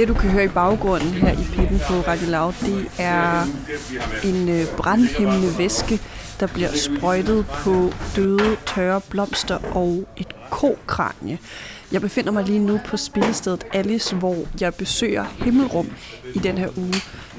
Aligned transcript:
Det 0.00 0.08
du 0.08 0.14
kan 0.14 0.30
høre 0.30 0.44
i 0.44 0.48
baggrunden 0.48 1.08
her 1.08 1.32
i 1.32 1.44
pippen 1.52 1.78
på 1.88 1.94
Radio 1.94 2.30
Loud, 2.30 2.52
det 2.60 2.90
er 2.98 3.42
en 4.24 4.48
øh, 4.48 4.66
brandhæmmende 4.76 5.58
væske, 5.58 6.00
der 6.40 6.46
bliver 6.46 6.68
sprøjtet 6.72 7.46
på 7.46 7.92
døde, 8.16 8.56
tørre 8.66 9.00
blomster 9.10 9.58
og 9.76 10.08
et 10.16 10.36
kokranie. 10.50 11.38
Jeg 11.92 12.00
befinder 12.00 12.32
mig 12.32 12.44
lige 12.44 12.58
nu 12.58 12.80
på 12.86 12.96
spillestedet 12.96 13.64
Alice, 13.72 14.16
hvor 14.16 14.36
jeg 14.60 14.74
besøger 14.74 15.24
Himmelrum 15.24 15.90
i 16.34 16.38
den 16.38 16.58
her 16.58 16.68
uge. 16.76 16.94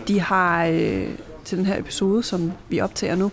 De 0.08 0.20
har 0.20 0.66
øh, 0.66 1.08
til 1.46 1.58
den 1.58 1.66
her 1.66 1.80
episode, 1.80 2.24
som 2.24 2.52
vi 2.70 2.80
optager 2.80 3.16
nu, 3.16 3.32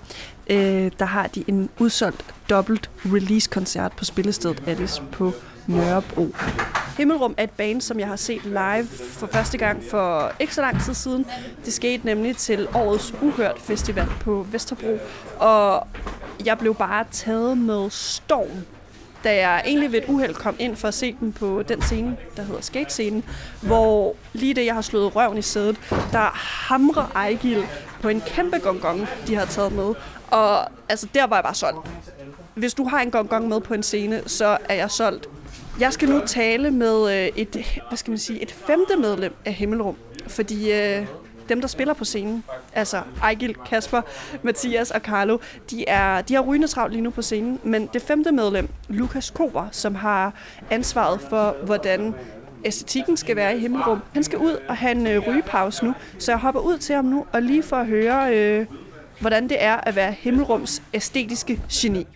øh, 0.51 0.91
der 0.99 1.05
har 1.05 1.27
de 1.27 1.45
en 1.47 1.69
udsolgt 1.79 2.25
dobbelt 2.51 2.91
release-koncert 3.05 3.93
på 3.93 4.05
spillestedet 4.05 4.63
Alice 4.67 5.03
på 5.13 5.33
Nørrebro. 5.67 6.35
Himmelrum 6.99 7.35
er 7.37 7.45
et 7.45 7.51
band, 7.51 7.81
som 7.81 8.01
jeg 8.01 8.09
har 8.09 8.17
set 8.17 8.45
live 8.45 8.87
for 8.87 9.27
første 9.27 9.59
gang 9.59 9.83
for 9.91 10.33
ikke 10.41 10.55
så 10.55 10.61
lang 10.61 10.83
tid 10.83 10.95
siden. 10.95 11.27
Det 11.65 11.73
skete 11.73 12.07
nemlig 12.07 12.37
til 12.37 12.69
årets 12.75 13.15
Uhørt 13.23 13.59
Festival 13.59 14.07
på 14.21 14.47
Vesterbro, 14.53 14.99
og 15.39 15.87
jeg 16.45 16.59
blev 16.59 16.75
bare 16.75 17.05
taget 17.11 17.59
med 17.59 17.91
storm 17.91 18.49
da 19.25 19.37
jeg 19.37 19.63
egentlig 19.67 19.93
ved 19.93 19.99
et 19.99 20.09
uheld 20.09 20.35
kom 20.35 20.57
ind 20.59 20.77
for 20.77 20.89
at 20.89 20.95
se 20.95 21.17
dem 21.21 21.33
på 21.33 21.63
den 21.63 21.83
scene, 21.83 22.17
der 22.37 22.43
hedder 22.43 22.61
skate-scenen, 22.61 23.25
hvor 23.63 24.17
lige 24.33 24.55
det, 24.55 24.67
jeg 24.67 24.75
har 24.75 24.83
slået 24.83 25.17
røven 25.17 25.39
i 25.39 25.43
sædet, 25.43 25.77
der 26.13 26.31
hamrer 26.35 27.13
Ejgil 27.15 27.65
på 28.03 28.09
en 28.09 28.21
kæmpe 28.21 28.59
gongong, 28.59 29.09
de 29.27 29.35
har 29.35 29.45
taget 29.45 29.73
med. 29.73 29.95
Og 30.31 30.61
altså, 30.89 31.07
der 31.15 31.27
var 31.27 31.37
jeg 31.37 31.45
bare 31.45 31.55
solgt. 31.55 31.89
Hvis 32.55 32.75
du 32.75 32.85
har 32.85 33.01
en 33.01 33.11
gongong 33.11 33.49
med 33.49 33.61
på 33.61 33.75
en 33.75 33.83
scene, 33.83 34.23
så 34.27 34.59
er 34.69 34.75
jeg 34.75 34.91
solgt. 34.91 35.29
Jeg 35.81 35.93
skal 35.93 36.09
nu 36.09 36.21
tale 36.27 36.71
med 36.71 37.23
øh, 37.23 37.29
et, 37.37 37.81
hvad 37.89 37.97
skal 37.97 38.11
man 38.11 38.19
sige, 38.19 38.43
et 38.43 38.53
femte 38.53 38.97
medlem 38.97 39.35
af 39.45 39.53
Himmelrum, 39.53 39.97
fordi 40.27 40.73
øh, 40.73 41.07
dem, 41.49 41.61
der 41.61 41.69
spiller 41.69 41.95
på 41.95 42.05
scenen, 42.05 42.45
altså 42.73 43.03
Ejgil, 43.23 43.55
Kasper, 43.55 44.03
Mathias 44.43 44.91
og 44.91 45.01
Carlo, 45.01 45.39
de, 45.71 45.89
er, 45.89 46.23
de 46.23 46.35
har 46.35 46.41
rygende 46.41 46.69
travlt 46.69 46.93
lige 46.93 47.03
nu 47.03 47.11
på 47.11 47.23
scenen, 47.23 47.61
men 47.63 47.89
det 47.93 48.03
femte 48.03 48.33
medlem, 48.33 48.69
Lukas 48.89 49.31
Kober, 49.31 49.69
som 49.73 49.95
har 49.95 50.33
ansvaret 50.71 51.21
for, 51.21 51.57
hvordan 51.65 52.15
æstetikken 52.65 53.17
skal 53.17 53.37
være 53.37 53.57
i 53.57 53.61
Himmelrum, 53.61 53.99
han 54.13 54.25
skal 54.25 54.39
ud 54.39 54.57
og 54.69 54.77
have 54.77 54.93
en 54.93 55.07
øh, 55.07 55.29
rygepause 55.29 55.85
nu, 55.85 55.95
så 56.19 56.33
jeg 56.33 56.39
hopper 56.39 56.61
ud 56.61 56.79
til 56.79 56.95
ham 56.95 57.05
nu, 57.05 57.27
og 57.33 57.43
lige 57.43 57.63
for 57.63 57.77
at 57.77 57.87
høre, 57.87 58.37
øh, 58.37 58.67
hvordan 59.21 59.49
det 59.49 59.57
er 59.61 59.77
at 59.77 59.97
være 59.97 60.13
Himmelrums 60.13 60.83
æstetiske 60.93 61.61
geni. 61.73 62.07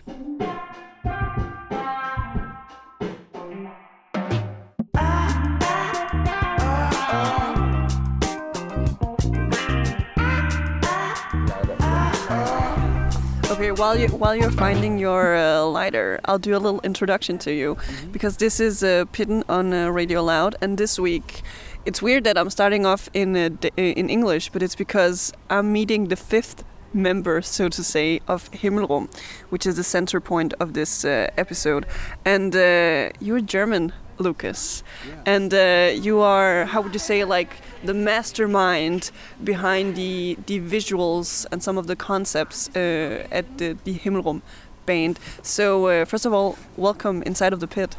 While 13.77 13.97
you 13.97 14.07
while 14.09 14.35
you're 14.35 14.51
finding 14.51 14.99
your 14.99 15.35
uh, 15.35 15.65
lighter, 15.65 16.19
I'll 16.25 16.39
do 16.39 16.55
a 16.55 16.59
little 16.59 16.81
introduction 16.81 17.37
to 17.39 17.51
you. 17.51 17.75
Mm-hmm. 17.75 18.11
because 18.11 18.37
this 18.37 18.59
is 18.59 18.83
uh, 18.83 19.05
Pitten 19.11 19.43
on 19.49 19.73
uh, 19.73 19.89
Radio 19.89 20.23
Loud, 20.23 20.55
and 20.61 20.77
this 20.77 20.99
week 20.99 21.41
it's 21.85 22.01
weird 22.01 22.23
that 22.23 22.37
I'm 22.37 22.49
starting 22.49 22.85
off 22.85 23.09
in 23.13 23.35
uh, 23.35 23.49
uh, 23.63 23.81
in 23.81 24.09
English, 24.09 24.49
but 24.49 24.61
it's 24.61 24.75
because 24.75 25.33
I'm 25.49 25.71
meeting 25.71 26.09
the 26.09 26.15
fifth 26.15 26.63
member, 26.93 27.41
so 27.41 27.69
to 27.69 27.83
say, 27.83 28.21
of 28.27 28.51
Himmelrum, 28.51 29.09
which 29.49 29.65
is 29.65 29.75
the 29.75 29.83
center 29.83 30.19
point 30.19 30.53
of 30.59 30.73
this 30.73 31.03
uh, 31.03 31.29
episode, 31.37 31.85
and 32.23 32.55
uh, 32.55 33.09
you're 33.19 33.41
German, 33.41 33.91
Lucas, 34.17 34.83
and 35.25 35.53
uh, 35.53 35.91
you 35.93 36.19
are 36.21 36.65
how 36.65 36.81
would 36.81 36.93
you 36.93 36.99
say 36.99 37.23
like 37.23 37.57
the 37.83 37.93
mastermind 37.93 39.11
behind 39.43 39.95
the 39.95 40.37
the 40.45 40.59
visuals 40.59 41.45
and 41.51 41.63
some 41.63 41.77
of 41.77 41.87
the 41.87 41.95
concepts 41.95 42.69
uh, 42.75 43.27
at 43.31 43.57
the, 43.57 43.77
the 43.83 43.95
Himmelrum 43.95 44.41
band. 44.85 45.19
So 45.41 45.87
uh, 45.87 46.05
first 46.05 46.25
of 46.25 46.33
all, 46.33 46.57
welcome 46.77 47.23
inside 47.23 47.53
of 47.53 47.59
the 47.59 47.67
pit. 47.67 47.95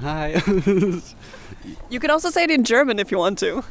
Hi. 0.00 0.42
you 1.90 2.00
can 2.00 2.10
also 2.10 2.30
say 2.30 2.44
it 2.44 2.50
in 2.50 2.64
German 2.64 2.98
if 2.98 3.10
you 3.10 3.18
want 3.18 3.38
to. 3.40 3.64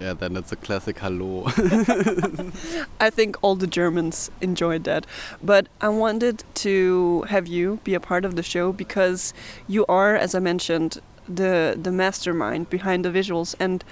Yeah, 0.00 0.14
then 0.14 0.36
it's 0.36 0.52
a 0.52 0.56
classic 0.56 0.98
hello. 0.98 1.44
I 3.00 3.10
think 3.10 3.36
all 3.42 3.56
the 3.56 3.66
Germans 3.66 4.30
enjoyed 4.40 4.84
that. 4.84 5.06
But 5.42 5.66
I 5.80 5.88
wanted 5.88 6.44
to 6.66 7.22
have 7.28 7.48
you 7.48 7.80
be 7.82 7.94
a 7.94 8.00
part 8.00 8.24
of 8.24 8.36
the 8.36 8.42
show 8.42 8.72
because 8.72 9.34
you 9.66 9.84
are, 9.88 10.14
as 10.14 10.34
I 10.34 10.38
mentioned, 10.38 11.00
the 11.28 11.76
the 11.80 11.92
mastermind 11.92 12.70
behind 12.70 13.04
the 13.04 13.10
visuals 13.10 13.54
and 13.60 13.84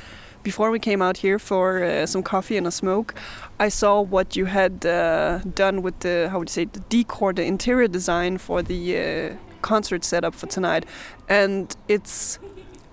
before 0.43 0.71
we 0.71 0.79
came 0.79 1.03
out 1.03 1.17
here 1.19 1.41
for 1.41 1.83
uh, 1.83 2.07
some 2.07 2.23
coffee 2.23 2.57
and 2.57 2.69
a 2.69 2.71
smoke, 2.71 3.17
I 3.59 3.69
saw 3.69 4.01
what 4.01 4.37
you 4.37 4.45
had 4.45 4.87
uh, 4.87 5.41
done 5.55 5.83
with 5.83 5.99
the 6.07 6.29
how 6.31 6.39
would 6.39 6.51
you 6.51 6.53
say 6.53 6.67
the 6.67 6.85
decor, 6.89 7.33
the 7.33 7.43
interior 7.43 7.89
design 7.89 8.39
for 8.39 8.63
the 8.63 8.81
uh, 8.97 9.37
concert 9.63 10.05
setup 10.05 10.35
for 10.37 10.47
tonight, 10.47 10.87
and 11.29 11.75
it's. 11.89 12.39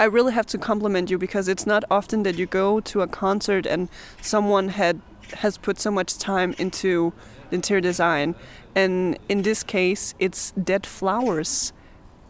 I 0.04 0.08
really 0.08 0.34
have 0.34 0.46
to 0.48 0.58
compliment 0.58 1.10
you 1.10 1.18
because 1.18 1.48
it's 1.48 1.66
not 1.66 1.86
often 1.90 2.24
that 2.24 2.38
you 2.38 2.46
go 2.46 2.82
to 2.82 3.04
a 3.04 3.08
concert 3.08 3.66
and 3.66 3.88
someone 4.22 4.68
had 4.68 5.00
has 5.36 5.58
put 5.58 5.80
so 5.80 5.92
much 5.92 6.18
time 6.18 6.54
into 6.58 7.14
interior 7.52 7.80
design, 7.80 8.36
and 8.76 9.18
in 9.30 9.44
this 9.44 9.64
case, 9.64 10.14
it's 10.20 10.52
dead 10.62 10.86
flowers. 10.86 11.72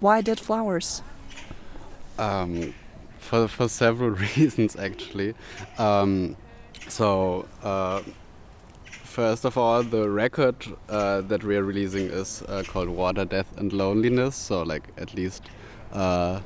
Why 0.01 0.21
dead 0.21 0.39
flowers? 0.39 1.01
Um, 2.19 2.75
for 3.17 3.47
for 3.47 3.67
several 3.67 4.11
reasons 4.35 4.75
actually. 4.75 5.33
Um, 5.79 6.37
so. 6.87 7.47
Uh, 7.63 8.03
first 9.03 9.45
of 9.45 9.57
all, 9.57 9.83
the 9.83 10.09
record 10.09 10.55
uh, 10.89 11.21
that 11.21 11.43
we 11.43 11.55
are 11.55 11.63
releasing 11.63 12.05
is 12.09 12.41
uh, 12.47 12.63
called 12.67 12.89
Water, 12.89 13.25
Death, 13.25 13.57
and 13.57 13.71
Loneliness. 13.71 14.35
So, 14.35 14.63
like, 14.63 14.85
at 14.97 15.13
least 15.13 15.43
uh, 15.91 16.39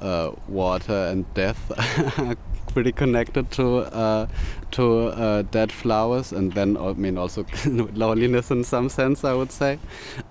uh 0.00 0.32
water 0.48 1.06
and 1.10 1.32
death 1.34 1.72
are 2.18 2.36
pretty 2.72 2.92
connected 2.92 3.50
to 3.50 3.78
uh, 3.78 4.26
to 4.70 5.08
uh, 5.08 5.42
dead 5.42 5.72
flowers, 5.72 6.32
and 6.32 6.52
then 6.52 6.76
I 6.76 6.92
mean 6.92 7.18
also 7.18 7.44
loneliness 7.66 8.50
in 8.50 8.64
some 8.64 8.88
sense, 8.88 9.24
I 9.24 9.34
would 9.34 9.52
say. 9.52 9.78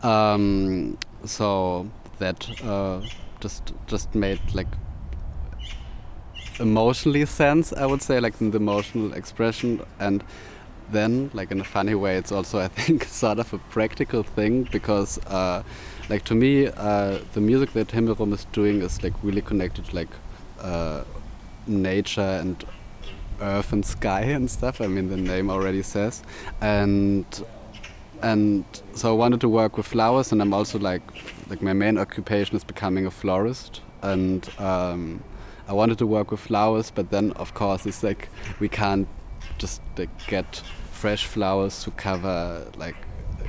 Um, 0.04 0.98
so 1.26 1.90
that 2.20 2.48
just 3.40 3.74
just 3.88 4.16
made 4.16 4.40
like 4.54 4.68
emotionally 6.60 7.26
sense, 7.26 7.74
I 7.74 7.86
would 7.86 8.02
say, 8.02 8.20
like 8.20 8.40
in 8.42 8.52
the 8.52 8.58
emotional 8.58 9.14
expression. 9.14 9.82
And 10.00 10.24
then, 10.92 11.32
like 11.34 11.52
in 11.52 11.60
a 11.60 11.64
funny 11.64 11.96
way, 11.96 12.18
it's 12.18 12.32
also, 12.32 12.60
I 12.60 12.68
think, 12.68 13.04
sort 13.24 13.40
of 13.40 13.54
a 13.54 13.58
practical 13.58 14.24
thing 14.24 14.64
because, 14.72 15.18
uh, 15.28 15.64
like 16.10 16.26
to 16.26 16.36
me, 16.36 16.68
uh, 16.68 17.20
the 17.34 17.42
music 17.42 17.74
that 17.74 17.88
Himmelrum 17.90 18.34
is 18.34 18.46
doing 18.46 18.82
is 18.82 19.04
like 19.04 19.14
really 19.24 19.42
connected 19.42 19.86
to 19.86 19.96
like 19.96 20.10
uh, 20.60 21.04
nature 21.68 22.22
and 22.42 22.64
earth 23.42 23.72
and 23.72 23.86
sky 23.86 24.22
and 24.38 24.50
stuff. 24.50 24.82
I 24.82 24.88
mean, 24.88 25.10
the 25.10 25.18
name 25.18 25.50
already 25.50 25.84
says, 25.84 26.24
and 26.62 27.26
and 28.22 28.66
so 28.94 29.10
I 29.10 29.16
wanted 29.16 29.40
to 29.42 29.50
work 29.50 29.78
with 29.78 29.88
flowers, 29.88 30.32
and 30.32 30.42
I'm 30.42 30.54
also 30.54 30.80
like 30.80 31.04
like 31.50 31.62
my 31.62 31.74
main 31.74 31.98
occupation 31.98 32.56
is 32.56 32.64
becoming 32.64 33.06
a 33.06 33.12
florist, 33.12 33.82
and 34.02 34.50
um, 34.60 35.24
I 35.68 35.74
wanted 35.74 36.00
to 36.00 36.08
work 36.08 36.32
with 36.32 36.40
flowers, 36.40 36.92
but 36.92 37.12
then 37.12 37.32
of 37.34 37.54
course 37.54 37.86
it's 37.86 38.04
like 38.04 38.30
we 38.60 38.68
can't 38.68 39.08
just 39.60 39.82
like, 39.98 40.10
get 40.28 40.64
fresh 40.92 41.26
flowers 41.26 41.84
to 41.84 41.92
cover 41.92 42.68
like 42.78 42.96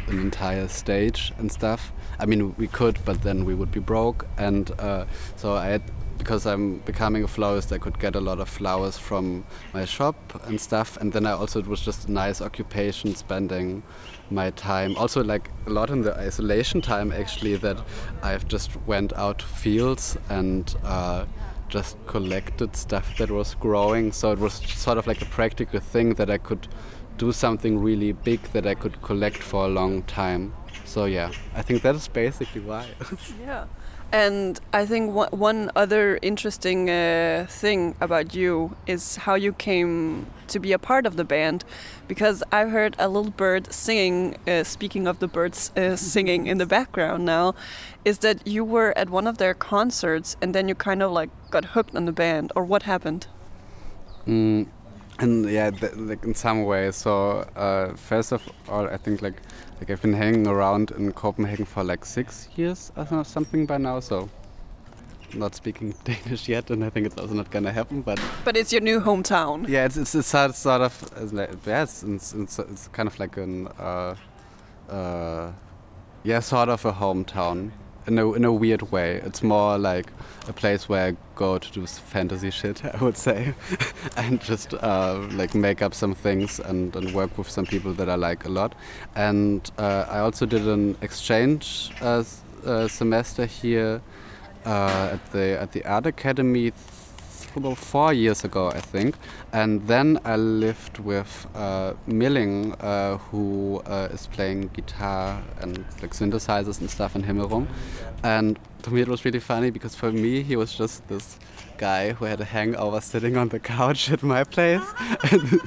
an 0.09 0.21
entire 0.21 0.69
stage 0.69 1.33
and 1.39 1.51
stuff. 1.51 1.93
I 2.21 2.27
mean, 2.27 2.55
we 2.57 2.69
could, 2.69 2.99
but 3.05 3.23
then 3.23 3.45
we 3.45 3.55
would 3.55 3.73
be 3.73 3.81
broke. 3.81 4.27
And 4.37 4.71
uh, 4.79 5.07
so 5.37 5.55
I 5.55 5.67
had, 5.67 5.83
because 6.19 6.45
I'm 6.47 6.79
becoming 6.81 7.25
a 7.25 7.29
florist, 7.29 7.73
I 7.73 7.79
could 7.79 7.99
get 7.99 8.15
a 8.15 8.21
lot 8.21 8.41
of 8.41 8.49
flowers 8.49 8.99
from 8.99 9.45
my 9.73 9.87
shop 9.87 10.17
and 10.47 10.61
stuff. 10.61 10.99
And 10.99 11.13
then 11.13 11.25
I 11.27 11.33
also, 11.33 11.61
it 11.61 11.67
was 11.67 11.81
just 11.81 12.09
a 12.09 12.13
nice 12.13 12.43
occupation 12.43 13.15
spending 13.15 13.83
my 14.31 14.51
time. 14.51 14.97
Also, 14.97 15.25
like 15.25 15.51
a 15.67 15.71
lot 15.71 15.89
in 15.89 16.03
the 16.03 16.15
isolation 16.19 16.83
time, 16.83 17.11
actually, 17.11 17.57
that 17.57 17.79
I've 18.23 18.47
just 18.47 18.71
went 18.87 19.15
out 19.15 19.39
to 19.39 19.47
fields 19.47 20.19
and 20.29 20.75
uh, 20.85 21.25
just 21.69 21.97
collected 22.07 22.77
stuff 22.77 23.17
that 23.17 23.31
was 23.31 23.55
growing. 23.55 24.13
So 24.13 24.33
it 24.33 24.39
was 24.39 24.55
sort 24.55 24.99
of 24.99 25.07
like 25.07 25.23
a 25.23 25.27
practical 25.27 25.81
thing 25.81 26.15
that 26.15 26.29
I 26.29 26.37
could 26.37 26.69
do 27.17 27.33
something 27.33 27.79
really 27.79 28.13
big 28.13 28.43
that 28.53 28.67
I 28.67 28.75
could 28.75 29.01
collect 29.03 29.39
for 29.39 29.67
a 29.67 29.69
long 29.69 30.03
time. 30.05 30.55
So 30.91 31.05
yeah, 31.05 31.31
I 31.55 31.63
think 31.63 31.83
that 31.83 31.95
is 31.95 32.09
basically 32.09 32.63
why. 32.63 32.89
yeah. 33.41 33.67
And 34.13 34.59
I 34.73 34.87
think 34.87 35.15
one 35.31 35.71
other 35.77 36.19
interesting 36.21 36.91
uh, 36.91 37.47
thing 37.49 37.95
about 38.01 38.35
you 38.35 38.75
is 38.89 39.15
how 39.15 39.37
you 39.37 39.53
came 39.53 40.27
to 40.49 40.59
be 40.59 40.73
a 40.73 40.81
part 40.81 41.07
of 41.07 41.15
the 41.15 41.23
band, 41.23 41.65
because 42.09 42.43
I 42.51 42.65
heard 42.65 42.97
a 42.99 43.07
little 43.07 43.31
bird 43.31 43.73
singing. 43.73 44.37
Uh, 44.49 44.65
speaking 44.65 45.07
of 45.07 45.21
the 45.21 45.29
birds 45.29 45.71
uh, 45.77 45.95
singing 46.15 46.49
in 46.49 46.59
the 46.59 46.67
background 46.67 47.25
now, 47.25 47.55
is 48.05 48.19
that 48.19 48.45
you 48.45 48.65
were 48.65 48.93
at 48.99 49.11
one 49.11 49.29
of 49.29 49.39
their 49.39 49.55
concerts 49.55 50.37
and 50.43 50.57
then 50.57 50.67
you 50.67 50.75
kind 50.75 51.05
of 51.05 51.13
like 51.13 51.31
got 51.53 51.67
hooked 51.67 51.95
on 51.95 52.07
the 52.07 52.13
band, 52.13 52.51
or 52.57 52.65
what 52.65 52.83
happened? 52.83 53.29
Mm, 54.27 54.67
and 55.21 55.49
yeah, 55.49 55.71
th- 55.71 55.95
like 55.95 56.25
in 56.25 56.35
some 56.35 56.65
ways. 56.65 56.97
So 56.97 57.49
uh, 57.55 57.95
first 57.95 58.33
of 58.33 58.43
all, 58.69 58.89
I 58.89 58.97
think 58.97 59.23
like 59.23 59.41
like 59.81 59.91
I've 59.91 60.03
been 60.03 60.13
hanging 60.13 60.47
around 60.47 60.91
in 60.93 61.13
Copenhagen 61.13 61.65
for 61.65 61.83
like 61.83 62.05
six 62.05 62.49
years 62.55 62.93
or 62.97 63.25
something 63.25 63.67
by 63.67 63.79
now. 63.79 64.01
So 64.01 64.29
not 65.35 65.55
speaking 65.55 65.95
Danish 66.05 66.49
yet, 66.49 66.71
and 66.71 66.85
I 66.85 66.91
think 66.91 67.07
it's 67.07 67.17
also 67.17 67.35
not 67.35 67.51
gonna 67.51 67.73
happen. 67.73 68.03
But 68.03 68.21
but 68.45 68.57
it's 68.57 68.73
your 68.73 68.83
new 68.83 69.01
hometown. 69.01 69.69
Yeah, 69.69 69.87
it's 69.87 69.97
it's, 69.97 70.15
it's 70.15 70.29
sort, 70.29 70.55
sort 70.55 70.83
of 70.83 71.13
it's 71.17 71.33
like, 71.33 71.51
yeah, 71.67 71.83
it's, 71.83 72.03
it's, 72.03 72.35
it's, 72.35 72.59
it's 72.59 72.89
kind 72.89 73.07
of 73.07 73.19
like 73.19 73.37
an 73.39 73.69
uh, 73.79 74.15
uh, 74.89 75.53
yeah, 76.25 76.41
sort 76.41 76.69
of 76.69 76.85
a 76.85 76.93
hometown 76.93 77.71
in 78.07 78.19
a 78.19 78.33
in 78.33 78.45
a 78.45 78.53
weird 78.53 78.91
way. 78.93 79.17
It's 79.25 79.43
more 79.43 79.79
like 79.79 80.07
a 80.49 80.53
place 80.53 80.89
where 80.89 81.09
I 81.09 81.17
go 81.35 81.59
to 81.59 81.73
do 81.73 81.87
fantasy 81.87 82.51
shit, 82.51 82.85
I 82.95 83.03
would 83.03 83.17
say, 83.17 83.55
and 84.17 84.41
just 84.41 84.75
uh, 84.75 85.27
like 85.33 85.55
make 85.55 85.83
up 85.83 85.95
some 85.95 86.15
things 86.15 86.61
and, 86.61 86.95
and 86.97 87.15
work 87.15 87.37
with 87.39 87.49
some 87.49 87.67
people 87.67 87.93
that 87.95 88.09
I 88.09 88.15
like 88.17 88.45
a 88.45 88.49
lot. 88.49 88.75
And 89.15 89.71
uh, 89.79 90.07
I 90.09 90.19
also 90.21 90.47
did 90.47 90.67
an 90.67 90.97
exchange 91.01 91.91
uh, 92.01 92.25
uh 92.65 92.89
semester 92.89 93.47
here 93.47 94.03
uh, 94.67 95.11
at 95.15 95.33
the 95.33 95.61
at 95.61 95.73
the 95.73 95.85
art 95.85 96.07
academy 96.07 96.73
about 97.57 97.79
four 97.79 98.13
years 98.13 98.45
ago, 98.45 98.69
I 98.71 98.81
think. 98.81 99.17
And 99.53 99.87
then 99.87 100.19
I 100.25 100.37
lived 100.37 100.99
with 100.99 101.47
uh, 101.55 101.95
Milling, 102.07 102.75
uh, 102.81 103.19
who 103.19 103.83
uh, 103.87 104.09
is 104.13 104.27
playing 104.27 104.69
guitar 104.69 105.43
and 105.61 105.79
like 106.01 106.13
synthesizers 106.13 106.81
and 106.81 106.91
stuff 106.91 107.17
in 107.17 107.23
Himmelrum. 107.23 107.67
And 108.23 108.59
to 108.83 108.91
me, 108.91 109.01
it 109.01 109.09
was 109.09 109.25
really 109.25 109.41
funny 109.41 109.71
because 109.71 109.95
for 109.95 110.13
me, 110.13 110.43
he 110.43 110.57
was 110.57 110.75
just 110.75 111.07
this 111.09 111.39
guy 111.81 112.13
who 112.13 112.27
had 112.27 112.41
a 112.41 112.45
hangover 112.45 113.01
sitting 113.01 113.39
on 113.39 113.49
the 113.49 113.59
couch 113.59 114.11
at 114.11 114.23
my 114.23 114.45
place, 114.45 114.87
and 115.33 115.61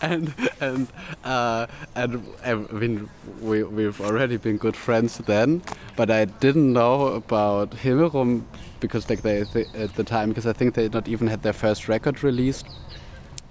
and 0.00 0.34
and, 0.60 0.88
uh, 1.24 1.66
and 1.94 2.24
I 2.44 2.54
mean 2.54 3.08
we 3.40 3.62
we've 3.62 4.00
already 4.00 4.38
been 4.38 4.56
good 4.56 4.76
friends 4.76 5.18
then, 5.18 5.62
but 5.94 6.10
I 6.10 6.24
didn't 6.24 6.72
know 6.72 7.08
about 7.08 7.70
Himmelrum 7.72 8.44
because 8.80 9.08
like 9.10 9.22
they, 9.22 9.42
they 9.42 9.66
at 9.74 9.94
the 9.94 10.04
time 10.04 10.28
because 10.28 10.46
I 10.46 10.52
think 10.52 10.74
they 10.74 10.88
not 10.88 11.08
even 11.08 11.26
had 11.26 11.42
their 11.42 11.52
first 11.52 11.88
record 11.88 12.22
released 12.22 12.66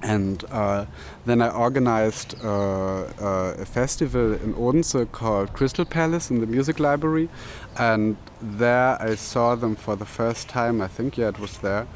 and 0.02 0.44
uh, 0.52 0.86
then 1.26 1.42
I 1.42 1.50
organized 1.50 2.36
uh, 2.44 3.06
uh, 3.20 3.56
a 3.58 3.66
festival 3.66 4.34
in 4.34 4.54
Odense 4.54 5.12
called 5.12 5.54
Crystal 5.54 5.86
Palace 5.86 6.30
in 6.30 6.40
the 6.40 6.46
music 6.46 6.80
library. 6.80 7.30
And 7.78 8.16
there 8.40 9.02
I 9.02 9.16
saw 9.16 9.56
them 9.56 9.76
for 9.76 9.96
the 9.96 10.06
first 10.06 10.48
time. 10.50 10.82
I 10.82 10.88
think, 10.88 11.18
yeah, 11.18 11.30
it 11.30 11.40
was 11.40 11.58
there. 11.60 11.88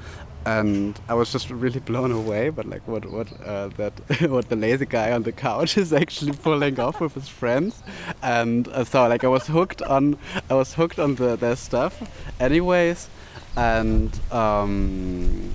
And 0.44 1.00
I 1.08 1.14
was 1.14 1.32
just 1.32 1.52
really 1.52 1.80
blown 1.80 2.12
away. 2.12 2.50
But 2.50 2.66
like, 2.66 2.88
what 2.88 3.06
what 3.12 3.28
uh, 3.46 3.68
that 3.78 3.94
what 4.32 4.50
the 4.50 4.56
lazy 4.56 4.88
guy 4.88 5.12
on 5.12 5.22
the 5.22 5.32
couch 5.32 5.78
is 5.78 5.94
actually 5.94 6.32
pulling 6.32 6.80
off 6.80 7.00
with 7.00 7.14
his 7.14 7.30
friends, 7.30 7.84
and 8.24 8.68
uh, 8.70 8.84
so 8.84 9.08
like 9.08 9.24
I 9.24 9.28
was 9.28 9.46
hooked 9.46 9.84
on 9.84 10.18
I 10.50 10.56
was 10.56 10.74
hooked 10.74 10.98
on 10.98 11.14
the, 11.14 11.36
their 11.36 11.56
stuff, 11.56 12.02
anyways, 12.40 13.08
and. 13.56 14.20
Um, 14.32 15.52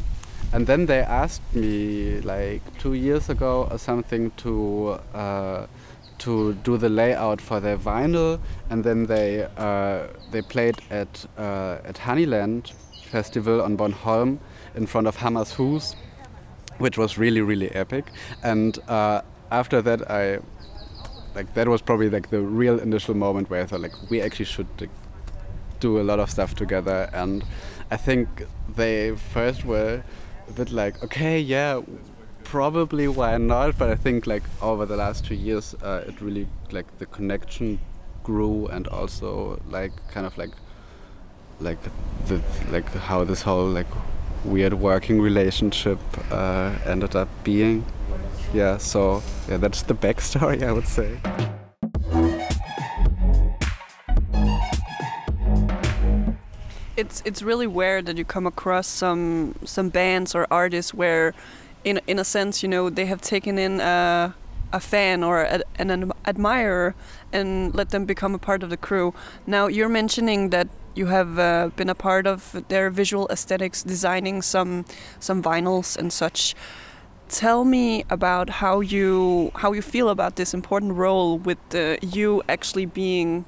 and 0.52 0.66
then 0.66 0.86
they 0.86 1.00
asked 1.00 1.42
me 1.54 2.20
like 2.20 2.62
two 2.78 2.94
years 2.94 3.28
ago 3.28 3.68
or 3.70 3.78
something 3.78 4.30
to 4.38 4.98
uh, 5.12 5.66
to 6.18 6.54
do 6.54 6.78
the 6.78 6.88
layout 6.88 7.40
for 7.40 7.60
their 7.60 7.76
vinyl, 7.76 8.40
and 8.70 8.84
then 8.84 9.06
they 9.06 9.46
uh, 9.56 10.06
they 10.30 10.42
played 10.42 10.76
at 10.90 11.26
uh, 11.36 11.78
at 11.84 11.96
Honeyland 11.96 12.72
Festival 13.10 13.60
on 13.60 13.76
Bornholm 13.76 14.38
in 14.74 14.86
front 14.86 15.06
of 15.06 15.16
Hammershus, 15.16 15.94
which 16.78 16.96
was 16.96 17.18
really 17.18 17.40
really 17.40 17.70
epic. 17.72 18.06
And 18.42 18.78
uh, 18.88 19.22
after 19.50 19.82
that, 19.82 20.10
I 20.10 20.38
like 21.34 21.52
that 21.54 21.68
was 21.68 21.82
probably 21.82 22.08
like 22.08 22.30
the 22.30 22.40
real 22.40 22.78
initial 22.78 23.14
moment 23.14 23.50
where 23.50 23.62
I 23.62 23.66
thought 23.66 23.80
like 23.80 24.10
we 24.10 24.22
actually 24.22 24.46
should 24.46 24.68
like, 24.80 24.90
do 25.80 26.00
a 26.00 26.04
lot 26.04 26.18
of 26.18 26.30
stuff 26.30 26.54
together. 26.54 27.10
And 27.12 27.44
I 27.90 27.96
think 27.96 28.28
they 28.74 29.14
first 29.14 29.64
were 29.64 30.02
a 30.48 30.52
bit 30.52 30.70
like, 30.70 31.02
okay, 31.04 31.38
yeah, 31.38 31.80
probably 32.42 33.08
why 33.08 33.36
not? 33.36 33.78
But 33.78 33.90
I 33.90 33.94
think 33.94 34.26
like 34.26 34.42
over 34.60 34.86
the 34.86 34.96
last 34.96 35.24
two 35.24 35.34
years, 35.34 35.74
uh, 35.82 36.04
it 36.06 36.20
really 36.20 36.48
like 36.72 36.98
the 36.98 37.06
connection 37.06 37.78
grew, 38.22 38.66
and 38.66 38.88
also 38.88 39.60
like 39.70 39.92
kind 40.10 40.26
of 40.26 40.36
like 40.36 40.50
like 41.60 41.78
the 42.26 42.40
like 42.70 42.88
how 42.94 43.24
this 43.24 43.42
whole 43.42 43.66
like 43.66 43.86
weird 44.44 44.74
working 44.74 45.20
relationship 45.20 45.98
uh, 46.30 46.74
ended 46.84 47.14
up 47.14 47.28
being. 47.44 47.84
Yeah, 48.52 48.78
so 48.78 49.22
yeah, 49.48 49.58
that's 49.58 49.82
the 49.82 49.94
backstory, 49.94 50.62
I 50.62 50.72
would 50.72 50.88
say. 50.88 51.18
It's 56.96 57.22
it's 57.24 57.42
really 57.42 57.66
weird 57.66 58.06
that 58.06 58.16
you 58.16 58.24
come 58.24 58.46
across 58.46 58.86
some 58.86 59.54
some 59.64 59.88
bands 59.88 60.34
or 60.34 60.46
artists 60.50 60.94
where, 60.94 61.34
in 61.84 62.00
in 62.06 62.18
a 62.18 62.24
sense, 62.24 62.62
you 62.62 62.68
know, 62.68 62.90
they 62.90 63.06
have 63.06 63.20
taken 63.20 63.58
in 63.58 63.80
a 63.80 64.34
a 64.72 64.80
fan 64.80 65.22
or 65.22 65.42
a, 65.42 65.60
an 65.76 66.12
admirer 66.24 66.94
and 67.32 67.74
let 67.74 67.90
them 67.90 68.04
become 68.04 68.34
a 68.34 68.38
part 68.38 68.62
of 68.62 68.70
the 68.70 68.76
crew. 68.76 69.14
Now 69.46 69.68
you're 69.68 69.88
mentioning 69.88 70.50
that 70.50 70.68
you 70.94 71.06
have 71.06 71.38
uh, 71.38 71.70
been 71.76 71.90
a 71.90 71.94
part 71.94 72.26
of 72.26 72.64
their 72.68 72.90
visual 72.90 73.28
aesthetics, 73.30 73.82
designing 73.82 74.42
some 74.42 74.84
some 75.20 75.42
vinyls 75.42 75.96
and 75.96 76.12
such. 76.12 76.54
Tell 77.28 77.64
me 77.64 78.04
about 78.08 78.48
how 78.48 78.80
you 78.80 79.50
how 79.56 79.72
you 79.72 79.82
feel 79.82 80.08
about 80.08 80.36
this 80.36 80.54
important 80.54 80.92
role 80.94 81.38
with 81.38 81.58
uh, 81.74 81.96
you 82.00 82.42
actually 82.48 82.86
being 82.86 83.44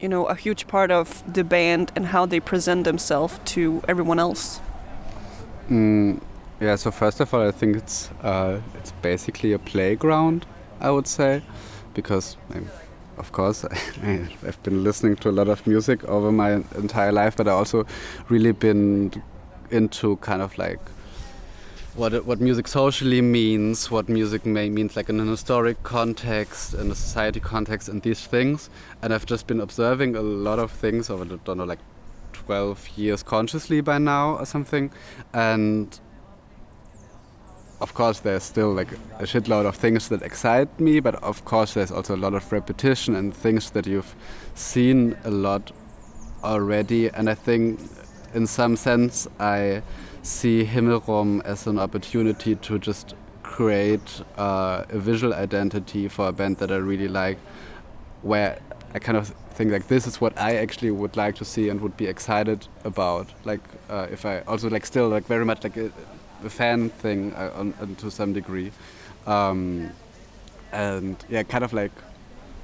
you 0.00 0.08
know 0.08 0.24
a 0.26 0.34
huge 0.34 0.66
part 0.66 0.90
of 0.90 1.22
the 1.32 1.44
band 1.44 1.92
and 1.94 2.06
how 2.06 2.26
they 2.26 2.40
present 2.40 2.84
themselves 2.84 3.38
to 3.44 3.82
everyone 3.88 4.18
else? 4.18 4.60
Mm, 5.68 6.20
yeah. 6.60 6.76
So 6.76 6.90
first 6.90 7.20
of 7.20 7.32
all, 7.32 7.46
I 7.46 7.50
think 7.50 7.76
it's 7.76 8.10
uh, 8.22 8.60
it's 8.74 8.92
basically 9.02 9.52
a 9.52 9.58
playground. 9.58 10.46
I 10.80 10.90
would 10.90 11.06
say, 11.06 11.42
because 11.94 12.36
of 13.18 13.32
course 13.32 13.64
I've 14.02 14.62
been 14.62 14.82
listening 14.82 15.16
to 15.16 15.28
a 15.28 15.32
lot 15.32 15.48
of 15.48 15.66
music 15.66 16.04
over 16.04 16.32
my 16.32 16.62
entire 16.76 17.12
life, 17.12 17.36
but 17.36 17.46
I 17.46 17.52
also 17.52 17.86
really 18.28 18.52
been 18.52 19.12
into 19.70 20.16
kind 20.16 20.42
of 20.42 20.56
like 20.58 20.80
what 21.94 22.24
what 22.24 22.40
music 22.40 22.68
socially 22.68 23.20
means, 23.20 23.90
what 23.90 24.08
music 24.08 24.46
may 24.46 24.70
means 24.70 24.96
like 24.96 25.08
in 25.08 25.20
an 25.20 25.28
historic 25.28 25.82
context, 25.82 26.74
in 26.74 26.90
a 26.90 26.94
society 26.94 27.40
context, 27.40 27.88
and 27.88 28.02
these 28.02 28.26
things. 28.26 28.70
And 29.02 29.12
I've 29.12 29.26
just 29.26 29.46
been 29.46 29.60
observing 29.60 30.16
a 30.16 30.22
lot 30.22 30.58
of 30.58 30.70
things 30.70 31.10
over, 31.10 31.24
I 31.24 31.38
don't 31.44 31.58
know, 31.58 31.64
like 31.64 31.80
12 32.32 32.90
years 32.96 33.22
consciously 33.22 33.80
by 33.80 33.98
now 33.98 34.36
or 34.38 34.46
something. 34.46 34.90
And 35.32 35.98
of 37.80 37.94
course, 37.94 38.20
there's 38.20 38.42
still 38.42 38.72
like 38.72 38.92
a 39.18 39.24
shitload 39.24 39.66
of 39.66 39.74
things 39.74 40.08
that 40.10 40.22
excite 40.22 40.78
me, 40.78 41.00
but 41.00 41.16
of 41.22 41.44
course, 41.44 41.74
there's 41.74 41.90
also 41.90 42.14
a 42.14 42.18
lot 42.18 42.34
of 42.34 42.52
repetition 42.52 43.16
and 43.16 43.34
things 43.34 43.70
that 43.70 43.86
you've 43.86 44.14
seen 44.54 45.16
a 45.24 45.30
lot 45.30 45.72
already. 46.44 47.08
And 47.08 47.28
I 47.28 47.34
think, 47.34 47.80
in 48.34 48.46
some 48.46 48.76
sense, 48.76 49.26
I 49.38 49.82
see 50.22 50.64
Himmelrum 50.64 51.42
as 51.44 51.66
an 51.66 51.78
opportunity 51.78 52.54
to 52.56 52.78
just 52.78 53.14
create 53.42 54.22
uh, 54.36 54.84
a 54.88 54.98
visual 54.98 55.34
identity 55.34 56.08
for 56.08 56.28
a 56.28 56.32
band 56.32 56.58
that 56.58 56.70
I 56.70 56.76
really 56.76 57.08
like, 57.08 57.38
where 58.22 58.60
I 58.94 58.98
kind 58.98 59.16
of 59.16 59.28
think 59.54 59.72
like 59.72 59.88
this 59.88 60.06
is 60.06 60.20
what 60.20 60.38
I 60.38 60.56
actually 60.56 60.90
would 60.90 61.16
like 61.16 61.34
to 61.36 61.44
see 61.44 61.68
and 61.68 61.80
would 61.80 61.96
be 61.96 62.06
excited 62.06 62.66
about. 62.84 63.28
Like 63.44 63.60
uh, 63.88 64.06
if 64.10 64.24
I 64.24 64.40
also 64.40 64.68
like 64.70 64.86
still 64.86 65.08
like 65.08 65.26
very 65.26 65.44
much 65.44 65.64
like 65.64 65.76
a, 65.76 65.90
a 66.44 66.50
fan 66.50 66.90
thing 66.90 67.32
uh, 67.34 67.52
on, 67.54 67.74
on, 67.80 67.94
to 67.96 68.10
some 68.10 68.32
degree, 68.32 68.72
um, 69.26 69.90
and 70.72 71.16
yeah, 71.28 71.42
kind 71.42 71.64
of 71.64 71.72
like 71.72 71.92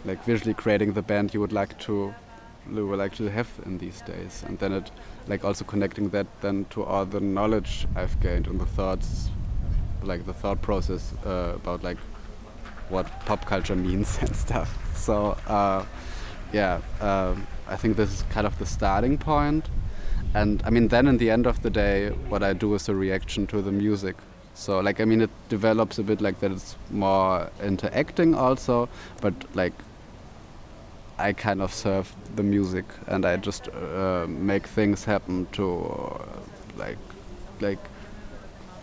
like 0.04 0.24
visually 0.24 0.54
creating 0.54 0.92
the 0.92 1.02
band 1.02 1.34
you 1.34 1.40
would 1.40 1.52
like 1.52 1.78
to 1.80 2.14
would 2.70 2.98
like 2.98 3.14
to 3.16 3.30
have 3.30 3.48
in 3.64 3.78
these 3.78 4.00
days, 4.02 4.44
and 4.46 4.58
then 4.58 4.72
it 4.72 4.90
like 5.28 5.44
also 5.44 5.64
connecting 5.64 6.10
that 6.10 6.26
then 6.40 6.66
to 6.70 6.84
all 6.84 7.04
the 7.04 7.20
knowledge 7.20 7.86
I've 7.94 8.18
gained 8.20 8.46
and 8.46 8.60
the 8.60 8.66
thoughts, 8.66 9.30
like 10.02 10.26
the 10.26 10.34
thought 10.34 10.62
process 10.62 11.14
uh, 11.24 11.52
about 11.54 11.82
like 11.82 11.98
what 12.88 13.06
pop 13.26 13.44
culture 13.46 13.76
means 13.88 14.18
and 14.20 14.34
stuff. 14.34 14.96
So 14.96 15.36
uh, 15.46 15.84
yeah, 16.52 16.80
um, 17.00 17.46
I 17.68 17.76
think 17.76 17.96
this 17.96 18.12
is 18.12 18.22
kind 18.30 18.46
of 18.46 18.58
the 18.58 18.66
starting. 18.66 19.20
And 20.34 20.62
I 20.64 20.70
mean, 20.70 20.88
then 20.88 21.06
in 21.06 21.18
the 21.18 21.30
end 21.30 21.46
of 21.46 21.62
the 21.62 21.70
day, 21.70 22.10
what 22.28 22.42
I 22.42 22.52
do 22.52 22.74
is 22.74 22.88
a 22.88 22.94
reaction 22.94 23.46
to 23.48 23.62
the 23.62 23.72
music. 23.72 24.16
So 24.54 24.80
like, 24.80 25.00
I 25.00 25.04
mean, 25.04 25.20
it 25.20 25.30
develops 25.48 25.98
a 25.98 26.02
bit 26.02 26.20
like 26.20 26.40
that. 26.40 26.50
It's 26.50 26.76
more 26.90 27.50
interacting 27.62 28.34
also, 28.34 28.88
but 29.20 29.34
like 29.54 29.72
I 31.18 31.32
kind 31.32 31.62
of 31.62 31.72
serve 31.72 32.14
the 32.34 32.42
music 32.42 32.84
and 33.06 33.24
I 33.24 33.36
just 33.36 33.68
uh, 33.68 34.26
make 34.28 34.66
things 34.66 35.04
happen 35.04 35.46
to 35.52 35.84
uh, 35.84 36.24
like 36.76 36.98
like 37.60 37.78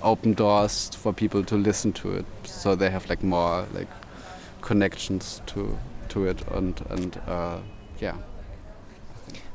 open 0.02 0.34
doors 0.34 0.90
for 0.96 1.14
people 1.14 1.44
to 1.46 1.56
listen 1.56 1.94
to 1.94 2.12
it, 2.12 2.26
so 2.44 2.76
they 2.76 2.90
have 2.90 3.08
like 3.10 3.24
more 3.24 3.66
like 3.74 3.88
connections 4.62 5.42
to 5.48 5.78
to 6.10 6.26
it 6.26 6.42
and 6.52 6.82
and 6.90 7.22
uh, 7.28 7.60
yeah. 8.00 8.16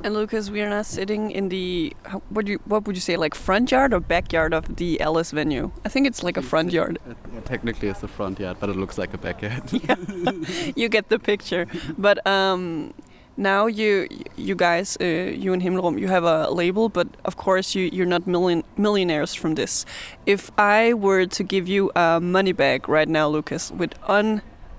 And 0.05 0.14
Lucas, 0.14 0.49
we 0.49 0.62
are 0.62 0.71
now 0.71 0.83
sitting 0.83 1.33
in 1.33 1.49
the 1.49 1.93
what 2.28 2.47
do 2.47 2.52
you 2.52 2.61
what 2.67 2.87
would 2.87 2.95
you 2.95 3.00
say 3.00 3.17
like 3.17 3.35
front 3.35 3.73
yard 3.73 3.93
or 3.93 3.99
backyard 3.99 4.55
of 4.55 4.76
the 4.76 5.00
Ellis 5.00 5.33
venue? 5.33 5.73
I 5.85 5.88
think 5.88 6.07
it's 6.07 6.23
like 6.23 6.37
a 6.37 6.43
front 6.43 6.73
yard. 6.73 6.99
It, 7.09 7.45
technically, 7.45 7.88
it's 7.88 8.00
the 8.00 8.09
front 8.09 8.38
yard, 8.38 8.59
but 8.61 8.71
it 8.71 8.76
looks 8.76 8.97
like 8.97 9.12
a 9.12 9.19
backyard. 9.19 9.62
you 10.76 10.88
get 10.88 11.09
the 11.09 11.19
picture. 11.19 11.67
But 11.99 12.25
um, 12.26 12.95
now 13.37 13.67
you 13.67 14.07
you 14.37 14.55
guys, 14.55 14.97
uh, 15.00 15.05
you 15.05 15.52
and 15.52 15.61
Himmelrum, 15.61 15.99
you 15.99 16.07
have 16.07 16.23
a 16.23 16.49
label, 16.49 16.88
but 16.88 17.09
of 17.25 17.37
course 17.37 17.75
you 17.75 17.90
you're 17.93 18.07
not 18.07 18.25
million 18.25 18.62
millionaires 18.76 19.35
from 19.35 19.57
this. 19.57 19.85
If 20.26 20.52
I 20.59 20.95
were 20.95 21.26
to 21.26 21.43
give 21.43 21.67
you 21.67 21.90
a 21.97 22.21
money 22.21 22.52
bag 22.52 22.88
right 22.88 23.09
now, 23.09 23.28
Lucas, 23.28 23.73
with 23.73 23.95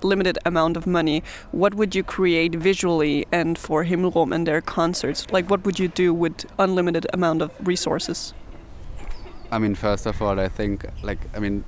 unlimited 0.02 0.38
amount 0.44 0.76
of 0.76 0.86
money, 0.86 1.22
what 1.52 1.74
would 1.74 1.94
you 1.94 2.02
create 2.02 2.54
visually 2.54 3.26
and 3.32 3.58
for 3.58 3.84
Himmelrum 3.84 4.34
and 4.34 4.46
their 4.46 4.60
concerts? 4.60 5.26
Like 5.30 5.50
what 5.50 5.64
would 5.64 5.78
you 5.78 5.88
do 5.88 6.12
with 6.14 6.46
unlimited 6.58 7.06
amount 7.12 7.42
of 7.42 7.50
resources? 7.66 8.34
I 9.52 9.58
mean, 9.58 9.74
first 9.74 10.06
of 10.06 10.22
all, 10.22 10.38
I 10.38 10.48
think 10.48 10.86
like 11.02 11.18
I 11.34 11.40
mean, 11.40 11.64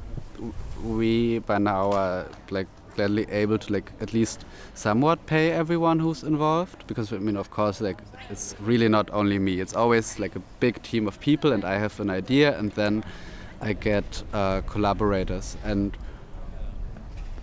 we 0.84 1.40
by 1.40 1.58
now 1.58 1.92
are 1.92 2.26
like 2.50 2.66
gladly 2.94 3.26
able 3.30 3.58
to 3.58 3.72
like 3.72 3.90
at 4.00 4.12
least 4.12 4.44
somewhat 4.74 5.24
pay 5.26 5.50
everyone 5.50 5.98
who's 5.98 6.22
involved 6.22 6.86
because 6.86 7.12
I 7.12 7.18
mean, 7.18 7.36
of 7.36 7.50
course, 7.50 7.80
like 7.80 7.98
it's 8.30 8.54
really 8.60 8.88
not 8.88 9.10
only 9.12 9.38
me. 9.38 9.60
It's 9.60 9.74
always 9.74 10.18
like 10.18 10.36
a 10.36 10.42
big 10.60 10.82
team 10.82 11.08
of 11.08 11.18
people, 11.20 11.52
and 11.52 11.64
I 11.64 11.78
have 11.78 11.98
an 12.00 12.10
idea, 12.10 12.58
and 12.58 12.72
then 12.72 13.04
I 13.60 13.72
get 13.72 14.22
uh, 14.32 14.62
collaborators 14.62 15.56
and. 15.64 15.96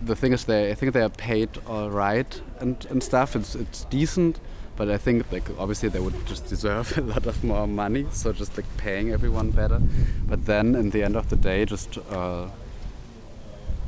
The 0.02 0.16
thing 0.16 0.32
is, 0.32 0.44
they 0.44 0.70
I 0.70 0.74
think 0.74 0.92
they 0.92 1.02
are 1.02 1.10
paid 1.10 1.50
all 1.66 1.90
right 1.90 2.40
and, 2.58 2.86
and 2.90 3.02
stuff. 3.02 3.36
It's 3.36 3.54
it's 3.54 3.84
decent, 3.84 4.40
but 4.76 4.88
I 4.88 4.96
think 4.96 5.30
like 5.30 5.48
obviously 5.58 5.88
they 5.88 6.00
would 6.00 6.26
just 6.26 6.48
deserve 6.48 6.96
a 6.98 7.02
lot 7.02 7.26
of 7.26 7.44
more 7.44 7.66
money. 7.66 8.06
So 8.12 8.32
just 8.32 8.56
like 8.56 8.66
paying 8.76 9.12
everyone 9.12 9.50
better. 9.50 9.80
But 10.26 10.46
then 10.46 10.74
in 10.74 10.90
the 10.90 11.02
end 11.02 11.16
of 11.16 11.28
the 11.28 11.36
day, 11.36 11.64
just 11.64 11.98
uh, 12.10 12.46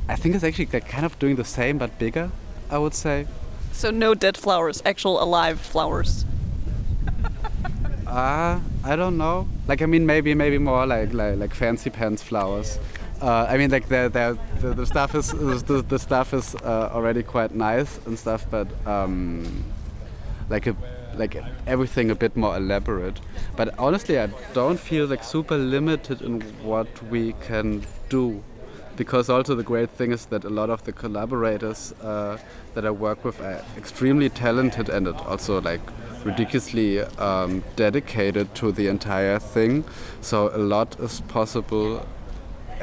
I 0.07 0.15
think 0.15 0.35
it's 0.35 0.43
actually 0.43 0.69
like 0.71 0.87
kind 0.87 1.05
of 1.05 1.17
doing 1.19 1.35
the 1.35 1.45
same 1.45 1.77
but 1.77 1.97
bigger. 1.97 2.29
I 2.69 2.77
would 2.77 2.93
say. 2.93 3.27
So 3.71 3.91
no 3.91 4.13
dead 4.13 4.37
flowers, 4.37 4.81
actual 4.85 5.21
alive 5.21 5.59
flowers. 5.59 6.25
Uh, 8.07 8.59
I 8.83 8.95
don't 8.95 9.17
know. 9.17 9.47
Like 9.67 9.81
I 9.81 9.87
mean, 9.87 10.05
maybe 10.05 10.35
maybe 10.35 10.59
more 10.59 10.85
like 10.85 11.13
like, 11.13 11.37
like 11.37 11.55
fancy 11.55 11.89
pants 11.89 12.21
flowers. 12.21 12.77
Uh, 13.23 13.47
I 13.49 13.57
mean, 13.57 13.71
like 13.71 13.87
the 13.87 14.09
the, 14.11 14.37
the, 14.59 14.73
the 14.73 14.85
stuff 14.85 15.15
is 15.15 15.31
the, 15.31 15.81
the 15.87 15.97
stuff 15.97 16.33
is 16.33 16.55
uh, 16.55 16.89
already 16.91 17.23
quite 17.23 17.55
nice 17.55 17.97
and 18.05 18.19
stuff, 18.19 18.45
but 18.51 18.67
um, 18.85 19.63
like 20.49 20.67
a 20.67 20.75
like 21.15 21.41
everything 21.65 22.11
a 22.11 22.15
bit 22.15 22.35
more 22.35 22.57
elaborate. 22.57 23.21
But 23.55 23.79
honestly, 23.79 24.19
I 24.19 24.27
don't 24.53 24.77
feel 24.77 25.05
like 25.05 25.23
super 25.23 25.57
limited 25.57 26.21
in 26.21 26.41
what 26.63 26.87
we 27.03 27.33
can 27.47 27.85
do, 28.09 28.43
because 28.97 29.29
also 29.29 29.55
the 29.55 29.63
great 29.63 29.91
thing 29.91 30.11
is 30.11 30.25
that 30.25 30.43
a 30.43 30.49
lot 30.49 30.69
of 30.69 30.83
the 30.83 30.91
collaborators 30.91 31.93
uh, 32.01 32.37
that 32.73 32.85
I 32.85 32.91
work 32.91 33.23
with 33.23 33.39
are 33.39 33.63
extremely 33.77 34.29
talented 34.29 34.89
and 34.89 35.07
also 35.07 35.61
like 35.61 35.81
ridiculously 36.25 36.99
um, 36.99 37.63
dedicated 37.77 38.53
to 38.55 38.73
the 38.73 38.89
entire 38.89 39.39
thing. 39.39 39.85
So 40.19 40.53
a 40.53 40.57
lot 40.57 40.99
is 40.99 41.21
possible 41.21 42.05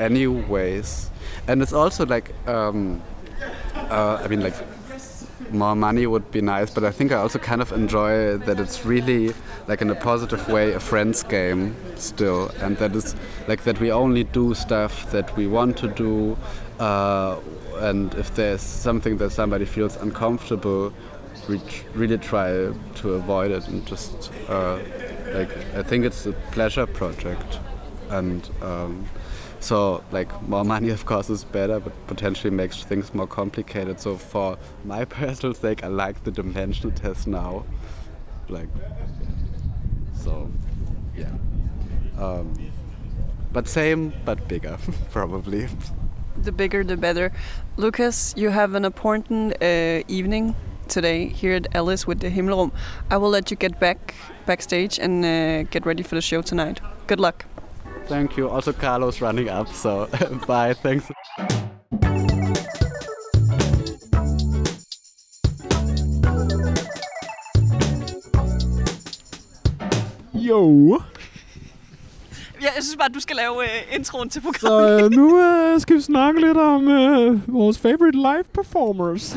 anyways. 0.00 1.10
And 1.46 1.62
it's 1.62 1.72
also 1.72 2.06
like 2.06 2.32
um, 2.48 3.02
uh, 3.90 4.20
i 4.22 4.28
mean 4.28 4.40
like 4.40 4.54
more 5.50 5.74
money 5.74 6.06
would 6.06 6.30
be 6.30 6.40
nice 6.40 6.70
but 6.72 6.84
i 6.84 6.92
think 6.92 7.10
i 7.10 7.16
also 7.16 7.38
kind 7.38 7.60
of 7.60 7.72
enjoy 7.72 8.36
that 8.38 8.60
it's 8.60 8.84
really 8.86 9.34
like 9.66 9.82
in 9.82 9.90
a 9.90 9.94
positive 9.94 10.48
way 10.48 10.72
a 10.72 10.80
friends 10.80 11.24
game 11.24 11.74
still 11.96 12.48
and 12.60 12.76
that 12.76 12.94
is 12.94 13.16
like 13.48 13.64
that 13.64 13.80
we 13.80 13.90
only 13.90 14.22
do 14.22 14.54
stuff 14.54 15.10
that 15.10 15.36
we 15.36 15.48
want 15.48 15.76
to 15.76 15.88
do 15.88 16.36
uh, 16.78 17.36
and 17.78 18.14
if 18.14 18.32
there's 18.36 18.60
something 18.60 19.16
that 19.16 19.30
somebody 19.30 19.64
feels 19.64 19.96
uncomfortable 19.96 20.92
we 21.48 21.60
really 21.94 22.18
try 22.18 22.72
to 22.94 23.14
avoid 23.14 23.50
it 23.50 23.66
and 23.66 23.84
just 23.86 24.30
uh, 24.48 24.78
like 25.34 25.50
i 25.74 25.82
think 25.82 26.04
it's 26.04 26.26
a 26.26 26.32
pleasure 26.52 26.86
project. 26.86 27.58
And 28.10 28.48
um, 28.60 29.08
so 29.60 30.02
like 30.10 30.30
more 30.42 30.64
money 30.64 30.88
of 30.88 31.04
course 31.06 31.30
is 31.30 31.44
better 31.44 31.78
but 31.78 31.92
potentially 32.06 32.50
makes 32.50 32.82
things 32.82 33.12
more 33.14 33.26
complicated 33.26 34.00
so 34.00 34.16
for 34.16 34.58
my 34.84 35.04
personal 35.20 35.54
sake 35.54 35.84
i 35.84 35.86
like 35.86 36.24
the 36.24 36.30
dimensional 36.30 36.90
test 36.92 37.26
now 37.26 37.64
like 38.48 38.68
so 40.14 40.50
yeah 41.16 41.30
um, 42.18 42.52
but 43.52 43.68
same 43.68 44.12
but 44.24 44.48
bigger 44.48 44.78
probably 45.10 45.68
The 46.42 46.52
bigger, 46.52 46.84
the 46.84 46.96
better. 46.96 47.32
Lucas, 47.76 48.32
you 48.36 48.48
have 48.50 48.74
an 48.74 48.84
important 48.84 49.62
uh, 49.62 50.02
evening 50.08 50.54
today 50.88 51.28
here 51.28 51.54
at 51.54 51.66
Ellis 51.74 52.06
with 52.06 52.20
the 52.20 52.30
Himmelrum. 52.30 52.70
I 53.10 53.18
will 53.18 53.28
let 53.28 53.50
you 53.50 53.56
get 53.56 53.78
back 53.78 54.14
backstage 54.46 54.98
and 54.98 55.24
uh, 55.24 55.62
get 55.70 55.84
ready 55.84 56.02
for 56.02 56.14
the 56.14 56.22
show 56.22 56.40
tonight. 56.40 56.80
Good 57.06 57.20
luck. 57.20 57.44
Thank 58.08 58.38
you 58.38 58.48
also 58.56 58.72
carlos 58.72 59.22
running 59.22 59.48
up 59.60 59.68
so 59.68 60.06
bye 60.46 60.74
thanks 60.74 61.10
Jo, 70.34 71.00
Ja, 72.62 72.66
jeg 72.76 72.82
synes 72.82 72.96
bare, 72.96 73.08
du 73.08 73.20
skal 73.20 73.36
lave 73.36 73.56
uh, 73.56 73.94
introen 73.94 74.30
til 74.30 74.42
så 74.42 74.52
programmet. 74.52 75.04
øh, 75.04 75.10
nu 75.10 75.38
øh, 75.44 75.80
skal 75.80 75.96
vi 75.96 76.00
snakke 76.00 76.40
lidt 76.40 76.56
om 76.58 76.88
øh, 76.88 77.52
vores 77.54 77.78
favorite 77.78 78.16
live 78.16 78.44
performers. 78.54 79.36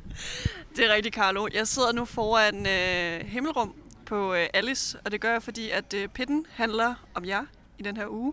Det 0.76 0.90
er 0.90 0.94
rigtigt, 0.94 1.14
Carlo. 1.14 1.48
Jeg 1.54 1.66
sidder 1.66 1.92
nu 1.92 2.04
foran 2.04 2.66
øh, 2.66 3.26
Himmelrum 3.26 3.74
på 4.06 4.34
øh, 4.34 4.46
Alice, 4.54 4.98
og 5.04 5.12
det 5.12 5.20
gør 5.20 5.32
jeg, 5.32 5.42
fordi 5.42 5.70
at 5.70 5.94
øh, 5.94 6.08
Pitten 6.08 6.44
handler 6.54 6.94
om 7.14 7.24
jer 7.24 7.42
i 7.78 7.82
den 7.82 7.96
her 7.96 8.06
uge. 8.08 8.32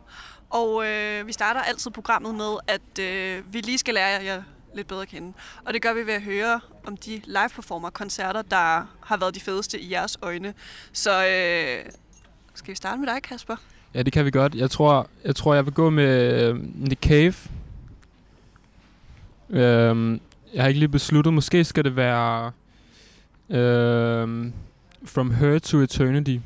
Og 0.49 0.87
øh, 0.87 1.27
vi 1.27 1.33
starter 1.33 1.61
altid 1.61 1.91
programmet 1.91 2.35
med, 2.35 2.57
at 2.67 2.99
øh, 2.99 3.53
vi 3.53 3.61
lige 3.61 3.77
skal 3.77 3.93
lære 3.93 4.23
jer 4.23 4.43
lidt 4.75 4.87
bedre 4.87 5.01
at 5.01 5.07
kende. 5.07 5.33
Og 5.65 5.73
det 5.73 5.81
gør 5.81 5.93
vi 5.93 6.07
ved 6.07 6.13
at 6.13 6.21
høre 6.21 6.59
om 6.85 6.97
de 6.97 7.21
live-performer-koncerter, 7.23 8.41
der 8.41 8.95
har 9.01 9.17
været 9.17 9.35
de 9.35 9.39
fedeste 9.39 9.79
i 9.79 9.91
jeres 9.91 10.17
øjne. 10.21 10.53
Så 10.93 11.11
øh, 11.11 11.91
skal 12.53 12.71
vi 12.71 12.75
starte 12.75 12.99
med 12.99 13.07
dig, 13.07 13.21
Kasper? 13.23 13.55
Ja, 13.93 14.01
det 14.01 14.13
kan 14.13 14.25
vi 14.25 14.31
godt. 14.31 14.55
Jeg 14.55 14.71
tror, 14.71 15.07
jeg, 15.23 15.35
tror, 15.35 15.53
jeg 15.53 15.65
vil 15.65 15.73
gå 15.73 15.89
med 15.89 16.53
Nick 16.53 17.01
The 17.01 17.09
Cave. 17.09 17.35
Øhm, 19.49 20.21
jeg 20.53 20.63
har 20.63 20.67
ikke 20.67 20.79
lige 20.79 20.89
besluttet. 20.89 21.33
Måske 21.33 21.63
skal 21.63 21.83
det 21.83 21.95
være 21.95 22.51
øh, 23.49 24.51
From 25.05 25.31
Her 25.31 25.59
to 25.59 25.77
Eternity 25.77 26.37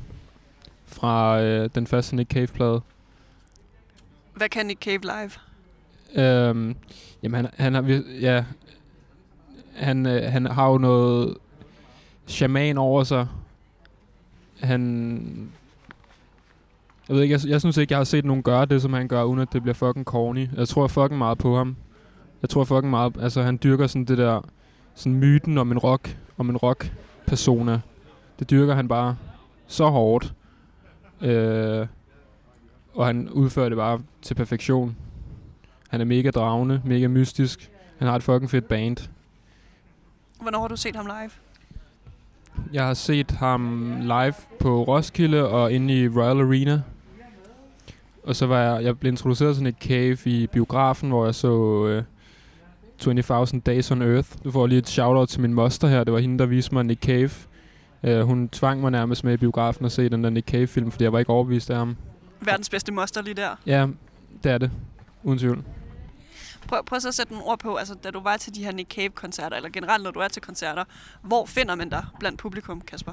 fra 0.90 1.40
øh, 1.40 1.70
den 1.74 1.86
første 1.86 2.16
Nick 2.16 2.30
Cave-plade. 2.30 2.80
Hvad 4.34 4.48
kan 4.48 4.66
Nick 4.66 4.82
Cave 4.82 5.00
live? 5.00 5.30
Øhm, 6.24 6.76
jamen, 7.22 7.34
han, 7.34 7.48
han 7.56 7.74
har... 7.74 8.02
Ja, 8.20 8.44
han, 9.74 10.06
øh, 10.06 10.32
han 10.32 10.46
har 10.46 10.68
jo 10.70 10.78
noget 10.78 11.36
shaman 12.26 12.78
over 12.78 13.04
sig. 13.04 13.26
Han... 14.60 15.52
Jeg 17.08 17.16
ved 17.16 17.22
ikke, 17.22 17.32
jeg, 17.32 17.48
jeg 17.48 17.60
synes 17.60 17.76
ikke, 17.76 17.92
jeg 17.92 17.98
har 17.98 18.04
set 18.04 18.24
nogen 18.24 18.42
gøre 18.42 18.66
det, 18.66 18.82
som 18.82 18.92
han 18.92 19.08
gør, 19.08 19.22
uden 19.22 19.40
at 19.40 19.52
det 19.52 19.62
bliver 19.62 19.74
fucking 19.74 20.04
corny. 20.04 20.48
Jeg 20.56 20.68
tror 20.68 20.86
fucking 20.86 21.18
meget 21.18 21.38
på 21.38 21.56
ham. 21.56 21.76
Jeg 22.42 22.50
tror 22.50 22.64
fucking 22.64 22.90
meget... 22.90 23.16
Altså, 23.20 23.42
han 23.42 23.58
dyrker 23.62 23.86
sådan 23.86 24.04
det 24.04 24.18
der... 24.18 24.40
Sådan 24.94 25.14
myten 25.14 25.58
om 25.58 25.72
en 25.72 25.78
rock... 25.78 26.16
Om 26.38 26.50
en 26.50 26.56
rock-persona. 26.56 27.80
Det 28.38 28.50
dyrker 28.50 28.74
han 28.74 28.88
bare 28.88 29.16
så 29.66 29.86
hårdt. 29.86 30.34
Øh, 31.22 31.86
og 32.94 33.06
han 33.06 33.28
udfører 33.28 33.68
det 33.68 33.76
bare 33.76 34.00
til 34.22 34.34
perfektion. 34.34 34.96
Han 35.88 36.00
er 36.00 36.04
mega 36.04 36.30
dragende, 36.30 36.82
mega 36.84 37.08
mystisk. 37.08 37.70
Han 37.98 38.08
har 38.08 38.16
et 38.16 38.22
fucking 38.22 38.50
fedt 38.50 38.68
band. 38.68 38.96
Hvornår 40.40 40.60
har 40.60 40.68
du 40.68 40.76
set 40.76 40.96
ham 40.96 41.06
live? 41.06 41.30
Jeg 42.72 42.86
har 42.86 42.94
set 42.94 43.30
ham 43.30 43.94
live 44.00 44.34
på 44.60 44.82
Roskilde 44.82 45.48
og 45.48 45.72
inde 45.72 45.94
i 45.94 46.08
Royal 46.08 46.40
Arena. 46.40 46.82
Og 48.24 48.36
så 48.36 48.46
var 48.46 48.60
jeg, 48.60 48.84
jeg 48.84 48.98
blev 48.98 49.12
introduceret 49.12 49.54
sådan 49.54 49.66
et 49.66 49.76
cave 49.80 50.18
i 50.24 50.46
biografen, 50.46 51.08
hvor 51.08 51.24
jeg 51.24 51.34
så 51.34 51.52
uh, 53.06 53.44
20.000 53.54 53.60
Days 53.60 53.90
on 53.90 54.02
Earth. 54.02 54.28
Du 54.44 54.50
får 54.50 54.66
lige 54.66 54.78
et 54.78 54.88
shout-out 54.88 55.28
til 55.28 55.40
min 55.40 55.54
moster 55.54 55.88
her. 55.88 56.04
Det 56.04 56.12
var 56.12 56.18
hende, 56.18 56.38
der 56.38 56.46
viste 56.46 56.74
mig 56.74 56.84
Nick 56.84 57.02
Cave. 57.02 57.30
Uh, 58.02 58.20
hun 58.20 58.48
tvang 58.48 58.80
mig 58.80 58.90
nærmest 58.90 59.24
med 59.24 59.32
i 59.32 59.36
biografen 59.36 59.84
at 59.86 59.92
se 59.92 60.08
den 60.08 60.24
der 60.24 60.30
Nick 60.30 60.48
Cave-film, 60.48 60.90
fordi 60.90 61.04
jeg 61.04 61.12
var 61.12 61.18
ikke 61.18 61.32
overbevist 61.32 61.70
af 61.70 61.76
ham. 61.76 61.96
Verdens 62.40 62.70
bedste 62.70 62.92
moster 62.92 63.22
lige 63.22 63.34
der. 63.34 63.56
Ja, 63.66 63.86
det 64.42 64.52
er 64.52 64.58
det. 64.58 64.70
uden 65.22 65.38
tvivl. 65.38 65.64
Prøv, 66.68 66.84
prøv 66.84 67.00
så 67.00 67.08
at 67.08 67.14
sætte 67.14 67.32
nogle 67.32 67.46
ord 67.46 67.58
på, 67.58 67.76
altså 67.76 67.94
da 67.94 68.10
du 68.10 68.20
var 68.20 68.36
til 68.36 68.54
de 68.54 68.64
her 68.64 68.72
Nick 68.72 68.94
Cave-koncerter, 68.94 69.56
eller 69.56 69.70
generelt 69.70 70.04
når 70.04 70.10
du 70.10 70.18
er 70.18 70.28
til 70.28 70.42
koncerter, 70.42 70.84
hvor 71.22 71.46
finder 71.46 71.74
man 71.74 71.88
dig 71.88 72.06
blandt 72.18 72.38
publikum, 72.38 72.80
Kasper? 72.80 73.12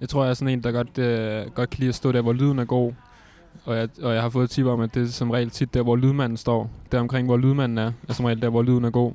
Jeg 0.00 0.08
tror, 0.08 0.22
jeg 0.22 0.30
er 0.30 0.34
sådan 0.34 0.52
en, 0.52 0.62
der 0.62 0.72
godt, 0.72 0.98
øh, 0.98 1.46
godt 1.46 1.70
kan 1.70 1.78
lide 1.78 1.88
at 1.88 1.94
stå 1.94 2.12
der, 2.12 2.20
hvor 2.20 2.32
lyden 2.32 2.58
er 2.58 2.64
god. 2.64 2.92
Og 3.64 3.76
jeg, 3.76 3.88
og 4.02 4.14
jeg 4.14 4.22
har 4.22 4.28
fået 4.28 4.44
et 4.44 4.50
tip 4.50 4.66
om, 4.66 4.80
at 4.80 4.94
det 4.94 5.02
er 5.02 5.06
som 5.06 5.30
regel 5.30 5.50
tit 5.50 5.74
der, 5.74 5.82
hvor 5.82 5.96
lydmanden 5.96 6.36
står. 6.36 6.70
Der 6.92 7.00
omkring, 7.00 7.26
hvor 7.26 7.36
lydmanden 7.36 7.78
er, 7.78 7.92
er 8.08 8.12
som 8.12 8.24
regel 8.24 8.42
der, 8.42 8.48
hvor 8.48 8.62
lyden 8.62 8.84
er 8.84 8.90
god. 8.90 9.12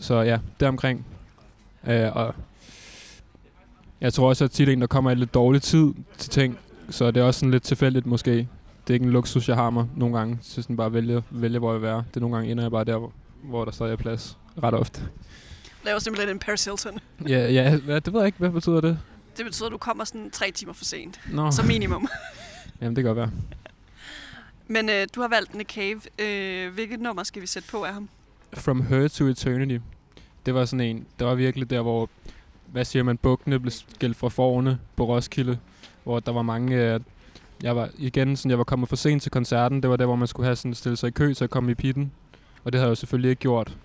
Så 0.00 0.20
ja, 0.20 0.38
der 0.60 0.68
omkring. 0.68 1.06
Øh, 1.86 2.16
og 2.16 2.34
jeg 4.02 4.12
tror 4.12 4.28
også, 4.28 4.44
at 4.44 4.50
tit 4.50 4.68
en, 4.68 4.80
der 4.80 4.86
kommer 4.86 5.10
i 5.10 5.14
lidt 5.14 5.34
dårlig 5.34 5.62
tid 5.62 5.92
til 6.18 6.30
ting. 6.30 6.58
Så 6.90 7.10
det 7.10 7.20
er 7.20 7.24
også 7.24 7.40
sådan 7.40 7.50
lidt 7.50 7.62
tilfældigt 7.62 8.06
måske. 8.06 8.32
Det 8.32 8.90
er 8.90 8.94
ikke 8.94 9.06
en 9.06 9.12
luksus, 9.12 9.48
jeg 9.48 9.56
har 9.56 9.70
mig 9.70 9.86
nogle 9.96 10.18
gange. 10.18 10.38
Så 10.42 10.62
sådan 10.62 10.76
bare 10.76 10.92
vælge, 10.92 11.22
vælge, 11.30 11.58
hvor 11.58 11.72
jeg 11.72 11.80
vil 11.80 11.88
være. 11.88 12.04
Det 12.08 12.16
er 12.16 12.20
nogle 12.20 12.36
gange 12.36 12.50
ender 12.50 12.64
jeg 12.64 12.70
bare 12.70 12.84
der, 12.84 13.12
hvor, 13.44 13.64
der 13.64 13.72
stadig 13.72 13.92
er 13.92 13.96
plads. 13.96 14.38
Ret 14.62 14.74
ofte. 14.74 15.02
Laver 15.84 15.98
simpelthen 15.98 16.34
en 16.36 16.38
Paris 16.38 16.64
Hilton. 16.64 16.98
Ja, 17.28 17.52
ja 17.52 17.78
det 17.86 18.12
ved 18.12 18.20
jeg 18.20 18.26
ikke. 18.26 18.38
Hvad 18.38 18.50
betyder 18.50 18.80
det? 18.80 18.98
Det 19.36 19.44
betyder, 19.44 19.66
at 19.66 19.72
du 19.72 19.78
kommer 19.78 20.04
sådan 20.04 20.30
tre 20.30 20.50
timer 20.50 20.72
for 20.72 20.84
sent. 20.84 21.20
Nå, 21.30 21.50
Som 21.50 21.66
minimum. 21.66 22.08
jamen 22.80 22.96
det 22.96 23.04
kan 23.04 23.14
godt 23.14 23.18
være. 23.18 23.30
Men 24.66 24.88
øh, 24.88 25.06
du 25.14 25.20
har 25.20 25.28
valgt 25.28 25.54
Nick 25.54 25.74
Cave. 25.74 26.00
Øh, 26.18 26.74
hvilket 26.74 27.00
nummer 27.00 27.22
skal 27.22 27.42
vi 27.42 27.46
sætte 27.46 27.68
på 27.68 27.84
af 27.84 27.92
ham? 27.94 28.08
From 28.54 28.86
Her 28.86 29.08
to 29.08 29.26
Eternity. 29.26 29.78
Det 30.46 30.54
var 30.54 30.64
sådan 30.64 30.86
en, 30.86 31.06
der 31.18 31.24
var 31.24 31.34
virkelig 31.34 31.70
der, 31.70 31.82
hvor, 31.82 32.08
hvad 32.72 32.84
siger 32.84 33.02
man, 33.02 33.16
bukkene 33.16 33.60
blev 33.60 33.70
skilt 33.70 34.16
fra 34.16 34.28
forne 34.28 34.78
på 34.96 35.04
Roskilde, 35.04 35.58
hvor 36.04 36.20
der 36.20 36.32
var 36.32 36.42
mange, 36.42 36.76
øh, 36.76 37.00
jeg 37.62 37.76
var 37.76 37.88
igen 37.98 38.36
sådan, 38.36 38.50
jeg 38.50 38.58
var 38.58 38.64
kommet 38.64 38.88
for 38.88 38.96
sent 38.96 39.22
til 39.22 39.30
koncerten, 39.30 39.82
det 39.82 39.90
var 39.90 39.96
der, 39.96 40.06
hvor 40.06 40.16
man 40.16 40.28
skulle 40.28 40.46
have 40.46 40.56
sådan 40.56 40.74
stillet 40.74 40.98
sig 40.98 41.08
i 41.08 41.10
kø 41.10 41.34
til 41.34 41.44
at 41.44 41.50
komme 41.50 41.70
i 41.70 41.74
pitten, 41.74 42.12
og 42.64 42.72
det 42.72 42.78
havde 42.78 42.86
jeg 42.86 42.90
jo 42.90 42.94
selvfølgelig 42.94 43.30
ikke 43.30 43.40
gjort. 43.40 43.76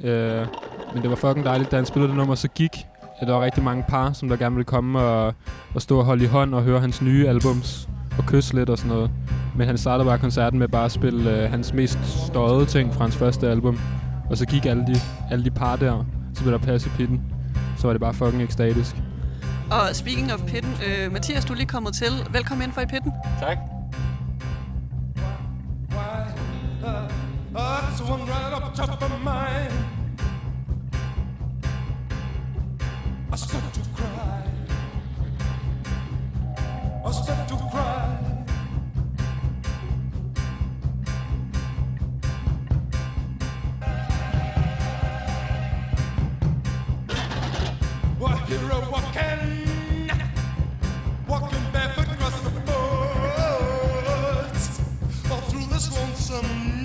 Øh, 0.00 0.46
men 0.94 1.02
det 1.02 1.10
var 1.10 1.16
fucking 1.16 1.44
dejligt, 1.44 1.70
da 1.70 1.76
han 1.76 1.86
spillede 1.86 2.08
det 2.08 2.16
nummer, 2.16 2.34
så 2.34 2.48
gik, 2.48 2.70
at 3.18 3.26
der 3.26 3.34
var 3.34 3.44
rigtig 3.44 3.64
mange 3.64 3.84
par, 3.88 4.12
som 4.12 4.28
der 4.28 4.36
gerne 4.36 4.54
ville 4.54 4.64
komme 4.64 4.98
og, 4.98 5.34
og 5.74 5.82
stå 5.82 5.98
og 5.98 6.04
holde 6.04 6.24
i 6.24 6.26
hånd 6.26 6.54
og 6.54 6.62
høre 6.62 6.80
hans 6.80 7.02
nye 7.02 7.28
albums 7.28 7.88
og 8.18 8.26
kysse 8.26 8.54
lidt 8.54 8.70
og 8.70 8.78
sådan 8.78 8.92
noget. 8.92 9.10
Men 9.56 9.66
han 9.66 9.78
startede 9.78 10.06
bare 10.06 10.18
koncerten 10.18 10.58
med 10.58 10.68
bare 10.68 10.84
at 10.84 10.92
spille 10.92 11.42
øh, 11.42 11.50
hans 11.50 11.72
mest 11.72 11.98
støjede 12.26 12.66
ting 12.66 12.94
fra 12.94 13.04
hans 13.04 13.16
første 13.16 13.48
album. 13.48 13.78
Og 14.30 14.36
så 14.36 14.46
gik 14.46 14.66
alle 14.66 14.86
de, 14.86 14.94
alle 15.30 15.44
de 15.44 15.50
par 15.50 15.76
der, 15.76 16.04
så 16.34 16.42
blev 16.42 16.52
der 16.52 16.58
plads 16.58 16.86
i 16.86 16.88
pitten. 16.88 17.35
Så 17.86 17.88
var 17.88 17.92
det 17.92 18.00
bare 18.00 18.14
fucking 18.14 18.42
ekstatisk. 18.42 18.96
Og 19.70 19.96
speaking 19.96 20.32
of 20.32 20.40
pitten, 20.46 20.72
øh, 20.86 21.12
Mathias, 21.12 21.44
du 21.44 21.52
er 21.52 21.56
lige 21.56 21.66
kommet 21.66 21.94
til. 21.94 22.12
Velkommen 22.30 22.64
ind 22.64 22.72
for 22.72 22.80
i 22.80 22.86
pitten. 22.86 23.12
Tak. 23.40 23.58
I 33.32 33.36
start 33.36 33.74
to 33.74 33.80
cry. 33.96 34.42
I 37.08 37.12
start 37.12 37.48
to 37.48 37.56
cry. 37.72 38.35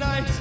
Night. 0.02 0.41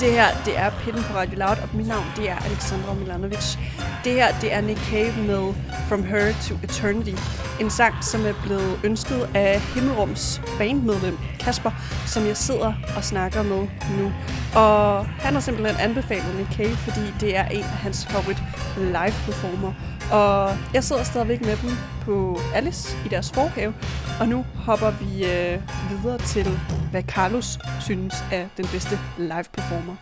Det 0.00 0.12
her, 0.12 0.26
det 0.44 0.58
er 0.58 0.70
Pitten 0.70 1.02
på 1.02 1.16
Radio 1.16 1.38
Loud, 1.38 1.56
og 1.62 1.68
mit 1.74 1.86
navn, 1.86 2.04
det 2.16 2.30
er 2.30 2.36
Alexandra 2.36 2.94
Milanovic. 2.94 3.56
Det 4.04 4.12
her, 4.12 4.40
det 4.40 4.54
er 4.54 4.60
Nick 4.60 4.80
Cave 4.90 5.12
med 5.26 5.54
From 5.88 6.04
Her 6.04 6.32
to 6.48 6.54
Eternity. 6.62 7.14
En 7.60 7.70
sang, 7.70 7.94
som 8.04 8.26
er 8.26 8.32
blevet 8.44 8.80
ønsket 8.84 9.28
af 9.34 9.60
Himmelrums 9.60 10.40
bandmedlem 10.58 11.18
Kasper, 11.40 11.70
som 12.06 12.26
jeg 12.26 12.36
sidder 12.36 12.72
og 12.96 13.04
snakker 13.04 13.42
med 13.42 13.68
nu. 13.98 14.12
Og 14.54 15.06
han 15.06 15.34
har 15.34 15.40
simpelthen 15.40 15.76
anbefalet 15.80 16.34
Nick 16.36 16.52
Cave, 16.56 16.76
fordi 16.76 17.00
det 17.20 17.36
er 17.36 17.44
en 17.44 17.62
af 17.62 17.78
hans 17.84 18.06
favorit 18.06 18.42
live 18.76 19.14
performer. 19.26 19.72
Og 20.12 20.50
jeg 20.74 20.84
sidder 20.84 21.02
stadigvæk 21.02 21.40
med 21.40 21.56
dem 21.62 21.70
på 22.02 22.38
Alice 22.54 22.96
i 23.06 23.08
deres 23.08 23.32
forhave, 23.32 23.74
og 24.20 24.28
nu 24.28 24.42
hopper 24.54 24.90
vi 24.90 25.24
øh, 25.24 26.02
videre 26.02 26.18
til, 26.18 26.46
hvad 26.90 27.02
Carlos 27.02 27.58
synes 27.80 28.14
er 28.32 28.48
den 28.56 28.66
bedste 28.72 28.98
live 29.18 29.44
performer. 29.52 29.96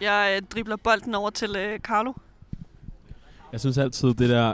Jeg 0.00 0.36
øh, 0.36 0.48
dribler 0.54 0.76
bolden 0.76 1.14
over 1.14 1.30
til 1.30 1.56
øh, 1.56 1.78
Carlo. 1.78 2.12
Jeg 3.52 3.60
synes 3.60 3.78
altid, 3.78 4.08
det 4.08 4.28
der 4.28 4.52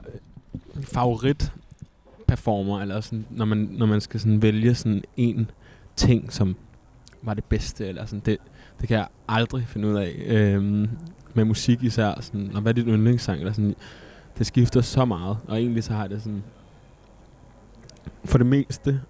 favorit 0.83 1.53
performer, 2.29 2.81
eller 2.81 3.01
sådan, 3.01 3.27
når 3.31 3.45
man, 3.45 3.59
når 3.59 3.87
man 3.87 4.01
skal 4.01 4.21
sådan 4.21 4.43
vælge 4.43 4.75
sådan 4.75 5.03
en 5.17 5.51
ting, 5.97 6.33
som 6.33 6.57
var 7.23 7.35
det 7.35 7.45
bedste, 7.45 7.89
eller 7.89 8.07
sådan, 8.07 8.23
det, 8.27 8.39
det 8.81 8.89
kan 8.89 8.97
jeg 8.97 9.07
aldrig 9.29 9.69
finde 9.69 9.89
ud 9.89 9.95
af. 9.95 10.23
Øhm, 10.27 10.89
med 11.35 11.45
musik 11.45 11.83
især, 11.83 12.21
sådan, 12.21 12.51
og 12.55 12.61
hvad 12.61 12.73
er 12.73 12.75
dit 12.75 12.87
yndlingssang, 12.89 13.39
eller 13.39 13.53
sådan, 13.53 13.75
det 14.41 14.47
skifter 14.47 14.81
så 14.81 15.05
meget, 15.05 15.39
og 15.49 15.61
egentlig 15.61 15.85
så 15.85 15.93
har 15.93 16.01
jeg 16.01 16.11
det 16.11 16.23
sådan, 16.23 16.43
for 18.25 18.39
det 18.39 18.47
meste, 18.47 19.01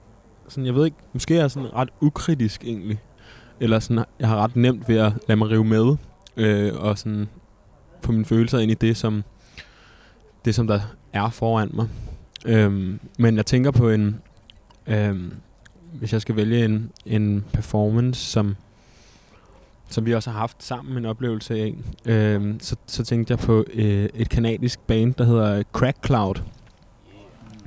sådan, 0.49 0.66
jeg 0.66 0.75
ved 0.75 0.85
ikke, 0.85 0.97
måske 1.12 1.37
er 1.37 1.40
jeg 1.40 1.51
sådan 1.51 1.75
ret 1.75 1.88
ukritisk 2.01 2.64
egentlig, 2.64 3.01
eller 3.61 3.79
sådan, 3.79 4.05
jeg 4.19 4.29
har 4.29 4.37
ret 4.37 4.57
nemt 4.57 4.88
ved 4.88 4.97
at 4.97 5.12
lade 5.29 5.37
mig 5.37 5.51
rive 5.51 5.64
med, 5.64 5.97
øh, 6.37 6.73
og 6.75 6.99
sådan 6.99 7.29
få 8.03 8.12
mine 8.12 8.25
følelser 8.25 8.59
ind 8.59 8.71
i 8.71 8.75
det, 8.75 8.97
som 8.97 9.25
det, 10.45 10.55
som 10.55 10.66
der 10.66 10.81
er 11.12 11.31
foran 11.31 11.71
mig. 11.73 11.88
Øhm, 12.47 13.01
men 13.19 13.37
jeg 13.37 13.47
tænker 13.47 13.71
på 13.71 13.90
en, 13.90 14.21
øhm, 14.87 15.33
hvis 15.93 16.12
jeg 16.12 16.21
skal 16.21 16.37
vælge 16.37 16.64
en, 16.64 16.90
en 17.07 17.45
performance, 17.53 18.25
som, 18.25 18.57
som 19.90 20.07
vi 20.07 20.14
også 20.14 20.31
har 20.31 20.38
haft 20.38 20.62
sammen 20.62 20.96
en 20.96 21.05
oplevelse 21.05 21.55
af, 21.55 21.74
øh, 22.07 22.55
så, 22.61 22.76
så 22.87 23.05
tænkte 23.05 23.31
jeg 23.31 23.38
på 23.38 23.64
øh, 23.72 24.09
et 24.14 24.29
kanadisk 24.29 24.81
band, 24.81 25.14
der 25.14 25.24
hedder 25.24 25.62
Crack 25.72 26.07
Cloud, 26.07 26.35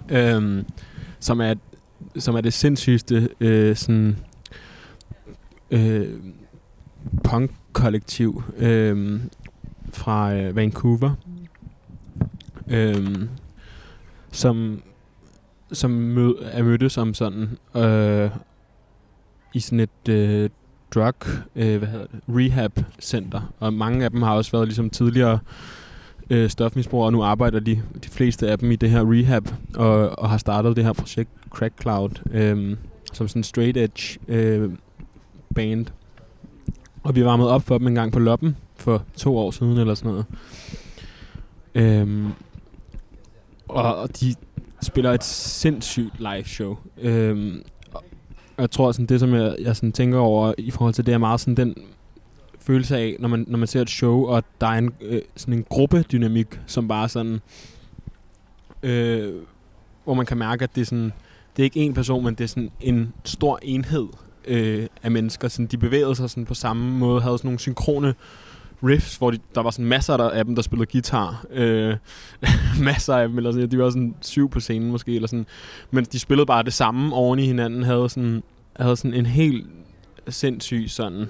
øh, 0.09 0.63
som, 1.19 1.41
er, 1.41 1.55
som 2.19 2.35
er 2.35 2.41
det 2.41 2.53
sindssygeste 2.53 3.29
øh, 3.39 3.75
sådan, 3.75 4.17
øh, 5.71 6.19
punk-kollektiv 7.23 8.43
øh, 8.57 9.21
fra 9.93 10.33
øh, 10.33 10.55
Vancouver, 10.55 11.11
øh, 12.67 13.27
som, 14.31 14.81
som 15.71 15.91
mød, 15.91 16.35
er 16.41 16.63
mødtes 16.63 16.93
som 16.93 17.13
sådan 17.13 17.57
øh, 17.75 18.29
i 19.53 19.59
sådan 19.59 19.79
et 19.79 20.09
øh, 20.09 20.49
drug, 20.93 21.15
øh, 21.55 21.77
hvad 21.77 21.87
hedder 21.87 22.05
det, 22.05 22.19
rehab 22.29 22.79
center. 23.01 23.53
Og 23.59 23.73
mange 23.73 24.05
af 24.05 24.11
dem 24.11 24.21
har 24.21 24.35
også 24.35 24.51
været 24.51 24.67
ligesom 24.67 24.89
tidligere 24.89 25.39
øh, 26.29 26.49
stofmisbrugere, 26.49 27.07
og 27.07 27.11
nu 27.11 27.23
arbejder 27.23 27.59
de, 27.59 27.81
de 28.03 28.09
fleste 28.09 28.49
af 28.49 28.59
dem 28.59 28.71
i 28.71 28.75
det 28.75 28.89
her 28.89 29.11
rehab, 29.11 29.43
og, 29.75 30.19
og 30.19 30.29
har 30.29 30.37
startet 30.37 30.75
det 30.75 30.83
her 30.83 30.93
projekt 30.93 31.29
Crack 31.49 31.81
Cloud, 31.81 32.09
øh, 32.31 32.77
som 33.13 33.27
sådan 33.27 33.39
en 33.39 33.43
straight 33.43 33.77
edge 33.77 34.19
øh, 34.27 34.69
band. 35.55 35.85
Og 37.03 37.15
vi 37.15 37.25
varmede 37.25 37.49
op 37.49 37.63
for 37.63 37.77
dem 37.77 37.87
en 37.87 37.95
gang 37.95 38.11
på 38.11 38.19
Loppen 38.19 38.57
for 38.77 39.03
to 39.17 39.37
år 39.37 39.51
siden 39.51 39.77
eller 39.77 39.95
sådan 39.95 40.11
noget. 40.11 40.25
Øhm, 41.75 42.31
og, 43.67 44.09
de 44.19 44.35
spiller 44.81 45.11
et 45.11 45.23
sindssygt 45.23 46.19
live 46.19 46.45
show. 46.45 46.77
Øhm, 47.01 47.63
jeg 48.57 48.71
tror 48.71 48.91
sådan 48.91 49.05
det 49.05 49.19
som 49.19 49.33
jeg, 49.33 49.55
jeg 49.59 49.75
sådan 49.75 49.91
tænker 49.91 50.17
over 50.17 50.53
i 50.57 50.71
forhold 50.71 50.93
til 50.93 51.05
det 51.05 51.13
er 51.13 51.17
meget 51.17 51.39
sådan 51.39 51.57
den 51.57 51.75
følelse 52.59 52.97
af 52.97 53.15
når 53.19 53.27
man 53.27 53.45
når 53.47 53.57
man 53.57 53.67
ser 53.67 53.81
et 53.81 53.89
show 53.89 54.25
og 54.25 54.43
der 54.61 54.67
er 54.67 54.77
en 54.77 54.91
øh, 55.01 55.21
sådan 55.35 55.53
en 55.53 55.65
gruppedynamik 55.69 56.59
som 56.67 56.87
bare 56.87 57.09
sådan 57.09 57.41
øh, 58.83 59.33
hvor 60.03 60.13
man 60.13 60.25
kan 60.25 60.37
mærke 60.37 60.63
at 60.63 60.75
det 60.75 60.81
er 60.81 60.85
sådan 60.85 61.13
det 61.57 61.63
er 61.63 61.63
ikke 61.63 61.85
én 61.85 61.93
person 61.93 62.23
men 62.23 62.35
det 62.35 62.43
er 62.43 62.47
sådan 62.47 62.71
en 62.81 63.13
stor 63.23 63.59
enhed 63.61 64.07
øh, 64.47 64.87
af 65.03 65.11
mennesker. 65.11 65.47
Sådan 65.47 65.65
de 65.65 65.77
bevægede 65.77 66.15
sig 66.15 66.29
sådan 66.29 66.45
på 66.45 66.53
samme 66.53 66.97
måde 66.97 67.21
havde 67.21 67.37
sådan 67.37 67.47
nogle 67.47 67.59
synkrone 67.59 68.15
riffs, 68.83 69.15
hvor 69.15 69.31
de, 69.31 69.39
der 69.55 69.61
var 69.61 69.69
sådan 69.69 69.85
masser 69.85 70.17
der, 70.17 70.29
af 70.29 70.45
dem, 70.45 70.55
der 70.55 70.61
spillede 70.61 70.91
guitar. 70.91 71.45
Øh, 71.51 71.95
masser 72.89 73.15
af 73.15 73.27
dem, 73.27 73.37
eller 73.37 73.51
sådan, 73.51 73.71
de 73.71 73.77
var 73.77 73.89
sådan 73.89 74.15
syv 74.21 74.49
på 74.49 74.59
scenen 74.59 74.91
måske, 74.91 75.15
eller 75.15 75.27
sådan. 75.27 75.45
Men 75.91 76.05
de 76.05 76.19
spillede 76.19 76.45
bare 76.45 76.63
det 76.63 76.73
samme 76.73 77.15
oven 77.15 77.39
i 77.39 77.45
hinanden, 77.45 77.83
havde 77.83 78.09
sådan, 78.09 78.43
havde 78.75 78.95
sådan 78.95 79.13
en 79.13 79.25
helt 79.25 79.67
sindssyg 80.29 80.85
sådan, 80.87 81.25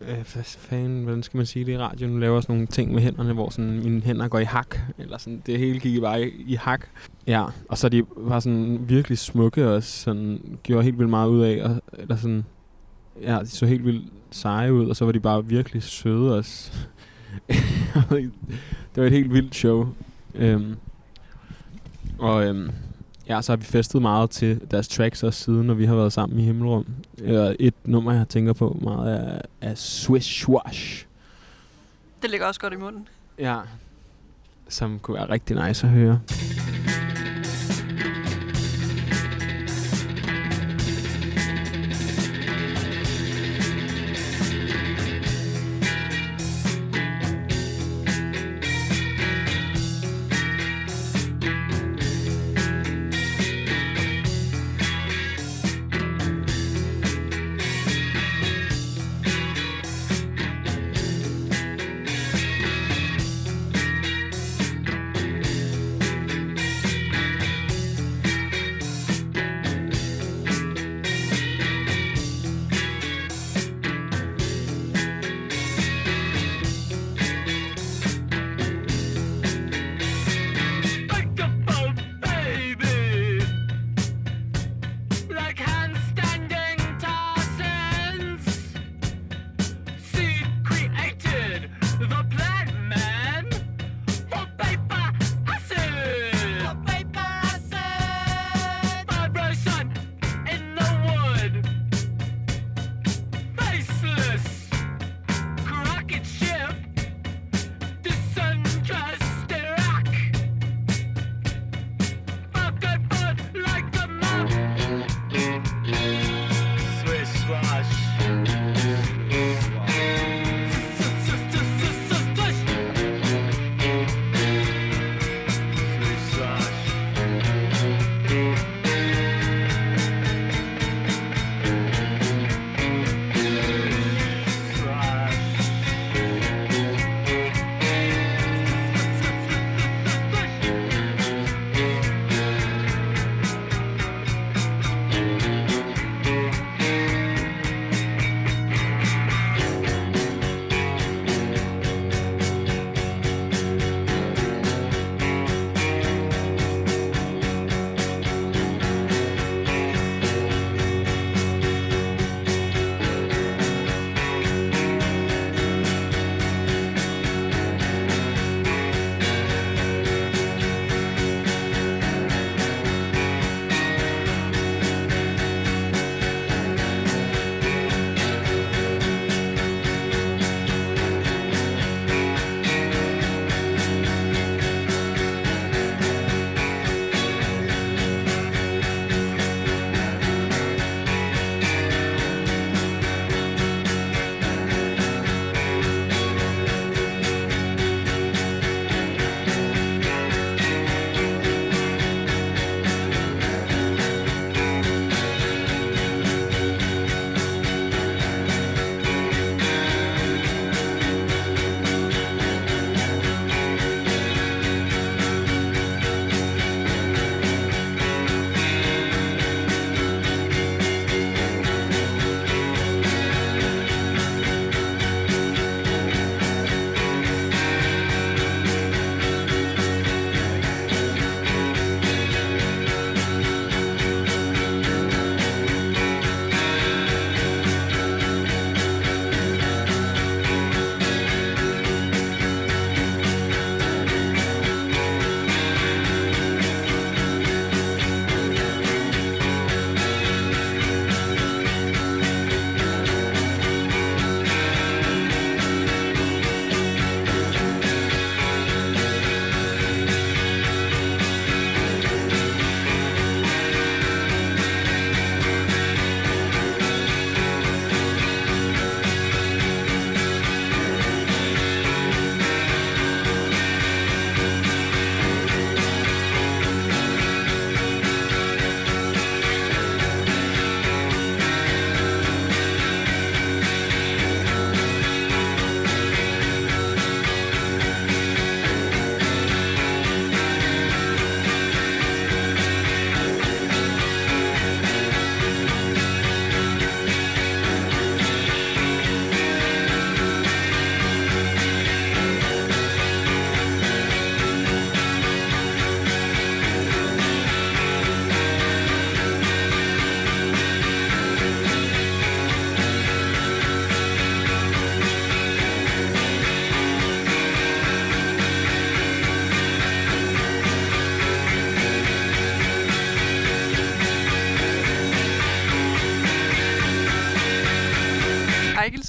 øh, 0.00 0.08
hvad 0.34 0.44
fanden, 0.44 1.02
hvordan 1.02 1.22
skal 1.22 1.36
man 1.36 1.46
sige 1.46 1.64
det 1.64 1.72
i 1.72 1.78
radioen? 1.78 2.12
Nu 2.12 2.18
laver 2.18 2.34
jeg 2.36 2.42
sådan 2.42 2.54
nogle 2.54 2.66
ting 2.66 2.92
med 2.92 3.02
hænderne, 3.02 3.32
hvor 3.32 3.50
sådan, 3.50 3.80
mine 3.82 4.00
hænder 4.00 4.28
går 4.28 4.38
i 4.38 4.44
hak, 4.44 4.76
eller 4.98 5.18
sådan, 5.18 5.42
det 5.46 5.58
hele 5.58 5.80
gik 5.80 6.00
bare 6.00 6.22
i, 6.22 6.44
i 6.46 6.54
hak. 6.54 6.86
Ja, 7.26 7.44
og 7.68 7.78
så 7.78 7.88
de 7.88 8.04
var 8.16 8.40
sådan 8.40 8.78
virkelig 8.88 9.18
smukke 9.18 9.70
og 9.70 9.82
sådan, 9.82 10.40
gjorde 10.62 10.84
helt 10.84 10.98
vildt 10.98 11.10
meget 11.10 11.28
ud 11.28 11.42
af, 11.42 11.64
og, 11.64 11.82
eller 11.98 12.16
sådan, 12.16 12.44
ja, 13.22 13.38
de 13.40 13.46
så 13.46 13.66
helt 13.66 13.84
vildt 13.84 14.04
seje 14.30 14.72
ud, 14.72 14.88
og 14.88 14.96
så 14.96 15.04
var 15.04 15.12
de 15.12 15.20
bare 15.20 15.46
virkelig 15.46 15.82
søde 15.82 16.36
også. 16.36 16.72
det 18.94 18.96
var 18.96 19.04
et 19.04 19.12
helt 19.12 19.32
vildt 19.32 19.54
show. 19.54 19.88
Øhm, 20.34 20.76
og 22.18 22.46
øhm, 22.46 22.70
ja, 23.28 23.42
så 23.42 23.52
har 23.52 23.56
vi 23.56 23.64
festet 23.64 24.02
meget 24.02 24.30
til 24.30 24.60
deres 24.70 24.88
tracks 24.88 25.22
også 25.22 25.44
siden, 25.44 25.66
når 25.66 25.74
vi 25.74 25.84
har 25.84 25.94
været 25.94 26.12
sammen 26.12 26.38
i 26.38 26.42
Himmelrum. 26.42 26.86
Øh, 27.18 27.54
et 27.58 27.74
nummer, 27.84 28.12
jeg 28.12 28.28
tænker 28.28 28.52
på 28.52 28.78
meget, 28.82 29.20
er, 29.20 29.40
er 29.60 29.74
Swish 29.74 30.44
Swash. 30.44 31.06
Det 32.22 32.30
ligger 32.30 32.46
også 32.46 32.60
godt 32.60 32.72
i 32.72 32.76
munden. 32.76 33.08
Ja, 33.38 33.56
som 34.68 34.98
kunne 34.98 35.14
være 35.14 35.30
rigtig 35.30 35.66
nice 35.66 35.86
at 35.86 35.92
høre. 35.92 36.20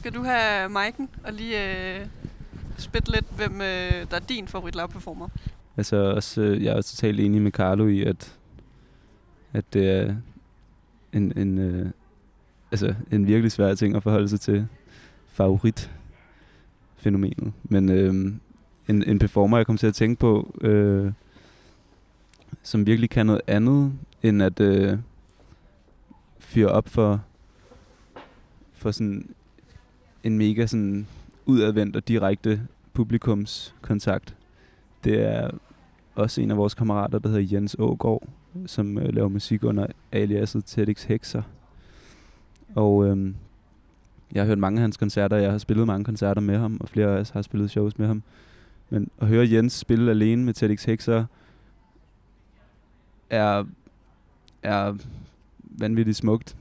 Skal 0.10 0.20
du 0.20 0.26
have 0.26 0.70
mic'en 0.70 1.08
og 1.24 1.34
lige 1.34 2.00
øh, 2.00 2.06
spytte 2.78 3.12
lidt, 3.12 3.26
hvem 3.36 3.54
øh, 3.54 4.06
der 4.12 4.16
er 4.16 4.20
din 4.30 4.48
favorit 4.48 4.76
live 4.76 4.88
performer? 4.88 5.28
Altså, 5.78 5.96
også, 5.96 6.42
øh, 6.42 6.64
jeg 6.64 6.72
er 6.72 6.76
også 6.76 6.96
totalt 6.96 7.20
enig 7.20 7.42
med 7.42 7.52
Carlo 7.52 7.88
i, 7.88 8.04
at, 8.04 8.38
at 9.54 9.74
det 9.74 9.90
er 9.90 10.16
en, 11.14 11.38
en, 11.38 11.58
øh, 11.58 11.90
altså, 12.72 12.96
en 13.12 13.28
virkelig 13.28 13.52
svær 13.52 13.76
ting 13.76 13.96
at 13.96 14.04
forholde 14.04 14.30
sig 14.30 14.40
til 14.40 14.68
favorit 15.28 15.92
fænomenet. 16.98 17.54
Men 17.64 17.90
øh, 17.90 18.14
en, 18.88 19.04
en 19.04 19.20
performer, 19.20 19.58
jeg 19.58 19.66
kom 19.66 19.78
til 19.78 19.88
at 19.88 19.96
tænke 19.96 20.20
på, 20.20 20.56
øh, 20.62 21.12
som 22.64 22.86
virkelig 22.86 23.10
kan 23.10 23.26
noget 23.26 23.42
andet, 23.48 23.94
end 24.24 24.44
at 24.44 24.60
øh, 24.60 24.98
fyre 26.40 26.70
op 26.70 26.88
for, 26.88 27.24
for 28.74 28.92
sådan 28.92 29.30
en 30.24 30.38
mega 30.38 30.66
sådan 30.66 31.08
udadvendt 31.46 31.96
og 31.96 32.08
direkte 32.08 32.62
publikumskontakt. 32.94 34.36
Det 35.04 35.22
er 35.22 35.52
også 36.16 36.42
en 36.42 36.52
af 36.52 36.58
vores 36.58 36.74
kammerater, 36.74 37.20
der 37.20 37.30
hedder 37.30 37.56
Jens 37.56 37.76
Ågaard, 37.80 38.24
som 38.66 38.98
øh, 38.98 39.14
laver 39.14 39.30
musik 39.30 39.64
under 39.64 39.88
aliaset 40.12 40.66
TEDx 40.66 41.04
Hexer. 41.04 41.42
Og 42.76 43.08
øh, 43.08 43.34
jeg 44.32 44.42
har 44.42 44.48
hørt 44.48 44.58
mange 44.58 44.78
af 44.78 44.82
hans 44.82 44.98
koncerter, 44.98 45.38
jeg 45.38 45.52
har 45.52 45.58
spillet 45.58 45.88
mange 45.88 46.06
koncerter 46.06 46.42
med 46.42 46.58
ham, 46.58 46.78
og 46.82 46.90
flere 46.90 47.08
af 47.08 47.20
os 47.20 47.30
har 47.30 47.42
spillet 47.42 47.70
shows 47.70 47.98
med 47.98 48.08
ham. 48.08 48.24
Men 48.90 49.10
at 49.20 49.28
høre 49.28 49.52
Jens 49.52 49.74
spille 49.74 50.12
alene 50.12 50.46
med 50.46 50.54
TEDx 50.54 50.84
Hexer 50.84 51.26
er, 53.30 53.66
er 54.64 54.96
vanvittigt 55.62 56.18
smukt 56.18 56.56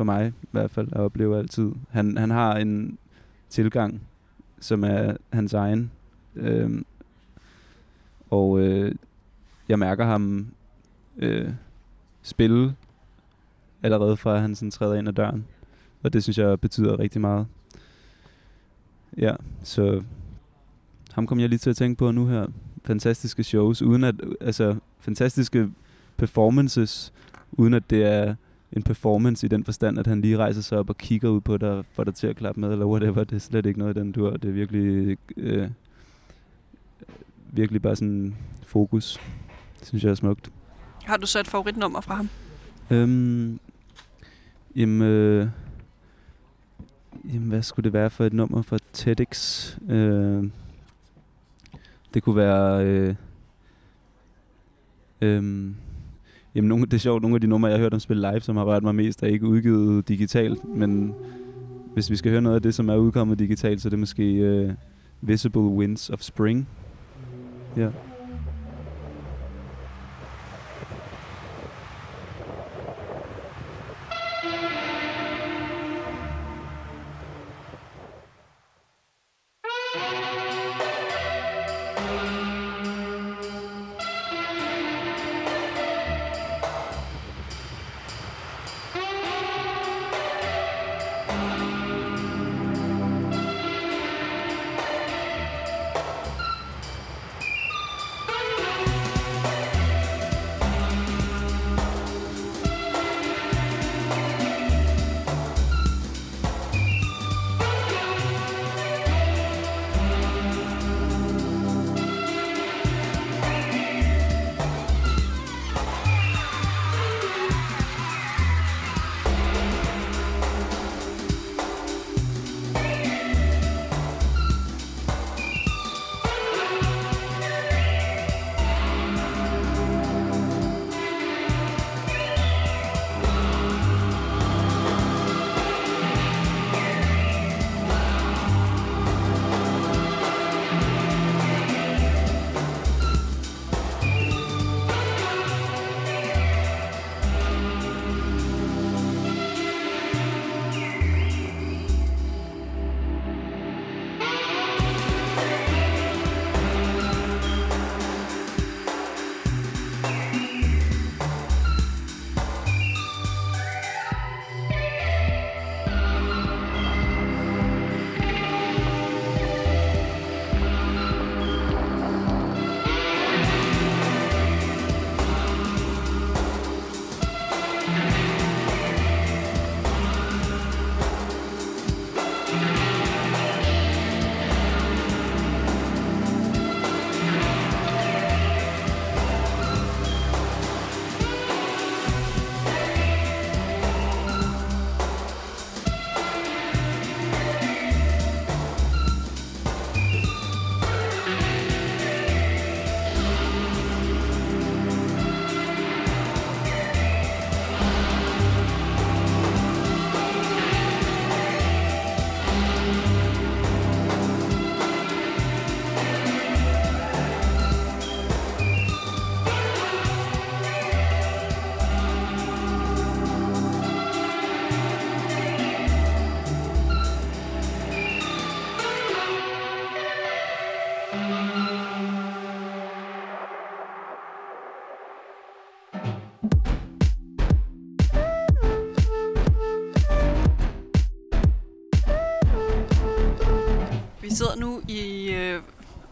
for 0.00 0.04
mig 0.04 0.32
i 0.42 0.46
hvert 0.50 0.70
fald, 0.70 0.88
at 0.92 1.00
opleve 1.00 1.38
altid. 1.38 1.72
Han, 1.90 2.16
han 2.18 2.30
har 2.30 2.56
en 2.56 2.98
tilgang, 3.48 4.02
som 4.60 4.84
er 4.84 5.16
hans 5.32 5.54
egen. 5.54 5.90
Øhm, 6.36 6.84
og 8.30 8.60
øh, 8.60 8.94
jeg 9.68 9.78
mærker 9.78 10.04
ham 10.04 10.46
øh, 11.18 11.50
spille 12.22 12.74
allerede 13.82 14.16
fra 14.16 14.36
han 14.38 14.54
sådan 14.54 14.70
træder 14.70 14.94
ind 14.94 15.08
ad 15.08 15.12
døren. 15.12 15.46
Og 16.02 16.12
det 16.12 16.22
synes 16.22 16.38
jeg 16.38 16.60
betyder 16.60 16.98
rigtig 16.98 17.20
meget. 17.20 17.46
Ja, 19.16 19.34
så 19.62 20.02
ham 21.12 21.26
kom 21.26 21.40
jeg 21.40 21.48
lige 21.48 21.58
til 21.58 21.70
at 21.70 21.76
tænke 21.76 21.98
på 21.98 22.10
nu 22.10 22.26
her. 22.26 22.46
Fantastiske 22.84 23.44
shows, 23.44 23.82
uden 23.82 24.04
at, 24.04 24.14
altså 24.40 24.76
fantastiske 24.98 25.70
performances, 26.16 27.12
uden 27.52 27.74
at 27.74 27.90
det 27.90 28.04
er 28.04 28.34
en 28.72 28.82
performance 28.82 29.46
i 29.46 29.48
den 29.48 29.64
forstand, 29.64 29.98
at 29.98 30.06
han 30.06 30.20
lige 30.20 30.36
rejser 30.36 30.62
sig 30.62 30.78
op 30.78 30.90
og 30.90 30.98
kigger 30.98 31.28
ud 31.28 31.40
på 31.40 31.56
dig, 31.56 31.84
får 31.92 32.04
dig 32.04 32.14
til 32.14 32.26
at 32.26 32.36
klappe 32.36 32.60
med, 32.60 32.72
eller 32.72 32.86
whatever. 32.86 33.24
Det 33.24 33.36
er 33.36 33.40
slet 33.40 33.66
ikke 33.66 33.78
noget 33.78 33.96
i 33.96 34.00
den 34.00 34.12
dur. 34.12 34.30
Det 34.30 34.48
er 34.48 34.52
virkelig, 34.52 35.18
øh, 35.36 35.70
virkelig 37.52 37.82
bare 37.82 37.96
sådan 37.96 38.36
fokus. 38.66 39.20
Det 39.78 39.88
synes 39.88 40.04
jeg 40.04 40.10
er 40.10 40.14
smukt. 40.14 40.50
Har 41.04 41.16
du 41.16 41.26
så 41.26 41.40
et 41.40 41.48
favoritnummer 41.48 42.00
fra 42.00 42.14
ham? 42.14 42.28
Øhm, 42.90 43.60
jamen, 44.76 45.02
øh, 45.02 45.48
jamen, 47.32 47.48
hvad 47.48 47.62
skulle 47.62 47.84
det 47.84 47.92
være 47.92 48.10
for 48.10 48.24
et 48.24 48.32
nummer 48.32 48.62
fra 48.62 48.78
TEDx? 48.92 49.76
Øh, 49.88 50.50
det 52.14 52.22
kunne 52.22 52.36
være... 52.36 52.86
Øh, 52.86 53.14
øh, 55.20 55.70
jamen, 56.54 56.68
nogle, 56.68 56.84
det 56.84 56.94
er 56.94 56.98
sjovt, 56.98 57.22
nogle 57.22 57.34
af 57.34 57.40
de 57.40 57.46
numre, 57.46 57.68
jeg 57.68 57.76
har 57.76 57.82
hørt 57.82 57.92
dem 57.92 58.00
spille 58.00 58.30
live, 58.30 58.40
som 58.40 58.56
har 58.56 58.64
rørt 58.64 58.82
mig 58.82 58.94
mest, 58.94 59.22
er 59.22 59.26
ikke 59.26 59.46
udgivet 59.46 60.08
digitalt, 60.08 60.64
men 60.76 61.14
hvis 61.94 62.10
vi 62.10 62.16
skal 62.16 62.30
høre 62.30 62.42
noget 62.42 62.56
af 62.56 62.62
det, 62.62 62.74
som 62.74 62.88
er 62.88 62.96
udkommet 62.96 63.38
digitalt, 63.38 63.82
så 63.82 63.88
er 63.88 63.90
det 63.90 63.98
måske 63.98 64.66
uh, 64.68 65.28
Visible 65.28 65.60
Winds 65.60 66.10
of 66.10 66.20
Spring. 66.20 66.68
Ja. 67.76 67.88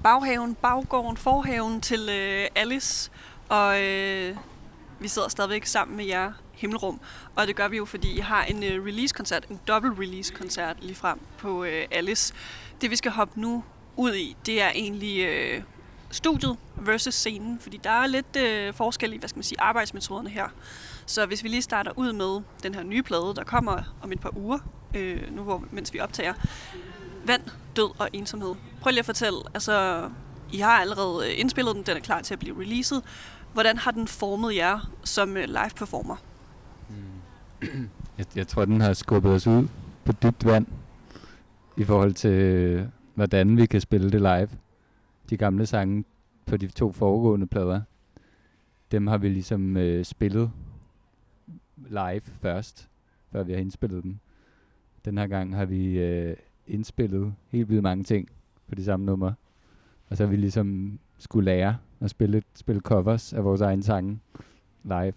Baghaven, 0.09 0.55
baggården, 0.55 1.17
forhaven 1.17 1.81
til 1.81 2.09
øh, 2.11 2.47
Alice, 2.55 3.11
og 3.49 3.83
øh, 3.83 4.37
vi 5.01 5.09
sidder 5.09 5.29
stadigvæk 5.29 5.67
sammen 5.67 5.97
med 5.97 6.05
jer 6.05 6.33
Himmelrum. 6.53 7.01
Og 7.37 7.47
det 7.47 7.57
gør 7.57 7.69
vi 7.69 7.77
jo, 7.77 7.85
fordi 7.85 8.17
I 8.17 8.19
har 8.19 8.45
en 8.45 8.65
øh, 8.65 8.85
release-koncert, 8.85 9.47
en 9.51 9.61
dobbelt 9.69 9.99
release-koncert 9.99 10.77
lige 10.81 10.95
frem 10.95 11.19
på 11.39 11.65
øh, 11.65 11.87
Alice. 11.91 12.35
Det 12.81 12.91
vi 12.91 12.97
skal 12.97 13.13
hoppe 13.13 13.41
nu 13.41 13.65
ud 13.97 14.15
i, 14.15 14.37
det 14.47 14.63
er 14.63 14.71
egentlig 14.75 15.25
øh, 15.27 15.63
studiet 16.11 16.57
versus 16.77 17.15
scenen, 17.15 17.59
fordi 17.61 17.81
der 17.85 17.91
er 17.91 18.07
lidt 18.07 18.37
øh, 18.37 18.75
forskel 18.75 19.13
i, 19.13 19.17
hvad 19.17 19.29
skal 19.29 19.39
man 19.39 19.45
sige, 19.45 19.61
arbejdsmetoderne 19.61 20.31
her. 20.31 20.49
Så 21.07 21.27
hvis 21.27 21.43
vi 21.43 21.49
lige 21.49 21.63
starter 21.63 21.93
ud 21.97 22.13
med 22.13 22.43
den 22.63 22.75
her 22.75 22.83
nye 22.83 23.03
plade, 23.03 23.33
der 23.37 23.45
kommer 23.45 23.83
om 24.03 24.13
et 24.13 24.21
par 24.21 24.37
uger, 24.37 24.59
øh, 24.95 25.37
nu 25.37 25.43
hvor, 25.43 25.65
mens 25.71 25.95
vi 25.95 26.01
optager, 26.01 26.35
Vand, 27.25 27.43
død 27.77 28.01
og 28.01 28.09
ensomhed. 28.13 28.55
Prøv 28.81 28.91
lige 28.91 28.99
at 28.99 29.07
fortælle, 29.07 29.39
altså, 29.55 30.09
I 30.53 30.59
har 30.59 30.81
allerede 30.81 31.27
øh, 31.27 31.41
indspillet 31.41 31.77
den, 31.77 31.83
den 31.83 31.97
er 31.97 32.01
klar 32.01 32.21
til 32.21 32.35
at 32.35 32.41
blive 32.41 32.61
releaset. 32.61 33.03
Hvordan 33.53 33.79
har 33.79 33.91
den 33.91 34.09
formet 34.09 34.57
jer 34.57 34.91
som 35.05 35.37
øh, 35.37 35.45
live 35.45 35.71
performer? 35.77 36.17
Mm. 36.89 37.89
Jeg, 38.19 38.27
jeg 38.37 38.49
tror, 38.49 38.65
den 38.65 38.81
har 38.81 38.93
skubbet 38.93 39.33
os 39.33 39.47
ud 39.47 39.69
på 40.05 40.13
dybt 40.13 40.45
vand 40.45 40.67
i 41.77 41.85
forhold 41.85 42.13
til, 42.15 42.91
hvordan 43.15 43.57
vi 43.57 43.67
kan 43.67 43.81
spille 43.81 44.11
det 44.11 44.21
live. 44.21 44.49
De 45.31 45.37
gamle 45.37 45.67
sange 45.67 46.05
på 46.47 46.57
de 46.57 46.69
to 46.69 46.93
foregående 46.93 47.47
plader, 47.47 47.81
dem 48.91 49.07
har 49.07 49.19
vi 49.19 49.29
ligesom 49.29 49.77
øh, 49.77 50.05
spillet 50.05 50.51
live 51.77 52.21
først, 52.21 52.89
før 53.33 53.43
vi 53.43 53.53
har 53.53 53.61
indspillet 53.61 54.03
dem. 54.03 54.19
Den 55.05 55.19
her 55.19 55.27
gang 55.27 55.57
har 55.57 55.65
vi 55.65 55.99
øh, 55.99 56.37
indspillet 56.67 57.35
helt 57.49 57.69
vildt 57.69 57.83
mange 57.83 58.05
ting 58.05 58.29
på 58.69 58.75
de 58.75 58.85
samme 58.85 59.07
numre. 59.07 59.35
Og 60.09 60.17
så 60.17 60.25
har 60.25 60.31
vi 60.31 60.37
ligesom 60.37 60.99
skulle 61.19 61.45
lære 61.45 61.77
at 62.01 62.11
spille, 62.11 62.43
spille 62.55 62.81
covers 62.81 63.33
af 63.33 63.45
vores 63.45 63.61
egne 63.61 63.83
sange 63.83 64.21
live. 64.85 65.13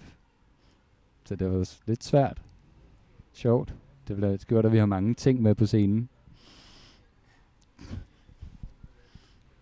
Så 1.24 1.36
det 1.36 1.52
var 1.52 1.70
lidt 1.86 2.04
svært. 2.04 2.41
Sjovt. 3.34 3.76
Det 4.08 4.16
bliver 4.16 4.38
gjort, 4.38 4.66
at 4.66 4.72
vi 4.72 4.78
har 4.78 4.86
mange 4.86 5.14
ting 5.14 5.41
med 5.41 5.56
på 5.56 5.66
scenen. 5.66 6.10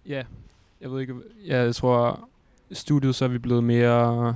Ja, 0.05 0.23
jeg 0.81 0.91
ved 0.91 1.01
ikke, 1.01 1.15
ja, 1.45 1.63
jeg 1.63 1.75
tror, 1.75 2.29
studiet 2.71 3.15
så 3.15 3.25
er 3.25 3.29
vi 3.29 3.37
blevet 3.37 3.63
mere, 3.63 4.35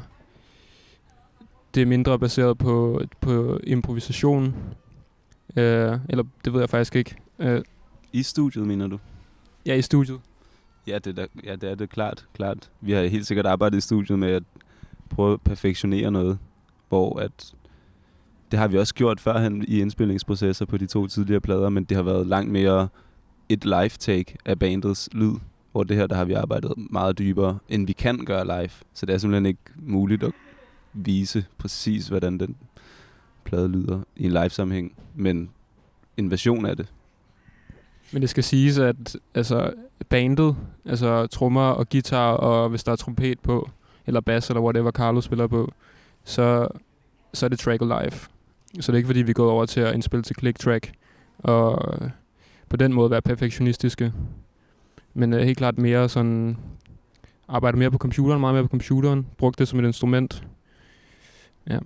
det 1.75 1.81
er 1.81 1.85
mindre 1.85 2.19
baseret 2.19 2.57
på, 2.57 3.01
på 3.21 3.59
improvisation, 3.63 4.55
øh, 5.55 5.99
eller 6.09 6.23
det 6.45 6.53
ved 6.53 6.59
jeg 6.59 6.69
faktisk 6.69 6.95
ikke. 6.95 7.15
Øh, 7.39 7.61
I 8.11 8.23
studiet, 8.23 8.67
mener 8.67 8.87
du? 8.87 8.99
Ja, 9.65 9.75
i 9.75 9.81
studiet. 9.81 10.19
Ja, 10.87 10.99
det, 10.99 11.19
er 11.19 11.25
ja, 11.43 11.55
det 11.55 11.71
er 11.71 11.75
det 11.75 11.89
klart, 11.89 12.25
klart. 12.33 12.71
Vi 12.81 12.91
har 12.91 13.03
helt 13.03 13.27
sikkert 13.27 13.45
arbejdet 13.45 13.77
i 13.77 13.81
studiet 13.81 14.19
med 14.19 14.31
at 14.31 14.43
prøve 15.09 15.33
at 15.33 15.41
perfektionere 15.41 16.11
noget, 16.11 16.39
hvor 16.89 17.19
at 17.19 17.53
det 18.51 18.59
har 18.59 18.67
vi 18.67 18.77
også 18.77 18.93
gjort 18.93 19.19
førhen 19.19 19.65
i 19.67 19.79
indspilningsprocesser 19.79 20.65
på 20.65 20.77
de 20.77 20.87
to 20.87 21.07
tidligere 21.07 21.41
plader, 21.41 21.69
men 21.69 21.83
det 21.83 21.97
har 21.97 22.03
været 22.03 22.27
langt 22.27 22.51
mere 22.51 22.87
et 23.49 23.65
live 23.65 23.89
take 23.89 24.37
af 24.45 24.59
bandets 24.59 25.09
lyd, 25.11 25.33
hvor 25.71 25.83
det 25.83 25.97
her, 25.97 26.07
der 26.07 26.15
har 26.15 26.25
vi 26.25 26.33
arbejdet 26.33 26.73
meget 26.77 27.17
dybere, 27.17 27.59
end 27.69 27.87
vi 27.87 27.93
kan 27.93 28.25
gøre 28.25 28.45
live. 28.45 28.69
Så 28.93 29.05
det 29.05 29.13
er 29.13 29.17
simpelthen 29.17 29.45
ikke 29.45 29.59
muligt 29.75 30.23
at 30.23 30.31
vise 30.93 31.45
præcis, 31.57 32.07
hvordan 32.07 32.37
den 32.37 32.55
plade 33.43 33.67
lyder 33.67 34.01
i 34.15 34.25
en 34.25 34.31
live-sammenhæng, 34.31 34.95
men 35.15 35.49
en 36.17 36.31
version 36.31 36.65
af 36.65 36.77
det. 36.77 36.87
Men 38.13 38.21
det 38.21 38.29
skal 38.29 38.43
siges, 38.43 38.77
at 38.77 39.17
altså, 39.35 39.73
bandet, 40.09 40.55
altså 40.85 41.27
trommer 41.27 41.69
og 41.69 41.89
guitar, 41.89 42.31
og 42.31 42.69
hvis 42.69 42.83
der 42.83 42.91
er 42.91 42.95
trompet 42.95 43.39
på, 43.39 43.69
eller 44.05 44.21
bass, 44.21 44.49
eller 44.49 44.61
whatever 44.61 44.91
Carlo 44.91 45.21
spiller 45.21 45.47
på, 45.47 45.71
så, 46.23 46.67
så 47.33 47.45
er 47.45 47.47
det 47.47 47.59
track 47.59 47.81
live. 47.81 48.19
Så 48.79 48.91
det 48.91 48.95
er 48.95 48.95
ikke 48.95 49.07
fordi, 49.07 49.21
vi 49.21 49.29
er 49.29 49.33
gået 49.33 49.51
over 49.51 49.65
til 49.65 49.79
at 49.79 49.93
indspille 49.93 50.23
til 50.23 50.35
click 50.39 50.59
track, 50.59 50.91
og 51.37 51.93
øh, 52.01 52.09
på 52.69 52.77
den 52.77 52.93
måde 52.93 53.11
være 53.11 53.21
perfektionistiske. 53.21 54.13
Men 55.13 55.33
uh, 55.33 55.39
helt 55.39 55.57
klart 55.57 55.77
mere 55.77 56.09
sådan, 56.09 56.57
arbejde 57.47 57.77
mere 57.77 57.91
på 57.91 57.97
computeren, 57.97 58.39
meget 58.39 58.55
mere 58.55 58.63
på 58.63 58.69
computeren, 58.69 59.27
brugt 59.37 59.59
det 59.59 59.67
som 59.67 59.79
et 59.79 59.85
instrument. 59.85 60.43
Ja. 61.69 61.79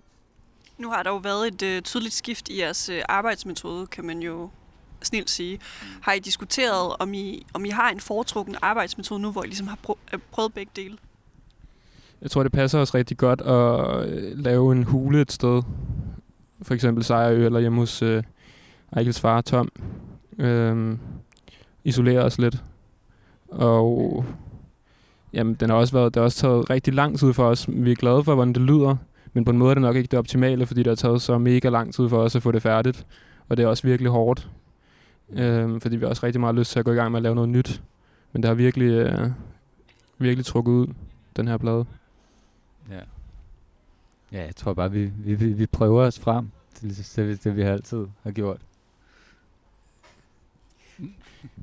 Nu 0.78 0.90
har 0.90 1.04
der 1.04 1.10
jo 1.10 1.18
været 1.18 1.48
et 1.48 1.64
øh, 1.64 1.82
tydeligt 1.82 2.14
skift 2.14 2.50
i 2.50 2.60
jeres 2.60 2.90
øh, 2.90 3.02
arbejdsmetode, 3.10 3.88
kan 3.88 4.06
man 4.06 4.20
jo 4.20 4.50
snilt 5.08 5.30
sige. 5.30 5.60
Har 6.02 6.14
I 6.14 6.20
diskuteret, 6.20 6.96
om 7.00 7.14
I, 7.14 7.46
om 7.54 7.66
I 7.66 7.70
har 7.70 7.90
en 7.90 8.00
foretrukken 8.00 8.56
arbejdsmetode 8.62 9.20
nu, 9.20 9.32
hvor 9.32 9.44
I 9.44 9.48
ligesom 9.48 9.68
har 9.68 9.78
øh, 10.14 10.20
prøvet 10.32 10.54
begge 10.54 10.72
dele? 10.76 10.98
Jeg 12.22 12.32
tror, 12.32 12.44
det 12.44 12.52
passer 12.52 12.80
os 12.80 12.96
rigtig 12.96 13.18
godt 13.18 13.42
at 13.42 14.10
øh, 14.10 14.38
lave 14.38 14.72
en 14.72 14.84
hule 14.84 15.22
et 15.22 15.32
sted. 15.32 15.64
For 16.62 16.74
eksempel 16.74 17.04
Sejrø 17.04 17.46
eller 17.46 17.60
hjemme 17.60 17.80
hos 17.80 18.02
øh, 18.02 18.24
Eichels 18.98 19.20
far, 19.20 19.42
Tom. 19.42 19.70
Øhm, 20.38 21.00
isolere 21.84 22.20
os 22.20 22.38
lidt. 22.38 22.64
Og 23.48 24.26
jamen, 25.34 25.54
den 25.54 25.70
har 25.70 25.78
også 25.78 25.94
været, 25.94 26.14
det 26.14 26.20
har 26.20 26.26
også 26.26 26.38
taget 26.38 26.70
rigtig 26.70 26.94
lang 26.94 27.20
tid 27.20 27.34
for 27.34 27.46
os. 27.46 27.66
Vi 27.70 27.92
er 27.92 27.96
glade 27.96 28.24
for, 28.24 28.36
hvordan 28.36 28.54
det 28.54 28.62
lyder. 28.62 28.96
Men 29.34 29.46
på 29.46 29.52
en 29.52 29.58
måde 29.58 29.70
er 29.70 29.74
det 29.74 29.82
nok 29.82 29.96
ikke 29.96 30.08
det 30.08 30.20
optimale, 30.20 30.66
fordi 30.66 30.84
det 30.84 30.88
har 30.88 30.96
taget 30.96 31.22
så 31.22 31.38
mega 31.38 31.70
lang 31.70 31.94
tid 31.94 32.10
for 32.10 32.18
os 32.18 32.36
at 32.36 32.44
få 32.44 32.52
det 32.52 32.62
færdigt. 32.62 33.06
Og 33.50 33.58
det 33.58 33.64
er 33.64 33.68
også 33.68 33.88
virkelig 33.88 34.12
hårdt. 34.12 34.50
Øhm, 35.30 35.82
fordi 35.82 35.96
vi 35.96 36.06
har 36.06 36.10
også 36.10 36.26
rigtig 36.26 36.40
meget 36.40 36.56
lyst 36.56 36.72
til 36.72 36.80
at 36.80 36.86
gå 36.86 36.92
i 36.92 36.96
gang 36.96 37.12
med 37.12 37.20
at 37.20 37.24
lave 37.24 37.36
noget 37.36 37.50
nyt. 37.50 37.82
Men 38.34 38.44
det 38.44 38.48
har 38.48 38.56
virkelig, 38.56 38.92
øh, 38.92 39.32
virkelig 40.18 40.46
trukket 40.46 40.72
ud, 40.72 40.88
den 41.36 41.48
her 41.48 41.58
plade. 41.58 41.86
Ja. 42.90 43.00
Ja, 44.32 44.46
jeg 44.46 44.56
tror 44.56 44.74
bare, 44.74 44.92
vi, 44.92 45.06
vi, 45.06 45.36
vi, 45.36 45.54
vi 45.54 45.66
prøver 45.66 46.04
os 46.04 46.20
frem 46.20 46.50
til 46.74 46.90
det, 46.90 47.14
det, 47.16 47.44
det, 47.44 47.56
vi 47.56 47.62
altid 47.62 48.06
har 48.24 48.32
gjort. 48.32 48.62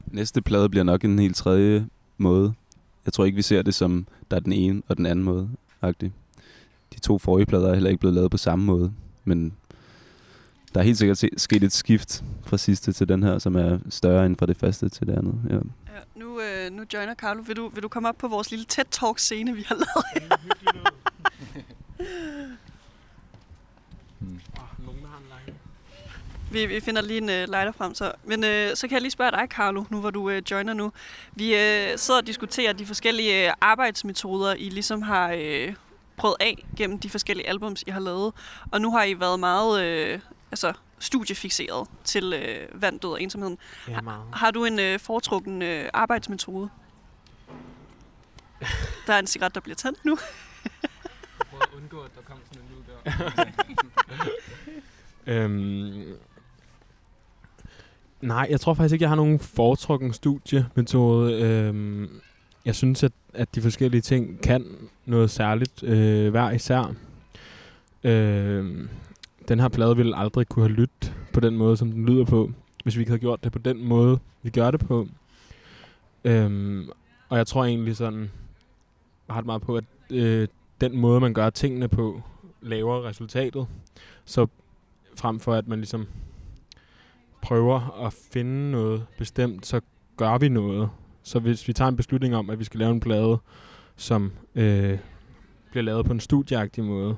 Næste 0.07 0.43
plade 0.43 0.69
bliver 0.69 0.85
nok 0.85 1.05
en 1.05 1.19
helt 1.19 1.37
tredje 1.37 1.87
måde. 2.19 2.55
Jeg 3.05 3.13
tror 3.13 3.25
ikke, 3.25 3.37
vi 3.37 3.43
ser 3.43 3.63
det 3.63 3.75
som, 3.75 4.07
der 4.31 4.37
er 4.37 4.41
den 4.41 4.53
ene 4.53 4.83
og 4.89 4.97
den 4.97 5.07
anden 5.07 5.25
måde. 5.25 5.51
-agtigt. 5.85 6.11
De 6.95 7.01
to 7.01 7.19
forrige 7.19 7.47
plader 7.47 7.69
er 7.69 7.75
heller 7.75 7.91
ikke 7.91 8.01
blevet 8.01 8.15
lavet 8.15 8.31
på 8.31 8.37
samme 8.37 8.65
måde. 8.65 8.93
Men 9.25 9.53
der 10.75 10.81
er 10.81 10.85
helt 10.85 10.99
sikkert 10.99 11.25
sket 11.37 11.63
et 11.63 11.73
skift 11.73 12.25
fra 12.47 12.57
sidste 12.57 12.93
til 12.93 13.09
den 13.09 13.23
her, 13.23 13.39
som 13.39 13.57
er 13.57 13.79
større 13.91 14.27
end 14.27 14.37
fra 14.37 14.47
det 14.47 14.57
første 14.57 14.89
til 14.89 15.07
det 15.07 15.13
andet. 15.19 15.35
Ja. 15.51 15.55
Ja, 15.55 16.01
nu, 16.15 16.41
øh, 16.41 16.71
nu 16.73 16.85
joiner 16.93 17.15
Carlo. 17.15 17.43
Vil 17.47 17.57
du, 17.57 17.69
vil 17.69 17.83
du 17.83 17.89
komme 17.89 18.09
op 18.09 18.19
på 18.19 18.29
vores 18.29 18.51
lille 18.51 18.65
TED-talk-scene, 18.65 19.55
vi 19.55 19.67
har 19.69 19.75
lavet? 19.75 20.41
Vi, 26.53 26.67
vi 26.67 26.81
finder 26.81 27.03
lige 27.03 27.19
en 27.19 27.29
øh, 27.29 27.49
lighter 27.49 27.73
frem 27.73 27.95
så. 27.95 28.13
Men 28.25 28.45
øh, 28.45 28.77
så 28.77 28.89
kan 28.89 28.95
jeg 28.95 29.01
lige 29.03 29.11
spørge 29.11 29.31
dig, 29.31 29.47
Carlo, 29.51 29.85
nu 29.91 30.01
hvor 30.01 30.11
du 30.11 30.31
øh, 30.31 30.43
joiner 30.51 30.73
nu. 30.73 30.93
Vi 31.33 31.55
øh, 31.55 31.99
sidder 31.99 32.21
og 32.21 32.27
diskuterer 32.27 32.73
de 32.73 32.87
forskellige 32.87 33.47
øh, 33.47 33.53
arbejdsmetoder, 33.61 34.55
I 34.55 34.69
ligesom 34.69 35.03
har 35.03 35.35
øh, 35.39 35.75
prøvet 36.17 36.37
af 36.41 36.65
gennem 36.77 36.99
de 36.99 37.11
forskellige 37.11 37.49
albums, 37.49 37.85
I 37.87 37.91
har 37.91 38.01
lavet. 38.01 38.33
Og 38.71 38.81
nu 38.81 38.91
har 38.91 39.05
I 39.05 39.21
været 39.21 39.41
meget 39.41 39.85
øh, 39.85 40.21
altså, 40.55 40.73
studiefixeret 40.99 41.89
til 42.05 42.33
øh, 42.33 42.83
vand, 42.83 43.01
død 43.01 43.11
og 43.11 43.23
ensomheden. 43.23 43.59
Ja, 43.89 44.01
meget. 44.01 44.23
Har 44.33 44.51
du 44.51 44.65
en 44.65 44.79
øh, 44.79 44.99
foretrukken 45.01 45.63
øh, 45.63 45.91
arbejdsmetode? 45.93 46.69
Der 49.07 49.15
er 49.15 49.19
en 49.19 49.27
cigaret, 49.27 49.55
der 49.55 49.61
bliver 49.61 49.77
tændt 49.77 50.05
nu. 50.05 50.17
prøve 51.51 51.63
at 51.63 51.69
undgå, 51.77 52.01
at 52.01 52.11
der 52.15 52.21
kom 52.23 52.39
sådan 52.53 52.63
en 52.63 52.69
lyd 52.71 52.83
der. 52.87 53.45
Øhm, 55.27 56.17
nej, 58.21 58.47
jeg 58.51 58.61
tror 58.61 58.75
faktisk 58.75 58.93
ikke, 58.93 59.03
jeg 59.03 59.09
har 59.09 59.17
nogen 59.17 59.39
foretrukken 59.39 60.13
studiemetode. 60.13 61.43
Øhm, 61.43 62.21
jeg 62.65 62.75
synes, 62.75 63.03
at, 63.03 63.13
at 63.35 63.55
de 63.55 63.63
forskellige 63.63 64.01
ting 64.01 64.43
kan 64.43 64.89
noget 65.05 65.31
særligt 65.31 65.83
øh, 65.83 66.31
hver 66.31 66.51
især. 66.51 66.95
Øhm, 68.05 68.89
den 69.49 69.61
her 69.61 69.69
plade 69.69 69.97
ville 69.97 70.17
aldrig 70.17 70.49
kunne 70.49 70.69
have 70.69 70.77
lyttet 70.77 71.15
på 71.33 71.41
den 71.41 71.57
måde, 71.57 71.77
som 71.77 71.93
den 71.93 72.07
lyder 72.07 72.25
på, 72.25 72.51
hvis 72.83 72.97
vi 72.97 73.01
ikke 73.01 73.11
havde 73.11 73.21
gjort 73.21 73.45
det 73.45 73.53
på 73.53 73.59
den 73.59 73.85
måde, 73.85 74.19
vi 74.43 74.51
gør 74.51 74.71
det 74.71 74.81
på. 74.81 75.09
Øhm, 76.25 76.91
og 77.29 77.39
jeg 77.39 77.47
tror 77.47 77.65
egentlig 77.65 77.97
sådan 77.97 78.31
ret 79.31 79.47
meget 79.47 79.63
på, 79.63 79.77
at 79.77 79.85
øh, 80.11 80.49
den 80.81 80.97
måde, 80.97 81.21
man 81.21 81.35
gør 81.35 81.51
tingene 81.51 81.89
på, 81.89 82.23
laver 82.63 83.05
resultatet. 83.05 83.67
Så 84.25 84.47
frem 85.17 85.41
for 85.41 85.55
at 85.55 85.69
man 85.69 85.79
ligesom 85.79 86.07
prøver 87.43 88.07
at 88.07 88.13
finde 88.33 88.71
noget 88.71 89.07
bestemt, 89.19 89.67
så 89.67 89.81
gør 90.17 90.39
vi 90.39 90.49
noget. 90.49 90.91
Så 91.23 91.39
hvis 91.39 91.69
vi 91.69 91.73
tager 91.73 91.89
en 91.89 91.97
beslutning 91.97 92.37
om, 92.37 92.51
at 92.51 92.59
vi 92.59 92.65
skal 92.65 92.81
lave 92.81 92.93
en 92.93 93.01
plade, 93.01 93.39
som 93.97 94.33
øh, 94.55 94.99
bliver 95.71 95.83
lavet 95.83 96.07
på 96.07 96.13
en 96.13 96.21
studieagtig 96.21 96.85
måde, 96.85 97.17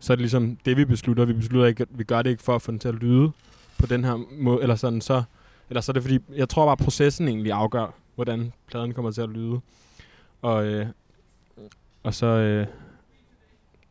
så 0.00 0.12
er 0.12 0.14
det 0.14 0.22
ligesom 0.22 0.56
det, 0.64 0.76
vi 0.76 0.84
beslutter. 0.84 1.24
Vi 1.24 1.32
beslutter 1.32 1.66
ikke, 1.66 1.82
at 1.82 1.88
vi 1.90 2.04
gør 2.04 2.22
det 2.22 2.30
ikke 2.30 2.42
for 2.42 2.54
at 2.54 2.62
få 2.62 2.70
den 2.70 2.78
til 2.78 2.88
at 2.88 2.94
lyde 2.94 3.30
på 3.78 3.86
den 3.86 4.04
her 4.04 4.18
måde, 4.38 4.62
eller 4.62 4.74
sådan 4.74 5.00
så, 5.00 5.22
eller 5.70 5.80
så 5.80 5.92
er 5.92 5.94
det 5.94 6.02
fordi, 6.02 6.18
jeg 6.34 6.48
tror 6.48 6.66
bare, 6.66 6.76
processen 6.76 7.28
egentlig 7.28 7.52
afgør 7.52 7.94
hvordan 8.16 8.52
pladen 8.66 8.94
kommer 8.94 9.10
til 9.10 9.20
at 9.20 9.28
lyde. 9.28 9.60
Og, 10.42 10.66
øh, 10.66 10.86
og 12.02 12.14
så 12.14 12.26
øh, 12.26 12.66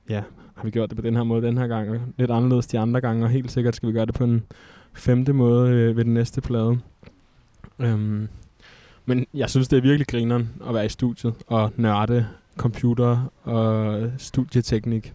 ja, 0.09 0.23
har 0.55 0.63
vi 0.63 0.71
gjort 0.71 0.89
det 0.89 0.95
på 0.95 1.01
den 1.01 1.15
her 1.15 1.23
måde 1.23 1.47
den 1.47 1.57
her 1.57 1.67
gang, 1.67 1.89
og 1.89 1.99
lidt 2.17 2.31
anderledes 2.31 2.67
de 2.67 2.79
andre 2.79 3.01
gange, 3.01 3.25
og 3.25 3.29
helt 3.29 3.51
sikkert 3.51 3.75
skal 3.75 3.89
vi 3.89 3.93
gøre 3.93 4.05
det 4.05 4.15
på 4.15 4.23
en 4.23 4.43
femte 4.93 5.33
måde 5.33 5.71
øh, 5.71 5.97
ved 5.97 6.05
den 6.05 6.13
næste 6.13 6.41
plade. 6.41 6.79
Øhm, 7.79 8.27
men 9.05 9.25
jeg 9.33 9.49
synes, 9.49 9.67
det 9.67 9.77
er 9.77 9.81
virkelig 9.81 10.07
grineren 10.07 10.49
at 10.67 10.73
være 10.73 10.85
i 10.85 10.89
studiet 10.89 11.33
og 11.47 11.71
nørde 11.75 12.27
computer 12.57 13.31
og 13.43 14.01
studieteknik 14.17 15.13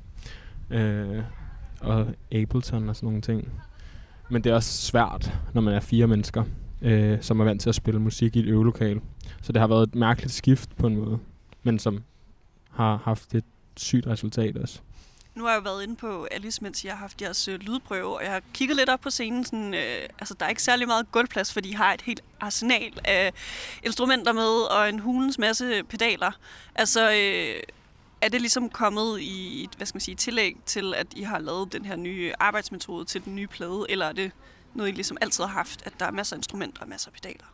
øh, 0.70 1.22
og 1.80 2.06
Ableton 2.32 2.88
og 2.88 2.96
sådan 2.96 3.06
nogle 3.06 3.20
ting. 3.20 3.48
Men 4.30 4.44
det 4.44 4.50
er 4.50 4.54
også 4.54 4.82
svært, 4.86 5.32
når 5.54 5.60
man 5.60 5.74
er 5.74 5.80
fire 5.80 6.06
mennesker, 6.06 6.44
øh, 6.82 7.22
som 7.22 7.40
er 7.40 7.44
vant 7.44 7.60
til 7.60 7.68
at 7.68 7.74
spille 7.74 8.00
musik 8.00 8.36
i 8.36 8.40
et 8.40 8.46
øvelokale. 8.46 9.00
Så 9.42 9.52
det 9.52 9.60
har 9.60 9.68
været 9.68 9.88
et 9.88 9.94
mærkeligt 9.94 10.32
skift 10.32 10.76
på 10.76 10.86
en 10.86 10.96
måde, 10.96 11.18
men 11.62 11.78
som 11.78 12.02
har 12.70 12.96
haft 13.04 13.34
et 13.34 13.44
sygt 13.76 14.06
resultat 14.06 14.56
også. 14.56 14.80
Nu 15.34 15.44
har 15.44 15.50
jeg 15.50 15.58
jo 15.58 15.70
været 15.70 15.82
inde 15.82 15.96
på 15.96 16.26
Alice, 16.30 16.62
mens 16.62 16.84
jeg 16.84 16.92
har 16.92 16.98
haft 16.98 17.22
jeres 17.22 17.48
øh, 17.48 17.60
lydprøve, 17.60 18.16
og 18.16 18.22
jeg 18.24 18.32
har 18.32 18.42
kigget 18.54 18.76
lidt 18.76 18.88
op 18.88 19.00
på 19.00 19.10
scenen. 19.10 19.44
Sådan, 19.44 19.74
øh, 19.74 20.08
altså, 20.18 20.34
der 20.40 20.44
er 20.46 20.50
ikke 20.50 20.62
særlig 20.62 20.86
meget 20.86 21.12
gulvplads, 21.12 21.52
fordi 21.52 21.68
I 21.68 21.72
har 21.72 21.92
et 21.92 22.02
helt 22.02 22.22
arsenal 22.40 22.92
af 23.04 23.32
instrumenter 23.82 24.32
med, 24.32 24.78
og 24.78 24.88
en 24.88 24.98
hulens 24.98 25.38
masse 25.38 25.82
pedaler. 25.88 26.30
Altså, 26.74 27.12
øh, 27.12 27.62
er 28.22 28.28
det 28.28 28.40
ligesom 28.40 28.68
kommet 28.68 29.20
i 29.20 29.64
et 29.64 29.70
hvad 29.76 29.86
skal 29.86 29.96
man 29.96 30.00
sige, 30.00 30.14
tillæg 30.14 30.56
til, 30.66 30.94
at 30.96 31.06
I 31.16 31.22
har 31.22 31.38
lavet 31.38 31.72
den 31.72 31.84
her 31.84 31.96
nye 31.96 32.32
arbejdsmetode 32.40 33.04
til 33.04 33.24
den 33.24 33.34
nye 33.34 33.46
plade, 33.46 33.86
eller 33.88 34.06
er 34.06 34.12
det 34.12 34.30
noget, 34.74 34.88
I 34.90 34.92
ligesom 34.94 35.16
altid 35.20 35.44
har 35.44 35.50
haft, 35.50 35.82
at 35.86 35.92
der 36.00 36.06
er 36.06 36.10
masser 36.10 36.36
af 36.36 36.38
instrumenter 36.38 36.82
og 36.82 36.88
masser 36.88 37.08
af 37.08 37.12
pedaler? 37.12 37.44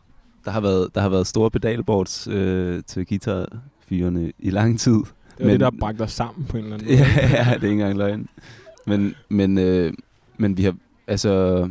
Der 0.45 0.51
har 0.51 0.59
været, 0.61 0.95
der 0.95 1.01
har 1.01 1.09
været 1.09 1.27
store 1.27 1.51
pedalboards 1.51 2.27
øh, 2.27 2.83
til 2.87 3.05
guitarfyrene 3.07 4.31
i 4.39 4.49
lang 4.49 4.79
tid. 4.79 4.93
Det 4.93 5.05
var 5.39 5.45
Men- 5.45 5.49
det, 5.51 5.59
der 5.59 5.71
bragte 5.79 6.01
os 6.01 6.11
sammen 6.11 6.45
på 6.47 6.57
en 6.57 6.63
eller 6.63 6.75
anden 6.77 6.87
måde. 6.97 6.99
ja, 6.99 7.27
ja, 7.27 7.43
det 7.43 7.49
er 7.49 7.53
ikke 7.53 7.69
engang 7.69 7.97
løgn. 7.97 8.27
Men, 8.85 9.15
men, 9.29 9.57
øh, 9.57 9.93
men 10.37 10.57
vi 10.57 10.63
har, 10.63 10.75
altså, 11.07 11.69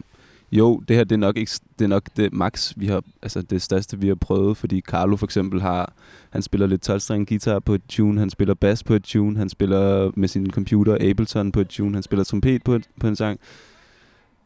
jo, 0.58 0.82
det 0.88 0.96
her 0.96 1.04
det 1.04 1.12
er 1.12 1.18
nok, 1.18 1.36
ikke, 1.36 1.52
det 1.78 1.84
er 1.84 1.88
nok 1.88 2.08
det 2.16 2.32
max, 2.32 2.72
vi 2.76 2.86
har, 2.86 3.02
altså 3.22 3.42
det 3.42 3.62
største, 3.62 4.00
vi 4.00 4.08
har 4.08 4.14
prøvet, 4.14 4.56
fordi 4.56 4.80
Carlo 4.80 5.16
for 5.16 5.26
eksempel 5.26 5.62
har, 5.62 5.92
han 6.30 6.42
spiller 6.42 6.66
lidt 6.66 6.82
12 6.82 7.24
guitar 7.24 7.58
på 7.58 7.74
et 7.74 7.82
tune, 7.88 8.20
han 8.20 8.30
spiller 8.30 8.54
bass 8.54 8.84
på 8.84 8.94
et 8.94 9.02
tune, 9.02 9.38
han 9.38 9.48
spiller 9.48 10.10
med 10.14 10.28
sin 10.28 10.50
computer 10.50 10.96
Ableton 11.00 11.52
på 11.52 11.60
et 11.60 11.68
tune, 11.68 11.94
han 11.94 12.02
spiller 12.02 12.24
trompet 12.24 12.62
på, 12.62 12.74
et, 12.74 12.88
på 13.00 13.06
en 13.06 13.16
sang. 13.16 13.40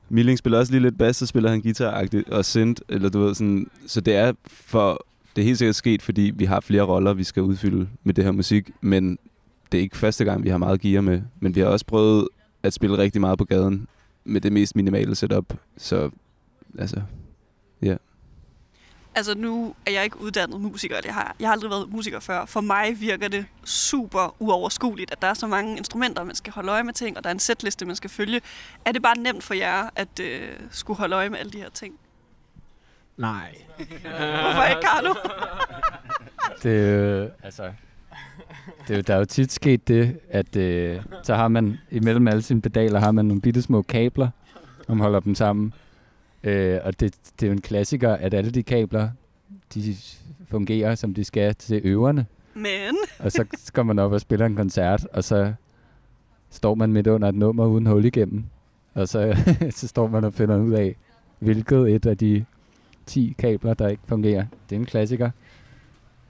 Milling 0.09 0.39
spiller 0.39 0.59
også 0.59 0.73
lige 0.73 0.83
lidt 0.83 0.99
bass, 0.99 1.19
så 1.19 1.27
spiller 1.27 1.51
han 1.51 1.61
guitar 1.61 2.07
og 2.31 2.45
synth, 2.45 2.83
eller 2.89 3.09
du 3.09 3.21
ved 3.21 3.35
sådan, 3.35 3.67
så 3.87 4.01
det 4.01 4.15
er 4.15 4.33
for, 4.47 5.07
det 5.37 5.43
er 5.43 5.47
helt 5.47 5.59
sikkert 5.59 5.77
sket, 5.77 6.03
fordi 6.03 6.33
vi 6.35 6.45
har 6.45 6.61
flere 6.61 6.83
roller, 6.83 7.13
vi 7.13 7.25
skal 7.25 7.43
udfylde 7.43 7.89
med 8.05 8.15
det 8.15 8.25
her 8.25 8.33
musik, 8.33 8.71
men 8.81 9.19
det 9.73 9.79
er 9.79 9.83
ikke 9.83 9.97
første 9.97 10.25
gang, 10.25 10.45
vi 10.45 10.49
har 10.49 10.59
meget 10.59 10.81
gear 10.81 11.01
med, 11.01 11.23
men 11.41 11.55
vi 11.55 11.61
har 11.61 11.67
også 11.67 11.87
prøvet 11.87 12.29
at 12.63 12.73
spille 12.73 12.99
rigtig 12.99 13.21
meget 13.21 13.39
på 13.39 13.45
gaden 13.45 13.87
med 14.25 14.41
det 14.41 14.53
mest 14.53 14.77
minimale 14.77 15.15
setup. 15.15 15.55
Så 15.77 16.11
altså, 16.79 17.03
Altså 19.15 19.35
nu 19.35 19.75
er 19.87 19.91
jeg 19.91 20.05
ikke 20.05 20.21
uddannet 20.21 20.61
musiker, 20.61 21.01
det 21.01 21.11
har, 21.11 21.37
jeg 21.41 21.49
har 21.49 21.53
aldrig 21.53 21.71
været 21.71 21.93
musiker 21.93 22.21
før. 22.21 22.45
For 22.45 22.61
mig 22.61 23.01
virker 23.01 23.29
det 23.29 23.47
super 23.65 24.37
uoverskueligt, 24.39 25.13
at 25.13 25.23
der 25.23 25.29
er 25.29 25.35
så 25.35 25.47
mange 25.47 25.77
instrumenter, 25.77 26.25
man 26.25 26.35
skal 26.35 26.53
holde 26.53 26.73
øje 26.73 26.83
med 26.83 26.93
ting, 26.93 27.17
og 27.17 27.25
der 27.25 27.31
er 27.31 27.35
en 27.35 27.41
setliste, 27.41 27.87
man 27.87 27.97
skal 27.97 28.11
følge. 28.11 28.41
Er 28.85 28.93
det 28.93 29.03
bare 29.03 29.19
nemt 29.19 29.45
for 29.45 29.55
jer 29.55 29.91
at 29.97 30.21
øh, 30.21 30.49
skulle 30.71 30.99
holde 30.99 31.17
øje 31.17 31.29
med 31.29 31.39
alle 31.39 31.53
de 31.53 31.59
her 31.59 31.71
ting? 31.71 31.95
Nej. 33.17 33.55
Hvorfor 34.43 34.65
ikke, 34.65 34.83
Carlo? 34.83 35.15
Det, 36.63 36.89
er 36.89 37.23
jo, 37.23 37.31
altså, 37.43 37.73
det 38.89 38.91
er 38.91 38.97
jo, 38.97 39.03
der 39.07 39.15
er 39.15 39.19
jo 39.19 39.25
tit 39.25 39.53
sket 39.53 39.89
det, 39.89 40.19
at 40.31 40.57
øh, 40.57 41.01
så 41.23 41.35
har 41.35 41.49
man 41.49 41.79
imellem 41.91 42.29
alle 42.29 42.43
sine 42.43 42.63
pedaler, 42.63 43.01
har 43.01 43.13
man 43.13 43.25
nogle 43.25 43.41
bitte 43.41 43.63
små 43.63 43.83
kabler, 43.83 44.29
som 44.87 45.01
holder 45.01 45.21
dem 45.21 45.35
sammen. 45.35 45.73
Øh, 46.45 46.79
og 46.85 47.01
det, 47.01 47.17
det 47.41 47.47
er 47.47 47.51
jo 47.51 47.53
en 47.53 47.61
klassiker, 47.61 48.13
at 48.13 48.35
alle 48.35 48.51
de 48.51 48.63
kabler, 48.63 49.09
de 49.75 49.97
fungerer, 50.49 50.95
som 50.95 51.15
de 51.15 51.25
skal 51.25 51.55
til 51.55 51.81
øverne. 51.85 52.27
Men 52.55 52.97
Og 53.25 53.33
så 53.33 53.45
kommer 53.73 53.95
man 53.95 54.05
op 54.05 54.13
og 54.13 54.21
spiller 54.21 54.47
en 54.47 54.57
koncert, 54.57 55.07
og 55.13 55.25
så 55.25 55.53
står 56.51 56.75
man 56.75 56.93
midt 56.93 57.07
under 57.07 57.29
et 57.29 57.35
nummer 57.35 57.67
uden 57.67 57.87
hul 57.87 58.05
igennem. 58.05 58.45
Og 58.95 59.09
så, 59.09 59.37
så 59.71 59.89
står 59.89 60.07
man 60.09 60.25
og 60.25 60.35
finder 60.35 60.57
ud 60.57 60.73
af, 60.73 60.97
hvilket 61.39 61.95
et 61.95 62.07
af 62.07 62.19
de 62.19 62.45
10 63.07 63.35
kabler, 63.39 63.75
der 63.75 63.89
ikke 63.89 64.03
fungerer. 64.07 64.45
Det 64.71 64.77
er 64.77 64.81
en 64.81 64.87
klassiker. 64.87 65.31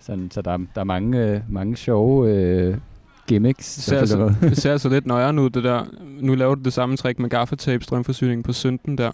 Sådan, 0.01 0.31
så 0.31 0.43
der, 0.43 0.51
er- 0.53 0.57
der 0.75 0.81
er 0.81 0.85
mange, 0.85 1.19
øh, 1.19 1.41
mange 1.49 1.77
sjove 1.77 2.31
øh, 2.35 2.77
gimmicks. 3.27 3.75
Det 3.75 3.85
ser, 3.85 3.99
altså, 3.99 4.35
det 4.41 4.57
ser 4.57 4.73
altså 4.73 4.89
lidt 4.89 5.07
nøjeren 5.07 5.39
ud, 5.39 5.51
det 5.51 5.65
der. 5.65 5.85
Nu 6.21 6.35
laver 6.35 6.55
du 6.55 6.63
det 6.63 6.73
samme 6.73 6.97
trick 6.97 7.19
med 7.19 7.31
gaffatape 7.31 7.85
strømforsyningen 7.85 8.43
på 8.43 8.53
synten 8.53 8.99
der. 8.99 9.11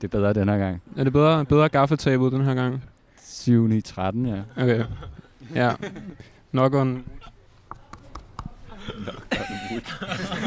det 0.00 0.04
er 0.04 0.08
bedre 0.08 0.32
den 0.32 0.48
her 0.48 0.58
gang. 0.58 0.82
Er 0.96 1.04
det 1.04 1.12
bedre, 1.12 1.44
bedre 1.44 1.68
gaffatape 1.68 2.18
ud 2.22 2.30
den 2.30 2.44
her 2.44 2.54
gang? 2.54 2.82
7, 3.22 3.66
9, 3.66 3.80
13, 3.80 4.26
ja. 4.26 4.40
Okay. 4.56 4.84
Ja. 5.54 5.72
Nok 6.52 6.74
on. 6.74 7.04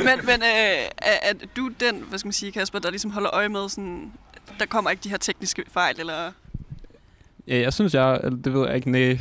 men, 0.06 0.26
men 0.26 0.42
øh, 0.42 0.82
er, 0.98 1.18
er 1.24 1.34
du 1.58 1.68
den, 1.80 2.04
hvad 2.10 2.20
skal 2.20 2.28
man 2.28 2.34
sige, 2.34 2.52
Kasper, 2.52 2.80
der 2.80 2.90
ligesom 2.90 3.12
holder 3.12 3.30
øje 3.36 3.50
med, 3.50 3.70
sådan, 3.70 4.12
der 4.60 4.66
kommer 4.66 4.90
ikke 4.92 5.04
de 5.04 5.10
her 5.10 5.18
tekniske 5.18 5.64
fejl, 5.72 5.96
eller... 6.00 6.32
Ja, 7.48 7.60
jeg 7.60 7.74
synes, 7.74 7.94
jeg... 7.94 8.20
eller 8.24 8.40
Det 8.42 8.54
ved 8.54 8.68
jeg 8.68 8.76
ikke. 8.76 8.92
Nej. 8.92 9.20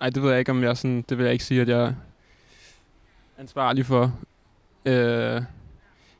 Ej, 0.00 0.10
det 0.10 0.22
ved 0.22 0.30
jeg 0.30 0.38
ikke, 0.38 0.50
om 0.50 0.62
jeg 0.62 0.76
sådan... 0.76 1.04
Det 1.08 1.18
vil 1.18 1.24
jeg 1.24 1.32
ikke 1.32 1.44
sige, 1.44 1.60
at 1.60 1.68
jeg 1.68 1.80
er 1.80 1.92
ansvarlig 3.38 3.86
for. 3.86 4.18
Øh, 4.84 5.42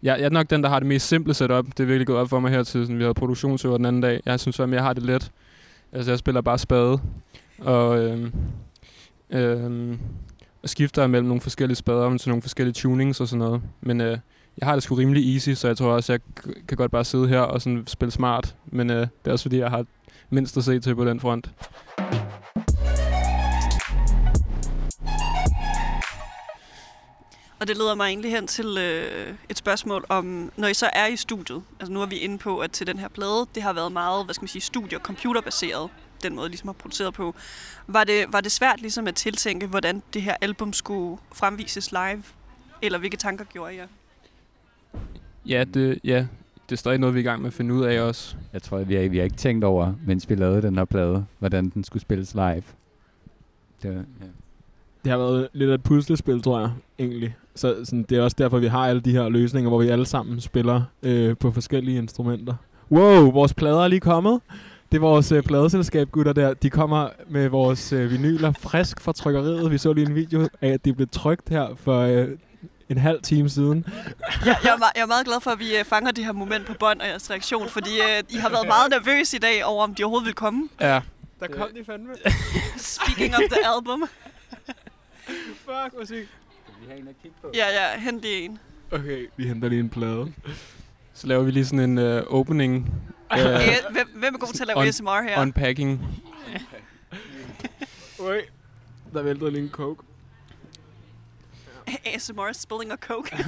jeg, 0.02 0.18
jeg 0.18 0.20
er 0.20 0.28
nok 0.28 0.50
den, 0.50 0.62
der 0.62 0.68
har 0.68 0.78
det 0.78 0.88
mest 0.88 1.08
simple 1.08 1.34
setup. 1.34 1.66
Det 1.66 1.80
er 1.80 1.84
virkelig 1.84 2.06
gået 2.06 2.18
op 2.18 2.28
for 2.28 2.40
mig 2.40 2.50
her 2.50 2.62
til, 2.62 2.82
sådan, 2.82 2.98
vi 2.98 3.02
havde 3.02 3.14
produktionsøver 3.14 3.76
den 3.76 3.86
anden 3.86 4.02
dag. 4.02 4.20
Jeg 4.26 4.40
synes 4.40 4.60
at 4.60 4.70
jeg 4.70 4.82
har 4.82 4.92
det 4.92 5.02
let. 5.02 5.30
Altså, 5.92 6.10
jeg 6.10 6.18
spiller 6.18 6.40
bare 6.40 6.58
spade. 6.58 7.00
Og, 7.58 7.98
Øh, 7.98 8.30
øh, 9.30 9.98
og 10.62 10.68
skifter 10.68 11.06
mellem 11.06 11.28
nogle 11.28 11.40
forskellige 11.40 11.76
spader 11.76 12.16
til 12.16 12.28
nogle 12.28 12.42
forskellige 12.42 12.74
tunings 12.74 13.20
og 13.20 13.28
sådan 13.28 13.38
noget. 13.38 13.62
Men 13.80 14.00
øh, 14.00 14.18
jeg 14.58 14.68
har 14.68 14.74
det 14.74 14.82
sgu 14.82 14.94
rimelig 14.94 15.34
easy, 15.34 15.50
så 15.50 15.66
jeg 15.66 15.76
tror 15.76 15.92
også, 15.92 16.12
jeg 16.12 16.20
kan 16.68 16.76
godt 16.76 16.90
bare 16.90 17.04
sidde 17.04 17.28
her 17.28 17.40
og 17.40 17.62
sådan 17.62 17.84
spille 17.86 18.12
smart. 18.12 18.56
Men 18.66 18.90
øh, 18.90 19.00
det 19.00 19.08
er 19.24 19.32
også 19.32 19.42
fordi, 19.42 19.58
jeg 19.58 19.70
har 19.70 19.84
mindst 20.32 20.56
at 20.56 20.64
se 20.64 20.80
til 20.80 20.94
på 20.94 21.04
den 21.04 21.20
front. 21.20 21.50
Og 27.60 27.68
det 27.68 27.76
leder 27.76 27.94
mig 27.94 28.06
egentlig 28.08 28.30
hen 28.30 28.46
til 28.46 28.78
øh, 28.78 29.34
et 29.48 29.58
spørgsmål 29.58 30.04
om, 30.08 30.52
når 30.56 30.68
I 30.68 30.74
så 30.74 30.90
er 30.92 31.06
i 31.06 31.16
studiet, 31.16 31.62
altså 31.80 31.92
nu 31.92 32.02
er 32.02 32.06
vi 32.06 32.16
inde 32.16 32.38
på, 32.38 32.58
at 32.58 32.70
til 32.70 32.86
den 32.86 32.98
her 32.98 33.08
plade, 33.08 33.46
det 33.54 33.62
har 33.62 33.72
været 33.72 33.92
meget, 33.92 34.24
hvad 34.24 34.34
skal 34.34 34.42
man 34.42 34.48
sige, 34.48 34.62
studie- 34.62 34.96
og 34.96 35.00
computerbaseret, 35.00 35.90
den 36.22 36.34
måde, 36.34 36.46
I 36.46 36.48
ligesom 36.48 36.68
har 36.68 36.72
produceret 36.72 37.14
på. 37.14 37.34
Var 37.86 38.04
det, 38.04 38.24
var 38.28 38.40
det 38.40 38.52
svært 38.52 38.80
ligesom 38.80 39.06
at 39.06 39.14
tiltænke, 39.14 39.66
hvordan 39.66 40.02
det 40.14 40.22
her 40.22 40.36
album 40.40 40.72
skulle 40.72 41.18
fremvises 41.32 41.92
live? 41.92 42.22
Eller 42.82 42.98
hvilke 42.98 43.16
tanker 43.16 43.44
gjorde 43.44 43.74
I 43.74 43.76
jer? 43.76 43.86
Ja, 45.46 45.64
det, 45.64 45.98
ja, 46.04 46.26
det 46.66 46.72
er 46.72 46.76
stadig 46.76 46.98
noget, 46.98 47.14
vi 47.14 47.18
er 47.20 47.22
i 47.22 47.26
gang 47.26 47.40
med 47.42 47.46
at 47.46 47.52
finde 47.54 47.74
ud 47.74 47.84
af 47.84 48.00
også. 48.00 48.36
Jeg 48.52 48.62
tror, 48.62 48.78
vi 48.78 48.94
har, 48.94 49.08
vi 49.08 49.16
har 49.16 49.24
ikke 49.24 49.36
tænkt 49.36 49.64
over, 49.64 49.92
mens 50.06 50.30
vi 50.30 50.34
lavede 50.34 50.62
den 50.62 50.76
her 50.78 50.84
plade, 50.84 51.24
hvordan 51.38 51.68
den 51.74 51.84
skulle 51.84 52.00
spilles 52.00 52.34
live. 52.34 52.62
Det, 53.82 53.90
var- 53.90 53.94
ja. 54.20 54.26
Det 55.04 55.10
har 55.12 55.18
været 55.18 55.48
lidt 55.52 55.70
af 55.70 55.74
et 55.74 55.82
puslespil, 55.82 56.42
tror 56.42 56.60
jeg, 56.60 56.70
egentlig. 56.98 57.36
Så 57.54 57.76
sådan, 57.84 58.02
det 58.08 58.18
er 58.18 58.22
også 58.22 58.36
derfor, 58.38 58.58
vi 58.58 58.66
har 58.66 58.78
alle 58.86 59.00
de 59.00 59.12
her 59.12 59.28
løsninger, 59.28 59.68
hvor 59.70 59.82
vi 59.82 59.88
alle 59.88 60.06
sammen 60.06 60.40
spiller 60.40 60.82
øh, 61.02 61.36
på 61.36 61.50
forskellige 61.50 61.98
instrumenter. 61.98 62.54
Wow, 62.90 63.30
vores 63.30 63.54
plader 63.54 63.80
er 63.84 63.88
lige 63.88 64.00
kommet. 64.00 64.40
Det 64.92 64.98
er 64.98 65.00
vores 65.02 65.32
øh, 65.32 65.42
pladeselskab, 65.42 66.10
gutter 66.10 66.32
der. 66.32 66.54
De 66.54 66.70
kommer 66.70 67.08
med 67.28 67.48
vores 67.48 67.92
øh, 67.92 68.10
vinyler 68.10 68.52
frisk 68.52 69.00
fra 69.00 69.12
trykkeriet. 69.12 69.70
Vi 69.70 69.78
så 69.78 69.92
lige 69.92 70.06
en 70.08 70.14
video 70.14 70.48
af, 70.60 70.68
at 70.68 70.84
de 70.84 70.92
blev 70.92 71.08
trykt 71.12 71.48
her 71.48 71.66
for 71.76 71.98
øh, 72.00 72.28
en 72.88 72.98
halv 72.98 73.22
time 73.22 73.48
siden. 73.48 73.86
Jeg, 74.46 74.56
jeg, 74.64 74.72
er, 74.72 74.78
meget, 74.78 74.92
jeg 74.94 75.02
er 75.02 75.06
meget 75.06 75.26
glad 75.26 75.40
for, 75.40 75.50
at 75.50 75.58
vi 75.58 75.76
øh, 75.76 75.84
fanger 75.84 76.10
det 76.10 76.24
her 76.24 76.32
moment 76.32 76.66
på 76.66 76.74
bånd 76.80 77.00
og 77.00 77.06
jeres 77.06 77.30
reaktion, 77.30 77.68
fordi 77.68 77.90
øh, 78.00 78.22
I 78.28 78.36
har 78.36 78.48
været 78.50 78.66
meget 78.66 78.90
nervøse 78.90 79.36
i 79.36 79.40
dag 79.40 79.64
over, 79.64 79.84
om 79.84 79.94
de 79.94 80.04
overhovedet 80.04 80.26
vil 80.26 80.34
komme. 80.34 80.68
Ja. 80.80 81.00
Der 81.40 81.46
kom 81.46 81.68
de 81.74 81.84
fandme. 81.84 82.14
Speaking 82.76 83.34
of 83.34 83.40
the 83.50 83.66
album. 83.76 84.04
Fuck, 85.64 86.00
musik. 86.00 86.28
Ja, 87.54 87.66
ja, 87.68 87.98
hent 88.00 88.22
lige 88.22 88.44
en. 88.44 88.58
Okay, 88.90 89.26
vi 89.36 89.46
henter 89.48 89.68
lige 89.68 89.80
en 89.80 89.88
plade. 89.90 90.32
Så 91.14 91.26
laver 91.26 91.42
vi 91.42 91.50
lige 91.50 91.64
sådan 91.64 91.90
en 91.90 91.98
øh, 91.98 92.22
opening. 92.26 92.74
Øh, 93.38 93.38
hvem, 93.90 94.08
hvem 94.14 94.34
er 94.34 94.38
god 94.38 94.52
til 94.52 94.62
at 94.62 94.66
lave 94.66 94.86
ASMR 94.88 95.22
her? 95.22 95.42
unpacking. 95.42 96.00
Ui, 98.18 98.36
der 99.14 99.22
væltede 99.22 99.50
lige 99.50 99.62
en 99.62 99.70
coke. 99.70 100.02
ASMR 102.14 102.52
spilling 102.52 102.92
og 102.92 102.98
coke. 103.00 103.36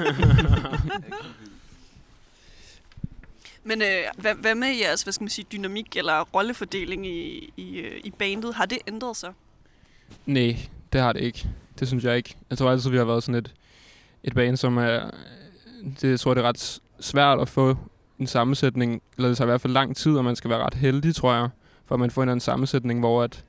Men 3.67 3.83
øh, 3.83 4.05
hvad, 4.17 4.35
hvad 4.35 4.55
med 4.55 4.69
jeres, 4.69 5.03
hvad 5.03 5.13
skal 5.13 5.25
man 5.25 5.31
sige, 5.31 5.47
dynamik 5.53 5.97
eller 5.97 6.21
rollefordeling 6.21 7.07
i, 7.07 7.53
i, 7.57 7.77
øh, 7.77 8.01
i 8.05 8.11
bandet? 8.11 8.55
Har 8.55 8.67
det 8.67 8.79
ændret 8.89 9.17
sig? 9.17 9.33
Nej, 10.27 10.57
det 10.93 11.01
har 11.01 11.13
det 11.13 11.21
ikke. 11.21 11.49
Det 11.81 11.89
synes 11.89 12.05
jeg 12.05 12.17
ikke. 12.17 12.37
Jeg 12.51 12.59
tror 12.59 12.71
altid, 12.71 12.91
vi 12.91 12.97
har 12.97 13.05
været 13.05 13.23
sådan 13.23 13.35
et, 13.35 13.55
et 14.25 14.35
band, 14.35 14.57
som 14.57 14.77
er... 14.77 15.11
Det, 16.01 16.11
jeg 16.11 16.21
tror, 16.21 16.35
det 16.35 16.45
er 16.45 16.49
ret 16.49 16.81
svært 17.01 17.41
at 17.41 17.49
få 17.49 17.77
en 18.19 18.27
sammensætning, 18.27 19.03
eller 19.17 19.29
det 19.29 19.37
tager 19.37 19.47
i 19.47 19.51
hvert 19.51 19.61
fald 19.61 19.73
lang 19.73 19.97
tid, 19.97 20.17
og 20.17 20.25
man 20.25 20.37
skal 20.37 20.51
være 20.51 20.59
ret 20.59 20.75
heldig, 20.75 21.15
tror 21.15 21.35
jeg, 21.35 21.49
for 21.87 21.95
at 21.95 22.01
man 22.01 22.11
får 22.11 22.23
en 22.23 22.25
eller 22.29 22.33
anden 22.33 22.41
sammensætning, 22.41 23.01
hvor 23.01 23.23
at, 23.23 23.45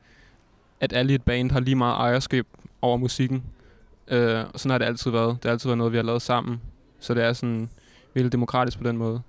at 0.79 0.93
alle 0.93 1.11
i 1.11 1.15
et 1.15 1.23
band 1.23 1.51
har 1.51 1.59
lige 1.59 1.75
meget 1.75 1.93
ejerskab 1.95 2.47
over 2.81 2.97
musikken. 2.97 3.43
Øh, 4.07 4.43
og 4.53 4.59
sådan 4.59 4.71
har 4.71 4.77
det 4.77 4.85
altid 4.85 5.11
været. 5.11 5.29
Det 5.29 5.45
har 5.45 5.51
altid 5.51 5.69
været 5.69 5.77
noget, 5.77 5.93
vi 5.93 5.97
har 5.97 6.03
lavet 6.03 6.21
sammen. 6.21 6.61
Så 6.99 7.13
det 7.13 7.23
er 7.23 7.33
sådan 7.33 7.69
virkelig 8.13 8.31
demokratisk 8.31 8.77
på 8.77 8.83
den 8.83 8.97
måde. 8.97 9.21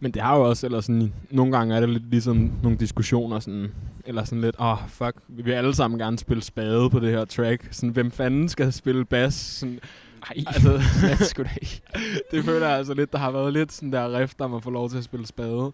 Men 0.00 0.12
det 0.12 0.22
har 0.22 0.36
jo 0.36 0.42
også, 0.42 0.66
eller 0.66 0.80
sådan, 0.80 1.12
nogle 1.30 1.56
gange 1.56 1.76
er 1.76 1.80
det 1.80 1.88
lidt 1.88 2.10
ligesom 2.10 2.52
nogle 2.62 2.78
diskussioner, 2.78 3.40
sådan, 3.40 3.72
eller 4.06 4.24
sådan 4.24 4.40
lidt, 4.40 4.56
åh, 4.58 4.66
oh, 4.66 4.88
fuck, 4.88 5.14
vi 5.28 5.42
vil 5.42 5.52
alle 5.52 5.74
sammen 5.74 5.98
gerne 5.98 6.18
spille 6.18 6.42
spade 6.42 6.90
på 6.90 7.00
det 7.00 7.10
her 7.10 7.24
track. 7.24 7.68
Sådan, 7.70 7.90
hvem 7.90 8.10
fanden 8.10 8.48
skal 8.48 8.72
spille 8.72 9.04
bass? 9.04 9.36
Sådan, 9.36 9.80
Nej, 10.22 10.44
altså, 10.54 10.72
det 11.18 11.26
sgu 11.26 11.42
da 11.42 11.48
ikke. 11.62 11.82
det 12.30 12.44
føler 12.44 12.68
jeg 12.68 12.76
altså 12.76 12.94
lidt, 12.94 13.12
der 13.12 13.18
har 13.18 13.30
været 13.30 13.52
lidt 13.52 13.72
sådan 13.72 13.92
der 13.92 14.18
rift, 14.18 14.40
om 14.40 14.54
at 14.54 14.62
få 14.62 14.70
lov 14.70 14.90
til 14.90 14.98
at 14.98 15.04
spille 15.04 15.26
spade. 15.26 15.72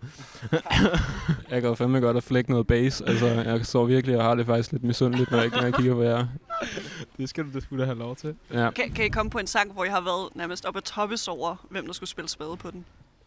Jeg 1.51 1.61
kan 1.61 1.65
jo 1.65 1.75
fandme 1.75 2.01
godt 2.01 2.17
at 2.17 2.23
flække 2.23 2.51
noget 2.51 2.67
bass. 2.67 3.01
Altså, 3.01 3.27
jeg 3.27 3.67
står 3.67 3.85
virkelig 3.85 4.17
og 4.17 4.25
har 4.25 4.35
det 4.35 4.47
faktisk 4.47 4.73
lidt 4.73 4.85
misundeligt, 4.85 5.31
når 5.31 5.39
jeg, 5.39 5.51
når 5.51 5.63
jeg 5.63 5.75
kigger 5.75 5.95
på 5.95 6.03
jer. 6.03 6.27
Det 7.19 7.29
skal 7.29 7.45
du 7.45 7.51
da 7.55 7.61
skulle 7.61 7.85
have 7.85 7.99
lov 7.99 8.17
til. 8.17 8.35
Ja. 8.53 8.71
Kan, 8.71 8.91
kan 8.91 9.05
I 9.05 9.09
komme 9.09 9.31
på 9.31 9.39
en 9.39 9.47
sang, 9.47 9.73
hvor 9.73 9.85
I 9.85 9.89
har 9.89 10.01
været 10.01 10.29
nærmest 10.37 10.65
op 10.65 10.77
at 10.77 10.85
toppes 10.85 11.29
over, 11.29 11.67
hvem 11.71 11.87
der 11.87 11.93
skulle 11.93 12.11
spille 12.11 12.29
spade 12.29 12.57
på 12.57 12.71
den? 12.71 12.85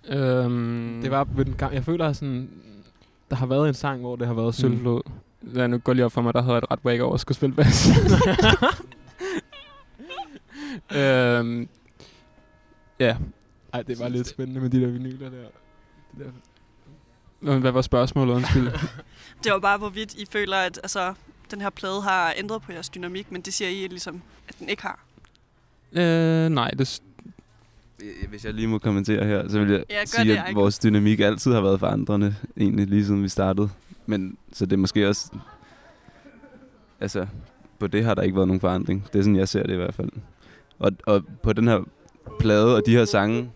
Øhm, 0.09 0.99
Det 1.01 1.11
var 1.11 1.23
ved 1.23 1.45
den 1.45 1.53
gang, 1.53 1.73
jeg 1.73 1.86
føler 1.86 2.13
sådan, 2.13 2.49
der 3.29 3.36
har 3.36 3.45
været 3.45 3.67
en 3.67 3.73
sang, 3.73 4.01
hvor 4.01 4.15
det 4.15 4.27
har 4.27 4.34
været 4.34 4.55
Sølvflod. 4.55 5.01
Ja, 5.55 5.67
nu 5.67 5.77
går 5.77 5.93
lige 5.93 6.05
op 6.05 6.11
for 6.11 6.21
mig, 6.21 6.34
der 6.34 6.41
havde 6.41 6.53
jeg 6.53 6.57
et 6.63 6.71
ret 6.71 6.79
wake 6.86 7.03
over 7.03 7.13
at 7.13 7.19
skulle 7.19 7.36
spille 7.36 7.55
bass. 7.55 7.88
øhm, 10.95 11.69
ja, 12.99 13.17
ej, 13.73 13.82
det 13.82 13.99
var 13.99 14.07
lidt 14.07 14.27
spændende 14.27 14.61
med 14.61 14.69
de 14.69 14.82
der 14.82 14.88
vinyler 14.88 15.29
der. 15.29 15.38
Det 16.17 16.25
der. 16.25 16.32
Men 17.39 17.61
hvad 17.61 17.71
var 17.71 17.82
spørgsmålet? 17.82 18.34
Undskyld. 18.34 18.67
Det 19.43 19.51
var 19.51 19.59
bare, 19.59 19.77
hvorvidt 19.77 20.13
I 20.13 20.25
føler, 20.32 20.57
at 20.57 20.79
altså, 20.84 21.13
den 21.52 21.62
her 21.62 21.70
plade 21.70 22.02
har 22.02 22.34
ændret 22.38 22.62
på 22.62 22.72
jeres 22.72 22.89
dynamik, 22.89 23.32
men 23.32 23.41
det 23.41 23.54
siger 23.54 23.70
I 23.70 23.88
ligesom, 23.88 24.22
at 24.47 24.56
den 24.60 24.70
ikke 24.70 24.82
har. 24.82 24.99
øh, 25.93 26.49
nej, 26.49 26.70
det, 26.70 27.02
Øh, 28.04 28.30
Hvis 28.30 28.45
jeg 28.45 28.54
lige 28.54 28.68
må 28.68 28.78
kommentere 28.80 29.26
her, 29.26 29.49
så 29.49 29.60
vil 29.60 29.72
jeg 29.72 29.84
Ja, 29.89 30.06
sige, 30.06 30.32
det, 30.34 30.38
at 30.47 30.56
vores 30.56 30.80
dynamik 30.80 31.20
altid 31.20 31.54
har 31.54 31.62
været 31.62 31.80
forandrende, 31.80 32.36
egentlig 32.58 32.88
lige 32.88 33.06
siden 33.06 33.24
vi 33.24 33.30
startede. 33.30 33.70
Men 34.06 34.38
så 34.54 34.66
det 34.66 34.74
er 34.74 34.78
måske 34.78 35.10
også... 35.10 35.32
Altså, 36.99 37.28
på 37.80 37.88
det 37.88 38.04
har 38.06 38.14
der 38.14 38.22
ikke 38.22 38.36
været 38.36 38.47
nogen 38.47 38.62
forandring. 38.62 39.08
Det 39.14 39.20
er 39.20 39.24
sådan, 39.24 39.36
jeg 39.36 39.47
ser 39.47 39.64
det 39.64 39.74
i 39.74 39.76
hvert 39.78 39.93
fald. 39.93 40.10
Og, 40.80 40.91
og 41.06 41.24
på 41.43 41.54
den 41.54 41.68
her 41.68 41.80
plade 42.39 42.76
og 42.76 42.82
de 42.86 42.91
her 42.91 43.06
sange... 43.06 43.52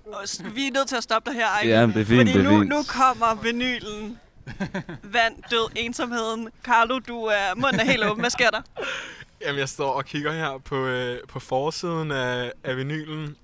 Vi 0.56 0.68
er 0.68 0.72
nødt 0.74 0.88
til 0.88 0.96
at 0.96 1.04
stoppe 1.04 1.30
dig 1.30 1.38
her, 1.40 1.48
Ejke. 1.48 1.70
Ja, 1.70 1.82
det 1.88 1.98
er 1.98 2.06
fint, 2.06 2.08
Fordi 2.20 2.34
det 2.34 2.46
er 2.46 2.52
nu, 2.52 2.60
fint. 2.60 2.70
nu 2.70 2.76
kommer 2.88 3.42
vinylen. 3.44 4.18
Vand, 5.14 5.44
død, 5.52 5.70
ensomheden. 5.76 6.50
Carlo, 6.64 7.00
du 7.00 7.24
er, 7.24 7.56
munden 7.56 7.80
er 7.80 7.86
helt 7.86 8.04
åben. 8.04 8.20
Hvad 8.20 8.30
sker 8.30 8.50
der? 8.50 8.62
Jamen, 9.42 9.60
jeg 9.60 9.70
står 9.70 9.92
og 9.92 10.06
kigger 10.06 10.32
her 10.32 10.58
på, 10.58 10.86
øh, 10.86 11.20
på 11.28 11.40
forsiden 11.40 12.12
af, 12.12 12.52
af 12.64 12.78
vinylen. 12.78 13.36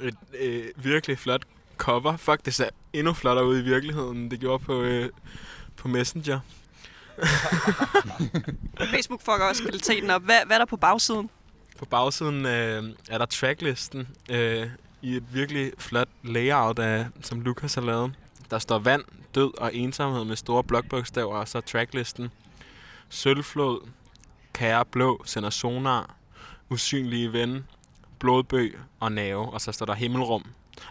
Et 0.00 0.16
øh, 0.40 0.64
virkelig 0.76 1.18
flot 1.18 1.42
cover. 1.76 2.16
Fuck, 2.16 2.44
det 2.44 2.54
ser 2.54 2.68
endnu 2.92 3.12
flottere 3.12 3.46
ud 3.46 3.58
i 3.58 3.62
virkeligheden, 3.62 4.18
end 4.18 4.30
det 4.30 4.40
gjorde 4.40 4.64
på, 4.64 4.82
øh, 4.82 5.10
på 5.76 5.88
Messenger. 5.88 6.40
Facebook 8.94 9.20
fucker 9.20 9.44
også 9.48 9.62
kvaliteten 9.62 10.10
op. 10.10 10.22
Hvad, 10.22 10.38
hvad 10.46 10.56
er 10.56 10.58
der 10.58 10.66
på 10.66 10.76
bagsiden? 10.76 11.30
På 11.78 11.84
bagsiden 11.84 12.46
øh, 12.46 12.84
er 13.10 13.18
der 13.18 13.26
tracklisten 13.26 14.08
øh, 14.30 14.66
i 15.02 15.16
et 15.16 15.24
virkelig 15.32 15.72
flot 15.78 16.08
layout, 16.24 16.78
af, 16.78 17.06
som 17.22 17.40
Lukas 17.40 17.74
har 17.74 17.82
lavet. 17.82 18.14
Der 18.50 18.58
står 18.58 18.78
vand, 18.78 19.04
død 19.34 19.58
og 19.58 19.74
ensomhed 19.74 20.24
med 20.24 20.36
store 20.36 20.64
blokbogstaver, 20.64 21.36
og 21.36 21.48
så 21.48 21.60
tracklisten. 21.60 22.30
Sølvflod, 23.08 23.88
kære 24.52 24.84
blå, 24.84 25.22
sender 25.24 25.50
sonar, 25.50 26.14
usynlige 26.70 27.32
ven, 27.32 27.66
blodbøg 28.18 28.78
og 29.00 29.12
nave, 29.12 29.50
og 29.50 29.60
så 29.60 29.72
står 29.72 29.86
der 29.86 29.94
himmelrum. 29.94 30.44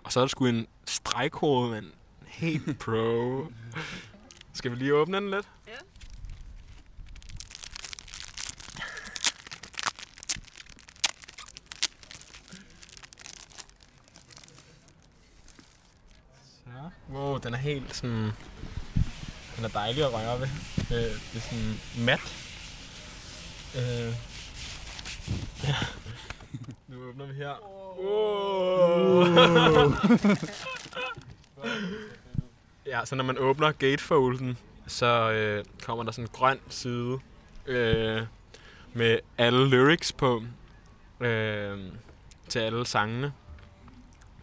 Og 0.03 0.11
så 0.11 0.19
er 0.19 0.23
der 0.23 0.27
sgu 0.27 0.45
en 0.45 0.67
stregkode, 0.85 1.71
men 1.71 1.91
helt 2.25 2.79
pro. 2.79 3.47
Skal 4.53 4.71
vi 4.71 4.75
lige 4.75 4.93
åbne 4.93 5.17
den 5.17 5.31
lidt? 5.31 5.47
Ja. 5.67 5.71
Så. 16.65 16.89
Wow, 17.13 17.37
den 17.37 17.53
er 17.53 17.57
helt 17.57 17.95
sådan... 17.95 18.31
Den 19.55 19.65
er 19.65 19.69
dejlig 19.69 20.03
at 20.03 20.13
røre 20.13 20.39
ved. 20.39 20.47
Øh, 20.91 21.11
det 21.33 21.35
er 21.35 21.39
sådan 21.39 21.79
mat. 22.05 22.19
Øh. 23.75 24.13
Ja. 25.63 25.75
Nu 26.87 27.09
åbner 27.09 27.25
vi 27.25 27.33
her. 27.33 27.53
Wow. 27.99 29.25
ja, 32.91 33.05
så 33.05 33.15
når 33.15 33.23
man 33.23 33.37
åbner 33.37 33.71
gatefolden, 33.71 34.57
så 34.87 35.31
øh, 35.31 35.65
kommer 35.83 36.03
der 36.03 36.11
sådan 36.11 36.25
en 36.25 36.29
grøn 36.33 36.59
side 36.69 37.19
øh, 37.65 38.21
med 38.93 39.19
alle 39.37 39.69
lyrics 39.69 40.11
på 40.11 40.43
øh, 41.19 41.79
til 42.49 42.59
alle 42.59 42.85
sangene. 42.85 43.33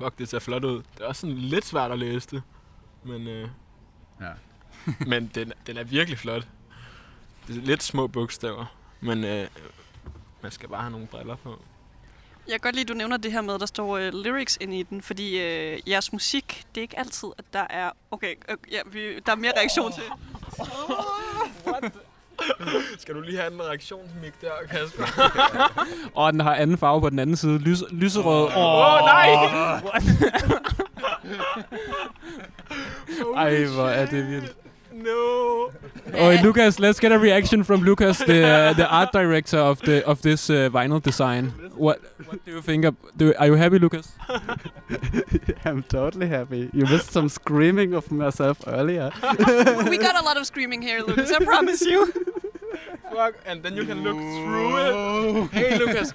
Fuck, 0.03 0.19
det 0.19 0.29
ser 0.29 0.39
flot 0.39 0.65
ud. 0.65 0.77
Det 0.77 1.01
er 1.01 1.07
også 1.07 1.21
sådan 1.21 1.37
lidt 1.37 1.65
svært 1.65 1.91
at 1.91 1.99
læse 1.99 2.29
det. 2.31 2.43
Men, 3.05 3.29
øh, 3.29 3.49
Ja. 4.21 4.31
men 5.11 5.31
den, 5.35 5.53
den 5.67 5.77
er 5.77 5.85
virkelig 5.85 6.19
flot. 6.19 6.47
Det 7.47 7.57
er 7.57 7.61
lidt 7.61 7.83
små 7.83 8.07
bogstaver, 8.07 8.77
men 9.01 9.25
øh, 9.25 9.49
man 10.43 10.53
skal 10.53 10.69
bare 10.69 10.81
have 10.81 10.91
nogle 10.91 11.07
briller 11.07 11.37
på. 11.37 11.63
Jeg 12.47 12.53
kan 12.53 12.61
godt 12.61 12.75
lide, 12.75 12.85
at 12.85 12.89
du 12.89 12.95
nævner 12.95 13.17
det 13.17 13.33
her 13.33 13.41
med, 13.41 13.55
at 13.55 13.61
der 13.61 13.67
står 13.67 13.99
uh, 13.99 14.15
lyrics 14.15 14.59
ind 14.61 14.75
i 14.75 14.83
den, 14.83 15.03
fordi 15.03 15.35
uh, 15.35 15.89
jeres 15.89 16.13
musik, 16.13 16.65
det 16.75 16.81
er 16.81 16.83
ikke 16.83 16.99
altid, 16.99 17.29
at 17.39 17.45
der 17.53 17.67
er... 17.71 17.91
Okay, 18.11 18.35
øh, 18.49 18.57
ja, 18.71 18.81
vi, 18.87 19.21
der 19.21 19.33
er 19.33 19.37
mere 19.37 19.53
reaktion 19.57 19.93
til. 19.93 20.03
Skal 22.99 23.15
du 23.15 23.21
lige 23.21 23.39
have 23.39 23.53
en 23.53 23.63
reaktionsmik 23.63 24.33
der, 24.41 24.51
Kasper? 24.71 25.05
og 26.21 26.33
den 26.33 26.41
har 26.41 26.55
anden 26.55 26.79
farve 26.79 27.01
på 27.01 27.11
den 27.11 27.19
anden 27.19 27.37
side. 27.37 27.59
Lys, 27.59 27.83
lyserød. 27.91 28.47
Åh, 28.47 28.57
Åh, 28.57 28.95
oh, 28.95 29.01
nej! 29.01 29.29
Ej, 33.45 33.65
hvor 33.65 33.89
er 33.89 34.07
det 34.07 34.29
vildt. 34.29 34.57
No! 34.95 35.73
Oh, 36.15 36.39
Lucas, 36.41 36.79
let's 36.79 37.01
get 37.01 37.11
a 37.11 37.19
reaction 37.19 37.65
from 37.65 37.81
Lucas, 37.81 38.19
the 38.19 38.47
uh, 38.47 38.73
the 38.75 38.87
art 38.89 39.11
director 39.11 39.59
of 39.59 39.81
the 39.81 40.07
of 40.07 40.23
this 40.23 40.49
uh, 40.49 40.71
vinyl 40.71 41.03
design. 41.03 41.49
What 41.75 42.01
what 42.27 42.45
do 42.45 42.53
you 42.53 42.63
think? 42.63 42.85
Of, 42.85 42.95
do, 43.17 43.35
are 43.35 43.47
you 43.47 43.55
happy, 43.55 43.81
Lucas? 43.81 44.13
I'm 45.65 45.83
totally 45.83 46.29
happy. 46.29 46.71
You 46.73 46.87
missed 46.87 47.11
some 47.11 47.29
screaming 47.29 47.93
of 47.93 48.13
myself 48.13 48.63
earlier. 48.69 49.11
We 49.91 49.99
got 49.99 50.15
a 50.15 50.23
lot 50.23 50.37
of 50.37 50.47
screaming 50.47 50.81
here, 50.81 51.03
Lucas, 51.03 51.33
I 51.33 51.45
promise 51.45 51.81
you. 51.83 52.13
Fuck, 53.13 53.35
and 53.47 53.63
then 53.63 53.77
you 53.77 53.85
can 53.85 54.03
look 54.03 54.17
through 54.17 54.77
it. 54.79 55.51
Hey, 55.51 55.79
Lucas. 55.79 56.13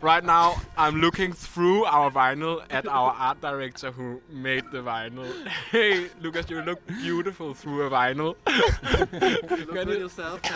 Right 0.00 0.24
now, 0.24 0.56
I'm 0.76 1.00
looking 1.00 1.32
through 1.32 1.84
our 1.84 2.10
vinyl 2.10 2.62
at 2.70 2.88
our 2.88 3.12
art 3.12 3.40
director 3.40 3.90
who 3.90 4.20
made 4.30 4.64
the 4.72 4.78
vinyl. 4.78 5.26
Hey, 5.70 6.08
Lucas, 6.20 6.48
you 6.50 6.62
look 6.62 6.86
beautiful 6.86 7.54
through 7.54 7.82
a 7.86 7.90
vinyl. 7.90 8.34
Look 9.66 9.76
at 9.76 9.88
yourself. 9.88 10.40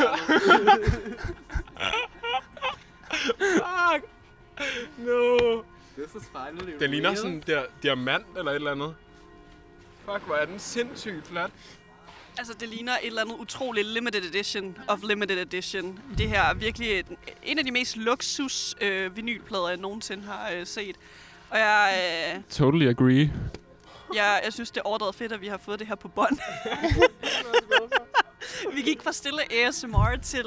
Fuck! 3.39 4.03
No! 4.99 5.65
This 5.97 6.15
is 6.15 6.25
finally 6.33 6.79
Den 6.79 6.91
ligner 6.91 7.15
sådan 7.15 7.43
der 7.47 7.67
diamant 7.83 8.27
eller 8.37 8.51
et 8.51 8.55
eller 8.55 8.73
andet. 8.73 8.95
Fuck, 10.05 10.23
hvor 10.27 10.35
er 10.35 10.45
den 10.45 10.59
sindssygt 10.59 11.27
flot. 11.27 11.51
Altså, 12.39 12.55
det 12.61 12.69
ligner 12.69 12.93
et 12.93 13.07
eller 13.07 13.23
andet 13.23 13.35
utroligt 13.35 13.87
limited 13.87 14.25
edition 14.25 14.79
of 14.89 14.99
limited 15.03 15.39
edition. 15.39 15.99
Det 16.19 16.29
her 16.29 16.43
er 16.43 16.55
virkelig 16.55 16.99
en, 16.99 17.17
en 17.43 17.59
af 17.59 17.65
de 17.65 17.71
mest 17.71 17.97
luksus 17.97 18.75
øh, 18.81 19.17
vinylplader, 19.17 19.69
jeg 19.69 19.77
nogensinde 19.79 20.25
har 20.25 20.51
øh, 20.51 20.67
set. 20.67 20.97
Og 21.51 21.59
jeg, 21.59 22.01
øh, 22.37 22.43
Totally 22.51 22.89
agree. 22.89 23.33
jeg, 24.15 24.41
jeg 24.45 24.53
synes, 24.53 24.71
det 24.71 24.81
er 24.81 24.85
overdrevet 24.85 25.15
fedt, 25.15 25.33
at 25.33 25.41
vi 25.41 25.47
har 25.49 25.59
fået 25.59 25.79
det 25.79 25.87
her 25.87 25.95
på 25.95 26.09
bånd. 26.09 26.39
vi 28.75 28.83
gik 28.83 29.03
fra 29.03 29.13
stille 29.13 29.53
ASMR 29.53 30.17
til... 30.23 30.47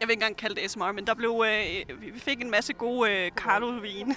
Jeg 0.00 0.08
vil 0.08 0.12
ikke 0.12 0.22
engang 0.22 0.36
kalde 0.36 0.54
det 0.54 0.60
ASMR, 0.62 0.92
men 0.92 1.06
der 1.06 1.14
blev, 1.14 1.44
øh, 1.46 2.02
vi 2.14 2.20
fik 2.20 2.40
en 2.40 2.50
masse 2.50 2.72
gode 2.72 3.10
øh, 3.10 3.30
Carlo-vin. 3.30 4.14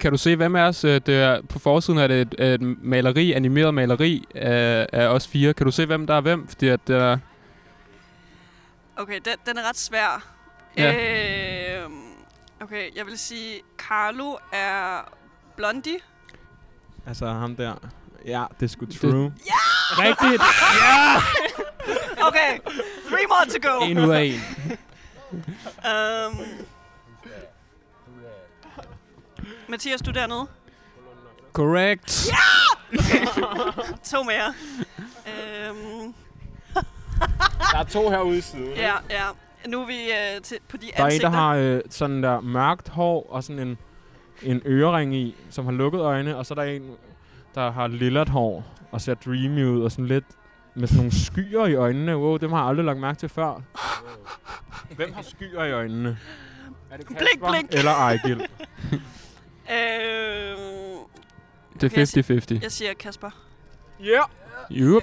Kan 0.00 0.12
du 0.12 0.18
se, 0.18 0.36
hvem 0.36 0.54
er 0.56 0.62
os? 0.68 0.84
øh, 0.84 1.00
Det 1.06 1.14
er, 1.22 1.42
på 1.42 1.58
forsiden 1.58 1.98
er 2.00 2.06
det 2.06 2.20
et, 2.20 2.54
et 2.54 2.60
maleri, 2.84 3.32
animeret 3.32 3.74
maleri 3.74 4.24
af, 4.34 4.86
af 4.92 5.06
os 5.06 5.28
fire. 5.28 5.54
Kan 5.54 5.66
du 5.66 5.72
se, 5.72 5.86
hvem 5.86 6.06
der 6.06 6.14
er 6.14 6.20
hvem? 6.20 6.48
Fordi 6.48 6.68
at, 6.68 6.80
det 6.86 6.96
er, 6.96 7.18
Okay, 8.96 9.14
den, 9.24 9.34
den 9.46 9.58
er 9.58 9.68
ret 9.68 9.76
svær. 9.78 10.24
Ja. 10.76 10.94
Øh, 11.84 11.90
okay, 12.60 12.96
jeg 12.96 13.06
vil 13.06 13.18
sige, 13.18 13.60
Carlo 13.78 14.34
er 14.52 15.08
Blondie. 15.56 15.96
Altså 17.06 17.26
ham 17.26 17.56
der. 17.56 17.74
Ja, 18.26 18.44
det 18.60 18.66
er 18.66 18.68
sgu 18.70 18.84
Det- 18.84 19.00
true. 19.00 19.32
rigtigt! 19.90 20.42
Okay, 22.28 22.58
three 23.08 23.26
more 23.28 23.46
to 23.60 23.68
go. 23.70 23.84
En 23.84 23.98
ud 23.98 24.10
af 24.10 24.22
en. 24.22 24.40
Um, 26.30 26.44
Mathias, 29.68 30.02
du 30.02 30.10
er 30.10 30.14
dernede. 30.14 30.46
Correct. 31.52 32.28
To 34.04 34.22
mere. 34.22 34.54
Um, 35.70 36.14
Der 37.72 37.78
er 37.78 37.84
to 37.84 38.10
herude 38.10 38.38
i 38.38 38.40
siden. 38.40 38.72
ja, 38.76 38.92
ja. 39.10 39.24
Nu 39.68 39.82
er 39.82 39.86
vi 39.86 39.92
uh, 39.92 40.42
til, 40.42 40.58
på 40.68 40.76
de 40.76 40.86
Der 40.86 40.92
er 40.96 40.98
en, 40.98 41.04
ansigter. 41.06 41.30
der 41.30 41.36
har 41.36 41.54
øh, 41.56 41.80
sådan 41.90 42.22
der 42.22 42.40
mørkt 42.40 42.88
hår 42.88 43.26
og 43.30 43.44
sådan 43.44 43.68
en, 43.68 43.78
en 44.42 44.62
ørering 44.66 45.14
i, 45.16 45.34
som 45.50 45.64
har 45.64 45.72
lukket 45.72 46.00
øjne. 46.00 46.36
Og 46.36 46.46
så 46.46 46.54
er 46.54 46.56
der 46.56 46.62
en, 46.62 46.90
der 47.54 47.72
har 47.72 47.86
lillet 47.86 48.28
hår 48.28 48.64
og 48.92 49.00
ser 49.00 49.14
dreamy 49.14 49.64
ud 49.66 49.82
og 49.82 49.90
sådan 49.92 50.06
lidt 50.06 50.24
med 50.74 50.86
sådan 50.88 50.96
nogle 50.96 51.12
skyer 51.24 51.66
i 51.66 51.74
øjnene. 51.74 52.16
Wow, 52.18 52.36
dem 52.36 52.52
har 52.52 52.58
jeg 52.58 52.68
aldrig 52.68 52.84
lagt 52.86 52.98
mærke 52.98 53.18
til 53.18 53.28
før. 53.28 53.60
Hvem 54.96 55.12
har 55.12 55.22
skyer 55.22 55.64
i 55.64 55.72
øjnene? 55.72 56.18
Er 56.90 56.96
det 56.96 57.06
Blink, 57.06 57.18
Kasper 57.20 57.50
blink. 57.50 57.68
Eller 57.74 57.92
Ejgil? 57.92 58.46
Øhm, 59.72 60.98
Det 61.80 61.98
er 61.98 62.56
50-50. 62.58 62.62
jeg 62.62 62.72
siger 62.72 62.94
Kasper. 62.94 63.30
Ja! 64.00 64.20
Yup. 64.70 65.02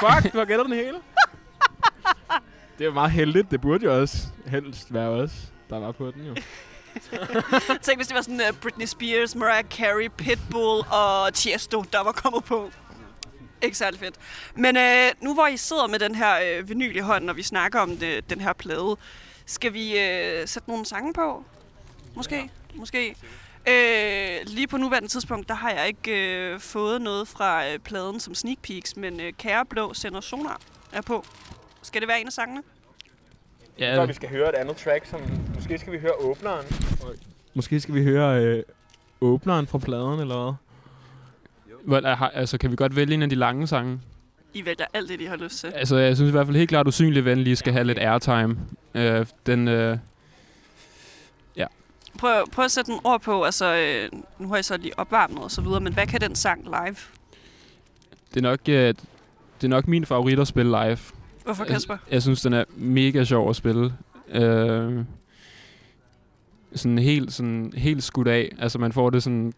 Fuck, 0.00 0.32
du 0.32 0.38
har 0.38 0.44
gættet 0.44 0.66
den 0.66 0.74
hele. 0.74 0.96
Det 2.78 2.86
er 2.86 2.92
meget 2.92 3.10
heldigt. 3.10 3.50
Det 3.50 3.60
burde 3.60 3.84
jo 3.84 4.00
også 4.00 4.16
helst 4.46 4.94
være 4.94 5.08
os, 5.08 5.30
der 5.70 5.78
var 5.78 5.92
på 5.92 6.10
den 6.10 6.26
jo. 6.26 6.34
Tænk, 7.82 7.98
hvis 7.98 8.06
det 8.06 8.14
var 8.14 8.22
sådan 8.22 8.40
uh, 8.50 8.56
Britney 8.62 8.86
Spears, 8.86 9.34
Mariah 9.34 9.64
Carey, 9.64 10.08
Pitbull 10.16 10.84
og 10.90 11.34
Tiesto, 11.34 11.84
der 11.92 12.00
var 12.04 12.12
kommet 12.12 12.44
på. 12.44 12.70
Ikke 13.62 13.76
særlig 13.76 14.00
fedt. 14.00 14.14
Men 14.54 14.76
øh, 14.76 15.08
nu 15.20 15.34
hvor 15.34 15.46
I 15.46 15.56
sidder 15.56 15.86
med 15.86 15.98
den 15.98 16.14
her 16.14 16.58
øh, 16.58 16.68
vinyl 16.68 16.96
i 16.96 16.98
hånden, 16.98 17.30
og 17.30 17.36
vi 17.36 17.42
snakker 17.42 17.80
om 17.80 17.96
det, 17.96 18.30
den 18.30 18.40
her 18.40 18.52
plade, 18.52 18.96
skal 19.46 19.72
vi 19.72 19.98
øh, 19.98 20.48
sætte 20.48 20.68
nogle 20.70 20.86
sange 20.86 21.12
på? 21.12 21.44
Måske? 22.14 22.36
Ja. 22.36 22.48
Måske. 22.74 23.16
Øh, 23.68 24.36
lige 24.46 24.66
på 24.66 24.76
nuværende 24.76 25.08
tidspunkt, 25.08 25.48
der 25.48 25.54
har 25.54 25.70
jeg 25.70 25.86
ikke 25.86 26.36
øh, 26.52 26.60
fået 26.60 27.02
noget 27.02 27.28
fra 27.28 27.68
øh, 27.68 27.78
pladen 27.78 28.20
som 28.20 28.34
sneak 28.34 28.58
peeks, 28.62 28.96
men 28.96 29.20
øh, 29.20 29.32
Kære 29.38 29.64
Blå 29.66 29.94
sender 29.94 30.20
sonar 30.20 30.60
er 30.92 31.00
på. 31.02 31.24
Skal 31.82 32.00
det 32.00 32.08
være 32.08 32.20
en 32.20 32.26
af 32.26 32.32
sangene? 32.32 32.62
Ja, 33.78 34.04
vi 34.04 34.12
skal 34.12 34.28
høre 34.28 34.48
et 34.48 34.54
andet 34.54 34.76
track, 34.76 35.06
som 35.06 35.20
måske 35.54 35.78
skal 35.78 35.92
vi 35.92 35.98
høre 35.98 36.12
åbneren. 36.20 36.66
Måske 37.54 37.80
skal 37.80 37.94
vi 37.94 38.02
høre 38.02 38.42
øh, 38.44 38.62
åbneren 39.20 39.66
fra 39.66 39.78
pladen, 39.78 40.20
eller 40.20 40.42
hvad? 40.42 40.54
Well, 41.88 42.06
altså, 42.34 42.58
kan 42.58 42.70
vi 42.70 42.76
godt 42.76 42.96
vælge 42.96 43.14
en 43.14 43.22
af 43.22 43.28
de 43.28 43.34
lange 43.34 43.66
sange? 43.66 44.00
I 44.54 44.64
vælger 44.64 44.86
alt 44.94 45.08
det, 45.08 45.20
I 45.20 45.24
har 45.24 45.36
lyst 45.36 45.58
til. 45.58 45.66
Altså, 45.66 45.96
jeg 45.96 46.16
synes 46.16 46.28
i 46.28 46.32
hvert 46.32 46.46
fald 46.46 46.56
helt 46.56 46.68
klart, 46.68 46.86
at 46.86 46.88
Usynlig 46.88 47.24
Ven 47.24 47.38
lige 47.38 47.56
skal 47.56 47.72
have 47.72 47.84
lidt 47.84 47.98
airtime. 47.98 48.56
Øh, 48.94 49.26
den, 49.46 49.68
øh, 49.68 49.98
Prøv, 52.20 52.50
prøv 52.52 52.64
at 52.64 52.70
sætte 52.70 52.92
en 52.92 52.98
ord 53.04 53.22
på, 53.22 53.44
altså, 53.44 53.74
øh, 53.76 54.20
nu 54.38 54.48
har 54.48 54.54
jeg 54.56 54.64
så 54.64 54.76
lige 54.76 54.98
opvarmet 54.98 55.38
og 55.38 55.50
så 55.50 55.60
videre, 55.60 55.80
men 55.80 55.92
hvad 55.94 56.06
kan 56.06 56.20
den 56.20 56.34
sang 56.34 56.64
live? 56.64 56.96
det, 58.34 58.36
er 58.36 58.40
nok, 58.40 58.60
øh, 58.68 58.94
det 59.60 59.64
er 59.64 59.68
nok 59.68 59.88
min 59.88 60.06
favorit 60.06 60.38
at 60.38 60.46
spille 60.48 60.70
live. 60.70 60.98
Hvorfor, 61.44 61.64
Jeg, 61.64 61.72
Kasper? 61.72 61.96
jeg 62.10 62.22
synes, 62.22 62.42
den 62.42 62.52
er 62.52 62.64
mega 62.76 63.24
sjov 63.24 63.50
at 63.50 63.56
spille. 63.56 63.92
Øh, 64.32 65.04
sådan 66.74 66.98
helt, 66.98 67.32
sådan 67.32 67.72
helt 67.76 68.02
skudt 68.02 68.28
af. 68.28 68.52
Altså, 68.58 68.78
man 68.78 68.92
får 68.92 69.10
det 69.10 69.22
sådan... 69.22 69.52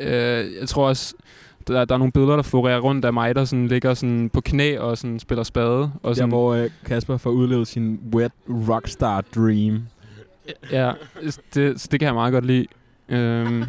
Øh, 0.00 0.54
jeg 0.60 0.68
tror 0.68 0.88
også, 0.88 1.14
der, 1.68 1.84
der 1.84 1.94
er 1.94 1.98
nogle 1.98 2.12
billeder, 2.12 2.36
der 2.36 2.42
florerer 2.42 2.80
rundt 2.80 3.04
af 3.04 3.12
mig, 3.12 3.34
der 3.34 3.44
sådan 3.44 3.68
ligger 3.68 3.94
sådan 3.94 4.30
på 4.30 4.40
knæ 4.40 4.78
og 4.78 4.98
sådan 4.98 5.18
spiller 5.18 5.42
spade. 5.42 5.82
Og 5.82 6.08
Der 6.08 6.14
sådan, 6.14 6.28
hvor 6.28 6.54
øh, 6.54 6.70
Kasper 6.84 7.16
får 7.16 7.30
udlevet 7.30 7.68
sin 7.68 8.00
wet 8.14 8.32
rockstar 8.48 9.20
dream. 9.20 9.82
Ja, 10.70 10.92
det, 11.54 11.80
så 11.80 11.88
det 11.90 12.00
kan 12.00 12.06
jeg 12.06 12.14
meget 12.14 12.32
godt 12.32 12.46
lide. 12.46 12.66
Øhm, 13.08 13.64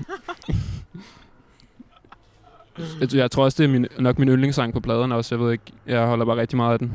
jeg, 3.02 3.16
jeg 3.16 3.32
tror 3.32 3.44
også, 3.44 3.64
det 3.64 3.70
er 3.70 3.74
min, 3.74 3.88
nok 4.00 4.20
min 4.20 4.30
yndlingssang 4.30 4.74
på 4.74 4.80
pladerne 4.80 5.16
også. 5.16 5.36
Jeg 5.36 5.44
ved 5.46 5.52
ikke, 5.52 5.64
jeg 5.86 6.08
holder 6.08 6.26
bare 6.26 6.38
rigtig 6.38 6.58
meget 6.58 6.74
af 6.74 6.80
den. 6.80 6.92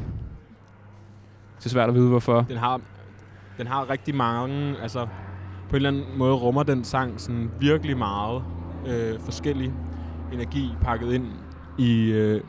Det 1.58 1.66
er 1.66 1.70
svært 1.70 1.88
at 1.88 1.94
vide, 1.94 2.08
hvorfor. 2.08 2.46
Den 2.48 2.56
har, 2.56 2.80
den 3.58 3.66
har 3.66 3.90
rigtig 3.90 4.14
mange, 4.14 4.76
altså 4.82 5.06
på 5.68 5.70
en 5.70 5.76
eller 5.76 5.88
anden 5.88 6.04
måde 6.18 6.34
rummer 6.34 6.62
den 6.62 6.84
sang 6.84 7.20
sådan 7.20 7.50
virkelig 7.60 7.98
meget 7.98 8.42
øh, 8.86 9.20
forskellig 9.20 9.72
energi 10.32 10.70
pakket 10.82 11.12
ind 11.12 11.26
i, 11.78 12.10
øh, 12.10 12.40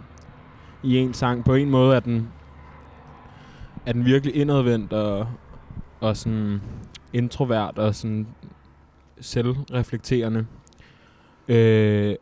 i 0.83 0.97
en 0.97 1.13
sang. 1.13 1.45
På 1.45 1.53
en 1.53 1.69
måde 1.69 1.95
er 1.95 1.99
den, 1.99 2.29
er 3.85 3.93
den 3.93 4.05
virkelig 4.05 4.35
indadvendt 4.35 4.93
og, 4.93 5.27
og 5.99 6.17
sådan 6.17 6.61
introvert 7.13 7.77
og 7.77 7.95
sådan 7.95 8.27
selvreflekterende. 9.19 10.47
Øh, 11.47 12.15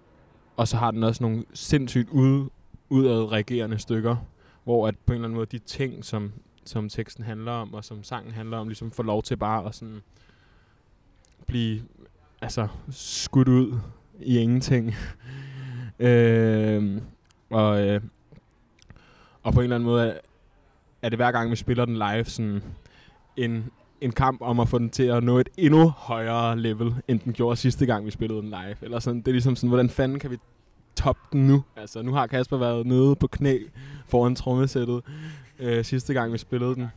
og 0.58 0.68
så 0.68 0.78
har 0.78 0.92
den 0.92 1.04
også 1.04 1.24
nogle 1.24 1.44
sindssygt 1.54 2.10
ud, 2.10 2.50
udadreagerende 2.90 3.80
stykker, 3.80 4.16
hvor 4.64 4.88
at 4.88 4.96
på 5.06 5.14
en 5.14 5.16
eller 5.16 5.28
anden 5.28 5.36
måde 5.36 5.46
de 5.46 5.60
ting, 5.60 6.06
som, 6.06 6.32
som 6.66 6.90
teksten 6.90 7.24
handler 7.24 7.52
om, 7.52 7.74
og 7.74 7.84
som 7.84 8.04
sangen 8.04 8.34
handler 8.34 8.58
om, 8.58 8.68
ligesom 8.68 8.92
får 8.92 9.04
lov 9.04 9.24
til 9.24 9.38
bare 9.38 9.66
at 9.66 9.76
sådan 9.76 10.02
blive 11.48 11.82
altså, 12.42 12.68
skudt 12.92 13.48
ud 13.48 13.80
i 14.20 14.38
ingenting. 14.38 14.96
øh, 16.00 17.02
og, 17.50 17.88
øh, 17.88 18.02
og 19.44 19.54
på 19.54 19.60
en 19.60 19.64
eller 19.64 19.76
anden 19.76 19.86
måde 19.90 20.08
er, 20.08 20.20
er 21.02 21.10
det 21.10 21.20
hver 21.20 21.32
gang, 21.32 21.52
vi 21.52 21.56
spiller 21.56 21.86
den 21.86 21.96
live, 21.96 22.26
sådan 22.26 22.64
en, 23.38 23.72
en 24.06 24.12
kamp 24.12 24.42
om 24.42 24.60
at 24.60 24.70
få 24.70 24.78
den 24.78 24.90
til 24.90 25.04
at 25.04 25.24
nå 25.24 25.38
et 25.38 25.50
endnu 25.58 25.90
højere 25.90 26.60
level, 26.60 26.96
end 27.08 27.20
den 27.20 27.34
gjorde 27.34 27.56
sidste 27.56 27.86
gang, 27.86 28.06
vi 28.06 28.12
spillede 28.12 28.42
den 28.42 28.50
live. 28.50 28.76
Eller 28.82 29.00
sådan, 29.00 29.20
det 29.22 29.28
er 29.28 29.32
ligesom 29.32 29.56
sådan, 29.56 29.70
hvordan 29.70 29.90
fanden 29.90 30.20
kan 30.20 30.32
vi 30.32 30.38
toppe 30.96 31.22
den 31.32 31.48
nu? 31.48 31.64
Altså, 31.76 32.02
nu 32.02 32.14
har 32.14 32.28
Kasper 32.28 32.58
været 32.58 32.86
nede 32.86 33.16
på 33.16 33.28
knæ 33.28 33.60
foran 34.08 34.36
trommesættet 34.36 35.02
øh, 35.60 35.86
sidste 35.86 36.14
gang, 36.14 36.34
vi 36.34 36.38
spillede 36.38 36.76
den. 36.76 36.88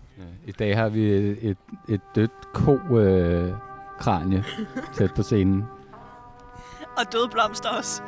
I 0.47 0.53
dag 0.53 0.77
har 0.77 0.89
vi 0.89 1.11
et, 1.11 1.39
et, 1.43 1.57
et 1.89 2.01
dødt 2.15 2.53
ko-kranje 2.53 4.39
øh, 4.39 4.95
tæt 4.95 5.15
på 5.15 5.23
scenen. 5.23 5.65
Og 6.99 7.13
døde 7.13 7.29
blomster 7.33 7.69
også. 7.69 8.03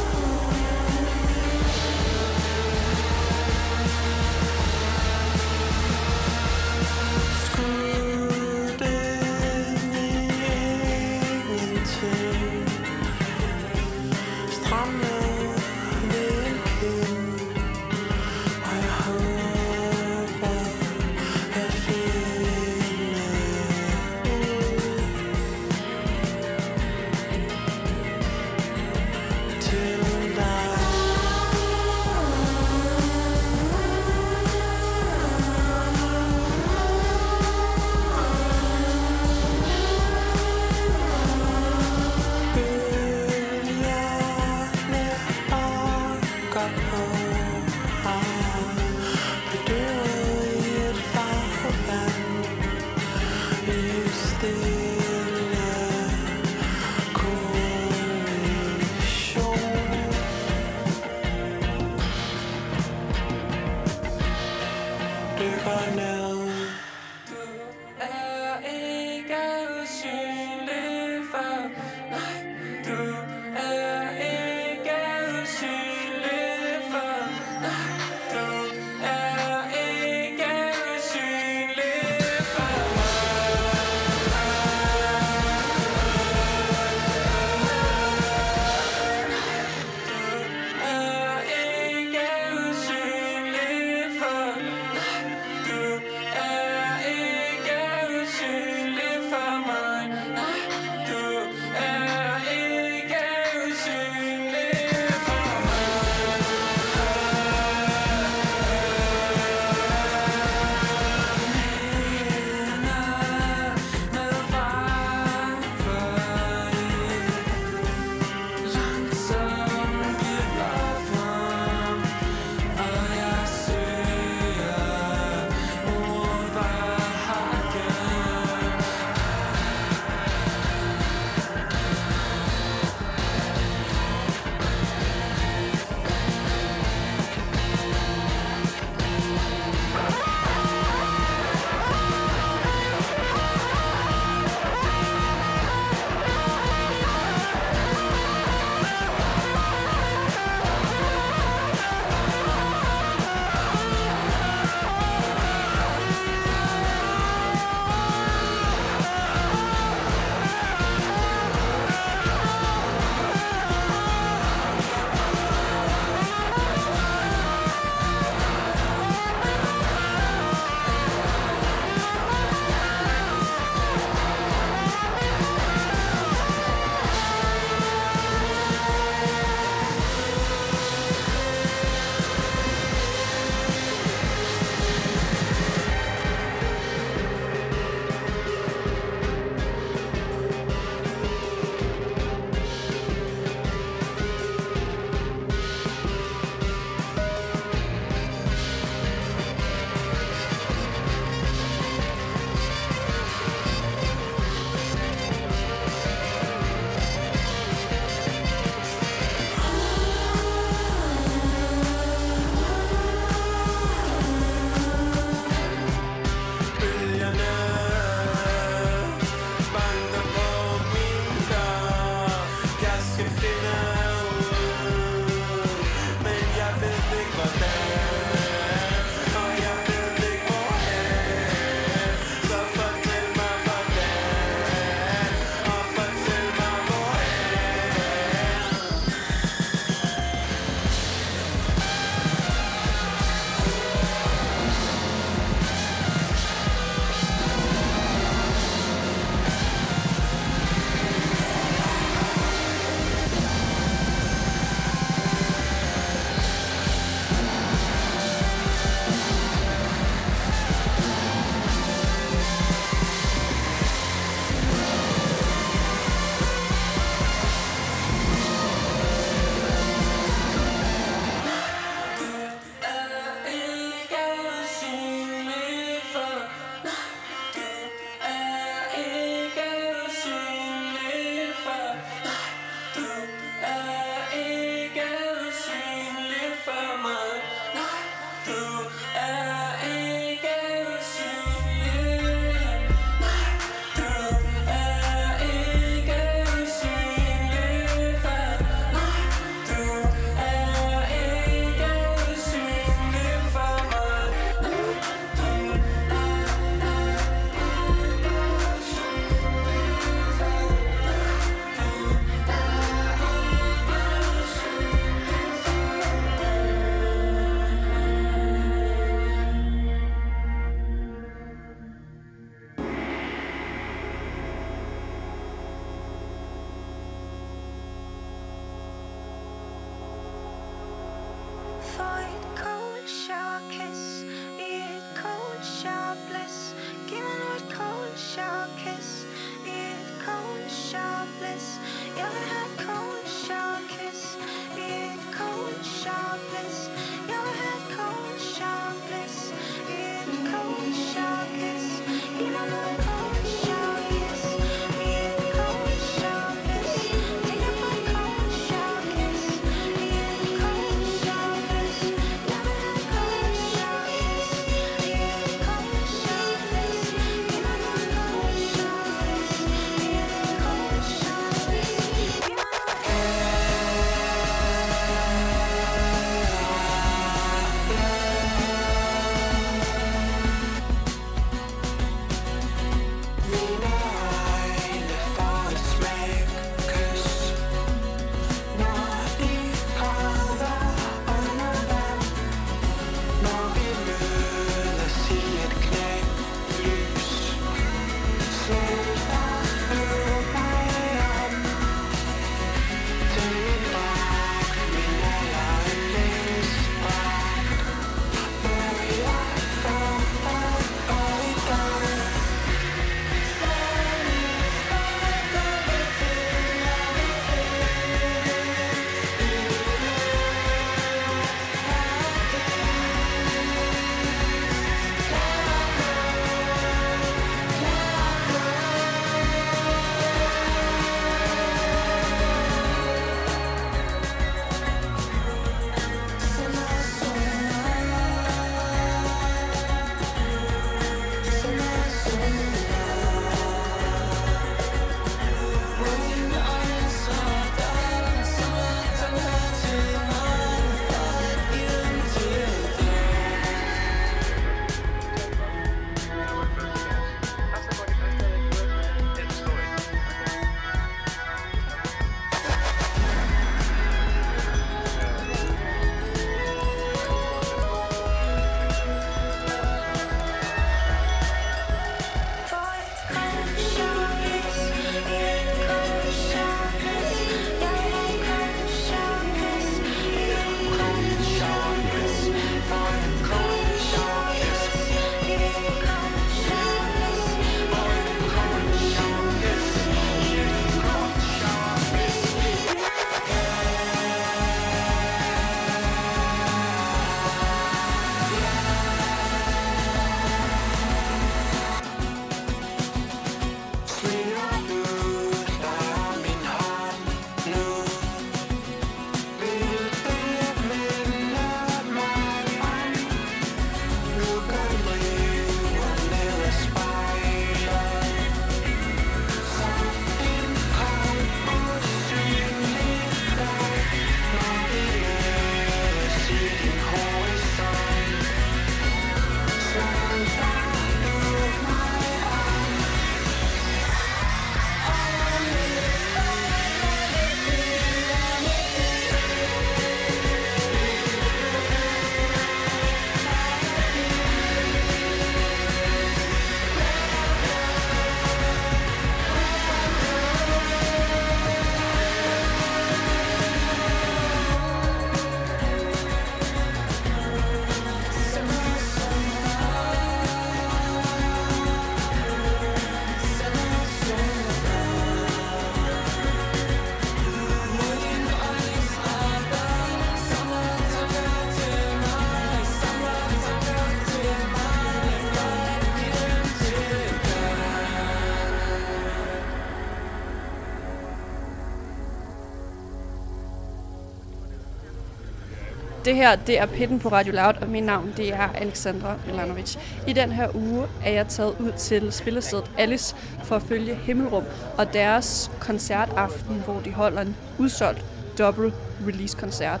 Det 586.36 586.44
her, 586.44 586.56
det 586.56 586.80
er 586.80 586.86
Pitten 586.86 587.18
på 587.18 587.28
Radio 587.28 587.52
Loud, 587.52 587.74
og 587.80 587.88
mit 587.88 588.04
navn, 588.04 588.34
det 588.36 588.54
er 588.54 588.68
Alexandra 588.74 589.34
Milanovic. 589.46 589.96
I 590.26 590.32
den 590.32 590.52
her 590.52 590.76
uge 590.76 591.06
er 591.24 591.30
jeg 591.30 591.46
taget 591.48 591.76
ud 591.80 591.92
til 591.92 592.32
spillestedet 592.32 592.90
Alice 592.98 593.36
for 593.64 593.76
at 593.76 593.82
følge 593.82 594.14
Himmelrum 594.14 594.64
og 594.98 595.12
deres 595.12 595.70
koncertaften, 595.80 596.82
hvor 596.84 597.00
de 597.00 597.12
holder 597.12 597.40
en 597.40 597.56
udsolgt 597.78 598.24
double 598.58 598.92
release 599.26 599.56
koncert. 599.56 600.00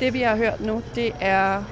Det 0.00 0.12
vi 0.12 0.20
har 0.20 0.36
hørt 0.36 0.60
nu, 0.60 0.82
det 0.94 1.12
er 1.20 1.64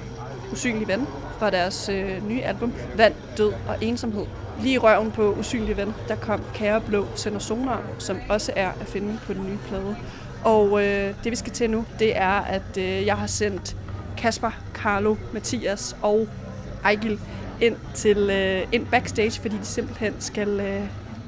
Usynlig 0.51 0.87
Ven 0.87 1.07
fra 1.39 1.49
deres 1.49 1.89
øh, 1.89 2.27
nye 2.27 2.41
album 2.41 2.73
Vand, 2.95 3.13
Død 3.37 3.53
og 3.67 3.77
Ensomhed. 3.81 4.25
Lige 4.61 4.73
i 4.73 4.77
røven 4.77 5.11
på 5.11 5.33
Usynlig 5.33 5.77
Ven, 5.77 5.93
der 6.07 6.15
kom 6.15 6.41
Kære 6.53 6.81
Blå 6.81 7.05
Sender 7.15 7.39
Sonar, 7.39 7.81
som 7.99 8.19
også 8.29 8.51
er 8.55 8.69
at 8.69 8.87
finde 8.87 9.19
på 9.25 9.33
den 9.33 9.45
nye 9.45 9.57
plade. 9.67 9.95
Og 10.43 10.83
øh, 10.83 11.13
det 11.23 11.31
vi 11.31 11.35
skal 11.35 11.53
til 11.53 11.69
nu, 11.69 11.85
det 11.99 12.17
er, 12.17 12.41
at 12.41 12.77
øh, 12.77 13.05
jeg 13.05 13.17
har 13.17 13.27
sendt 13.27 13.75
Kasper, 14.21 14.51
Carlo, 14.73 15.15
Mathias 15.33 15.95
og 16.01 16.27
Ejgil 16.83 17.19
ind, 17.61 17.75
til, 17.93 18.17
øh, 18.17 18.67
ind 18.71 18.85
backstage, 18.85 19.41
fordi 19.41 19.57
de 19.57 19.65
simpelthen 19.65 20.13
skal, 20.19 20.59
øh, 20.59 20.81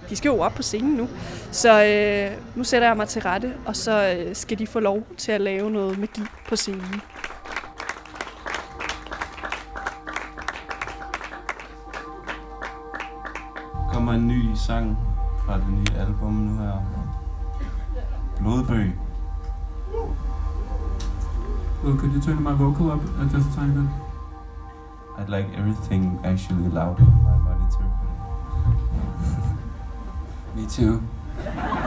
de 0.10 0.16
skal 0.16 0.30
jo 0.30 0.40
op 0.40 0.52
på 0.52 0.62
scenen 0.62 0.94
nu. 0.94 1.10
Så 1.52 1.84
øh, 1.84 2.38
nu 2.56 2.64
sætter 2.64 2.88
jeg 2.88 2.98
mig 2.98 3.08
til 3.08 3.22
rette, 3.22 3.54
og 3.66 3.76
så 3.76 4.16
øh, 4.18 4.36
skal 4.36 4.60
de 4.60 4.68
få 4.68 4.80
lov 4.80 5.04
til 5.18 5.32
at 5.32 5.42
lave 5.42 5.72
noget 5.72 6.00
magi 6.00 6.22
på 6.50 6.56
scenen. 6.56 7.02
kommer 13.94 14.14
en 14.14 14.28
ny 14.28 14.54
sang 14.56 14.98
fra 15.46 15.58
det 15.58 15.70
nye 15.70 16.00
album 16.00 16.34
nu 16.34 16.58
her. 16.58 16.74
Blodbøg. 18.38 19.03
Well, 21.84 21.98
could 21.98 22.14
you 22.14 22.22
turn 22.22 22.42
my 22.42 22.54
vocal 22.54 22.92
up 22.92 23.02
uh, 23.20 23.26
just 23.26 23.52
a 23.52 23.56
tiny 23.56 23.74
bit? 23.74 23.90
I'd 25.18 25.28
like 25.28 25.48
everything 25.58 26.18
actually 26.24 26.70
loud 26.70 26.98
on 26.98 27.24
my 27.26 27.36
monitor. 27.36 27.84
Me 30.56 30.66
too. 30.66 31.04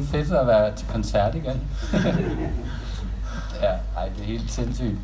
fucking 0.00 0.26
fedt 0.26 0.32
at 0.38 0.46
være 0.46 0.76
til 0.76 0.86
koncert 0.88 1.34
igen. 1.34 1.62
ja, 3.62 3.72
ej, 3.96 4.08
det 4.08 4.20
er 4.20 4.26
helt 4.26 4.50
sindssygt 4.52 4.96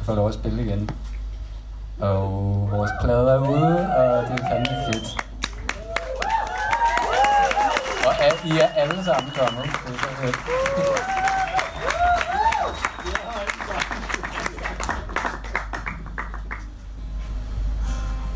at 0.00 0.06
få 0.06 0.14
lov 0.14 0.28
at 0.28 0.34
spille 0.34 0.64
igen. 0.64 0.90
Og 2.00 2.22
vores 2.70 2.90
plade 3.04 3.30
er 3.30 3.38
ude, 3.38 3.96
og 3.96 4.22
det 4.22 4.40
er 4.40 4.48
fandme 4.48 4.92
fedt. 4.92 5.24
Og 8.06 8.22
al- 8.24 8.52
I 8.52 8.58
er 8.58 8.66
alle 8.66 9.04
sammen 9.04 9.32
kommet. 9.38 9.64
Det 9.64 9.94
er 9.94 9.98
så 9.98 10.08
fedt. 10.22 10.36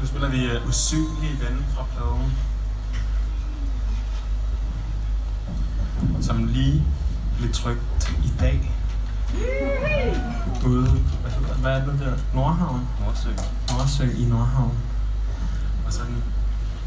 Nu 0.01 0.06
spiller 0.06 0.28
vi 0.28 0.56
uh, 0.56 0.68
Usynlige 0.68 1.39
Ven 1.40 1.66
fra 1.74 1.85
pladen. 1.97 2.32
Som 6.22 6.44
lige 6.47 6.82
blev 7.39 7.52
trykt 7.52 8.14
i 8.24 8.32
dag. 8.40 8.72
Ude, 10.66 10.89
hvad, 11.22 11.30
hedder, 11.30 11.55
hvad 11.55 11.72
er 11.72 11.85
det 11.85 11.86
nu 11.86 12.05
der? 12.05 12.16
Nordhavn? 12.35 12.89
Nordsø. 13.01 13.28
Nordhavn. 14.48 14.78
Og 15.86 15.92
så 15.92 16.02
den 16.02 16.22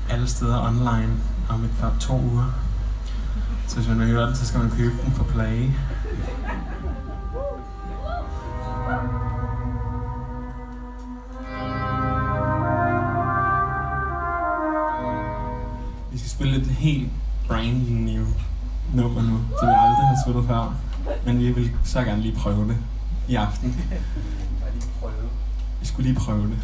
alle 0.09 0.27
steder 0.27 0.67
online 0.67 1.13
om 1.49 1.63
et 1.63 1.71
par 1.79 1.93
to 1.99 2.21
uger. 2.21 2.53
Så 3.67 3.75
hvis 3.75 3.87
man 3.87 3.99
vil 3.99 4.07
høre 4.07 4.27
den, 4.27 4.35
så 4.35 4.45
skal 4.45 4.59
man 4.59 4.69
købe 4.69 4.95
den 5.05 5.11
på 5.11 5.23
Play. 5.23 5.69
Vi 16.11 16.17
skal 16.17 16.29
spille 16.29 16.57
et 16.57 16.67
helt 16.67 17.09
brand 17.47 17.89
new 17.89 18.25
nummer 18.93 19.21
nu, 19.21 19.39
som 19.59 19.67
vi 19.67 19.73
aldrig 19.77 20.07
har 20.07 20.17
spillet 20.25 20.45
før. 20.47 20.75
Men 21.25 21.39
vi 21.39 21.51
vil 21.51 21.71
så 21.83 22.03
gerne 22.03 22.21
lige 22.21 22.35
prøve 22.35 22.67
det 22.67 22.77
i 23.27 23.35
aften. 23.35 23.75
Vi 25.79 25.85
skulle 25.85 26.09
lige 26.11 26.19
prøve 26.19 26.43
det. 26.47 26.59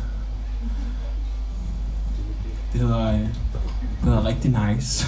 Det 2.77 2.87
hedder, 2.87 3.07
øh, 3.07 3.19
det 3.19 3.29
hedder 4.03 4.25
rigtig 4.25 4.51
nice. 4.51 5.07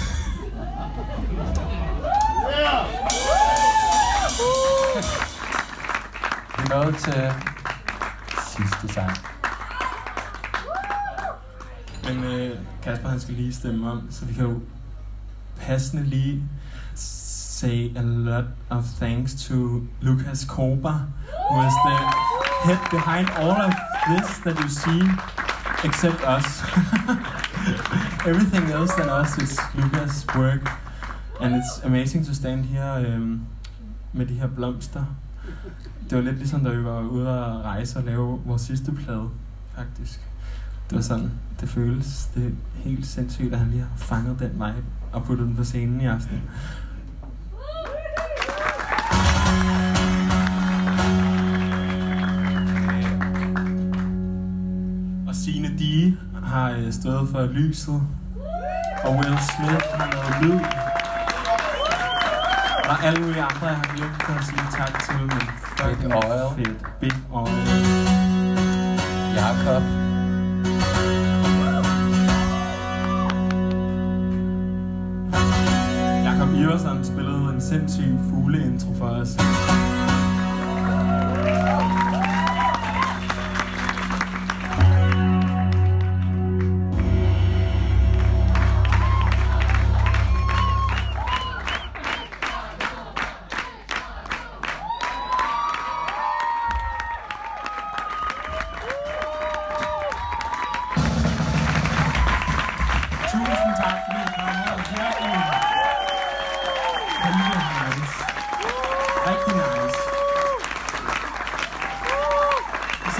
Vi 6.56 6.62
er 6.62 6.68
nået 6.74 6.96
til 6.96 7.32
sidste 8.46 8.94
sang. 8.94 9.10
Men 12.04 12.24
øh, 12.24 12.58
Kasper 12.82 13.08
han 13.08 13.20
skal 13.20 13.34
lige 13.34 13.54
stemme 13.54 13.90
om, 13.90 14.06
så 14.10 14.24
vi 14.24 14.34
kan 14.34 14.44
jo 14.44 14.60
passende 15.60 16.04
lige 16.04 16.42
say 16.94 17.90
a 17.96 18.02
lot 18.02 18.44
of 18.70 18.84
thanks 18.98 19.34
to 19.34 19.86
Lucas 20.00 20.44
Koba, 20.44 20.92
who 21.50 21.60
is 21.66 21.74
the 21.86 21.96
head 22.64 22.78
behind 22.90 23.28
all 23.30 23.62
of 23.66 23.72
this 24.08 24.38
that 24.38 24.58
you 24.62 24.68
see, 24.68 25.02
except 25.84 26.20
us. 26.38 26.62
Everything 28.26 28.70
else 28.70 28.92
than 28.92 29.08
us 29.08 29.38
is 29.38 29.58
Lucas' 29.74 30.26
work, 30.36 30.70
and 31.40 31.54
it's 31.54 31.80
amazing 31.84 32.26
to 32.26 32.34
stand 32.34 32.64
here 32.64 33.16
um, 33.16 33.46
med 34.12 34.26
de 34.26 34.34
her 34.34 34.46
blomster. 34.46 35.04
Det 36.10 36.18
var 36.18 36.24
lidt 36.24 36.36
ligesom, 36.36 36.64
da 36.64 36.70
vi 36.70 36.84
var 36.84 37.00
ude 37.00 37.28
at 37.28 37.64
rejse 37.64 37.98
og 37.98 38.04
lave 38.04 38.40
vores 38.44 38.62
sidste 38.62 38.92
plade, 38.92 39.28
faktisk. 39.76 40.20
Det 40.90 40.96
var 40.96 41.02
sådan, 41.02 41.30
det 41.60 41.68
føles. 41.68 42.28
Det 42.34 42.46
er 42.46 42.50
helt 42.74 43.06
sindssygt, 43.06 43.52
at 43.52 43.58
han 43.58 43.70
lige 43.70 43.80
har 43.80 43.96
fanget 43.96 44.38
den 44.38 44.52
vibe 44.52 44.84
og 45.12 45.24
puttet 45.24 45.46
den 45.46 45.56
på 45.56 45.64
scenen 45.64 46.00
i 46.00 46.06
aften. 46.06 46.42
Die 55.80 56.16
har 56.44 56.70
øh, 56.70 56.92
stået 56.92 57.28
for 57.28 57.46
lyset. 57.46 58.02
Og 59.04 59.12
Will 59.16 59.38
Smith 59.50 59.84
har 59.94 60.10
lavet 60.12 60.42
lyd. 60.42 60.60
Og 62.90 63.04
alle 63.04 63.20
mulige 63.20 63.42
andre, 63.42 63.66
jeg 63.66 63.76
har 63.76 63.96
glemt 63.96 64.38
at 64.38 64.44
sige 64.44 64.66
tak 64.78 65.02
til, 65.04 65.20
men 65.20 65.42
fucking 65.76 66.12
Big 66.12 66.24
Oil. 66.24 66.56
fedt. 66.56 67.00
Big 67.00 67.12
Oil. 67.32 67.52
Jakob. 69.36 69.82
Jakob 76.24 76.54
Iversen 76.54 77.04
spillede 77.04 77.54
en 77.54 77.60
sindssyg 77.60 78.14
fugleintro 78.30 78.94
for 78.94 79.06
os. 79.06 79.36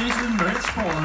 Sissel 0.01 0.31
Mølsgaard. 0.31 1.05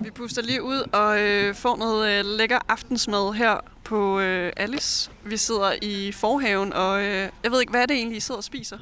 Vi 0.00 0.10
puster 0.10 0.42
lige 0.42 0.62
ud 0.62 0.82
og 0.92 1.20
øh, 1.20 1.54
får 1.54 1.76
noget 1.76 2.18
øh, 2.18 2.24
lækker 2.24 2.58
aftensmad 2.68 3.34
her 3.34 3.60
på 3.84 4.20
øh, 4.20 4.52
Alice. 4.56 5.10
Vi 5.24 5.36
sidder 5.36 5.72
i 5.82 6.12
forhaven, 6.12 6.72
og 6.72 7.02
øh, 7.02 7.28
jeg 7.42 7.50
ved 7.50 7.60
ikke, 7.60 7.70
hvad 7.70 7.82
er 7.82 7.86
det 7.86 7.96
egentlig, 7.96 8.16
I 8.16 8.20
sidder 8.20 8.38
og 8.38 8.44
spiser? 8.44 8.78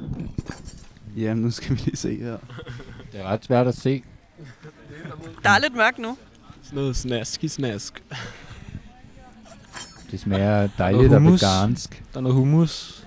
Jamen, 1.16 1.42
nu 1.42 1.50
skal 1.50 1.70
vi 1.70 1.80
lige 1.84 1.96
se 1.96 2.16
her. 2.16 2.36
Det 3.12 3.20
er 3.20 3.24
ret 3.24 3.44
svært 3.44 3.66
at 3.66 3.76
se, 3.76 4.02
der 5.42 5.50
er 5.50 5.58
lidt 5.58 5.74
mørkt 5.74 5.98
nu. 5.98 6.18
Sådan 6.62 6.76
noget 6.76 6.96
snask 6.96 7.44
i 7.44 7.48
snask. 7.48 8.02
Det 10.10 10.20
smager 10.20 10.68
dejligt 10.78 11.12
og 11.12 11.24
vegansk. 11.24 12.02
Der 12.12 12.18
er 12.18 12.20
noget 12.22 12.34
hummus. 12.34 13.04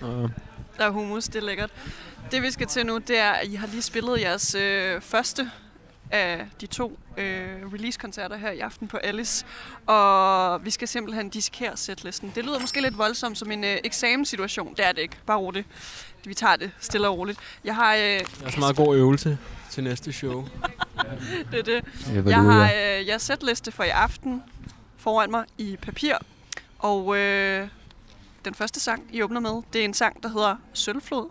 Og 0.00 0.30
Der 0.78 0.84
er 0.86 0.90
hummus, 0.90 1.24
det 1.24 1.36
er 1.36 1.46
lækkert. 1.46 1.70
Det 2.30 2.42
vi 2.42 2.50
skal 2.50 2.66
til 2.66 2.86
nu, 2.86 2.98
det 2.98 3.18
er, 3.18 3.30
at 3.30 3.48
I 3.48 3.54
har 3.54 3.66
lige 3.66 3.82
spillet 3.82 4.20
jeres 4.20 4.54
øh, 4.54 5.00
første 5.00 5.50
af 6.10 6.46
de 6.60 6.66
to 6.66 6.98
øh, 7.16 7.72
release-koncerter 7.72 8.36
her 8.36 8.50
i 8.50 8.58
aften 8.60 8.88
på 8.88 8.96
Alice. 8.96 9.44
Og 9.86 10.64
vi 10.64 10.70
skal 10.70 10.88
simpelthen 10.88 11.28
dissekere 11.28 11.76
setlisten. 11.76 12.32
Det 12.34 12.44
lyder 12.44 12.58
måske 12.58 12.80
lidt 12.80 12.98
voldsomt 12.98 13.38
som 13.38 13.50
en 13.50 13.64
øh, 13.64 13.76
eksamenssituation. 13.84 14.74
Det 14.76 14.86
er 14.86 14.92
det 14.92 15.02
ikke. 15.02 15.16
Bare 15.26 15.38
roligt. 15.38 15.66
Vi 16.24 16.34
tager 16.34 16.56
det 16.56 16.70
stille 16.80 17.08
og 17.08 17.18
roligt. 17.18 17.38
Jeg 17.64 17.74
har... 17.74 17.94
Øh, 17.94 18.00
Det 18.02 18.26
er 18.46 18.50
så 18.50 18.60
meget 18.60 18.76
god 18.76 18.96
øvelse 18.96 19.38
til 19.70 19.84
næste 19.84 20.12
show. 20.12 20.44
det 21.52 21.58
er 21.58 21.62
det. 21.62 21.84
Jeg 22.26 22.42
har 22.42 22.64
øh, 22.64 23.08
jeres 23.08 23.22
setliste 23.22 23.72
for 23.72 23.82
i 23.82 23.88
aften 23.88 24.42
foran 24.96 25.30
mig 25.30 25.44
i 25.58 25.76
papir. 25.82 26.14
Og 26.78 27.16
øh, 27.18 27.68
den 28.44 28.54
første 28.54 28.80
sang, 28.80 29.02
I 29.12 29.22
åbner 29.22 29.40
med, 29.40 29.62
det 29.72 29.80
er 29.80 29.84
en 29.84 29.94
sang, 29.94 30.22
der 30.22 30.28
hedder 30.28 30.56
Sølvflod. 30.72 31.28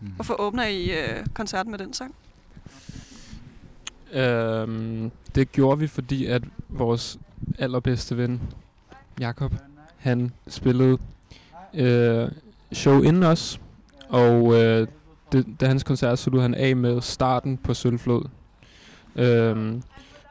Hvorfor 0.00 0.40
åbner 0.40 0.66
I 0.66 0.90
øh, 0.90 1.26
koncerten 1.34 1.70
med 1.70 1.78
den 1.78 1.94
sang? 1.94 2.14
Øhm, 4.12 5.10
det 5.34 5.52
gjorde 5.52 5.78
vi, 5.78 5.86
fordi 5.86 6.26
at 6.26 6.42
vores 6.68 7.18
allerbedste 7.58 8.16
ven, 8.16 8.40
Jakob, 9.20 9.52
han 9.96 10.32
spillede 10.48 10.98
øh, 11.74 12.28
show 12.72 13.02
inden 13.02 13.22
os, 13.22 13.60
og 14.08 14.62
øh, 14.62 14.88
det, 15.32 15.46
da 15.60 15.66
hans 15.66 15.82
koncert 15.82 16.18
sluttede 16.18 16.42
han 16.42 16.54
af 16.54 16.76
med 16.76 17.00
starten 17.00 17.56
på 17.56 17.74
Sølvflod. 17.74 18.24
Øhm, 19.16 19.82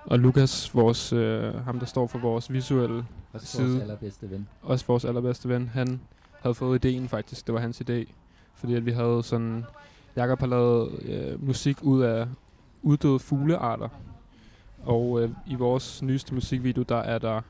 og 0.06 0.20
Lukas, 0.20 0.76
vores, 0.76 1.14
øh, 1.14 1.56
ham 1.56 1.80
der 1.80 1.86
står 1.86 2.08
for 2.08 2.20
vores 2.20 2.54
visuelle 2.54 3.06
Også 3.34 3.46
side, 3.48 3.68
vores 3.68 3.82
allerbedste 3.82 4.32
ven. 4.32 4.48
også 4.62 4.86
vores 4.88 5.06
allerbedste 5.06 5.50
ven, 5.50 5.70
han 5.74 6.02
havde 6.42 6.56
fået 6.56 6.86
ideen 6.86 7.08
faktisk. 7.08 7.48
Det 7.48 7.54
var 7.54 7.62
hans 7.62 7.82
idé. 7.90 8.06
Fordi 8.56 8.76
at 8.76 8.86
vi 8.86 8.92
havde 8.92 9.24
sådan... 9.24 9.66
Jakob 10.16 10.40
har 10.40 10.48
lavet 10.48 11.02
øh, 11.02 11.48
musik 11.48 11.78
ud 11.82 12.02
af 12.02 12.28
uddøde 12.82 13.20
fuglearter. 13.20 13.90
Og 14.84 15.22
øh, 15.24 15.30
i 15.48 15.56
vores 15.56 16.02
nyeste 16.02 16.34
musikvideo, 16.34 16.84
der 16.84 16.98
er 16.98 17.18
der 17.18 17.42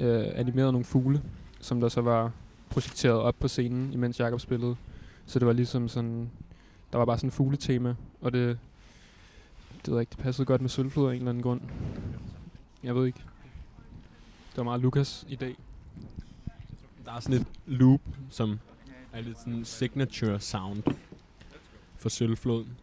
øh, 0.00 0.24
animeret 0.34 0.72
nogle 0.72 0.84
fugle, 0.84 1.22
som 1.60 1.80
der 1.80 1.88
så 1.88 2.00
var 2.00 2.30
projekteret 2.70 3.16
op 3.16 3.34
på 3.40 3.48
scenen, 3.48 3.92
imens 3.92 4.20
Jakob 4.20 4.40
spillede. 4.40 4.76
Så 5.26 5.38
det 5.38 5.46
var 5.46 5.52
ligesom 5.52 5.88
sådan... 5.88 6.30
Der 6.96 6.98
var 6.98 7.04
bare 7.04 7.18
sådan 7.18 7.28
en 7.28 7.32
fugletema, 7.32 7.94
og 8.20 8.32
det... 8.32 8.58
Det 9.76 9.88
ved 9.88 9.94
jeg 9.94 10.00
ikke, 10.00 10.10
det 10.10 10.18
passede 10.18 10.46
godt 10.46 10.60
med 10.60 10.70
sølvflod 10.70 11.08
af 11.08 11.12
en 11.14 11.16
eller 11.18 11.30
anden 11.30 11.42
grund. 11.42 11.60
Jeg 12.82 12.94
ved 12.94 13.06
ikke. 13.06 13.18
Det 14.50 14.56
var 14.56 14.62
meget 14.62 14.80
Lukas 14.80 15.26
idé. 15.28 15.54
Der 17.04 17.12
er 17.12 17.20
sådan 17.20 17.40
et 17.40 17.46
loop, 17.66 18.00
som 18.30 18.58
er 19.12 19.20
lidt 19.20 19.38
sådan 19.38 19.64
signature 19.64 20.40
sound 20.40 20.82
for 21.96 22.08
sølvfloden. 22.08 22.76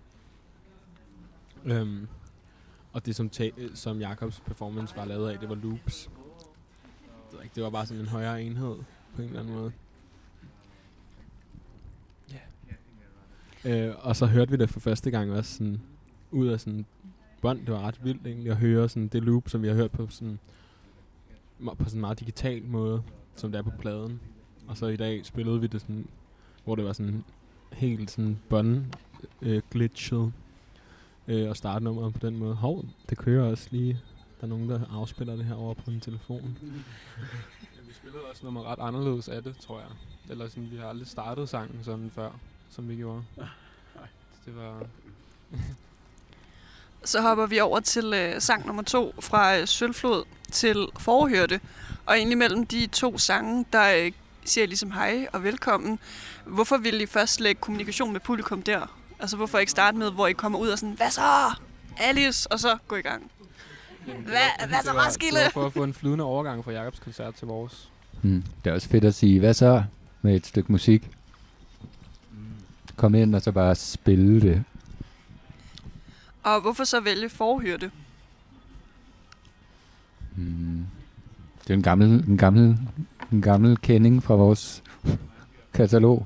Øhm, 1.66 2.08
og 2.92 3.06
det, 3.06 3.16
som, 3.16 3.30
ta- 3.30 3.76
som 3.76 4.00
Jakobs 4.00 4.40
performance 4.40 4.96
var 4.96 5.06
lavet 5.06 5.30
af, 5.30 5.40
det 5.40 5.50
var 5.50 5.56
loops. 5.56 6.10
Det 7.32 7.38
var, 7.38 7.44
ikke, 7.44 7.56
det 7.56 7.64
var 7.64 7.70
bare 7.70 7.86
sådan 7.86 8.02
en 8.02 8.08
højere 8.08 8.44
enhed 8.44 8.76
på 9.16 9.22
en 9.22 9.28
eller 9.28 9.40
anden 9.40 9.56
måde. 9.56 9.72
Øh, 13.66 13.94
og 14.00 14.16
så 14.16 14.26
hørte 14.26 14.52
vi 14.52 14.58
det 14.58 14.70
for 14.70 14.80
første 14.80 15.12
gang 15.12 15.32
også 15.32 15.54
sådan, 15.54 15.82
ud 16.32 16.48
af 16.48 16.60
sådan 16.60 16.86
bånd. 17.42 17.60
Det 17.60 17.74
var 17.74 17.82
ret 17.82 18.04
vildt 18.04 18.28
egentlig 18.28 18.52
at 18.52 18.58
høre 18.58 18.90
sådan 18.90 19.08
det 19.08 19.24
loop, 19.24 19.50
som 19.50 19.62
vi 19.62 19.68
har 19.68 19.76
hørt 19.76 19.92
på 19.92 20.08
sådan, 20.10 20.40
på 21.66 21.84
sådan 21.84 21.98
en 21.98 22.02
meget 22.02 22.20
digital 22.20 22.64
måde, 22.64 23.04
som 23.36 23.52
det 23.52 23.60
er 23.60 23.64
på 23.64 23.72
pladen. 23.80 24.20
Og 24.68 24.78
så 24.78 24.88
i 24.88 24.96
dag 24.96 25.26
spillede 25.26 25.62
vi 25.62 25.68
det 25.68 25.82
sådan, 25.82 26.08
hvor 26.64 26.76
det 26.76 26.86
var 26.86 26.94
sådan 26.94 27.24
helt 27.74 28.12
sådan 28.12 28.40
bånd 28.50 28.86
øh, 29.42 29.62
glitchet 29.72 30.34
øh, 31.28 31.50
og 31.50 31.58
starte 31.58 31.86
nummeret 31.86 32.14
på 32.14 32.20
den 32.28 32.38
måde. 32.38 32.56
Hov, 32.56 32.86
det 33.10 33.18
kører 33.18 33.50
også 33.50 33.68
lige. 33.72 34.00
Der 34.40 34.48
er 34.48 34.50
nogen, 34.50 34.70
der 34.70 34.80
afspiller 34.92 35.36
det 35.36 35.46
her 35.46 35.56
over 35.56 35.74
på 35.74 35.92
en 35.92 36.00
telefon. 36.00 36.58
Ja, 37.76 37.88
vi 37.88 37.94
spillede 37.94 38.24
også 38.32 38.46
nummer 38.46 38.64
ret 38.64 38.80
anderledes 38.80 39.30
af 39.30 39.44
det, 39.44 39.58
tror 39.58 39.80
jeg. 39.80 39.90
Eller 40.30 40.48
sådan, 40.48 40.72
vi 40.72 40.78
har 40.78 40.86
aldrig 40.86 41.08
startet 41.08 41.50
sangen 41.50 41.84
sådan 41.84 42.12
før, 42.12 42.40
som 42.76 42.90
vi 42.90 42.96
gjorde. 42.96 43.24
Det 44.46 44.56
var... 44.56 44.82
Så 47.06 47.22
hopper 47.22 47.46
vi 47.46 47.60
over 47.60 47.80
til 47.80 48.14
øh, 48.14 48.42
sang 48.42 48.66
nummer 48.66 48.84
to 48.84 49.14
fra 49.20 49.58
øh, 49.58 49.68
Sølvflod 49.68 50.24
til 50.52 50.88
Forhørte. 51.00 51.60
Og 52.06 52.18
egentlig 52.18 52.38
mellem 52.38 52.66
de 52.66 52.88
to 52.88 53.18
sange, 53.18 53.66
der 53.74 53.96
øh, 53.96 54.12
siger 54.46 54.68
ligesom 54.68 54.92
hej 54.92 55.28
og 55.34 55.44
velkommen. 55.44 56.00
Hvorfor 56.46 56.78
ville 56.78 57.04
I 57.04 57.06
først 57.06 57.40
lægge 57.40 57.62
kommunikation 57.62 58.12
med 58.14 58.20
publikum 58.20 58.62
der? 58.62 58.98
Altså 59.20 59.38
hvorfor 59.38 59.58
ikke 59.58 59.72
starte 59.72 59.98
med, 59.98 60.12
hvor 60.12 60.28
I 60.28 60.34
kommer 60.34 60.60
ud 60.60 60.68
og 60.68 60.80
sådan, 60.80 60.96
hvad 60.96 61.10
så? 61.10 61.22
Alice, 61.98 62.52
og 62.52 62.60
så 62.60 62.78
gå 62.88 62.96
i 62.96 63.02
gang. 63.02 63.32
Hvad, 64.06 64.68
hvad 64.68 64.78
så, 64.84 64.92
Roskilde? 64.92 65.38
det 65.38 65.44
var 65.44 65.50
for 65.50 65.66
at 65.66 65.74
få 65.74 65.84
en 65.84 65.94
flydende 65.94 66.24
overgang 66.24 66.64
fra 66.64 66.72
Jakobs 66.72 67.00
koncert 67.00 67.36
til 67.36 67.48
vores. 67.48 67.90
Mm. 68.22 68.44
Det 68.64 68.70
er 68.70 68.74
også 68.74 68.90
fedt 68.90 69.06
at 69.06 69.16
sige, 69.16 69.40
hvad 69.40 69.54
så 69.54 69.84
med 70.22 70.36
et 70.36 70.46
stykke 70.46 70.72
musik? 70.72 71.10
Kom 72.96 73.16
ind 73.16 73.36
og 73.36 73.42
så 73.42 73.52
bare 73.52 73.76
spille 73.76 74.42
det. 74.42 74.64
Og 76.44 76.62
hvorfor 76.62 76.84
så 76.84 77.00
vælge 77.00 77.30
Forhørte? 77.30 77.92
Mm. 80.36 80.86
Det 81.64 81.70
er 81.70 81.74
en 81.74 81.84
gammel, 81.84 82.28
en 82.28 82.38
gammel, 82.38 82.78
en 83.32 83.42
gammel 83.42 83.78
kending 83.78 84.24
fra 84.24 84.36
vores 84.36 84.84
katalog. 85.74 86.26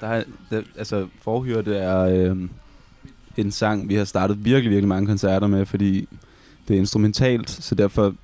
Der 0.00 0.06
er, 0.06 0.24
der, 0.50 0.62
altså, 0.76 1.08
Forhyrte 1.22 1.76
er 1.76 1.98
øh, 2.00 2.48
en 3.36 3.50
sang, 3.50 3.88
vi 3.88 3.94
har 3.94 4.04
startet 4.04 4.44
virkelig, 4.44 4.70
virkelig 4.70 4.88
mange 4.88 5.06
koncerter 5.06 5.46
med, 5.46 5.66
fordi 5.66 6.08
det 6.68 6.74
er 6.74 6.78
instrumentalt, 6.78 7.50
så 7.50 7.74
derfor... 7.74 8.14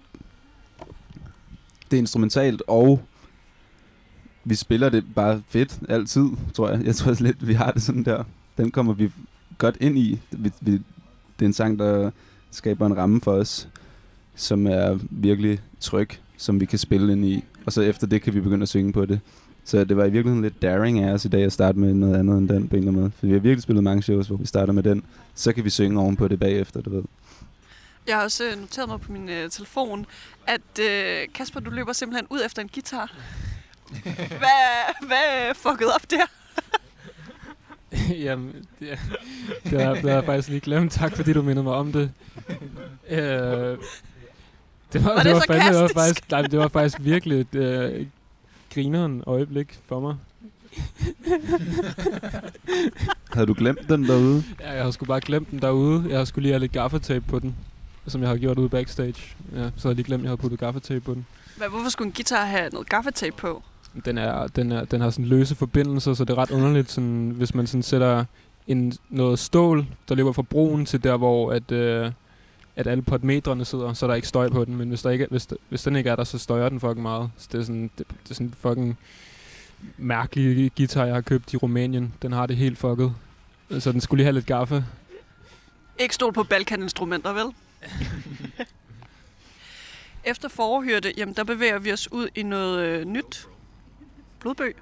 Det 1.91 1.97
er 1.97 2.01
instrumentalt, 2.01 2.63
og 2.67 3.03
vi 4.45 4.55
spiller 4.55 4.89
det 4.89 5.05
bare 5.15 5.43
fedt 5.49 5.79
altid, 5.89 6.29
tror 6.55 6.71
jeg. 6.71 6.85
Jeg 6.85 6.97
tror 6.97 7.23
lidt, 7.23 7.47
vi 7.47 7.55
har 7.55 7.71
det 7.71 7.83
sådan 7.83 8.05
der. 8.05 8.25
Den 8.57 8.71
kommer 8.71 8.93
vi 8.93 9.11
godt 9.59 9.77
ind 9.81 9.99
i. 9.99 10.21
Vi, 10.31 10.53
vi, 10.61 10.73
det 10.73 11.43
er 11.43 11.47
en 11.47 11.53
sang, 11.53 11.79
der 11.79 12.11
skaber 12.51 12.87
en 12.87 12.97
ramme 12.97 13.21
for 13.21 13.33
os, 13.33 13.69
som 14.35 14.67
er 14.67 14.99
virkelig 15.11 15.61
tryg, 15.81 16.09
som 16.37 16.61
vi 16.61 16.65
kan 16.65 16.79
spille 16.79 17.13
ind 17.13 17.25
i. 17.25 17.45
Og 17.67 17.73
så 17.73 17.83
efter 17.83 18.07
det 18.07 18.23
kan 18.23 18.35
vi 18.35 18.41
begynde 18.41 18.63
at 18.63 18.69
synge 18.69 18.93
på 18.93 19.07
det. 19.07 19.21
Så 19.65 19.85
det 19.85 19.97
var 19.97 20.05
i 20.05 20.11
virkeligheden 20.11 20.43
lidt 20.43 20.63
daring 20.63 20.99
af 20.99 21.13
os 21.13 21.25
i 21.25 21.29
dag 21.29 21.45
at 21.45 21.53
starte 21.53 21.79
med 21.79 21.95
noget 21.95 22.17
andet 22.17 22.39
end 22.39 22.49
den 22.49 22.69
på 22.69 22.77
en 22.77 22.79
eller 22.79 22.91
anden 22.91 23.03
måde. 23.03 23.13
For 23.19 23.27
vi 23.27 23.33
har 23.33 23.41
virkelig 23.41 23.63
spillet 23.63 23.85
mange 23.85 24.03
shows, 24.03 24.27
hvor 24.27 24.37
vi 24.37 24.47
starter 24.47 24.73
med 24.73 24.83
den. 24.83 25.05
Så 25.35 25.53
kan 25.53 25.65
vi 25.65 25.71
synge 25.71 26.01
ovenpå 26.01 26.29
det 26.29 26.41
bagefter, 26.41 26.81
du 26.81 26.91
ved. 26.91 27.03
Jeg 28.07 28.17
har 28.17 28.23
også 28.23 28.45
øh, 28.45 28.61
noteret 28.61 28.89
mig 28.89 29.01
på 29.01 29.13
min 29.13 29.29
øh, 29.29 29.51
telefon, 29.51 30.07
at 30.47 30.79
øh, 30.81 31.29
Kasper, 31.35 31.61
du 31.61 31.71
løber 31.71 31.93
simpelthen 31.93 32.27
ud 32.31 32.41
efter 32.47 32.63
en 32.63 32.69
guitar. 32.75 33.13
hvad, 34.43 35.07
hvad 35.07 35.49
er 35.49 35.53
fucket 35.55 35.95
op 35.95 36.11
der? 36.11 36.27
Jamen, 38.25 38.67
det, 38.81 38.93
er- 38.93 38.97
det, 39.71 39.83
har, 39.83 39.93
det 39.95 40.03
har 40.03 40.11
jeg 40.11 40.25
faktisk 40.25 40.49
lige 40.49 40.61
glemt. 40.61 40.93
Tak 40.93 41.17
fordi 41.17 41.33
du 41.33 41.43
mindede 41.43 41.65
mig 41.65 41.75
om 41.75 41.93
det. 41.93 42.11
Øh, 43.09 43.19
det 43.19 43.79
var, 45.05 45.15
Var 45.15 45.17
det 45.17 45.25
det, 45.25 45.35
var 45.35 45.45
fandme, 45.47 45.69
det 45.73 45.81
var 45.83 45.91
faktisk, 45.95 46.31
nej, 46.31 46.43
det 46.43 46.59
var 46.59 46.69
faktisk 46.69 46.99
virkelig 47.01 47.41
et 47.41 47.55
øh, 47.55 48.07
grineren 48.75 49.23
øjeblik 49.27 49.79
for 49.89 50.01
mig. 50.01 50.17
Havde 53.35 53.47
du 53.47 53.55
glemt 53.59 53.89
den 53.89 54.05
derude? 54.05 54.45
Ja, 54.61 54.73
jeg 54.73 54.85
har 54.85 54.91
sgu 54.91 55.05
bare 55.05 55.21
glemt 55.21 55.51
den 55.51 55.59
derude. 55.63 56.05
Jeg 56.09 56.19
har 56.19 56.25
skulle 56.25 56.43
lige 56.43 56.53
have 56.53 56.61
lidt 56.61 56.73
gaffatape 56.73 57.25
på 57.29 57.39
den, 57.39 57.57
som 58.07 58.21
jeg 58.21 58.29
har 58.31 58.37
gjort 58.37 58.59
ude 58.59 58.69
backstage. 58.69 59.15
Ja, 59.53 59.57
så 59.57 59.59
havde 59.59 59.73
jeg 59.85 59.95
lige 59.95 60.05
glemt, 60.05 60.21
at 60.21 60.25
jeg 60.25 60.31
havde 60.31 60.41
puttet 60.41 60.61
gaffatape 60.61 61.01
på 61.01 61.15
den. 61.15 61.27
Hvad, 61.57 61.69
hvorfor 61.69 61.89
skulle 61.89 62.07
en 62.07 62.13
guitar 62.13 62.45
have 62.45 62.71
noget 62.71 62.89
gaffatape 62.89 63.37
på? 63.37 63.63
Den, 64.05 64.19
er, 64.19 64.47
den, 64.47 64.73
er, 64.73 64.85
den 64.85 65.01
har 65.01 65.11
sådan 65.11 65.25
løse 65.25 65.55
forbindelser, 65.55 66.15
så 66.15 66.25
det 66.25 66.33
er 66.33 66.39
ret 66.39 66.51
underligt, 66.51 66.91
sådan, 66.91 67.33
hvis 67.37 67.55
man 67.55 67.67
sådan 67.67 67.83
sætter 67.83 68.25
en, 68.67 68.93
noget 69.11 69.39
stål, 69.39 69.87
der 70.09 70.15
løber 70.15 70.33
fra 70.33 70.43
broen 70.43 70.87
til 70.87 71.05
der, 71.05 71.17
hvor 71.17 71.53
at, 71.53 71.73
øh, 71.73 72.11
at 72.77 72.87
alle 72.87 73.03
potmetrene 73.03 73.65
sidder, 73.65 73.93
så 73.93 74.07
er 74.07 74.11
der 74.11 74.15
ikke 74.15 74.29
støj 74.29 74.49
på 74.49 74.65
den. 74.65 74.77
Men 74.77 74.89
hvis, 74.89 75.03
der 75.03 75.11
ikke, 75.11 75.25
er- 75.25 75.29
hvis, 75.31 75.47
der, 75.47 75.57
hvis 75.69 75.83
den 75.83 75.97
ikke 75.97 76.11
er 76.11 76.17
der, 76.17 76.25
så 76.25 76.39
støjer 76.39 76.69
den 76.69 76.81
fucking 76.81 77.03
meget. 77.03 77.31
Så 77.39 77.49
det 77.53 77.61
er 77.61 77.65
sådan, 77.65 77.91
det, 77.99 78.07
det 78.09 78.31
er 78.31 78.35
sådan 78.35 78.47
en 78.47 78.55
fucking 78.61 78.99
mærkelig 79.99 80.73
guitar, 80.77 81.05
jeg 81.05 81.15
har 81.15 81.21
købt 81.21 81.53
i 81.53 81.57
Rumænien. 81.57 82.15
Den 82.23 82.33
har 82.33 82.47
det 82.47 82.57
helt 82.57 82.79
fucket. 82.79 83.13
Så 83.79 83.93
den 83.93 84.01
skulle 84.01 84.19
lige 84.19 84.25
have 84.25 84.33
lidt 84.35 84.47
gaffe. 84.47 84.85
Ikke 85.99 86.15
stol 86.15 86.33
på 86.33 86.43
Balkan-instrumenter, 86.43 87.33
vel? 87.33 87.45
Efter 90.25 90.49
forhørte, 90.49 91.13
jamen 91.17 91.35
der 91.35 91.45
bevæger 91.45 91.79
vi 91.79 91.93
os 91.93 92.13
ud 92.13 92.29
i 92.35 92.43
noget 92.43 92.87
øh, 92.87 93.05
nyt. 93.05 93.47
Blodbø. 94.45 94.73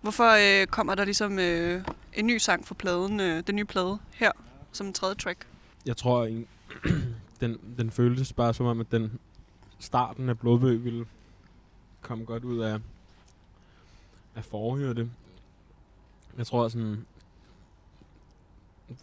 Hvorfor 0.00 0.60
øh, 0.62 0.66
kommer 0.66 0.94
der 0.94 1.04
ligesom 1.04 1.38
øh, 1.38 1.84
en 2.14 2.26
ny 2.26 2.38
sang 2.38 2.66
for 2.66 2.74
pladen, 2.74 3.20
øh, 3.20 3.42
den 3.46 3.56
nye 3.56 3.64
plade 3.64 3.98
her, 4.14 4.32
som 4.72 4.86
en 4.86 4.92
tredje 4.92 5.14
track? 5.14 5.46
Jeg 5.86 5.96
tror, 5.96 6.24
en, 6.24 6.46
den, 7.40 7.58
den 7.78 7.90
føltes 7.90 8.32
bare 8.32 8.54
som 8.54 8.66
om, 8.66 8.80
at 8.80 8.92
den 8.92 9.18
starten 9.78 10.28
af 10.28 10.38
Blodbø 10.38 10.76
ville 10.76 11.06
komme 12.00 12.24
godt 12.24 12.44
ud 12.44 12.58
af, 12.58 12.80
af 14.34 14.44
forhørte. 14.44 15.10
Jeg 16.38 16.46
tror 16.46 16.68
sådan, 16.68 17.06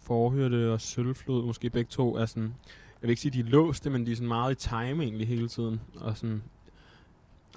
forhørte 0.02 0.72
og 0.72 0.80
sølvflod, 0.80 1.44
måske 1.44 1.70
begge 1.70 1.88
to, 1.88 2.16
er 2.16 2.26
sådan, 2.26 2.54
jeg 2.72 3.02
vil 3.02 3.10
ikke 3.10 3.22
sige, 3.22 3.32
de 3.32 3.48
er 3.48 3.50
låste, 3.50 3.90
men 3.90 4.06
de 4.06 4.12
er 4.12 4.16
sådan 4.16 4.28
meget 4.28 4.52
i 4.52 4.68
time 4.68 5.02
egentlig 5.02 5.28
hele 5.28 5.48
tiden. 5.48 5.80
Og 5.94 6.16
sådan, 6.16 6.42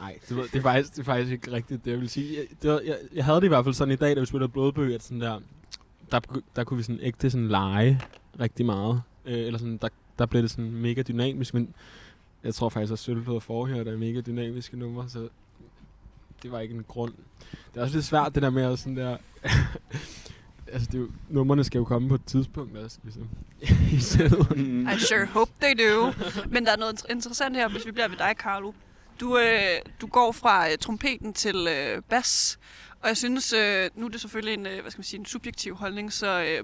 nej, 0.02 0.20
det, 0.30 0.38
ved- 0.38 0.44
det, 0.44 0.56
er 0.56 0.62
faktisk, 0.62 0.92
det 0.96 1.00
er 1.00 1.04
faktisk 1.04 1.32
ikke 1.32 1.52
rigtigt, 1.52 1.86
det 1.86 1.92
jeg 1.92 2.00
vil 2.00 2.10
sige. 2.10 2.38
Jeg, 2.38 2.46
det 2.62 2.70
var, 2.72 2.80
jeg, 2.86 2.98
jeg 3.14 3.26
havde 3.26 3.38
det 3.38 3.46
i 3.46 3.48
hvert 3.48 3.66
fald 3.66 3.76
sådan 3.76 3.92
i 3.94 3.96
dag, 3.98 4.16
da 4.16 4.20
vi 4.20 4.26
spillede 4.26 4.50
Blodbøg, 4.50 4.96
at 4.96 5.04
sådan 5.04 5.22
der, 5.22 5.40
der, 6.12 6.20
der 6.56 6.64
kunne 6.64 6.78
vi 6.78 6.84
sådan 6.84 7.00
ægte 7.02 7.30
sådan 7.30 7.48
lege 7.48 8.02
rigtig 8.40 8.66
meget. 8.66 9.02
Øh, 9.26 9.38
eller 9.40 9.60
sådan, 9.60 9.78
der, 9.78 9.88
der 10.20 10.26
blev 10.26 10.42
det 10.42 10.52
sådan 10.52 10.72
mega 10.72 11.02
dynamisk, 11.02 11.54
men 11.54 11.74
jeg 12.44 12.56
tror 12.56 12.70
faktisk, 12.70 12.94
at 12.94 13.00
Sølvflod 13.00 13.36
og 13.36 13.44
Forhør 13.44 13.84
er 13.84 13.98
mega 13.98 14.22
dynamiske 14.22 14.78
numre, 14.78 15.10
så 15.10 15.30
det 16.44 16.52
var 16.52 16.60
ikke 16.60 16.76
en 16.76 16.86
grund. 16.88 17.14
Det 17.74 17.80
er 17.80 17.82
også 17.82 17.96
lidt 17.96 18.06
svært, 18.06 18.36
det 18.36 18.44
der 18.44 18.50
med 18.50 18.64
at 18.64 18.80
sådan 18.80 18.98
der... 18.98 19.18
altså, 20.74 20.88
det 20.92 20.96
er 20.96 21.00
jo, 21.00 21.10
numrene 21.30 21.64
skal 21.64 21.80
jo 21.80 21.86
komme 21.86 22.10
på 22.10 22.16
et 22.16 22.26
tidspunkt 22.26 22.78
også, 22.78 22.98
ligesom. 23.04 23.28
I 23.98 24.00
sættet. 24.00 24.58
I 24.96 25.00
sure 25.00 25.26
hope 25.26 25.52
they 25.62 25.88
do. 25.88 26.12
Men 26.50 26.66
der 26.66 26.72
er 26.72 26.78
noget 26.78 27.06
interessant 27.10 27.56
her, 27.56 27.70
hvis 27.70 27.86
vi 27.86 27.92
bliver 27.92 28.08
ved 28.08 28.18
dig, 28.18 28.34
Carlo. 28.40 28.72
Du, 29.22 29.38
øh, 29.38 29.80
du 30.02 30.08
går 30.08 30.32
fra 30.32 30.72
øh, 30.72 30.78
trompeten 30.78 31.34
til 31.34 31.68
øh, 31.68 32.02
bas, 32.10 32.60
og 33.02 33.08
jeg 33.08 33.18
synes, 33.18 33.54
øh, 33.54 33.90
nu 33.96 34.06
er 34.06 34.10
det 34.10 34.22
selvfølgelig 34.22 34.54
en, 34.54 34.66
øh, 34.66 34.82
hvad 34.82 34.92
skal 34.92 35.00
man 35.00 35.04
sige, 35.04 35.20
en 35.20 35.26
subjektiv 35.26 35.76
holdning, 35.76 36.14
så 36.14 36.42
øh, 36.42 36.64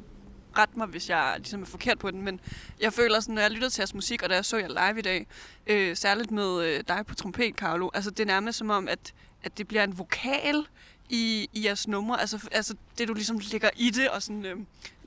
ret 0.57 0.77
mig, 0.77 0.87
hvis 0.87 1.09
jeg 1.09 1.33
ligesom 1.37 1.61
er 1.61 1.65
forkert 1.65 1.99
på 1.99 2.11
den, 2.11 2.21
men 2.21 2.39
jeg 2.79 2.93
føler 2.93 3.19
sådan, 3.19 3.35
når 3.35 3.41
jeg 3.41 3.51
lytter 3.51 3.69
til 3.69 3.81
jeres 3.81 3.93
musik, 3.93 4.23
og 4.23 4.29
da 4.29 4.35
jeg 4.35 4.45
så 4.45 4.57
jer 4.57 4.67
live 4.67 4.99
i 4.99 5.01
dag, 5.01 5.27
øh, 5.67 5.95
særligt 5.97 6.31
med 6.31 6.65
øh, 6.65 6.83
dig 6.87 7.05
på 7.05 7.15
trompet, 7.15 7.55
Carlo, 7.55 7.89
altså 7.93 8.11
det 8.11 8.19
er 8.19 8.27
nærmest 8.27 8.57
som 8.57 8.69
om, 8.69 8.87
at, 8.87 9.13
at 9.43 9.57
det 9.57 9.67
bliver 9.67 9.83
en 9.83 9.97
vokal 9.97 10.67
i, 11.09 11.49
i 11.53 11.65
jeres 11.65 11.87
numre, 11.87 12.21
altså, 12.21 12.47
altså 12.51 12.75
det 12.97 13.07
du 13.07 13.13
ligesom 13.13 13.39
lægger 13.51 13.69
i 13.75 13.89
det, 13.89 14.09
og 14.09 14.23
sådan, 14.23 14.45
øh, 14.45 14.57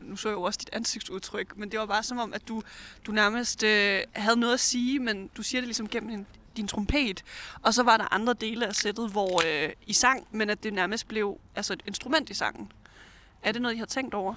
nu 0.01 0.17
så 0.17 0.29
jeg 0.29 0.35
jo 0.35 0.43
også 0.43 0.59
dit 0.61 0.71
ansigtsudtryk, 0.73 1.57
men 1.57 1.71
det 1.71 1.81
var 1.81 1.87
bare 1.87 2.03
som 2.03 2.19
om, 2.19 2.35
at 2.35 2.49
du, 2.49 2.63
du 3.07 3.13
nærmest 3.13 3.63
øh, 3.63 4.03
havde 4.13 4.41
noget 4.41 4.55
at 4.55 4.61
sige, 4.61 4.99
men 4.99 5.31
du 5.37 5.43
siger 5.43 5.61
det 5.61 5.69
ligesom 5.69 5.89
gennem 5.89 6.11
en, 6.11 6.27
din 6.57 6.67
trompet, 6.69 7.23
og 7.63 7.75
så 7.75 7.83
var 7.83 7.97
der 7.97 8.15
andre 8.15 8.35
dele 8.41 8.67
af 8.67 8.75
sættet, 8.75 9.11
hvor 9.11 9.43
øh, 9.47 9.71
I 9.87 9.93
sang, 9.93 10.27
men 10.31 10.51
at 10.51 10.63
det 10.63 10.73
nærmest 10.73 11.09
blev 11.09 11.39
altså 11.57 11.73
et 11.73 11.83
instrument 11.87 12.31
i 12.31 12.35
sangen. 12.35 12.73
Er 13.43 13.53
det 13.53 13.63
noget, 13.63 13.75
I 13.75 13.79
har 13.79 13.87
tænkt 13.87 14.15
over? 14.15 14.35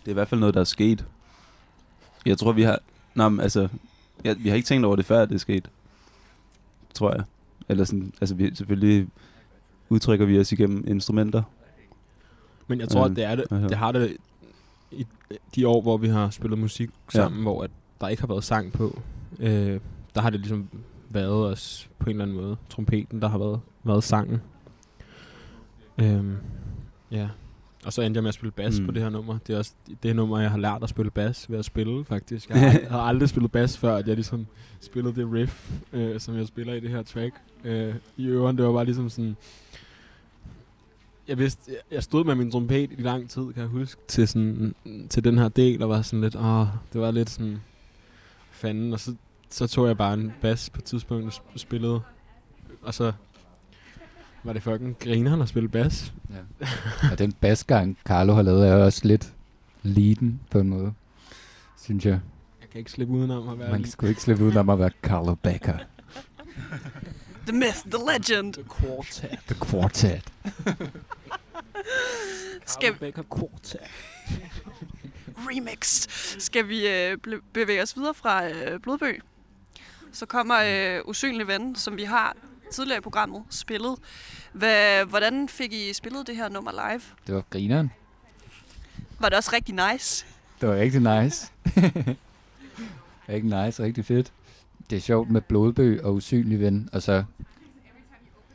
Det 0.00 0.06
er 0.06 0.10
i 0.10 0.12
hvert 0.12 0.28
fald 0.28 0.40
noget, 0.40 0.54
der 0.54 0.60
er 0.60 0.64
sket. 0.64 1.04
Jeg 2.26 2.38
tror, 2.38 2.52
vi 2.52 2.62
har... 2.62 2.78
Nå, 3.14 3.28
men 3.28 3.40
altså... 3.40 3.68
Ja, 4.24 4.34
vi 4.38 4.48
har 4.48 4.56
ikke 4.56 4.66
tænkt 4.66 4.86
over 4.86 4.96
det, 4.96 5.06
før 5.06 5.24
det 5.24 5.34
er 5.34 5.38
sket. 5.38 5.70
Tror 6.94 7.14
jeg. 7.14 7.24
Eller 7.68 7.84
sådan... 7.84 8.12
Altså, 8.20 8.34
vi, 8.34 8.54
selvfølgelig 8.54 9.08
udtrykker 9.88 10.26
vi 10.26 10.40
os 10.40 10.52
igennem 10.52 10.84
instrumenter. 10.86 11.42
Men 12.66 12.80
jeg 12.80 12.88
tror, 12.88 13.04
Øh, 13.04 13.10
at 13.10 13.16
det, 13.16 13.24
er 13.24 13.34
det, 13.34 13.44
altså. 13.50 13.68
det 13.68 13.76
har 13.76 13.92
det 13.92 14.16
i 14.90 15.06
de 15.54 15.68
år, 15.68 15.82
hvor 15.82 15.96
vi 15.96 16.08
har 16.08 16.30
spillet 16.30 16.58
musik 16.58 16.90
sammen, 17.08 17.38
ja. 17.38 17.42
hvor 17.42 17.62
at 17.62 17.70
der 18.00 18.08
ikke 18.08 18.22
har 18.22 18.26
været 18.26 18.44
sang 18.44 18.72
på. 18.72 19.02
Øh, 19.38 19.80
der 20.14 20.20
har 20.20 20.30
det 20.30 20.40
ligesom 20.40 20.68
været 21.10 21.46
os 21.46 21.90
på 21.98 22.04
en 22.04 22.10
eller 22.10 22.22
anden 22.24 22.36
måde. 22.36 22.56
Trompeten, 22.68 23.22
der 23.22 23.28
har 23.28 23.38
været, 23.38 23.60
været 23.84 24.04
sangen. 24.04 24.40
Øhm, 26.00 26.36
ja. 27.10 27.28
Og 27.84 27.92
så 27.92 28.02
endte 28.02 28.18
jeg 28.18 28.22
med 28.22 28.28
at 28.28 28.34
spille 28.34 28.52
bas 28.52 28.80
mm. 28.80 28.86
På 28.86 28.92
det 28.92 29.02
her 29.02 29.08
nummer. 29.10 29.38
Det 29.46 29.54
er 29.54 29.58
også 29.58 29.72
det 30.02 30.16
nummer, 30.16 30.38
jeg 30.40 30.50
har 30.50 30.58
lært 30.58 30.82
at 30.82 30.88
spille 30.88 31.10
bas 31.10 31.50
ved 31.50 31.58
at 31.58 31.64
spille, 31.64 32.04
faktisk. 32.04 32.48
Jeg 32.50 32.60
har, 32.72 32.88
har 32.90 33.00
aldrig 33.00 33.28
spillet 33.28 33.52
bas 33.52 33.78
før, 33.78 33.96
at 33.96 34.06
jeg 34.08 34.14
ligesom 34.14 34.46
spillede 34.80 35.14
det 35.14 35.32
riff, 35.32 35.70
øh, 35.92 36.20
som 36.20 36.36
jeg 36.36 36.46
spiller 36.46 36.74
i 36.74 36.80
det 36.80 36.90
her 36.90 37.02
track. 37.02 37.34
Øh, 37.64 37.94
I 38.16 38.26
øvrigt, 38.26 38.58
det 38.58 38.66
var 38.66 38.72
bare 38.72 38.84
ligesom 38.84 39.08
sådan... 39.10 39.36
Jeg 41.28 41.38
vidste, 41.38 41.62
jeg- 41.72 41.94
jeg 41.94 42.02
stod 42.02 42.24
med 42.24 42.34
min 42.34 42.50
trompet 42.50 42.90
i 42.98 43.02
lang 43.02 43.30
tid, 43.30 43.42
kan 43.52 43.56
jeg 43.62 43.66
huske, 43.66 44.00
til, 44.08 44.28
sådan, 44.28 44.74
til 45.10 45.24
den 45.24 45.38
her 45.38 45.48
del, 45.48 45.82
og 45.82 45.88
var 45.88 46.02
sådan 46.02 46.20
lidt, 46.20 46.36
åh, 46.36 46.66
det 46.92 47.00
var 47.00 47.10
lidt 47.10 47.30
sådan, 47.30 47.58
fanden, 48.50 48.92
og 48.92 49.00
så, 49.00 49.14
så 49.50 49.66
tog 49.66 49.86
jeg 49.88 49.96
bare 49.96 50.14
en 50.14 50.32
bas 50.42 50.70
på 50.70 50.78
et 50.78 50.84
tidspunkt 50.84 51.26
og 51.26 51.32
sp- 51.32 51.58
spillede, 51.58 52.00
og 52.82 52.94
så 52.94 53.12
var 54.44 54.52
det 54.52 54.62
fucking 54.62 54.98
grineren 54.98 55.42
at 55.42 55.48
spille 55.48 55.68
bas. 55.68 56.12
Ja. 56.30 56.66
Og 57.12 57.18
den 57.18 57.32
basgang, 57.32 57.98
Carlo 58.04 58.34
har 58.34 58.42
lavet, 58.42 58.68
er 58.68 58.74
også 58.74 59.00
lidt 59.04 59.32
leaden 59.82 60.40
på 60.50 60.58
en 60.58 60.68
måde, 60.68 60.92
synes 61.82 62.04
jeg. 62.06 62.20
Jeg 62.60 62.68
kan 62.70 62.78
ikke 62.78 62.90
slippe 62.90 63.14
udenom 63.14 63.48
at 63.48 63.58
være 63.58 63.70
Man 63.70 63.84
skulle 63.84 64.10
ikke 64.10 64.22
slippe 64.22 64.44
udenom 64.44 64.70
at 64.70 64.78
være 64.78 64.90
Carlo 65.02 65.34
Becker. 65.34 65.78
The 67.46 67.56
myth, 67.56 67.78
the 67.90 67.98
legend. 68.12 68.54
The 68.54 68.64
Quartet. 68.80 69.38
The 69.46 69.54
Quartet. 69.66 70.22
Skal, 72.66 72.94
Becker 72.94 73.22
Quartet. 73.38 73.80
remix. 75.38 76.06
Skal 76.42 76.68
vi 76.68 76.88
øh, 76.88 77.18
bevæge 77.52 77.82
os 77.82 77.96
videre 77.96 78.14
fra 78.14 78.48
øh, 78.48 78.80
Blodbøg? 78.80 79.20
Så 80.12 80.26
kommer 80.26 80.54
øh, 80.66 81.00
Usynlig 81.04 81.48
Ven, 81.48 81.76
som 81.76 81.96
vi 81.96 82.04
har 82.04 82.36
tidligere 82.70 82.98
i 82.98 83.00
programmet 83.00 83.42
spillet. 83.50 83.96
Hvad, 84.52 85.04
hvordan 85.04 85.48
fik 85.48 85.72
I 85.72 85.92
spillet 85.92 86.26
det 86.26 86.36
her 86.36 86.48
nummer 86.48 86.72
live? 86.72 87.00
Det 87.26 87.34
var 87.34 87.42
grineren. 87.50 87.90
Var 89.20 89.28
det 89.28 89.36
også 89.36 89.50
rigtig 89.52 89.74
nice? 89.92 90.26
Det 90.60 90.68
var 90.68 90.74
rigtig 90.74 91.00
nice. 91.00 91.52
rigtig 93.28 93.64
nice, 93.64 93.82
rigtig 93.82 94.04
fedt. 94.04 94.32
Det 94.90 94.96
er 94.96 95.00
sjovt 95.00 95.30
med 95.30 95.40
blodbøg 95.40 96.04
og 96.04 96.14
usynlig 96.14 96.60
ven, 96.60 96.88
og 96.92 97.02
så 97.02 97.24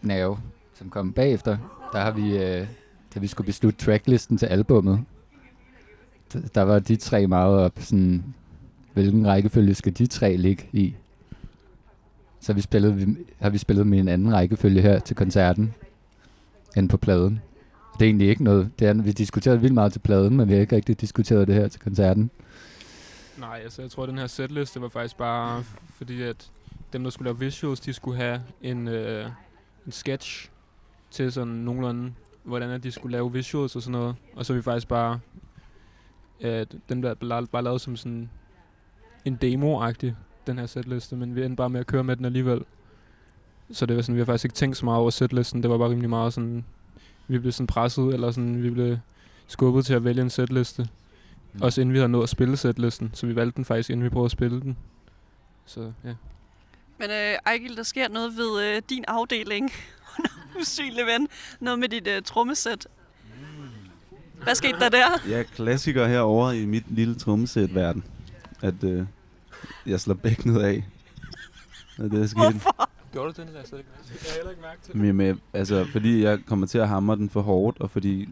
Nerve, 0.02 0.38
som 0.74 0.90
kom 0.90 1.14
bagefter. 1.14 1.58
Der 1.94 2.02
har 2.02 2.12
vi, 2.12 2.38
øh, 2.38 2.68
da 3.14 3.20
vi 3.20 3.28
skulle 3.28 3.46
beslutte 3.46 3.86
tracklisten 3.86 4.38
til 4.38 4.46
albummet, 4.46 5.06
der 6.56 6.62
var 6.62 6.80
de 6.80 6.96
tre 6.96 7.28
meget 7.28 7.60
op, 7.60 7.74
sådan, 7.80 8.24
hvilken 8.94 9.28
rækkefølge 9.28 9.76
skal 9.76 9.98
de 9.98 10.08
tre 10.08 10.38
ligge 10.38 10.70
i? 10.72 10.96
Så 12.44 12.52
har 12.52 12.56
vi 12.56 12.62
spillet, 12.62 12.98
vi- 13.08 13.18
har 13.40 13.50
vi 13.50 13.58
spillet 13.58 13.88
med 13.88 14.00
en 14.00 14.08
anden 14.08 14.34
rækkefølge 14.34 14.82
her 14.82 15.00
til 15.00 15.16
koncerten, 15.16 15.74
end 16.78 16.90
på 16.90 16.98
pladen. 16.98 17.42
Det 17.94 18.02
er 18.02 18.06
egentlig 18.06 18.30
ikke 18.30 18.44
noget. 18.44 18.72
Det 18.80 18.88
er, 18.88 18.94
vi 18.94 19.12
diskuterede 19.12 19.62
vildt 19.62 19.74
meget 19.74 19.92
til 19.92 20.00
pladen, 20.00 20.38
men 20.38 20.48
vi 20.48 20.54
har 20.54 20.60
ikke 20.62 20.76
rigtig 20.76 21.02
diskuteret 21.02 21.48
det 21.48 21.56
her 21.56 21.68
til 21.68 21.82
koncerten. 21.82 22.30
Nej, 23.40 23.60
altså 23.64 23.82
jeg 23.82 23.92
tror, 23.92 24.04
at 24.04 24.10
den 24.10 24.18
her 24.18 24.28
setliste 24.28 24.82
var 24.82 24.88
faktisk 24.90 25.18
bare 25.18 25.64
fordi, 25.96 26.22
at 26.22 26.50
dem, 26.94 27.04
der 27.04 27.10
skulle 27.10 27.26
lave 27.28 27.40
visuals, 27.40 27.80
de 27.80 27.94
skulle 27.94 28.18
have 28.18 28.42
en, 28.62 28.88
øh, 28.88 29.26
en 29.86 29.92
sketch 29.92 30.50
til 31.12 31.32
sådan 31.32 31.54
nogenlunde, 31.54 32.14
hvordan 32.44 32.70
at 32.70 32.84
de 32.84 32.92
skulle 32.92 33.12
lave 33.12 33.32
visuals 33.34 33.76
og 33.76 33.82
sådan 33.82 33.92
noget. 34.00 34.16
Og 34.36 34.46
så 34.46 34.54
vi 34.54 34.62
faktisk 34.62 34.88
bare, 34.88 35.20
øh, 36.42 36.66
den 36.90 37.04
der 37.04 37.14
bare, 37.14 37.48
bare 37.48 37.64
lavet 37.64 37.82
som 37.82 37.96
sådan 37.96 38.30
en 39.26 39.38
demo-agtig, 39.42 40.12
den 40.48 40.60
her 40.60 40.66
setliste, 40.66 41.16
men 41.16 41.36
vi 41.36 41.44
endte 41.44 41.56
bare 41.56 41.70
med 41.70 41.80
at 41.80 41.88
køre 41.88 42.04
med 42.04 42.16
den 42.16 42.26
alligevel. 42.26 42.62
Så 43.72 43.86
det 43.86 43.96
var 43.96 44.02
sådan, 44.02 44.16
vi 44.16 44.20
har 44.20 44.26
faktisk 44.26 44.46
ikke 44.46 44.56
tænkt 44.56 44.78
så 44.78 44.86
meget 44.86 45.00
over 45.00 45.10
setlisten, 45.10 45.64
det 45.64 45.72
var 45.72 45.78
bare 45.78 45.90
rimelig 45.90 46.10
meget 46.10 46.34
sådan, 46.34 46.66
vi 47.28 47.40
blev 47.40 47.52
sådan 47.52 47.68
presset, 47.68 48.14
eller 48.14 48.32
sådan, 48.32 48.64
vi 48.64 48.70
blev 48.70 48.98
skubbet 49.48 49.86
til 49.86 49.94
at 49.94 50.04
vælge 50.04 50.22
en 50.22 50.30
setliste. 50.30 50.88
Mm. 51.54 51.62
Også 51.62 51.82
inden 51.82 51.94
vi 51.94 51.98
havde 51.98 52.10
nået 52.10 52.24
at 52.24 52.30
spille 52.30 52.58
setlisten, 52.58 53.12
så 53.14 53.28
vi 53.28 53.36
valgte 53.36 53.56
den 53.56 53.66
faktisk, 53.66 53.90
inden 53.90 54.04
vi 54.04 54.10
prøvede 54.10 54.26
at 54.26 54.32
spille 54.32 54.62
den. 54.62 54.78
Så 55.66 55.92
ja. 56.04 56.14
Men 57.00 57.10
øh, 57.10 57.38
Ejgil, 57.46 57.78
der 57.78 57.84
sker 57.84 58.10
noget 58.10 58.38
ved 58.38 58.64
øh, 58.64 58.82
din 58.90 59.06
afdeling. 59.08 59.72
Usynlig 60.62 61.06
ven. 61.06 61.28
Noget 61.60 61.80
med 61.80 61.90
dit 61.90 62.08
øh, 62.08 62.22
trommesæt. 62.22 62.88
Hvad 64.44 64.56
skete 64.56 64.80
der 64.80 64.90
der? 64.90 65.30
Ja, 65.30 65.44
klassiker 65.44 66.08
herover 66.08 66.52
i 66.52 66.66
mit 66.66 66.84
lille 66.88 67.16
trommesæt-verden. 67.16 68.04
At 68.62 68.84
øh, 68.84 69.06
jeg 69.86 70.00
slår 70.00 70.14
bækkenet 70.16 70.62
af. 70.62 70.84
Og 72.00 72.12
det 72.12 72.22
er 72.22 72.28
sket. 72.28 72.42
Hvorfor? 72.42 72.90
Gjorde 73.12 73.34
du 73.34 73.42
det, 73.42 73.54
der 73.54 73.60
jeg 73.60 73.68
slet 73.68 73.80
ikke 73.80 73.90
mærke 73.92 74.08
til? 74.08 74.16
Jeg 74.24 74.32
har 74.32 74.36
heller 74.36 74.50
ikke 74.50 74.62
mærke 74.62 74.82
til 74.82 74.98
Men, 74.98 75.16
med, 75.16 75.36
altså, 75.54 75.86
fordi 75.92 76.24
jeg 76.24 76.40
kommer 76.46 76.68
til 76.68 76.78
at 76.78 76.88
hamre 76.88 77.16
den 77.16 77.30
for 77.30 77.42
hårdt, 77.42 77.82
og 77.82 77.92
fordi 77.92 78.30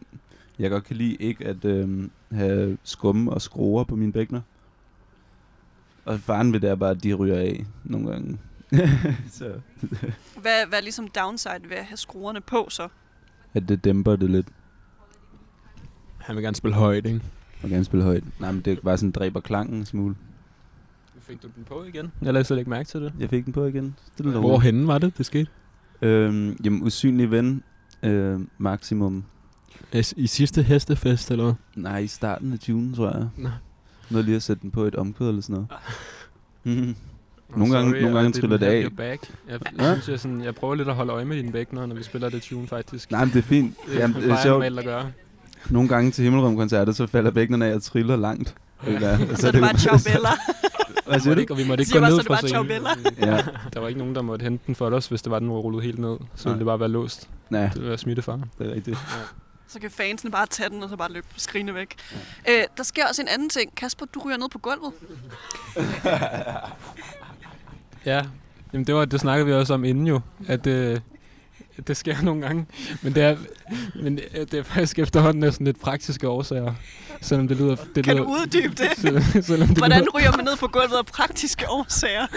jeg 0.60 0.70
godt 0.70 0.84
kan 0.84 0.96
lide 0.96 1.16
ikke 1.16 1.46
at 1.46 1.66
øh, 1.66 2.10
have 2.32 2.78
skumme 2.84 3.32
og 3.32 3.42
skruer 3.42 3.84
på 3.84 3.96
mine 3.96 4.14
bækkener. 4.14 4.42
Og 6.06 6.20
faren 6.20 6.54
ved 6.54 6.60
det 6.60 6.70
er 6.70 6.76
bare, 6.76 6.92
at 6.92 7.04
de 7.04 7.14
ryger 7.14 7.38
af 7.38 7.66
nogle 7.84 8.12
gange. 8.12 8.38
så 9.32 9.54
Hvad, 10.42 10.68
hvad 10.68 10.80
er 10.80 10.82
ligesom 10.82 11.08
downside 11.08 11.70
ved 11.70 11.78
at 11.78 11.86
have 11.86 11.98
skruerne 11.98 12.42
på 12.42 12.68
så? 12.70 12.88
at 13.54 13.70
det 13.70 13.84
dæmper 13.84 14.16
det 14.16 14.30
lidt. 14.30 14.48
Han 16.18 16.36
vil 16.36 16.44
gerne 16.44 16.56
spille 16.56 16.76
højt, 16.76 17.06
ikke? 17.06 17.22
Og 17.64 17.70
gerne 17.70 17.84
spille 17.84 18.04
højt. 18.04 18.24
Nej, 18.40 18.52
men 18.52 18.62
det 18.62 18.82
bare 18.82 18.98
sådan 18.98 19.12
dræber 19.12 19.40
klangen 19.40 19.76
en 19.76 19.86
smule. 19.86 20.16
Fik 21.32 21.44
du 21.44 21.48
den 21.56 21.64
på 21.64 21.84
igen? 21.84 22.12
Jeg 22.22 22.34
lagde 22.34 22.44
slet 22.46 22.58
ikke 22.58 22.70
mærke 22.70 22.88
til 22.90 23.02
det. 23.02 23.14
Jeg 23.20 23.30
fik 23.30 23.46
den 23.46 23.54
på 23.54 23.66
igen. 23.66 23.96
Stille 24.14 24.32
og 24.32 24.36
roligt. 24.36 24.50
Hvorhenne 24.52 24.88
var 24.88 24.98
det, 24.98 25.18
det 25.18 25.26
skete? 25.26 25.48
Øhm, 26.02 26.58
jamen, 26.64 26.84
usynlig 26.84 27.32
ven. 27.32 27.64
Øh, 28.04 28.40
maksimum. 28.58 29.24
I 30.16 30.28
sidste 30.28 30.64
hestefest, 30.64 31.32
eller 31.32 31.44
hvad? 31.44 31.54
Nej, 31.76 31.98
i 31.98 32.08
starten 32.08 32.54
af 32.54 32.70
June, 32.70 32.96
tror 32.96 33.10
jeg. 33.18 33.28
Nå. 33.38 33.50
Noget 34.10 34.26
lige 34.26 34.36
at 34.36 34.44
sætte 34.44 34.62
den 34.62 34.72
på 34.72 34.84
et 34.84 34.96
omkvæd 34.96 35.28
eller 35.30 35.42
sådan 35.42 35.54
noget. 35.54 36.96
Nå, 37.50 37.58
Nogle 37.58 37.74
gange, 37.76 37.92
sorry, 37.92 38.02
nogle 38.02 38.18
og 38.18 38.24
gange 38.24 38.30
det 38.34 38.38
er 38.38 38.42
triller 38.42 38.58
det 38.58 38.66
af. 38.66 38.92
Back. 38.98 39.32
Jeg, 39.50 39.60
Ja. 39.80 39.84
jeg, 39.86 39.94
synes, 39.96 40.10
jeg, 40.10 40.20
sådan, 40.20 40.44
jeg 40.44 40.56
prøver 40.56 40.76
lidt 40.76 40.88
at 40.88 40.96
holde 40.96 41.14
øje 41.14 41.26
med 41.26 41.38
dine 41.38 41.52
bækkener, 41.52 41.86
når 41.86 41.96
vi 41.96 42.04
spiller 42.04 42.30
det 42.30 42.42
tune, 42.42 42.68
faktisk. 42.68 43.12
Nej, 43.12 43.26
men 43.26 43.34
det 43.34 43.40
er 43.40 43.44
fint. 43.44 43.76
Det 43.88 43.96
Jamen, 44.00 44.16
er 44.18 44.22
det 44.22 44.32
er 44.32 44.42
sjovt. 44.44 44.66
at 44.66 44.86
gøre. 44.86 45.12
Nogle 45.70 45.90
gange 45.90 46.12
til 46.12 46.24
Himmelrum-koncerter, 46.24 46.92
så 46.92 47.08
falder 47.08 47.32
bækkene 47.32 47.66
af 47.66 47.76
og 47.76 47.84
triller 47.84 48.16
langt. 48.16 48.56
Eller, 48.88 49.18
Så 49.36 49.48
er 49.48 49.52
det 49.52 49.62
bare 49.62 49.78
ciao 49.78 49.98
Bella. 50.14 50.30
Hvad 51.12 51.20
siger 51.20 51.36
du? 51.36 51.42
ikke, 51.42 51.54
og 51.54 51.58
vi 51.58 51.68
måtte 51.68 51.82
ikke 51.82 51.94
gå 52.00 52.06
ned 52.06 52.24
fra 52.24 52.38
scenen. 52.48 52.88
Ja. 53.20 53.44
Der 53.74 53.80
var 53.80 53.88
ikke 53.88 53.98
nogen, 54.00 54.16
der 54.16 54.22
måtte 54.22 54.44
hente 54.44 54.64
den 54.68 54.76
for 54.76 54.90
os, 54.90 55.08
hvis 55.08 55.22
det 55.22 55.32
var, 55.32 55.40
den 55.40 55.50
var 55.50 55.56
rullet 55.56 55.84
helt 55.84 56.00
ned. 56.00 56.18
Så 56.36 56.50
ville 56.50 56.60
det 56.60 56.66
bare 56.66 56.80
være 56.80 56.90
låst. 56.90 57.30
Nej, 57.50 57.62
Det 57.64 57.74
ville 57.76 57.90
være 57.90 57.98
smittefar. 57.98 58.40
det 58.60 58.70
er 58.70 58.74
rigtigt. 58.76 58.98
Så 59.68 59.80
kan 59.80 59.92
fansene 59.92 60.32
bare 60.32 60.46
tage 60.46 60.70
den, 60.70 60.84
og 60.84 60.90
så 60.90 60.96
bare 60.96 61.12
løbe 61.12 61.28
skrigende 61.38 61.76
væk. 61.76 61.96
Øh, 62.50 62.64
der 62.78 62.84
sker 62.84 63.08
også 63.08 63.22
en 63.22 63.28
anden 63.28 63.50
ting. 63.50 63.76
Kasper, 63.76 64.06
du 64.06 64.20
ryger 64.26 64.38
ned 64.38 64.50
på 64.50 64.58
gulvet. 64.60 64.92
Ja, 68.06 68.26
Jamen, 68.74 68.88
det, 68.88 68.96
var, 68.96 69.06
det 69.06 69.20
snakkede 69.20 69.46
vi 69.48 69.54
også 69.54 69.74
om 69.74 69.84
inden 69.86 70.08
jo, 70.08 70.20
at 70.48 70.68
øh, 70.68 70.94
at 70.96 71.02
det 71.88 71.98
sker 71.98 72.22
nogle 72.22 72.42
gange. 72.42 72.66
Men 73.02 73.16
det 73.16 73.24
er, 73.24 73.38
men 73.96 74.16
det 74.18 74.26
er- 74.34 74.46
det 74.46 74.60
er 74.60 74.64
faktisk 74.64 75.00
efterhånden 75.00 75.40
næsten 75.40 75.66
lidt 75.66 75.80
praktiske 75.80 76.28
årsager. 76.30 76.74
Selvom 77.22 77.48
det 77.48 77.58
lyder... 77.58 77.76
Det 77.96 78.04
Kan 78.04 78.16
lyder, 78.16 78.26
du 78.26 78.32
uddybe 78.32 78.74
det? 78.76 78.90
Selvom, 79.02 79.24
selvom 79.42 79.68
det 79.68 79.78
Hvordan 79.78 80.00
lyder, 80.02 80.12
ryger 80.18 80.36
man 80.36 80.46
ned 80.46 80.58
på 80.58 80.68
gulvet 80.68 80.96
af 80.98 81.06
praktiske 81.06 81.70
årsager? 81.70 82.28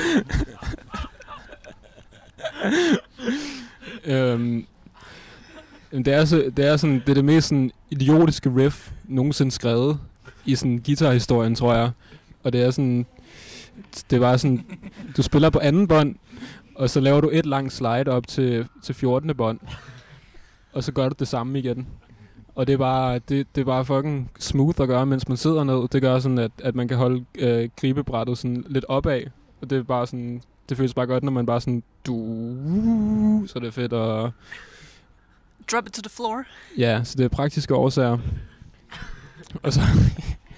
øhm, 4.04 4.66
det, 5.92 6.08
er 6.08 6.24
så, 6.24 6.50
det 6.56 6.66
er 6.66 6.76
sådan, 6.76 6.94
det 7.00 7.08
er 7.08 7.14
det 7.14 7.24
mest 7.24 7.48
sådan, 7.48 7.70
idiotiske 7.90 8.50
riff 8.56 8.90
nogensinde 9.04 9.50
skrevet 9.52 9.98
i 10.44 10.54
sådan 10.56 10.82
guitarhistorien, 10.86 11.54
tror 11.54 11.74
jeg. 11.74 11.90
Og 12.44 12.52
det 12.52 12.62
er 12.62 12.70
sådan, 12.70 13.06
det 14.10 14.20
var 14.20 14.36
sådan, 14.36 14.64
du 15.16 15.22
spiller 15.22 15.50
på 15.50 15.58
anden 15.58 15.88
bånd, 15.88 16.14
og 16.74 16.90
så 16.90 17.00
laver 17.00 17.20
du 17.20 17.30
et 17.32 17.46
langt 17.46 17.72
slide 17.72 18.08
op 18.08 18.26
til, 18.26 18.68
til 18.82 18.94
14. 18.94 19.36
bånd, 19.36 19.60
og 20.72 20.84
så 20.84 20.92
gør 20.92 21.08
du 21.08 21.14
det 21.18 21.28
samme 21.28 21.58
igen. 21.58 21.86
Og 22.54 22.66
det 22.66 22.72
er 22.72 22.76
bare, 22.76 23.18
det, 23.18 23.46
det 23.54 23.60
er 23.60 23.64
bare 23.64 23.84
fucking 23.84 24.30
smooth 24.38 24.82
at 24.82 24.88
gøre, 24.88 25.06
mens 25.06 25.28
man 25.28 25.36
sidder 25.36 25.64
ned. 25.64 25.88
Det 25.88 26.02
gør 26.02 26.18
sådan, 26.18 26.38
at, 26.38 26.50
at 26.58 26.74
man 26.74 26.88
kan 26.88 26.96
holde 26.96 27.24
øh, 27.38 27.68
gribebrættet 27.80 28.38
sådan 28.38 28.64
lidt 28.68 28.84
opad. 28.88 29.22
Og 29.60 29.70
det 29.70 29.78
er 29.78 29.82
bare 29.82 30.06
sådan, 30.06 30.42
det 30.68 30.76
føles 30.76 30.94
bare 30.94 31.06
godt, 31.06 31.24
når 31.24 31.32
man 31.32 31.46
bare 31.46 31.60
sådan, 31.60 31.82
du, 32.06 32.16
så 33.46 33.58
det 33.58 33.66
er 33.66 33.70
fedt 33.70 33.92
at, 33.92 34.30
Drop 35.72 35.86
it 35.86 35.92
to 35.92 36.02
the 36.02 36.10
floor. 36.10 36.44
Ja, 36.78 37.04
så 37.04 37.14
det 37.18 37.24
er 37.24 37.28
praktiske 37.28 37.74
årsager. 37.74 38.18
Og 39.62 39.72
så... 39.72 39.80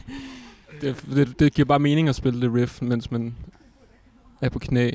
det, 0.80 1.04
det, 1.14 1.38
det 1.40 1.54
giver 1.54 1.66
bare 1.66 1.78
mening 1.78 2.08
at 2.08 2.14
spille 2.14 2.40
det 2.40 2.54
riff, 2.54 2.82
mens 2.82 3.10
man 3.10 3.34
er 4.40 4.48
på 4.48 4.58
knæ. 4.58 4.90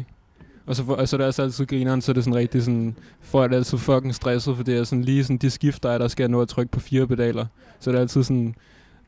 Og 0.71 0.77
så, 0.77 0.83
for, 0.83 0.93
og 0.93 1.07
så 1.07 1.15
er 1.15 1.17
det 1.17 1.27
også 1.27 1.41
altid 1.41 1.65
grineren, 1.65 2.01
så 2.01 2.11
er 2.11 2.13
det 2.13 2.23
sådan 2.23 2.35
rigtig 2.35 2.63
sådan... 2.63 2.95
Folk 3.21 3.51
er 3.51 3.57
altid 3.57 3.77
fucking 3.77 4.15
stresset, 4.15 4.55
for 4.55 4.63
det 4.63 4.77
er 4.77 4.83
sådan 4.83 5.03
lige 5.03 5.23
sådan 5.23 5.37
de 5.37 5.49
skifter, 5.49 5.97
der 5.97 6.07
skal 6.07 6.23
jeg 6.23 6.29
nå 6.29 6.41
at 6.41 6.47
trykke 6.47 6.71
på 6.71 6.79
fire 6.79 7.07
pedaler. 7.07 7.45
Så 7.79 7.91
det 7.91 7.97
er 7.97 8.01
altid 8.01 8.23
sådan... 8.23 8.55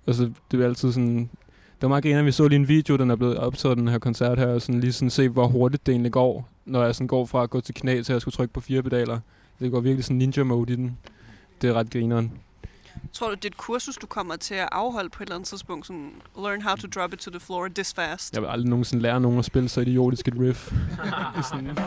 Altså, 0.08 0.30
det 0.52 0.62
er 0.62 0.66
altid 0.66 0.92
sådan... 0.92 1.18
Det 1.18 1.82
var 1.82 1.88
meget 1.88 2.04
griner, 2.04 2.24
vi 2.24 2.32
så 2.32 2.48
lige 2.48 2.60
en 2.60 2.68
video, 2.68 2.96
den 2.96 3.12
er 3.12 3.16
blevet 3.16 3.38
optaget, 3.38 3.78
den 3.78 3.88
her 3.88 4.00
koncert 4.00 4.40
her, 4.40 4.48
og 4.48 4.62
sådan 4.62 4.80
lige 4.82 4.94
sådan 4.94 5.10
se, 5.10 5.30
hvor 5.30 5.48
hurtigt 5.48 5.86
det 5.86 5.92
egentlig 5.92 6.12
går, 6.12 6.50
når 6.66 6.84
jeg 6.84 6.96
sådan 6.96 7.08
går 7.08 7.26
fra 7.26 7.44
at 7.44 7.50
gå 7.50 7.62
til 7.62 7.76
knæ 7.76 8.02
til 8.02 8.14
at 8.14 8.22
skulle 8.22 8.34
trykke 8.34 8.54
på 8.54 8.62
fire 8.62 8.84
pedaler. 8.84 9.20
Det 9.60 9.72
går 9.72 9.80
virkelig 9.80 10.04
sådan 10.04 10.18
ninja 10.18 10.44
mode 10.44 10.74
i 10.74 10.76
den. 10.76 10.98
Det 11.62 11.70
er 11.70 11.74
ret 11.74 11.90
grineren. 11.90 12.32
Tror 13.12 13.30
du, 13.30 13.36
det 13.36 13.46
er 13.46 13.50
et 13.50 13.58
kursus, 13.58 13.96
du 13.96 14.08
kommer 14.08 14.36
til 14.36 14.56
at 14.56 14.70
afholde 14.72 15.10
på 15.10 15.24
et 15.24 15.28
eller 15.28 15.36
andet 15.36 15.50
tidspunkt? 15.50 15.88
Sådan, 15.88 16.12
learn 16.38 16.62
how 16.62 16.76
to 16.76 16.88
drop 16.88 17.14
it 17.14 17.20
to 17.20 17.32
the 17.32 17.40
floor 17.40 17.68
this 17.68 17.94
fast. 17.94 18.34
Jeg 18.34 18.42
vil 18.42 18.48
aldrig 18.48 18.70
nogensinde 18.70 19.04
lære 19.04 19.22
nogen 19.22 19.40
at 19.40 19.46
spille 19.46 19.70
så 19.70 19.82
idiotisk 19.82 20.28
et 20.28 20.34
riff. 20.40 20.72
Er 21.38 21.42
sådan, 21.42 21.78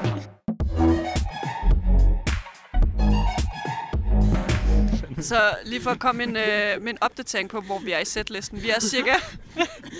Så 5.20 5.56
lige 5.64 5.82
for 5.82 5.90
at 5.90 5.98
komme 5.98 6.22
en, 6.22 6.36
øh, 6.36 6.82
med 6.82 6.92
en 6.92 6.98
opdatering 7.00 7.48
på, 7.48 7.60
hvor 7.60 7.78
vi 7.78 7.92
er 7.92 7.98
i 7.98 8.04
setlisten. 8.04 8.62
Vi 8.62 8.70
er 8.70 8.80
cirka 8.80 9.12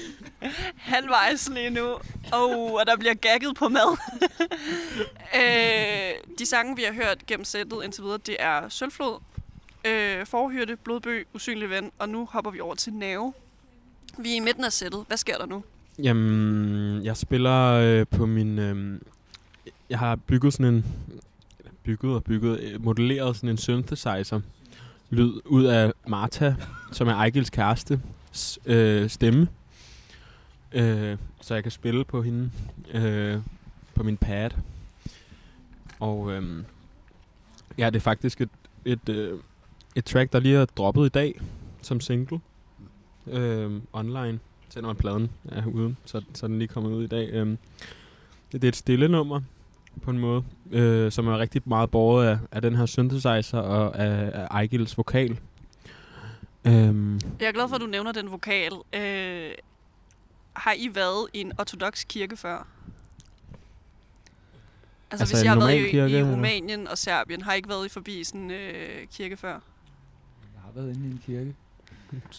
halvvejs 0.93 1.48
lige 1.48 1.70
nu. 1.70 1.86
Oh, 2.32 2.72
og 2.72 2.86
der 2.86 2.97
bliver 2.97 3.14
gagget 3.14 3.56
på 3.56 3.68
mad. 3.68 3.98
øh, 5.40 6.36
de 6.38 6.47
sange, 6.47 6.76
vi 6.76 6.82
har 6.82 6.93
hørt 6.93 7.26
gennem 7.26 7.44
sættet 7.44 7.84
indtil 7.84 8.05
videre, 8.05 8.18
det 8.26 8.36
er 8.38 8.68
Sølvflod, 8.68 9.20
øh, 9.86 10.26
Forhyrte, 10.26 10.76
Blodbø, 10.76 11.22
Usynlig 11.34 11.70
Ven, 11.70 11.90
og 11.98 12.08
nu 12.08 12.28
hopper 12.30 12.50
vi 12.50 12.60
over 12.60 12.74
til 12.74 12.92
Nave. 12.92 13.32
Vi 14.18 14.32
er 14.32 14.36
i 14.36 14.40
midten 14.40 14.64
af 14.64 14.72
sættet. 14.72 15.04
Hvad 15.06 15.16
sker 15.16 15.38
der 15.38 15.46
nu? 15.46 15.64
Jamen, 15.98 17.04
jeg 17.04 17.16
spiller 17.16 17.72
øh, 17.72 18.06
på 18.06 18.26
min... 18.26 18.58
Øh, 18.58 19.00
jeg 19.90 19.98
har 19.98 20.16
bygget 20.16 20.52
sådan 20.52 20.74
en... 20.74 20.84
Bygget 21.84 22.14
og 22.14 22.24
bygget, 22.24 22.60
øh, 22.60 22.84
modelleret 22.84 23.36
sådan 23.36 23.48
en 23.48 23.56
synthesizer 23.56 24.40
lyd 25.10 25.32
ud 25.44 25.64
af 25.64 25.92
Martha, 26.06 26.52
som 26.92 27.08
er 27.08 27.14
Ejgils 27.14 27.50
kæreste, 27.50 28.00
øh, 28.66 29.10
stemme. 29.10 29.48
Øh, 30.72 31.18
så 31.40 31.54
jeg 31.54 31.62
kan 31.62 31.72
spille 31.72 32.04
på 32.04 32.22
hende 32.22 32.50
øh, 32.94 33.38
på 33.94 34.02
min 34.02 34.16
pad. 34.16 34.50
Og 36.00 36.32
øh, 36.32 36.64
ja, 37.78 37.86
det 37.90 37.96
er 37.96 38.00
faktisk 38.00 38.40
et, 38.40 38.50
et, 38.84 39.08
øh, 39.08 39.38
et 39.97 40.05
track, 40.05 40.32
der 40.32 40.40
lige 40.40 40.56
er 40.56 40.64
droppet 40.64 41.06
i 41.06 41.09
dag 41.09 41.40
som 41.82 42.01
single 42.01 42.40
øh, 43.27 43.81
online 43.93 44.39
selvom 44.68 44.97
pladen 44.97 45.31
er 45.48 45.66
ude, 45.66 45.97
så, 46.05 46.23
så 46.35 46.47
er 46.47 46.48
den 46.48 46.59
lige 46.59 46.68
kommet 46.68 46.90
ud 46.90 47.05
i 47.05 47.06
dag. 47.06 47.28
Øhm, 47.32 47.59
det, 48.52 48.64
er 48.64 48.68
et 48.68 48.77
stille 48.77 49.09
nummer, 49.09 49.40
på 50.02 50.10
en 50.10 50.18
måde, 50.18 50.44
øh, 50.70 51.12
som 51.12 51.28
er 51.28 51.39
rigtig 51.39 51.62
meget 51.64 51.90
båret 51.90 52.27
af, 52.27 52.39
af 52.52 52.62
den 52.62 52.77
her 52.77 52.86
synthesizer 52.86 53.59
og 53.59 53.98
af, 53.98 54.31
af 54.40 54.47
Ejgils 54.51 54.97
vokal. 54.97 55.39
Øhm, 56.64 57.14
Jeg 57.40 57.48
er 57.48 57.52
glad 57.52 57.68
for, 57.68 57.74
at 57.74 57.81
du 57.81 57.86
nævner 57.86 58.12
den 58.12 58.31
vokal. 58.31 58.73
Øh, 58.93 59.51
har 60.52 60.74
I 60.78 60.90
været 60.94 61.28
i 61.35 61.40
en 61.40 61.52
ortodox 61.59 62.06
kirke 62.06 62.36
før? 62.36 62.66
Altså, 65.10 65.23
Altså 65.23 65.35
hvis 65.36 65.44
jeg 65.44 65.52
har 65.52 65.59
været 65.59 65.74
i, 65.74 65.90
kirke, 65.90 66.12
i 66.12 66.16
eller? 66.16 66.32
Rumænien 66.32 66.89
og 66.89 66.98
Serbien, 66.98 67.43
har 67.43 67.52
I 67.52 67.56
ikke 67.56 67.68
været 67.68 67.86
i 67.86 67.89
forbi 67.89 68.24
sådan 68.24 68.40
en 68.40 68.51
øh, 68.51 69.06
kirke 69.12 69.36
før? 69.36 69.60
Været 70.77 70.97
inde 70.97 71.09
i 71.09 71.11
en 71.11 71.23
kirke. 71.27 71.55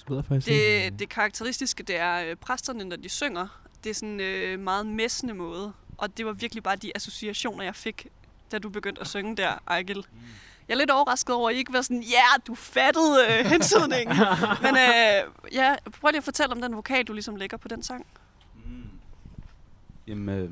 det 0.09 0.25
faktisk. 0.25 0.47
Det, 0.47 0.99
det 0.99 1.09
karakteristiske, 1.09 1.83
det 1.83 1.99
er 1.99 2.29
øh, 2.29 2.35
præsterne, 2.35 2.83
når 2.83 2.95
de 2.95 3.09
synger. 3.09 3.61
Det 3.83 3.89
er 3.89 3.93
sådan 3.93 4.19
øh, 4.19 4.59
meget 4.59 4.85
messende 4.85 5.33
måde. 5.33 5.73
Og 5.97 6.17
det 6.17 6.25
var 6.25 6.31
virkelig 6.31 6.63
bare 6.63 6.75
de 6.75 6.91
associationer, 6.95 7.63
jeg 7.63 7.75
fik, 7.75 8.07
da 8.51 8.59
du 8.59 8.69
begyndte 8.69 9.01
at 9.01 9.07
synge 9.07 9.37
der, 9.37 9.63
Ejgil. 9.67 10.05
Jeg 10.67 10.73
er 10.73 10.77
lidt 10.77 10.91
overrasket 10.91 11.35
over, 11.35 11.49
at 11.49 11.55
I 11.55 11.57
ikke 11.57 11.73
var 11.73 11.81
sådan, 11.81 12.03
ja, 12.03 12.07
yeah, 12.07 12.39
du 12.47 12.55
fattede 12.55 13.17
øh, 13.29 13.45
hensydningen. 13.53 14.17
Men 14.61 14.75
øh, 14.75 15.53
ja, 15.53 15.75
prøv 16.01 16.09
lige 16.09 16.17
at 16.17 16.23
fortælle 16.23 16.51
om 16.51 16.61
den 16.61 16.75
vokal, 16.75 17.03
du 17.03 17.13
ligesom 17.13 17.35
lægger 17.35 17.57
på 17.57 17.67
den 17.67 17.83
sang. 17.83 18.05
Jamen, 20.07 20.29
øh, 20.29 20.49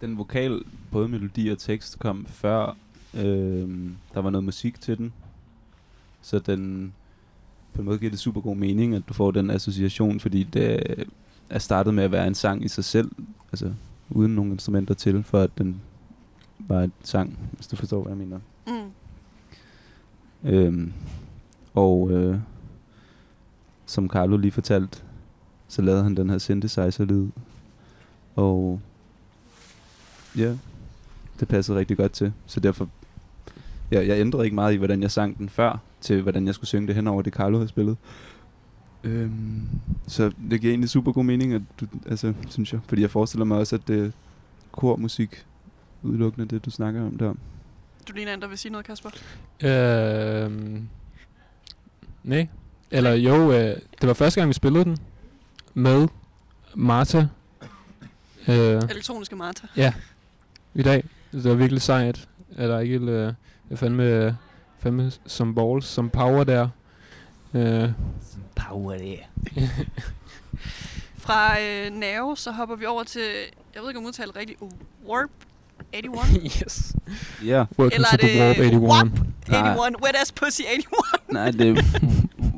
den 0.00 0.18
vokal, 0.18 0.64
både 0.92 1.08
melodi 1.08 1.48
og 1.48 1.58
tekst, 1.58 1.98
kom 1.98 2.26
før 2.26 2.76
øh, 3.14 3.90
der 4.14 4.20
var 4.20 4.30
noget 4.30 4.44
musik 4.44 4.80
til 4.80 4.98
den. 4.98 5.12
Så 6.26 6.38
den 6.38 6.92
på 7.72 7.80
en 7.80 7.84
måde 7.84 7.98
giver 7.98 8.10
det 8.10 8.18
super 8.18 8.40
god 8.40 8.56
mening, 8.56 8.94
at 8.94 9.02
du 9.08 9.14
får 9.14 9.30
den 9.30 9.50
association, 9.50 10.20
fordi 10.20 10.42
det 10.42 10.82
er 11.50 11.58
startet 11.58 11.94
med 11.94 12.04
at 12.04 12.12
være 12.12 12.26
en 12.26 12.34
sang 12.34 12.64
i 12.64 12.68
sig 12.68 12.84
selv, 12.84 13.10
altså 13.52 13.72
uden 14.10 14.34
nogen 14.34 14.52
instrumenter 14.52 14.94
til, 14.94 15.22
for 15.22 15.40
at 15.40 15.50
den 15.58 15.80
var 16.58 16.82
en 16.82 16.92
sang, 17.02 17.38
hvis 17.52 17.66
du 17.66 17.76
forstår, 17.76 18.02
hvad 18.02 18.12
jeg 18.12 18.18
mener. 18.18 18.40
Mm. 18.66 20.50
Øhm, 20.50 20.92
og 21.74 22.10
øh, 22.10 22.38
som 23.86 24.08
Carlo 24.08 24.36
lige 24.36 24.52
fortalte, 24.52 24.98
så 25.68 25.82
lavede 25.82 26.02
han 26.02 26.16
den 26.16 26.30
her 26.30 26.38
synthesizer-lyd. 26.38 27.28
Og 28.36 28.80
ja, 30.36 30.56
det 31.40 31.48
passede 31.48 31.78
rigtig 31.78 31.96
godt 31.96 32.12
til. 32.12 32.32
Så 32.46 32.60
derfor, 32.60 32.88
ja, 33.90 34.06
jeg 34.06 34.20
ændrede 34.20 34.44
ikke 34.44 34.54
meget 34.54 34.74
i, 34.74 34.76
hvordan 34.76 35.02
jeg 35.02 35.10
sang 35.10 35.38
den 35.38 35.48
før, 35.48 35.78
til 36.00 36.22
hvordan 36.22 36.46
jeg 36.46 36.54
skulle 36.54 36.68
synge 36.68 36.86
det 36.86 36.94
hen 36.94 37.06
over 37.06 37.22
det, 37.22 37.32
Carlo 37.32 37.56
havde 37.56 37.68
spillet. 37.68 37.96
Øhm, 39.04 39.68
så 40.06 40.32
det 40.50 40.60
giver 40.60 40.72
egentlig 40.72 40.90
super 40.90 41.12
god 41.12 41.24
mening, 41.24 41.52
at 41.54 41.62
du, 41.80 41.86
altså, 42.06 42.34
synes 42.48 42.72
jeg. 42.72 42.80
Fordi 42.88 43.02
jeg 43.02 43.10
forestiller 43.10 43.44
mig 43.44 43.58
også, 43.58 43.76
at 43.76 43.88
det 43.88 44.06
er 44.06 44.10
kormusik 44.72 45.46
udelukkende, 46.02 46.46
det 46.46 46.64
du 46.64 46.70
snakker 46.70 47.06
om 47.06 47.18
der. 47.18 47.34
Du 48.08 48.12
ligner 48.14 48.34
en, 48.34 48.40
der 48.40 48.48
vil 48.48 48.58
sige 48.58 48.72
noget, 48.72 48.86
Kasper. 48.86 49.10
Øhm, 49.64 50.88
nej. 52.24 52.48
Eller 52.90 53.12
jo, 53.12 53.52
øh, 53.52 53.76
det 54.00 54.08
var 54.08 54.14
første 54.14 54.40
gang, 54.40 54.48
vi 54.48 54.54
spillede 54.54 54.84
den 54.84 54.98
med 55.74 56.08
Martha 56.74 57.22
Øh, 58.48 58.82
Elektroniske 58.90 59.36
Martha. 59.36 59.66
Ja, 59.76 59.92
i 60.74 60.82
dag. 60.82 61.04
Det 61.32 61.44
var 61.44 61.54
virkelig 61.54 61.82
sejt. 61.82 62.28
Er 62.56 62.66
der 62.66 62.80
ikke 62.80 62.96
øh, 62.96 63.32
jeg 63.70 63.78
fandme, 63.78 64.36
fandme 64.86 65.12
som 65.26 65.54
balls, 65.54 65.86
som 65.86 66.10
power 66.10 66.44
der. 66.44 66.68
Øh, 67.54 67.88
Power 68.56 68.96
der. 68.98 69.16
Fra 71.24 71.60
øh, 71.60 71.92
Nerve, 71.92 72.36
så 72.36 72.50
hopper 72.50 72.76
vi 72.76 72.84
over 72.84 73.02
til, 73.02 73.22
jeg 73.74 73.82
ved 73.82 73.90
ikke 73.90 73.98
om 73.98 74.06
udtale 74.06 74.30
rigtigt, 74.36 74.60
Warp 75.08 75.30
81? 75.92 76.32
yes. 76.62 76.96
Ja. 77.44 77.64
Welcome 77.78 77.94
Eller 77.94 78.08
er 78.12 78.16
the 78.16 78.40
Warp 78.40 78.56
det 78.56 78.66
81. 78.66 78.90
Warp 78.90 79.08
Nej. 79.48 79.72
81? 79.72 80.02
Wet 80.02 80.16
ass 80.20 80.32
pussy 80.32 80.62
81? 80.72 81.22
Nej, 81.32 81.50
det 81.50 81.78
er 81.78 81.82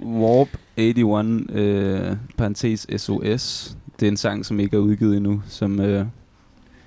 Warp 0.03 0.49
81, 0.77 1.43
øh, 1.53 2.17
parentes 2.37 2.87
SOS. 2.97 3.77
Det 4.01 4.07
er 4.07 4.11
en 4.11 4.17
sang, 4.17 4.47
som 4.47 4.61
ikke 4.61 4.77
er 4.77 4.81
udgivet 4.81 5.17
endnu, 5.17 5.43
som 5.49 5.81
øh, 5.81 6.07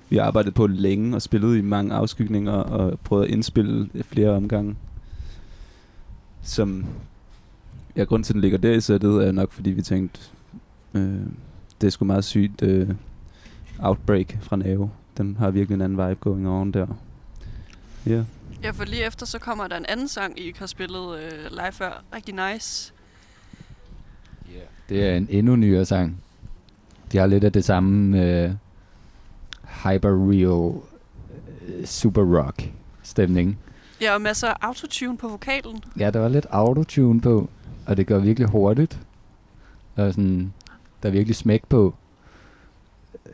vi 0.08 0.16
har 0.16 0.24
arbejdet 0.24 0.54
på 0.54 0.66
længe 0.66 1.16
og 1.16 1.22
spillet 1.22 1.58
i 1.58 1.60
mange 1.60 1.94
afskygninger 1.94 2.52
og 2.52 2.98
prøvet 3.04 3.24
at 3.24 3.30
indspille 3.30 3.88
flere 4.02 4.30
omgange. 4.30 4.76
Som, 6.42 6.86
ja, 7.96 8.04
grund 8.04 8.24
til, 8.24 8.32
at 8.32 8.34
den 8.34 8.40
ligger 8.40 8.58
der 8.58 8.72
i 8.72 8.80
sættet, 8.80 9.26
er 9.26 9.32
nok, 9.32 9.52
fordi 9.52 9.70
vi 9.70 9.82
tænkte, 9.82 10.20
øh, 10.94 11.20
det 11.80 11.86
er 11.86 11.90
sgu 11.90 12.04
meget 12.04 12.24
sygt 12.24 12.62
øh, 12.62 12.88
Outbreak 13.78 14.38
fra 14.40 14.56
Nave. 14.56 14.90
Den 15.16 15.36
har 15.36 15.50
virkelig 15.50 15.74
en 15.74 15.80
anden 15.80 16.08
vibe 16.08 16.20
going 16.20 16.48
on 16.48 16.72
der. 16.72 16.86
Ja. 18.06 18.10
Yeah. 18.10 18.24
Ja, 18.62 18.70
for 18.70 18.84
lige 18.84 19.06
efter, 19.06 19.26
så 19.26 19.38
kommer 19.38 19.68
der 19.68 19.76
en 19.76 19.86
anden 19.88 20.08
sang, 20.08 20.38
I 20.38 20.42
ikke 20.42 20.58
har 20.58 20.66
spillet 20.66 21.18
øh, 21.18 21.50
live 21.50 21.72
før. 21.72 22.02
Rigtig 22.14 22.34
nice. 22.52 22.92
Det 24.88 25.04
er 25.04 25.16
en 25.16 25.26
endnu 25.30 25.56
nyere 25.56 25.84
sang. 25.84 26.22
De 27.12 27.18
har 27.18 27.26
lidt 27.26 27.44
af 27.44 27.52
det 27.52 27.64
samme 27.64 28.24
øh, 28.24 28.50
hyper-real 29.64 30.80
øh, 31.66 31.86
super 31.86 32.38
rock 32.38 32.70
stemning. 33.02 33.58
Ja, 34.02 34.14
og 34.14 34.20
masser 34.20 34.48
af 34.48 34.54
autotune 34.60 35.16
på 35.18 35.28
vokalen. 35.28 35.84
Ja, 35.98 36.10
der 36.10 36.20
var 36.20 36.28
lidt 36.28 36.46
autotune 36.50 37.20
på, 37.20 37.48
og 37.86 37.96
det 37.96 38.06
går 38.06 38.18
virkelig 38.18 38.48
hurtigt. 38.48 38.98
Og 39.96 40.12
sådan, 40.14 40.52
der 41.02 41.08
er 41.08 41.12
virkelig 41.12 41.36
smæk 41.36 41.64
på. 41.68 41.94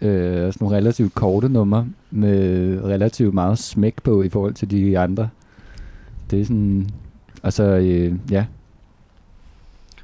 Øh, 0.02 0.46
og 0.46 0.52
sådan 0.52 0.64
nogle 0.64 0.76
relativt 0.76 1.14
korte 1.14 1.48
numre, 1.48 1.88
med 2.10 2.80
relativt 2.84 3.34
meget 3.34 3.58
smæk 3.58 4.02
på 4.02 4.22
i 4.22 4.28
forhold 4.28 4.54
til 4.54 4.70
de 4.70 4.98
andre. 4.98 5.28
Det 6.30 6.40
er 6.40 6.44
sådan... 6.44 6.90
Og 7.42 7.52
så, 7.52 7.62
øh, 7.62 8.14
ja, 8.30 8.46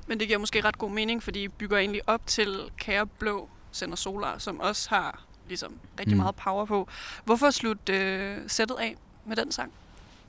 Men 0.07 0.21
det 0.21 0.27
giver 0.27 0.39
måske 0.39 0.61
ret 0.65 0.79
god 0.79 0.91
mening, 0.91 1.23
fordi 1.23 1.45
I 1.45 1.49
bygger 1.49 1.79
egentlig 1.79 2.01
op 2.07 2.21
til 2.27 2.49
Kære 2.79 3.07
Blå 3.19 3.49
Sender 3.73 3.97
Solar, 3.97 4.39
som 4.39 4.61
også 4.61 4.89
har 4.91 5.23
ligesom 5.49 5.73
rigtig 6.01 6.17
Mm. 6.17 6.23
meget 6.23 6.35
power 6.35 6.65
på. 6.65 6.89
Hvorfor 7.25 7.51
slutte 7.51 7.93
øh, 7.93 8.37
sættet 8.47 8.77
af 8.81 8.97
med 9.27 9.37
den 9.37 9.53
sang? 9.53 9.73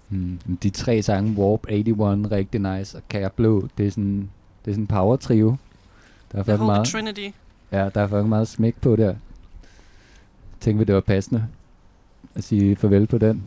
Mm, 0.09 0.39
de 0.63 0.69
tre 0.69 1.01
sange, 1.01 1.37
Warp 1.41 1.65
81, 1.69 2.31
rigtig 2.31 2.61
nice, 2.61 2.97
og 2.97 3.03
Kære 3.09 3.29
Blå, 3.29 3.67
det 3.77 3.87
er 3.87 3.91
sådan, 3.91 4.29
det 4.65 4.71
er 4.71 4.73
sådan 4.75 4.83
en 4.83 4.87
power 4.87 5.15
trio. 5.15 5.55
Der 6.31 6.37
er 6.39 6.43
The 6.43 6.51
faktisk 6.51 6.59
Holy 6.59 6.67
meget, 6.67 6.87
Trinity. 6.87 7.29
ja, 7.71 7.89
der 7.89 8.01
er 8.01 8.07
faktisk 8.07 8.29
meget 8.29 8.47
smæk 8.47 8.75
på 8.81 8.95
der. 8.95 9.15
Tænkte 10.59 10.79
vi, 10.79 10.83
det 10.85 10.95
var 10.95 11.01
passende 11.01 11.47
at 12.35 12.43
sige 12.43 12.75
farvel 12.75 13.07
på 13.07 13.17
den. 13.17 13.43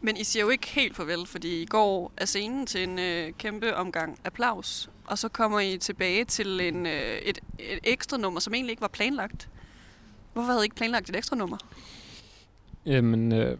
Men 0.00 0.16
I 0.16 0.24
siger 0.24 0.42
jo 0.44 0.50
ikke 0.50 0.66
helt 0.68 0.96
farvel, 0.96 1.26
fordi 1.26 1.62
I 1.62 1.66
går 1.66 2.12
af 2.16 2.28
scenen 2.28 2.66
til 2.66 2.82
en 2.88 2.98
øh, 2.98 3.32
kæmpe 3.38 3.76
omgang 3.76 4.18
applaus, 4.24 4.90
og 5.06 5.18
så 5.18 5.28
kommer 5.28 5.60
I 5.60 5.78
tilbage 5.78 6.24
til 6.24 6.60
en, 6.60 6.86
øh, 6.86 7.18
et, 7.24 7.38
et 7.58 7.78
ekstra 7.84 8.16
nummer, 8.16 8.40
som 8.40 8.54
egentlig 8.54 8.70
ikke 8.70 8.80
var 8.82 8.88
planlagt. 8.88 9.48
Hvorfor 10.32 10.46
havde 10.46 10.62
I 10.62 10.64
ikke 10.64 10.76
planlagt 10.76 11.08
et 11.10 11.16
ekstra 11.16 11.36
nummer? 11.36 11.56
Jamen, 12.86 13.32
øh, 13.32 13.58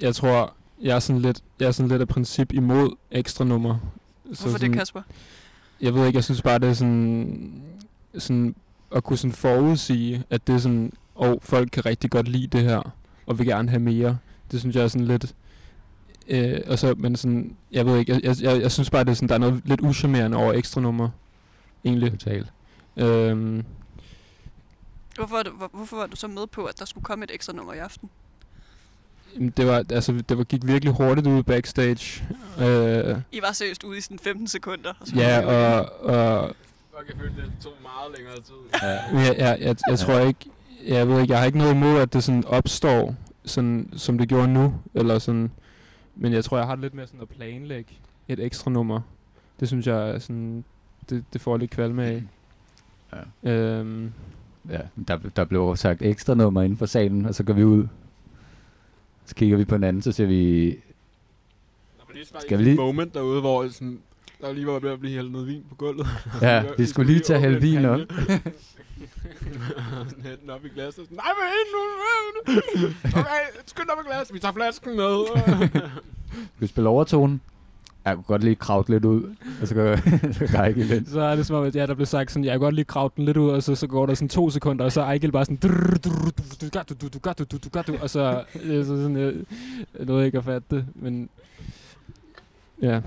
jeg 0.00 0.14
tror, 0.14 0.54
jeg 0.82 0.96
er 0.96 0.98
sådan 1.00 1.22
lidt, 1.22 1.40
jeg 1.60 1.66
er 1.66 1.72
sådan 1.72 1.88
lidt 1.88 2.00
af 2.00 2.08
princip 2.08 2.52
imod 2.52 2.96
ekstra 3.10 3.44
nummer. 3.44 3.78
Hvorfor 4.24 4.48
sådan, 4.48 4.70
det, 4.70 4.78
Kasper? 4.78 5.02
Jeg 5.80 5.94
ved 5.94 6.06
ikke, 6.06 6.16
jeg 6.16 6.24
synes 6.24 6.42
bare, 6.42 6.58
det 6.58 6.68
er 6.68 6.72
sådan, 6.72 7.62
sådan 8.18 8.54
at 8.94 9.04
kunne 9.04 9.16
sådan 9.16 9.32
forudsige, 9.32 10.24
at 10.30 10.46
det 10.46 10.54
er 10.54 10.58
sådan, 10.58 10.92
og 11.14 11.38
folk 11.42 11.68
kan 11.72 11.86
rigtig 11.86 12.10
godt 12.10 12.28
lide 12.28 12.46
det 12.46 12.62
her, 12.62 12.94
og 13.26 13.38
vil 13.38 13.46
gerne 13.46 13.68
have 13.68 13.80
mere. 13.80 14.18
Det 14.50 14.60
synes 14.60 14.76
jeg 14.76 14.84
er 14.84 14.88
sådan 14.88 15.06
lidt, 15.06 15.34
øh, 16.28 16.60
og 16.66 16.78
så, 16.78 16.94
men 16.98 17.16
sådan, 17.16 17.56
jeg 17.72 17.86
ved 17.86 17.98
ikke, 17.98 18.12
jeg, 18.12 18.24
jeg, 18.24 18.42
jeg, 18.42 18.60
jeg 18.60 18.72
synes 18.72 18.90
bare, 18.90 19.04
det 19.04 19.10
er 19.10 19.14
sådan, 19.14 19.28
der 19.28 19.34
er 19.34 19.38
noget 19.38 19.62
lidt 19.64 19.80
uschammerende 19.80 20.36
over 20.36 20.52
ekstra 20.52 20.80
nummer, 20.80 21.08
egentlig. 21.84 22.10
Totalt. 22.10 22.52
Øhm, 22.96 23.64
Hvorfor, 25.16 25.50
hvor, 25.56 25.70
hvorfor 25.72 25.96
var 25.96 26.06
du 26.06 26.16
så 26.16 26.28
med 26.28 26.46
på, 26.46 26.64
at 26.64 26.78
der 26.78 26.84
skulle 26.84 27.04
komme 27.04 27.24
et 27.24 27.30
ekstra 27.34 27.52
nummer 27.52 27.72
i 27.72 27.78
aften? 27.78 28.10
Det 29.56 29.66
var, 29.66 29.84
altså, 29.90 30.22
det 30.28 30.38
var, 30.38 30.44
gik 30.44 30.66
virkelig 30.66 30.94
hurtigt 30.94 31.26
ud 31.26 31.42
backstage. 31.42 32.24
Øh, 32.60 33.16
I 33.32 33.40
var 33.42 33.52
seriøst 33.52 33.84
ude 33.84 33.98
i 33.98 34.00
sådan 34.00 34.18
15 34.18 34.46
sekunder. 34.46 34.92
Og 35.00 35.06
så 35.06 35.16
ja, 35.16 35.40
og, 35.46 36.04
og 36.04 36.54
Fuck, 36.98 37.08
jeg 37.08 37.16
følte, 37.20 37.42
det 37.42 37.52
tog 37.62 37.72
meget 37.82 38.16
længere 38.16 38.36
tid. 38.36 39.12
Men 39.12 39.26
jeg, 39.26 39.34
jeg, 39.38 39.58
jeg, 39.60 39.76
jeg 39.90 39.98
tror 39.98 40.18
ikke, 40.18 40.40
jeg 40.86 41.08
ved 41.08 41.20
ikke, 41.20 41.32
jeg 41.32 41.38
har 41.40 41.46
ikke 41.46 41.58
noget 41.58 41.74
imod, 41.74 42.00
at 42.00 42.12
det 42.12 42.24
sådan 42.24 42.44
opstår, 42.46 43.14
sådan, 43.44 43.90
som 43.96 44.18
det 44.18 44.28
gjorde 44.28 44.48
nu, 44.48 44.74
eller 44.94 45.18
sådan, 45.18 45.50
men 46.16 46.32
jeg 46.32 46.44
tror, 46.44 46.56
jeg 46.58 46.66
har 46.66 46.74
det 46.74 46.82
lidt 46.82 46.94
mere 46.94 47.06
sådan 47.06 47.20
at 47.20 47.28
planlægge 47.28 47.90
et 48.28 48.40
ekstra 48.40 48.70
nummer. 48.70 49.00
Det 49.60 49.68
synes 49.68 49.86
jeg 49.86 50.10
er 50.10 50.18
sådan, 50.18 50.64
det, 51.10 51.24
det 51.32 51.40
får 51.40 51.56
lidt 51.56 51.70
kvalme 51.70 52.04
af. 52.04 52.22
Ja. 53.44 53.50
Øhm, 53.52 54.12
Ja, 54.70 54.80
der, 55.08 55.18
der 55.36 55.44
blev 55.44 55.76
sagt 55.76 56.02
ekstra 56.02 56.34
nummer 56.34 56.62
inden 56.62 56.78
for 56.78 56.86
salen, 56.86 57.26
og 57.26 57.34
så 57.34 57.44
går 57.44 57.54
vi 57.54 57.64
ud. 57.64 57.86
Så 59.26 59.34
kigger 59.34 59.56
vi 59.56 59.64
på 59.64 59.74
hinanden, 59.74 60.02
så 60.02 60.12
ser 60.12 60.26
vi... 60.26 60.66
Der 60.70 60.76
var 62.08 62.14
lige 62.14 62.26
Skal 62.40 62.58
vi 62.58 62.64
lige- 62.64 62.76
moment 62.76 63.14
derude, 63.14 63.40
hvor 63.40 63.68
sådan, 63.68 63.98
der 64.40 64.52
lige 64.52 64.66
var 64.66 64.78
ved 64.78 64.90
at 64.90 65.00
blive 65.00 65.14
hældt 65.14 65.32
noget 65.32 65.46
vin 65.46 65.64
på 65.68 65.74
gulvet. 65.74 66.06
Ja, 66.42 66.64
vi 66.78 66.86
skulle 66.86 67.06
lige 67.12 67.20
til 67.20 67.32
at 67.32 67.40
hælde 67.40 67.56
en 67.56 67.62
vin 67.62 67.84
op. 67.84 68.00
den 70.40 70.50
op 70.50 70.64
i 70.64 70.68
glasset. 70.68 71.10
Nej, 71.10 71.26
men 71.40 71.50
nu! 71.74 71.80
Okay, 73.04 73.40
skynd 73.66 73.88
op 73.88 73.98
i 74.04 74.08
glas. 74.08 74.32
Vi 74.34 74.38
tager 74.38 74.52
flasken 74.52 74.96
med. 74.96 75.24
Vi 76.58 76.66
spille 76.66 76.88
overtonen? 76.88 77.40
Jeg 78.04 78.14
kunne 78.14 78.24
godt 78.24 78.44
lige 78.44 78.54
kravte 78.56 78.90
lidt 78.90 79.04
ud, 79.04 79.34
og 79.60 79.68
så 79.68 79.74
går 79.74 79.96
så 80.32 80.46
går 80.52 80.58
Ejgil 80.58 80.90
ind. 80.90 81.06
så 81.06 81.20
er 81.20 81.36
det 81.36 81.46
som 81.46 81.56
om, 81.56 81.64
at 81.64 81.76
ja, 81.76 81.86
der 81.86 81.94
blev 81.94 82.06
sagt 82.06 82.30
sådan, 82.30 82.44
jeg 82.44 82.52
kan 82.52 82.60
godt 82.60 82.74
lige 82.74 82.84
kravte 82.84 83.16
den 83.16 83.24
lidt 83.24 83.36
ud, 83.36 83.50
og 83.50 83.62
så, 83.62 83.74
så 83.74 83.86
går 83.86 84.06
der 84.06 84.14
sådan 84.14 84.28
to 84.28 84.50
sekunder, 84.50 84.84
og 84.84 84.92
så 84.92 85.00
er 85.00 85.04
Ejgil 85.04 85.32
bare 85.32 85.44
sådan, 85.44 85.56
du, 85.56 85.68
du, 85.68 86.10
gør 86.72 86.82
du, 86.82 86.94
du, 86.94 87.08
du, 87.08 87.18
du, 87.38 87.44
du, 87.44 87.58
du, 87.74 87.92
du, 87.92 87.98
og 88.02 88.10
så, 88.10 88.44
øh, 88.62 88.84
så 88.84 89.02
sådan, 89.02 89.16
jeg, 89.16 89.32
jeg 89.98 90.06
nåede 90.06 90.26
ikke 90.26 90.38
at 90.38 90.44
fatte 90.44 90.76
det, 90.76 90.86
men 90.94 91.28
ja, 92.82 93.00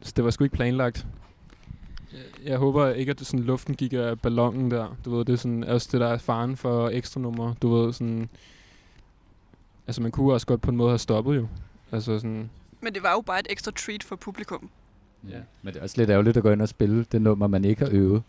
så 0.00 0.12
det 0.16 0.24
var 0.24 0.30
sgu 0.30 0.44
ikke 0.44 0.56
planlagt. 0.56 1.06
Jeg- 2.12 2.48
Jeg 2.50 2.58
håber 2.58 2.88
ikke, 2.90 3.10
at 3.10 3.18
det 3.18 3.26
sådan, 3.26 3.44
luften 3.46 3.74
gik 3.74 3.92
af 3.92 4.20
ballonen 4.20 4.70
der. 4.70 4.96
Du 5.04 5.16
ved, 5.16 5.24
det 5.24 5.32
er 5.32 5.36
sådan, 5.36 5.64
også 5.64 5.88
det 5.92 6.00
der 6.00 6.06
er 6.06 6.18
faren 6.18 6.56
for 6.56 6.88
ekstra 6.88 7.20
nummer. 7.20 7.54
Du 7.62 7.74
ved, 7.74 7.92
sådan... 7.92 8.28
Altså, 9.86 10.02
man 10.02 10.10
kunne 10.10 10.32
også 10.32 10.46
godt 10.46 10.60
på 10.60 10.70
en 10.70 10.76
måde 10.76 10.90
have 10.90 10.98
stoppet 10.98 11.36
jo. 11.36 11.46
Altså 11.92 12.18
sådan... 12.18 12.50
Men 12.84 12.94
det 12.94 13.02
var 13.02 13.12
jo 13.12 13.20
bare 13.20 13.40
et 13.40 13.46
ekstra 13.50 13.70
treat 13.70 14.02
for 14.02 14.16
publikum. 14.16 14.70
Ja. 15.28 15.38
Men 15.62 15.74
det 15.74 15.78
er 15.80 15.82
også 15.82 15.94
lidt 15.98 16.10
ærgerligt 16.10 16.36
at 16.36 16.42
gå 16.42 16.50
ind 16.50 16.62
og 16.62 16.68
spille 16.68 17.04
det 17.12 17.22
nummer, 17.22 17.46
man 17.46 17.64
ikke 17.64 17.84
har 17.84 17.88
øvet. 17.92 18.22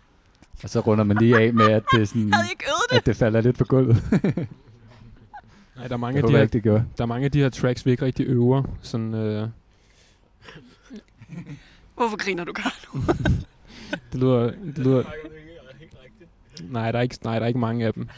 Og 0.64 0.69
så 0.69 0.80
runder 0.80 1.03
man 1.03 1.18
lige 1.18 1.38
af 1.40 1.53
med, 1.53 1.72
at 1.72 1.84
det, 1.91 2.10
sådan, 2.10 2.27
det? 2.27 2.98
at 2.98 3.06
det 3.06 3.15
falder 3.15 3.41
lidt 3.41 3.57
på 3.57 3.64
gulvet. 3.64 3.95
Nej, 5.76 5.88
der 5.88 5.94
er 5.94 5.98
mange, 5.98 6.15
Jeg 6.18 6.23
af 6.23 6.27
de 6.27 6.34
håber 6.34 6.38
her, 6.38 6.45
det 6.45 6.64
gjorde. 6.64 6.86
der 6.98 7.03
er 7.03 7.07
mange 7.07 7.26
af 7.26 7.32
de 7.32 7.40
her 7.40 7.49
tracks, 7.49 7.86
vi 7.86 7.91
ikke 7.91 8.06
rigtig 8.06 8.26
øver. 8.26 8.64
Sådan, 8.82 9.14
øh, 9.14 9.48
Hvorfor 11.95 12.18
griner 12.18 12.44
du, 12.44 12.53
Carlo? 12.53 13.14
det 14.11 14.19
lyder... 14.19 14.52
Det 14.65 14.77
lyder 14.77 15.03
nej, 16.64 16.91
der 16.91 16.99
er 16.99 17.03
ikke, 17.03 17.18
nej, 17.23 17.40
der 17.40 17.44
er 17.44 17.48
ikke 17.48 17.60
mange 17.60 17.86
af 17.86 17.94
dem. 17.94 18.10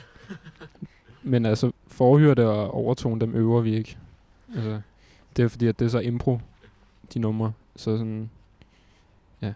Men 1.24 1.46
altså, 1.46 1.72
forhyrte 1.88 2.48
og 2.48 2.74
overtone, 2.74 3.22
dem 3.22 3.36
øver 3.36 3.62
vi 3.62 3.76
ikke. 3.76 3.98
Altså, 4.56 4.82
det 5.38 5.46
er 5.46 5.48
fordi, 5.48 5.68
at 5.68 5.80
det 5.80 5.86
er 5.86 5.90
så 5.90 6.00
impro, 6.00 6.40
de 7.14 7.20
numre. 7.20 7.54
Så 7.76 7.98
sådan, 7.98 8.30
ja, 9.42 9.54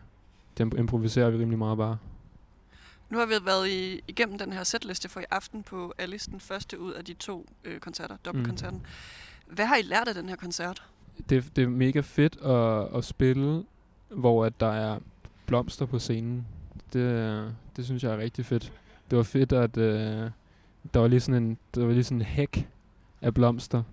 dem 0.57 0.71
improviserer 0.77 1.29
vi 1.29 1.37
rimelig 1.37 1.59
meget 1.59 1.77
bare. 1.77 1.97
Nu 3.09 3.17
har 3.17 3.25
vi 3.25 3.33
været 3.45 3.69
i, 3.69 4.03
igennem 4.07 4.37
den 4.37 4.53
her 4.53 4.63
setliste 4.63 5.09
for 5.09 5.19
i 5.19 5.25
aften 5.31 5.63
på 5.63 5.93
Alice, 5.97 6.31
den 6.31 6.39
første 6.39 6.79
ud 6.79 6.91
af 6.91 7.05
de 7.05 7.13
to 7.13 7.49
øh, 7.63 7.79
koncerter, 7.79 8.17
dobbeltkoncerten. 8.25 8.79
Mm. 8.79 9.53
Hvad 9.53 9.65
har 9.65 9.75
I 9.75 9.81
lært 9.81 10.07
af 10.07 10.15
den 10.15 10.29
her 10.29 10.35
koncert? 10.35 10.83
det, 11.29 11.55
det 11.55 11.63
er 11.63 11.67
mega 11.67 11.99
fedt 11.99 12.37
at, 12.41 12.97
at 12.97 13.05
spille, 13.05 13.63
hvor 14.09 14.45
at 14.45 14.59
der 14.59 14.71
er 14.71 14.99
blomster 15.45 15.85
på 15.85 15.99
scenen. 15.99 16.47
Det, 16.93 17.55
det 17.75 17.85
synes 17.85 18.03
jeg 18.03 18.13
er 18.13 18.17
rigtig 18.17 18.45
fedt. 18.45 18.73
Det 19.09 19.17
var 19.17 19.23
fedt, 19.23 19.51
at 19.51 19.77
øh, 19.77 20.29
der 20.93 20.99
var 20.99 21.07
lige 21.07 21.19
sådan 21.19 21.43
en, 21.43 21.57
der 21.75 21.85
var 21.85 21.93
lige 21.93 22.03
sådan 22.03 22.17
en 22.17 22.25
hæk 22.25 22.69
af 23.21 23.33
blomster 23.33 23.83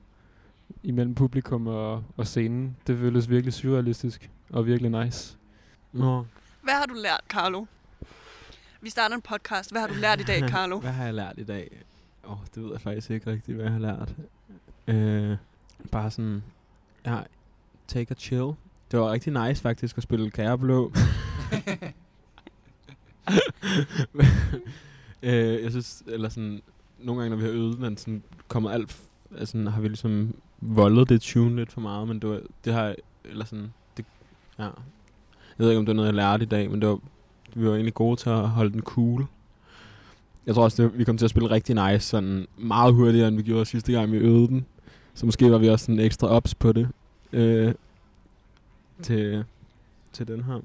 imellem 0.82 1.15
publikum 1.15 1.66
og, 1.66 2.05
og 2.16 2.27
scenen. 2.27 2.77
Det 2.86 2.99
føltes 2.99 3.31
virkelig 3.31 3.53
surrealistisk 3.53 4.31
og 4.51 4.66
virkelig 4.66 5.05
nice. 5.05 5.36
Nå. 5.93 6.24
Hvad 6.62 6.74
har 6.74 6.86
du 6.86 6.95
lært, 6.95 7.20
Carlo? 7.28 7.65
Vi 8.81 8.90
starter 8.90 9.15
en 9.16 9.23
podcast. 9.23 9.73
Hvad 9.73 9.81
har 9.81 9.89
du 9.89 9.95
lært 9.95 10.20
i 10.20 10.24
dag, 10.24 10.49
Carlo? 10.49 10.78
Hvad 10.81 10.93
har 10.93 11.05
jeg 11.05 11.15
lært 11.15 11.35
i 11.39 11.45
dag? 11.45 11.82
Åh, 12.24 12.32
oh, 12.32 12.39
det 12.55 12.62
ved 12.62 12.70
jeg 12.73 12.81
faktisk 12.81 13.11
ikke 13.11 13.31
rigtigt, 13.31 13.57
hvad 13.57 13.65
jeg 13.65 13.73
har 13.73 13.81
lært. 13.81 14.15
Øh, 14.86 15.36
bare 15.93 16.11
sådan, 16.11 16.43
ja, 17.07 17.20
take 17.89 18.11
a 18.11 18.15
chill. 18.15 18.53
Det 18.90 19.01
var 19.01 19.12
rigtig 19.12 19.32
nice 19.32 19.62
faktisk 19.62 19.97
at 19.97 20.03
spille 20.03 20.31
Kæreblå. 20.31 20.93
øh, 25.23 25.62
jeg 25.62 25.70
synes, 25.70 26.03
eller 26.07 26.28
sådan, 26.28 26.62
nogle 26.99 27.20
gange, 27.20 27.36
når 27.36 27.43
vi 27.43 27.49
har 27.49 27.59
øvet, 27.59 27.78
men 27.78 27.97
sådan 27.97 28.23
kommer 28.49 28.70
alt, 28.70 29.01
altså, 29.39 29.70
har 29.70 29.81
vi 29.81 29.89
ligesom 29.89 30.35
voldet 30.60 31.09
det 31.09 31.20
tune 31.20 31.56
lidt 31.56 31.72
for 31.72 31.80
meget, 31.80 32.09
men 32.09 32.18
det, 32.18 32.30
var, 32.30 32.40
det 32.64 32.72
har, 32.72 32.94
eller 33.24 33.44
sådan, 33.44 33.72
det, 33.97 34.05
ja. 34.59 34.64
Jeg 34.64 35.64
ved 35.64 35.70
ikke, 35.70 35.78
om 35.78 35.86
det 35.86 35.93
er 35.93 35.97
noget, 35.97 36.06
jeg 36.06 36.14
lærte 36.14 36.43
i 36.43 36.47
dag, 36.47 36.70
men 36.70 36.80
det 36.80 36.89
var, 36.89 36.98
vi 37.55 37.66
var 37.66 37.72
egentlig 37.72 37.94
gode 37.94 38.16
til 38.16 38.30
at 38.30 38.48
holde 38.48 38.72
den 38.72 38.82
cool. 38.82 39.26
Jeg 40.47 40.55
tror 40.55 40.64
også, 40.64 40.82
det, 40.82 40.98
vi 40.98 41.05
kom 41.05 41.18
til 41.18 41.26
at 41.26 41.30
spille 41.30 41.51
rigtig 41.51 41.90
nice, 41.90 42.06
sådan 42.06 42.47
meget 42.56 42.94
hurtigere, 42.94 43.28
end 43.28 43.36
vi 43.36 43.43
gjorde 43.43 43.66
sidste 43.66 43.93
gang, 43.93 44.12
vi 44.12 44.16
øvede 44.16 44.48
den. 44.48 44.66
Så 45.14 45.26
måske 45.26 45.51
var 45.51 45.59
vi 45.59 45.68
også 45.68 45.85
sådan 45.85 46.01
ekstra 46.01 46.28
ops 46.28 46.55
på 46.55 46.72
det 46.72 46.89
øh, 47.32 47.74
til, 49.02 49.44
til 50.12 50.28
den 50.28 50.44
her. 50.44 50.60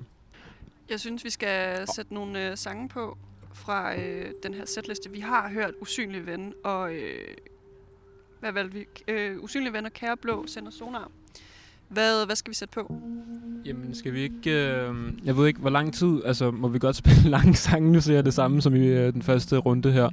Jeg 0.90 0.99
synes, 0.99 1.26
vi 1.26 1.30
skal 1.30 1.88
sætte 1.95 2.14
nogle 2.14 2.49
øh, 2.49 2.57
sange 2.57 2.90
på 2.90 3.18
fra 3.53 3.95
øh, 3.99 4.32
den 4.44 4.53
her 4.53 4.65
setliste. 4.65 5.11
Vi 5.11 5.20
har 5.20 5.49
hørt 5.49 5.74
Usynlig 5.82 6.26
Ven 6.26 6.53
og... 6.64 6.94
Øh, 6.94 7.28
hvad 8.44 8.52
valgte 8.52 8.78
vi? 8.78 8.86
Øh, 9.07 9.44
usynlige 9.44 9.74
venner, 9.74 9.90
kære 9.90 10.18
blå, 10.18 10.48
sender 10.48 10.72
sonar. 10.72 11.11
Hvad, 11.88 12.26
hvad 12.26 12.36
skal 12.36 12.49
vi 12.49 12.56
sætte 12.56 12.74
på? 12.74 12.95
Jamen, 13.65 13.95
skal 13.95 14.14
vi 14.14 14.22
ikke... 14.22 14.52
Øh, 14.52 14.95
jeg 15.26 15.38
ved 15.38 15.48
ikke, 15.48 15.60
hvor 15.60 15.70
lang 15.70 15.94
tid... 15.94 16.22
Altså, 16.26 16.52
må 16.52 16.68
vi 16.68 16.80
godt 16.80 16.95
spille 17.06 17.30
lang 17.30 17.57
sang, 17.57 17.91
Nu 17.91 18.02
ser 18.02 18.14
jeg 18.14 18.26
det 18.26 18.34
samme 18.34 18.61
som 18.61 18.76
i 18.76 18.86
øh, 18.88 19.14
den 19.14 19.22
første 19.22 19.57
runde 19.57 19.91
her. 19.91 20.10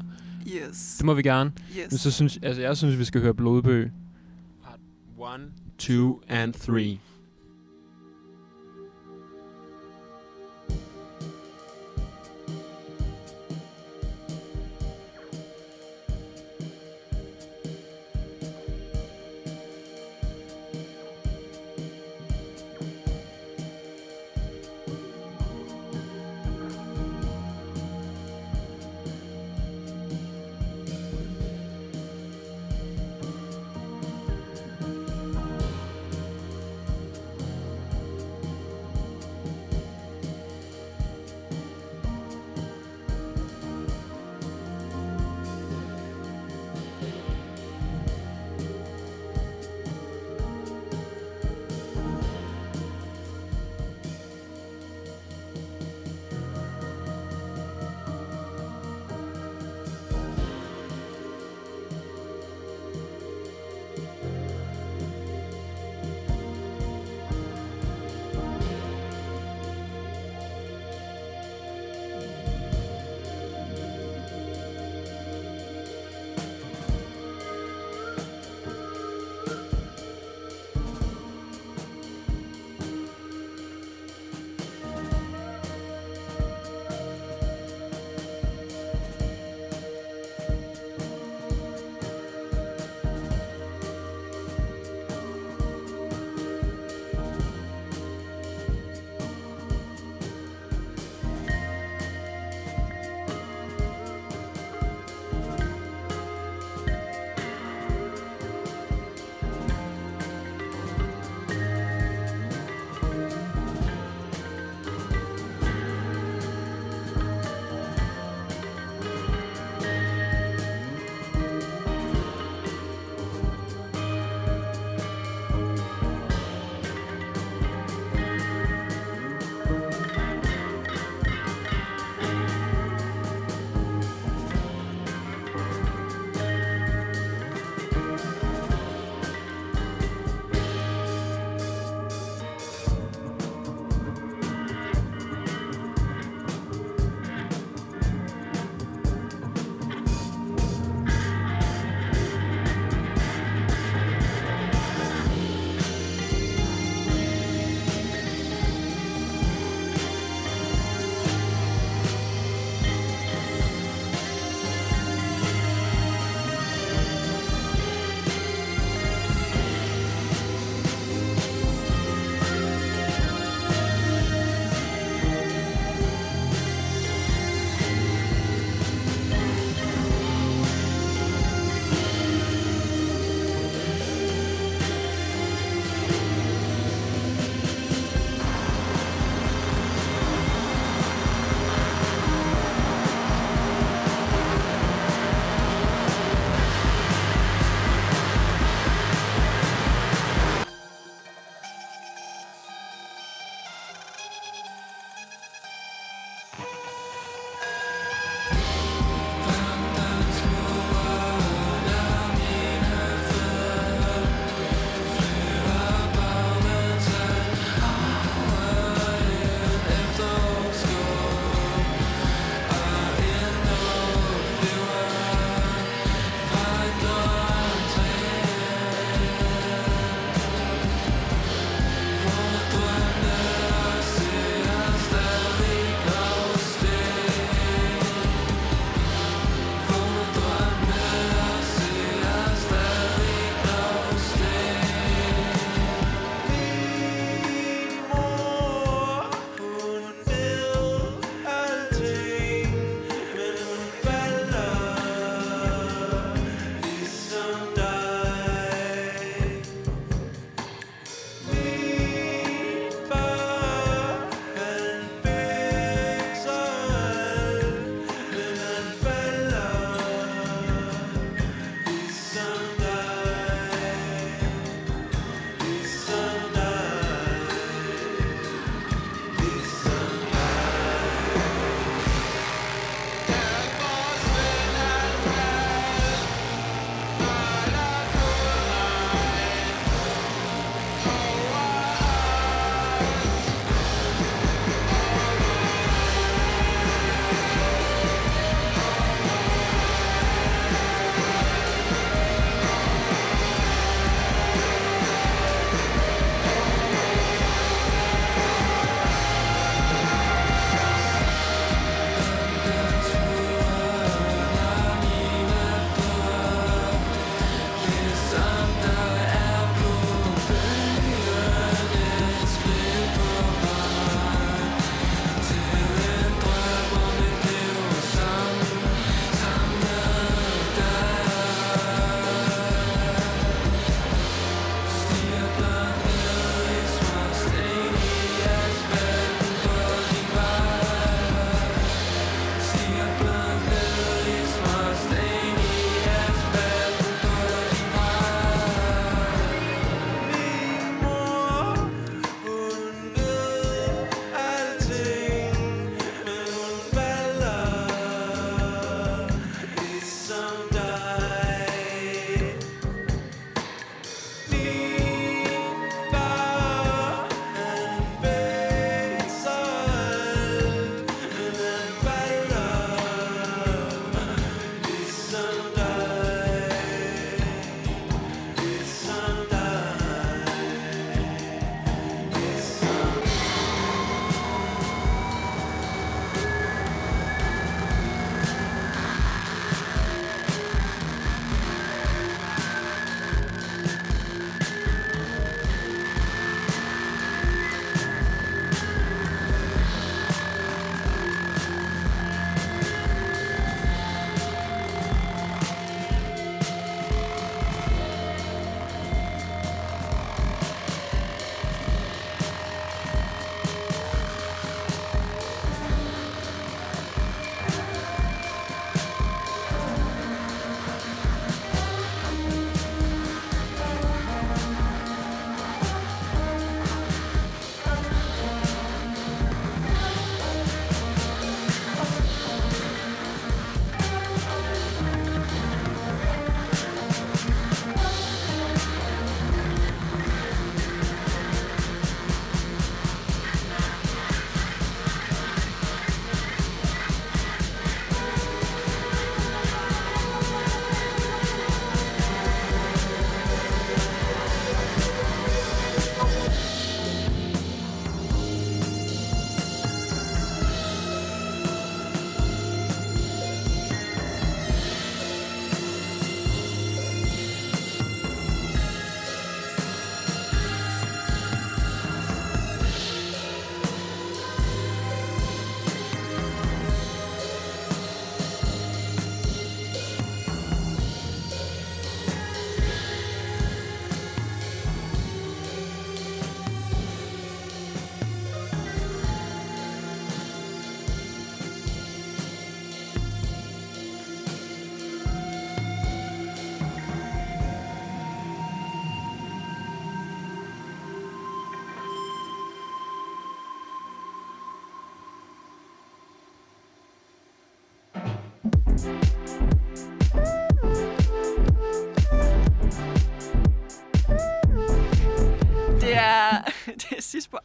Yes. 0.47 0.95
Det 0.97 1.07
må 1.07 1.15
vi 1.15 1.23
gerne. 1.23 1.53
Yes. 1.79 1.91
Men 1.91 1.99
så 1.99 2.11
synes, 2.11 2.39
altså, 2.43 2.63
jeg 2.63 2.77
synes, 2.77 2.99
vi 2.99 3.05
skal 3.05 3.21
høre 3.21 3.35
Blodbø. 3.35 3.89
Part 4.65 5.41
1, 5.41 5.51
2 5.79 6.23
and 6.29 6.53
3. 6.53 6.99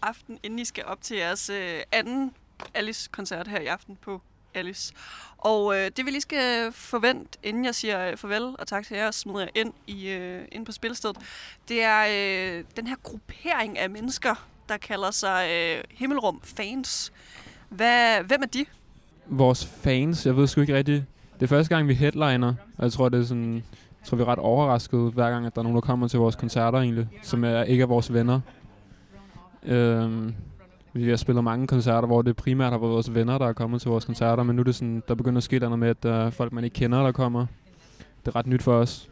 aften, 0.08 0.40
inden 0.44 0.60
I 0.60 0.66
skal 0.66 0.86
op 0.86 1.02
til 1.02 1.18
jeres 1.18 1.50
øh, 1.50 1.80
anden 1.92 2.34
Alice-koncert 2.74 3.48
her 3.48 3.60
i 3.60 3.66
aften 3.66 3.98
på 4.02 4.22
Alice. 4.54 4.94
Og 5.38 5.78
øh, 5.78 5.92
det 5.98 6.06
vi 6.06 6.12
lige 6.12 6.22
skal 6.22 6.72
forvente, 6.72 7.40
inden 7.44 7.66
jeg 7.66 7.76
siger 7.76 8.10
øh, 8.12 8.18
farvel 8.18 8.56
og 8.60 8.68
tak 8.68 8.86
til 8.86 8.98
jer, 8.98 9.08
og 9.08 9.14
smider 9.14 9.40
jer 9.40 9.48
ind, 9.56 9.74
i, 9.88 10.10
øh, 10.10 10.42
ind 10.52 10.66
på 10.66 10.72
spilstedet, 10.72 11.18
det 11.68 11.84
er 11.84 12.06
øh, 12.58 12.64
den 12.76 12.88
her 12.88 12.96
gruppering 13.04 13.80
af 13.80 13.90
mennesker, 13.90 14.48
der 14.70 14.78
kalder 14.78 15.12
sig 15.12 15.50
øh, 15.52 15.84
Himmelrum 15.92 16.42
Fans. 16.44 17.14
Hvad, 17.70 18.24
hvem 18.24 18.42
er 18.42 18.48
de? 18.48 18.66
Vores 19.26 19.66
fans, 19.66 20.26
jeg 20.26 20.38
ved 20.38 20.48
sgu 20.48 20.62
ikke 20.62 20.76
rigtigt. 20.76 21.04
Det 21.34 21.44
er 21.44 21.48
første 21.48 21.76
gang, 21.76 21.88
vi 21.88 21.94
headliner, 21.94 22.54
og 22.78 22.84
jeg 22.84 22.92
tror, 22.92 23.10
det 23.10 23.22
er 23.22 23.26
sådan, 23.26 23.54
jeg 23.56 24.08
tror, 24.08 24.18
vi 24.18 24.24
er 24.24 24.28
ret 24.28 24.40
overrasket, 24.40 25.14
hver 25.14 25.30
gang, 25.30 25.46
at 25.46 25.56
der 25.56 25.62
er 25.62 25.64
nogen, 25.64 25.76
der 25.76 25.82
kommer 25.82 26.08
til 26.08 26.20
vores 26.20 26.36
koncerter 26.36 26.80
egentlig, 26.80 27.08
som 27.24 27.44
er, 27.44 27.64
ikke 27.64 27.82
er 27.82 27.88
vores 27.88 28.14
venner. 28.14 28.42
Øhm, 29.68 30.34
vi 30.94 31.10
har 31.10 31.16
spillet 31.16 31.44
mange 31.44 31.68
koncerter, 31.68 32.08
hvor 32.08 32.22
det 32.22 32.36
primært 32.36 32.72
har 32.72 32.78
været 32.80 32.92
vores 32.92 33.14
venner, 33.14 33.38
der 33.38 33.48
er 33.48 33.54
kommet 33.54 33.82
til 33.82 33.90
vores 33.90 34.06
koncerter, 34.06 34.44
men 34.44 34.56
nu 34.56 34.60
er 34.60 34.64
det 34.64 34.76
sådan, 34.76 35.04
der 35.08 35.16
begynder 35.16 35.38
at 35.38 35.44
ske 35.44 35.60
noget 35.60 35.80
med, 35.80 35.88
at 35.88 36.04
der 36.04 36.14
er 36.14 36.30
folk, 36.30 36.54
man 36.54 36.64
ikke 36.64 36.74
kender, 36.74 37.04
der 37.04 37.12
kommer. 37.12 37.46
Det 38.26 38.28
er 38.32 38.36
ret 38.36 38.48
nyt 38.48 38.64
for 38.64 38.74
os. 38.74 39.10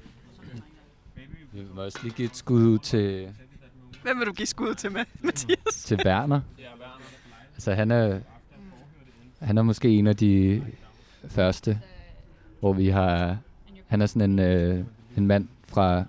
Vi 1.53 1.61
må 1.75 1.81
også 1.81 1.99
lige 2.03 2.13
give 2.13 2.25
et 2.25 2.35
skud 2.35 2.63
ud 2.63 2.77
til, 2.77 3.27
Hvem 4.03 4.19
vil 4.19 4.27
du 4.27 4.31
give 4.31 4.45
skud 4.45 4.73
til, 4.73 4.91
Mathias? 4.91 5.84
til 5.85 5.99
Werner. 6.05 6.41
Altså 7.53 7.73
han 7.73 7.91
er, 7.91 8.19
han 9.39 9.57
er 9.57 9.61
måske 9.61 9.89
en 9.89 10.07
af 10.07 10.15
de 10.15 10.63
første, 11.27 11.80
hvor 12.59 12.73
vi 12.73 12.88
har, 12.89 13.38
han 13.88 14.01
er 14.01 14.05
sådan 14.05 14.31
en, 14.31 14.39
øh, 14.39 14.85
en 15.17 15.27
mand 15.27 15.47
fra 15.67 16.03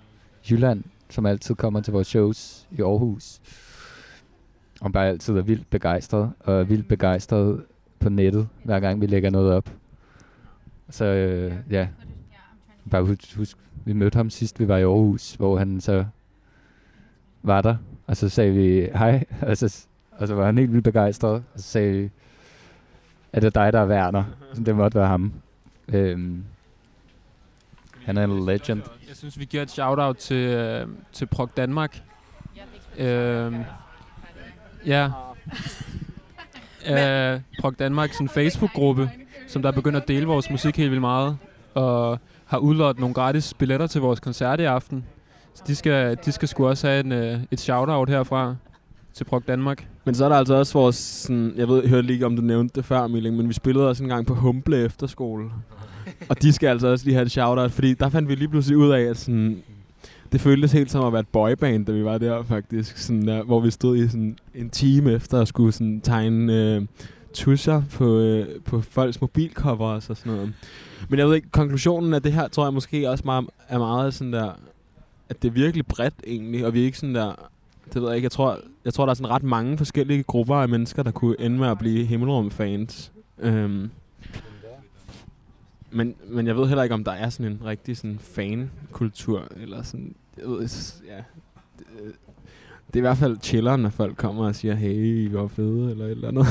Jylland, 0.49 0.83
som 1.09 1.25
altid 1.25 1.55
kommer 1.55 1.81
til 1.81 1.93
vores 1.93 2.07
shows 2.07 2.67
i 2.71 2.81
Aarhus. 2.81 3.39
Og 4.85 4.91
bare 4.91 5.07
altid 5.07 5.37
er 5.37 5.41
vildt 5.41 5.69
begejstret, 5.69 6.31
og 6.39 6.59
er 6.59 6.63
vildt 6.63 6.87
begejstret 6.87 7.63
på 7.99 8.09
nettet, 8.09 8.47
hver 8.63 8.79
gang 8.79 9.01
vi 9.01 9.05
lægger 9.05 9.29
noget 9.29 9.53
op. 9.53 9.69
Så 10.89 11.05
øh, 11.05 11.53
ja, 11.69 11.87
bare 12.91 13.03
husk, 13.03 13.35
husk, 13.35 13.57
vi 13.85 13.93
mødte 13.93 14.15
ham 14.15 14.29
sidst, 14.29 14.59
vi 14.59 14.67
var 14.67 14.77
i 14.77 14.81
Aarhus, 14.81 15.33
hvor 15.33 15.57
han 15.57 15.81
så 15.81 16.05
var 17.43 17.61
der, 17.61 17.75
og 18.07 18.17
så 18.17 18.29
sagde 18.29 18.51
vi 18.51 18.87
hej, 18.95 19.23
og 19.49 19.57
så, 19.57 19.85
og 20.11 20.27
så 20.27 20.35
var 20.35 20.45
han 20.45 20.57
helt 20.57 20.71
vildt 20.71 20.83
begejstret, 20.83 21.43
og 21.53 21.59
så 21.59 21.63
sagde 21.63 21.93
vi, 21.93 22.09
er 23.33 23.39
det 23.39 23.55
dig, 23.55 23.73
der 23.73 23.79
er 23.79 23.87
Werner? 23.87 24.23
Så 24.53 24.63
det 24.63 24.75
måtte 24.75 24.99
være 24.99 25.07
ham. 25.07 25.33
Øhm, 25.87 26.43
han 28.03 28.17
er 28.17 28.23
en 28.23 28.45
legend. 28.45 28.81
Jeg 29.07 29.15
synes, 29.15 29.39
vi 29.39 29.45
giver 29.45 29.63
et 29.63 29.71
shout-out 29.71 30.17
til, 30.17 30.37
øh, 30.37 30.87
til 31.11 31.25
Prog 31.25 31.49
Danmark. 31.57 32.01
Øhm, 32.97 33.63
ja. 36.87 37.33
Øh, 37.33 37.39
Prog 37.59 37.79
Danmark, 37.79 38.13
sådan 38.13 38.25
en 38.25 38.29
Facebook-gruppe, 38.29 39.09
som 39.47 39.61
der 39.61 39.69
er 39.69 39.73
begyndt 39.73 39.97
at 39.97 40.07
dele 40.07 40.25
vores 40.25 40.49
musik 40.49 40.77
helt 40.77 40.91
vildt 40.91 41.01
meget, 41.01 41.37
og 41.73 42.19
har 42.45 42.57
udlået 42.57 42.99
nogle 42.99 43.13
gratis 43.13 43.53
billetter 43.53 43.87
til 43.87 44.01
vores 44.01 44.19
koncert 44.19 44.59
i 44.59 44.63
aften. 44.63 45.05
Så 45.53 45.63
de 45.67 45.75
skal, 45.75 46.17
de 46.25 46.31
skal 46.31 46.47
sgu 46.47 46.67
også 46.67 46.87
have 46.87 46.99
en, 46.99 47.11
øh, 47.11 47.39
et 47.51 47.59
shout-out 47.59 48.09
herfra 48.09 48.55
til 49.13 49.23
Prog 49.23 49.47
Danmark. 49.47 49.87
Men 50.05 50.15
så 50.15 50.25
er 50.25 50.29
der 50.29 50.35
altså 50.35 50.53
også 50.53 50.73
vores, 50.73 50.95
sådan, 50.95 51.53
jeg 51.55 51.67
ved, 51.67 51.81
jeg 51.81 51.89
hørte 51.89 52.07
lige 52.07 52.25
om 52.25 52.35
du 52.35 52.41
nævnte 52.41 52.75
det 52.75 52.85
før, 52.85 53.07
Milling, 53.07 53.35
men 53.37 53.47
vi 53.47 53.53
spillede 53.53 53.89
også 53.89 54.03
en 54.03 54.09
gang 54.09 54.25
på 54.25 54.33
Humble 54.33 54.77
Efterskole. 54.85 55.49
og 56.29 56.41
de 56.41 56.53
skal 56.53 56.67
altså 56.67 56.87
også 56.87 57.05
lige 57.05 57.15
have 57.15 57.25
et 57.25 57.31
shout-out, 57.31 57.71
fordi 57.71 57.93
der 57.93 58.09
fandt 58.09 58.29
vi 58.29 58.35
lige 58.35 58.49
pludselig 58.49 58.77
ud 58.77 58.91
af, 58.91 59.01
at 59.01 59.17
sådan, 59.17 59.63
det 60.31 60.41
føltes 60.41 60.71
helt 60.71 60.91
som 60.91 61.05
at 61.05 61.13
være 61.13 61.19
et 61.19 61.27
boyband, 61.27 61.85
da 61.85 61.91
vi 61.91 62.03
var 62.03 62.17
der 62.17 62.43
faktisk. 62.43 62.97
Sådan 62.97 63.27
der, 63.27 63.43
hvor 63.43 63.59
vi 63.59 63.71
stod 63.71 63.97
i 63.97 64.07
sådan 64.07 64.37
en 64.55 64.69
time 64.69 65.11
efter 65.11 65.39
og 65.39 65.47
skulle 65.47 65.71
sådan 65.71 66.01
tegne 66.01 66.53
øh, 66.53 66.81
tusser 67.33 67.81
på, 67.93 68.19
øh, 68.19 68.47
på 68.65 68.81
folks 68.81 69.21
mobilcovers 69.21 70.09
og 70.09 70.17
sådan 70.17 70.33
noget. 70.33 70.53
Men 71.09 71.19
jeg 71.19 71.27
ved 71.27 71.35
ikke, 71.35 71.49
konklusionen 71.51 72.13
af 72.13 72.21
det 72.21 72.33
her, 72.33 72.47
tror 72.47 72.65
jeg 72.65 72.73
måske 72.73 73.09
også 73.09 73.23
meget, 73.25 73.45
er 73.67 73.77
meget 73.77 74.13
sådan 74.13 74.33
der, 74.33 74.51
at 75.29 75.41
det 75.41 75.47
er 75.47 75.51
virkelig 75.51 75.85
bredt 75.85 76.13
egentlig, 76.27 76.65
og 76.65 76.73
vi 76.73 76.81
er 76.81 76.85
ikke 76.85 76.97
sådan 76.97 77.15
der, 77.15 77.49
det 77.93 78.01
ved 78.01 78.07
jeg 78.09 78.15
ikke, 78.15 78.25
jeg 78.25 78.31
tror, 78.31 78.59
jeg 78.85 78.93
tror 78.93 79.05
der 79.05 79.11
er 79.11 79.15
sådan 79.15 79.31
ret 79.31 79.43
mange 79.43 79.77
forskellige 79.77 80.23
grupper 80.23 80.55
af 80.55 80.69
mennesker, 80.69 81.03
der 81.03 81.11
kunne 81.11 81.35
ende 81.39 81.57
med 81.57 81.67
at 81.67 81.77
blive 81.77 82.05
Himmelrum-fans. 82.05 83.11
Øhm. 83.39 83.89
Men, 85.95 86.15
men 86.27 86.47
jeg 86.47 86.55
ved 86.55 86.67
heller 86.67 86.83
ikke, 86.83 86.95
om 86.95 87.03
der 87.03 87.11
er 87.11 87.29
sådan 87.29 87.51
en 87.51 87.65
rigtig 87.65 87.97
sådan 87.97 88.19
fan-kultur, 88.19 89.47
eller 89.55 89.83
sådan, 89.83 90.15
jeg 90.37 90.45
ved, 90.45 90.69
ja. 91.07 91.23
Det, 91.77 91.85
det 92.87 92.95
er 92.95 92.97
i 92.97 92.99
hvert 92.99 93.17
fald 93.17 93.37
chilleren, 93.41 93.81
når 93.81 93.89
folk 93.89 94.17
kommer 94.17 94.47
og 94.47 94.55
siger, 94.55 94.75
hey, 94.75 95.29
hvor 95.29 95.47
fede, 95.47 95.91
eller 95.91 96.05
et 96.05 96.11
eller 96.11 96.27
andet. 96.27 96.45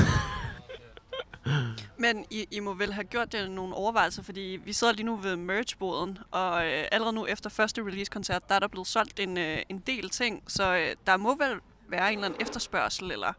Men 1.97 2.25
I, 2.31 2.45
I 2.51 2.59
må 2.59 2.73
vel 2.73 2.93
have 2.93 3.03
gjort 3.03 3.33
jer 3.33 3.47
nogle 3.47 3.75
overvejelser, 3.75 4.23
fordi 4.23 4.59
vi 4.65 4.73
sidder 4.73 4.93
lige 4.93 5.05
nu 5.05 5.15
ved 5.15 5.35
merchboden, 5.35 6.17
og 6.31 6.65
øh, 6.65 6.83
allerede 6.91 7.15
nu 7.15 7.25
efter 7.25 7.49
første 7.49 7.81
release-koncert, 7.81 8.49
der 8.49 8.55
er 8.55 8.59
der 8.59 8.67
blevet 8.67 8.87
solgt 8.87 9.19
en, 9.19 9.37
øh, 9.37 9.57
en 9.69 9.79
del 9.79 10.09
ting, 10.09 10.43
så 10.47 10.75
øh, 10.75 10.95
der 11.07 11.17
må 11.17 11.37
vel 11.37 11.59
være 11.89 12.11
en 12.11 12.17
eller 12.17 12.25
anden 12.25 12.41
efterspørgsel, 12.41 13.11
eller 13.11 13.29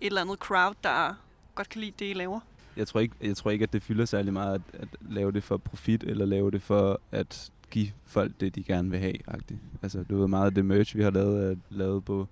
et 0.00 0.06
eller 0.06 0.20
andet 0.20 0.38
crowd, 0.38 0.74
der 0.84 1.14
godt 1.54 1.68
kan 1.68 1.80
lide 1.80 1.92
det, 1.98 2.10
I 2.10 2.12
laver. 2.12 2.40
Jeg 2.76 2.86
tror 2.86 3.00
ikke, 3.00 3.14
jeg 3.22 3.36
tror 3.36 3.50
ikke 3.50 3.62
at 3.62 3.72
det 3.72 3.82
fylder 3.82 4.04
særlig 4.04 4.32
meget 4.32 4.54
at, 4.54 4.80
at 4.80 4.88
lave 5.10 5.32
det 5.32 5.42
for 5.42 5.56
profit, 5.56 6.04
eller 6.04 6.24
lave 6.24 6.50
det 6.50 6.62
for 6.62 7.00
at 7.12 7.50
give 7.70 7.88
folk 8.04 8.32
det, 8.40 8.54
de 8.54 8.62
gerne 8.62 8.90
vil 8.90 8.98
have. 8.98 9.14
-agtigt. 9.30 9.56
Altså, 9.82 10.04
du 10.10 10.18
ved 10.18 10.28
meget 10.28 10.46
af 10.46 10.54
det 10.54 10.64
merch, 10.64 10.96
vi 10.96 11.02
har 11.02 11.10
lavet, 11.10 11.50
er 11.50 11.56
lavet 11.70 12.04
på, 12.04 12.28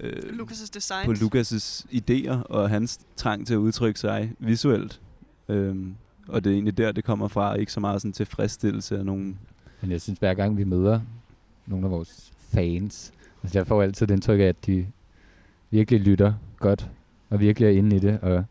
øh, 0.00 0.12
Lucas' 0.12 0.70
designs. 0.74 1.04
på 1.06 1.12
Lukas' 1.12 1.86
idéer 1.92 2.42
og 2.42 2.70
hans 2.70 3.00
trang 3.16 3.46
til 3.46 3.54
at 3.54 3.58
udtrykke 3.58 4.00
sig 4.00 4.32
visuelt. 4.38 5.00
Øhm, 5.48 5.94
og 6.28 6.44
det 6.44 6.50
er 6.50 6.54
egentlig 6.54 6.78
der, 6.78 6.92
det 6.92 7.04
kommer 7.04 7.28
fra, 7.28 7.54
ikke 7.54 7.72
så 7.72 7.80
meget 7.80 8.02
sådan 8.02 8.12
tilfredsstillelse 8.12 8.98
af 8.98 9.04
nogen. 9.04 9.38
Men 9.80 9.90
jeg 9.90 10.00
synes, 10.00 10.18
hver 10.18 10.34
gang 10.34 10.56
vi 10.56 10.64
møder 10.64 11.00
nogle 11.66 11.86
af 11.86 11.90
vores 11.90 12.32
fans, 12.38 13.12
altså 13.42 13.58
jeg 13.58 13.66
får 13.66 13.82
altid 13.82 14.06
det 14.06 14.14
indtryk 14.14 14.40
af, 14.40 14.44
at 14.44 14.66
de 14.66 14.86
virkelig 15.70 16.00
lytter 16.00 16.34
godt, 16.58 16.90
og 17.30 17.40
virkelig 17.40 17.66
er 17.66 17.70
inde 17.70 17.96
i 17.96 17.98
det, 17.98 18.20
og 18.20 18.44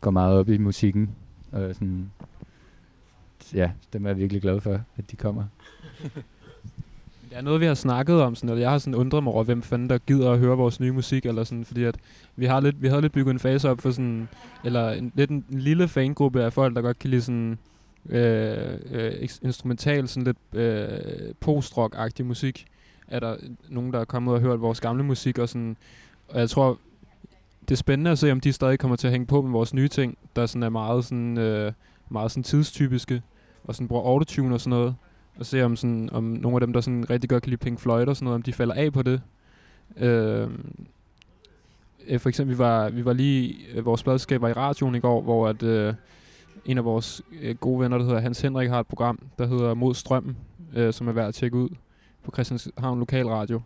går 0.00 0.10
meget 0.10 0.38
op 0.38 0.48
i 0.48 0.58
musikken. 0.58 1.10
Og 1.52 1.74
sådan, 1.74 2.10
ja, 3.54 3.70
dem 3.92 4.04
er 4.04 4.10
jeg 4.10 4.18
virkelig 4.18 4.42
glad 4.42 4.60
for, 4.60 4.80
at 4.96 5.10
de 5.10 5.16
kommer. 5.16 5.44
Det 7.30 7.38
er 7.38 7.42
noget, 7.42 7.60
vi 7.60 7.66
har 7.66 7.74
snakket 7.74 8.22
om, 8.22 8.34
sådan, 8.34 8.50
eller 8.50 8.60
jeg 8.60 8.70
har 8.70 8.78
sådan 8.78 8.94
undret 8.94 9.24
mig 9.24 9.32
over, 9.32 9.44
hvem 9.44 9.62
fanden 9.62 9.90
der 9.90 9.98
gider 9.98 10.30
at 10.30 10.38
høre 10.38 10.56
vores 10.56 10.80
nye 10.80 10.92
musik, 10.92 11.26
eller 11.26 11.44
sådan, 11.44 11.64
fordi 11.64 11.84
at 11.84 11.96
vi 12.36 12.46
har 12.46 12.60
lidt, 12.60 12.82
vi 12.82 12.88
havde 12.88 13.00
lidt 13.00 13.12
bygget 13.12 13.32
en 13.32 13.38
fase 13.38 13.70
op 13.70 13.80
for 13.80 13.90
sådan, 13.90 14.28
eller 14.64 14.90
en, 14.90 15.12
lidt 15.14 15.30
en, 15.30 15.44
en 15.50 15.58
lille 15.58 15.88
fangruppe 15.88 16.42
af 16.42 16.52
folk, 16.52 16.76
der 16.76 16.82
godt 16.82 16.98
kan 16.98 17.10
lide 17.10 17.22
sådan, 17.22 17.58
øh, 18.08 18.78
øh, 18.90 19.12
instrumental, 19.42 20.08
sådan 20.08 20.24
lidt 20.24 20.62
øh, 20.62 21.34
post-rock-agtig 21.40 22.26
musik. 22.26 22.66
Er 23.08 23.20
der 23.20 23.36
nogen, 23.68 23.92
der 23.92 24.00
er 24.00 24.04
kommet 24.04 24.34
og 24.34 24.40
hørt 24.40 24.60
vores 24.60 24.80
gamle 24.80 25.04
musik, 25.04 25.38
og 25.38 25.48
sådan, 25.48 25.76
og 26.28 26.40
jeg 26.40 26.50
tror, 26.50 26.78
det 27.68 27.74
er 27.74 27.76
spændende 27.76 28.10
at 28.10 28.18
se, 28.18 28.32
om 28.32 28.40
de 28.40 28.52
stadig 28.52 28.78
kommer 28.78 28.96
til 28.96 29.06
at 29.06 29.10
hænge 29.10 29.26
på 29.26 29.42
med 29.42 29.50
vores 29.50 29.74
nye 29.74 29.88
ting, 29.88 30.18
der 30.36 30.46
sådan 30.46 30.62
er 30.62 30.68
meget 30.68 31.04
sådan, 31.04 31.38
øh, 31.38 31.72
meget 32.08 32.30
sådan 32.30 32.42
tidstypiske, 32.42 33.22
og 33.64 33.74
sådan 33.74 33.88
bruger 33.88 34.02
autotune 34.02 34.54
og 34.54 34.60
sådan 34.60 34.70
noget 34.70 34.94
og 35.38 35.46
se 35.46 35.62
om, 35.62 35.76
sådan, 35.76 36.08
om 36.12 36.24
nogle 36.24 36.56
af 36.56 36.60
dem, 36.60 36.72
der 36.72 36.80
sådan 36.80 37.10
rigtig 37.10 37.30
godt 37.30 37.42
kan 37.42 37.50
lide 37.50 37.64
Pink 37.64 37.80
Floyd 37.80 38.06
og 38.06 38.16
sådan 38.16 38.24
noget, 38.24 38.34
om 38.34 38.42
de 38.42 38.52
falder 38.52 38.74
af 38.74 38.92
på 38.92 39.02
det. 39.02 39.22
Øh, 39.96 40.48
øh 42.06 42.20
for 42.20 42.28
eksempel, 42.28 42.54
vi 42.54 42.58
var, 42.58 42.90
vi 42.90 43.04
var 43.04 43.12
lige, 43.12 43.56
øh, 43.74 43.84
vores 43.84 44.02
pladskab 44.02 44.40
var 44.40 44.48
i 44.48 44.52
radioen 44.52 44.94
i 44.94 45.00
går, 45.00 45.22
hvor 45.22 45.48
at, 45.48 45.62
øh, 45.62 45.94
en 46.64 46.78
af 46.78 46.84
vores 46.84 47.22
øh, 47.40 47.56
gode 47.56 47.80
venner, 47.80 47.98
der 47.98 48.04
hedder 48.04 48.20
Hans 48.20 48.40
Henrik, 48.40 48.68
har 48.68 48.80
et 48.80 48.86
program, 48.86 49.18
der 49.38 49.46
hedder 49.46 49.74
Mod 49.74 49.94
Strømmen, 49.94 50.36
øh, 50.74 50.92
som 50.92 51.08
er 51.08 51.12
værd 51.12 51.28
at 51.28 51.34
tjekke 51.34 51.56
ud 51.56 51.68
på 52.24 52.30
Christianshavn 52.34 52.98
Lokalradio. 52.98 53.60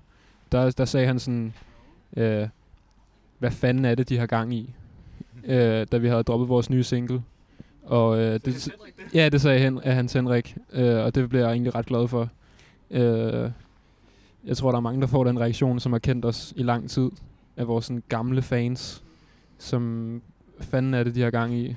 Der, 0.53 0.71
der 0.71 0.85
sagde 0.85 1.07
han 1.07 1.19
sådan, 1.19 1.55
øh, 2.17 2.49
hvad 3.41 3.51
fanden 3.51 3.85
er 3.85 3.95
det, 3.95 4.09
de 4.09 4.19
har 4.19 4.27
gang 4.27 4.55
i, 4.55 4.75
øh, 5.45 5.87
da 5.93 5.99
vi 5.99 6.09
havde 6.09 6.23
droppet 6.23 6.49
vores 6.49 6.71
nye 6.71 6.83
single. 6.83 7.23
Og 7.83 8.19
øh, 8.19 8.41
det, 8.45 8.69
ja, 9.15 9.29
det 9.29 9.41
sagde 9.41 9.59
Hen, 9.59 9.81
Hans 9.85 10.13
Henrik, 10.13 10.57
øh, 10.73 11.05
og 11.05 11.15
det 11.15 11.29
bliver 11.29 11.45
jeg 11.45 11.53
egentlig 11.53 11.75
ret 11.75 11.87
glad 11.87 12.09
for. 12.09 12.29
Øh, 12.91 13.51
jeg 14.45 14.57
tror, 14.57 14.71
der 14.71 14.77
er 14.77 14.81
mange, 14.81 15.01
der 15.01 15.07
får 15.07 15.25
den 15.25 15.41
reaktion, 15.41 15.81
som 15.81 15.93
har 15.93 15.99
kendt 15.99 16.25
os 16.25 16.53
i 16.57 16.63
lang 16.63 16.91
tid, 16.91 17.11
af 17.57 17.69
vores 17.69 17.85
sådan, 17.85 18.03
gamle 18.09 18.43
fans, 18.43 19.03
som 19.59 20.23
fanden 20.61 20.95
er 20.95 21.05
det, 21.05 21.15
de 21.15 21.23
har 21.23 21.31
gang 21.31 21.55
i. 21.55 21.77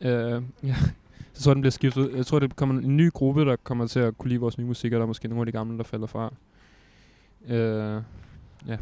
Øh, 0.00 0.42
ja. 0.62 0.74
Så 1.32 1.42
tror 1.42 1.54
den 1.54 1.60
bliver 1.60 1.70
skiftet. 1.70 2.10
Jeg 2.16 2.26
tror, 2.26 2.38
det 2.38 2.56
kommer 2.56 2.82
en 2.82 2.96
ny 2.96 3.10
gruppe, 3.12 3.44
der 3.44 3.56
kommer 3.56 3.86
til 3.86 4.00
at 4.00 4.18
kunne 4.18 4.28
lide 4.28 4.40
vores 4.40 4.58
nye 4.58 4.64
musik, 4.64 4.92
og 4.92 4.96
der 4.96 5.02
er 5.02 5.06
måske 5.06 5.28
nogle 5.28 5.42
af 5.42 5.46
de 5.46 5.52
gamle, 5.52 5.78
der 5.78 5.84
falder 5.84 6.06
fra. 6.06 6.32
Øh, 7.48 8.02
ja. 8.68 8.76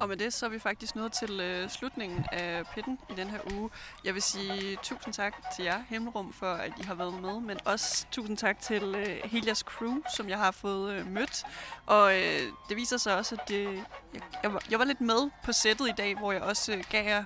Og 0.00 0.08
med 0.08 0.16
det, 0.16 0.32
så 0.32 0.46
er 0.46 0.50
vi 0.50 0.58
faktisk 0.58 0.96
nået 0.96 1.12
til 1.12 1.40
øh, 1.40 1.70
slutningen 1.70 2.24
af 2.32 2.62
pitten 2.74 2.98
i 3.10 3.14
den 3.16 3.28
her 3.28 3.38
uge. 3.54 3.70
Jeg 4.04 4.14
vil 4.14 4.22
sige 4.22 4.78
tusind 4.82 5.14
tak 5.14 5.34
til 5.56 5.64
jer, 5.64 5.82
Himmelrum, 5.88 6.32
for 6.32 6.52
at 6.52 6.72
I 6.80 6.82
har 6.82 6.94
været 6.94 7.22
med, 7.22 7.40
men 7.40 7.58
også 7.64 8.06
tusind 8.10 8.36
tak 8.36 8.60
til 8.60 8.82
øh, 8.82 9.18
hele 9.24 9.46
jeres 9.46 9.58
crew, 9.58 9.96
som 10.16 10.28
jeg 10.28 10.38
har 10.38 10.50
fået 10.50 10.92
øh, 10.92 11.06
mødt. 11.06 11.44
Og 11.86 12.14
øh, 12.14 12.42
det 12.68 12.76
viser 12.76 12.96
sig 12.96 13.16
også, 13.16 13.34
at 13.34 13.48
det, 13.48 13.84
jeg, 14.14 14.22
jeg, 14.42 14.52
var, 14.52 14.62
jeg 14.70 14.78
var 14.78 14.84
lidt 14.84 15.00
med 15.00 15.30
på 15.44 15.52
sættet 15.52 15.88
i 15.88 15.94
dag, 15.96 16.18
hvor 16.18 16.32
jeg 16.32 16.42
også 16.42 16.72
øh, 16.72 16.84
gav 16.90 17.04
jer 17.04 17.24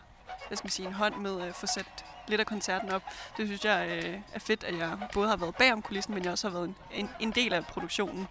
hvad 0.49 0.57
skal 0.57 0.67
man 0.67 0.71
sige, 0.71 0.87
en 0.87 0.93
hånd 0.93 1.17
med 1.17 1.41
øh, 1.41 1.49
at 1.49 1.55
få 1.55 1.67
sat 1.67 2.05
lidt 2.29 2.41
af 2.41 2.47
koncerten 2.47 2.91
op. 2.91 3.03
Det 3.37 3.47
synes 3.47 3.65
jeg 3.65 3.89
øh, 4.05 4.21
er 4.35 4.39
fedt, 4.39 4.65
at 4.65 4.79
jeg 4.79 4.99
både 5.13 5.29
har 5.29 5.37
været 5.37 5.55
bag 5.55 5.73
om 5.73 5.83
kulissen, 5.83 6.15
men 6.15 6.25
jeg 6.25 6.33
også 6.33 6.49
har 6.49 6.59
været 6.59 6.69
en, 6.69 6.77
en, 6.95 7.11
en 7.21 7.31
del 7.31 7.53
af 7.53 7.67
produktionen. 7.67 8.29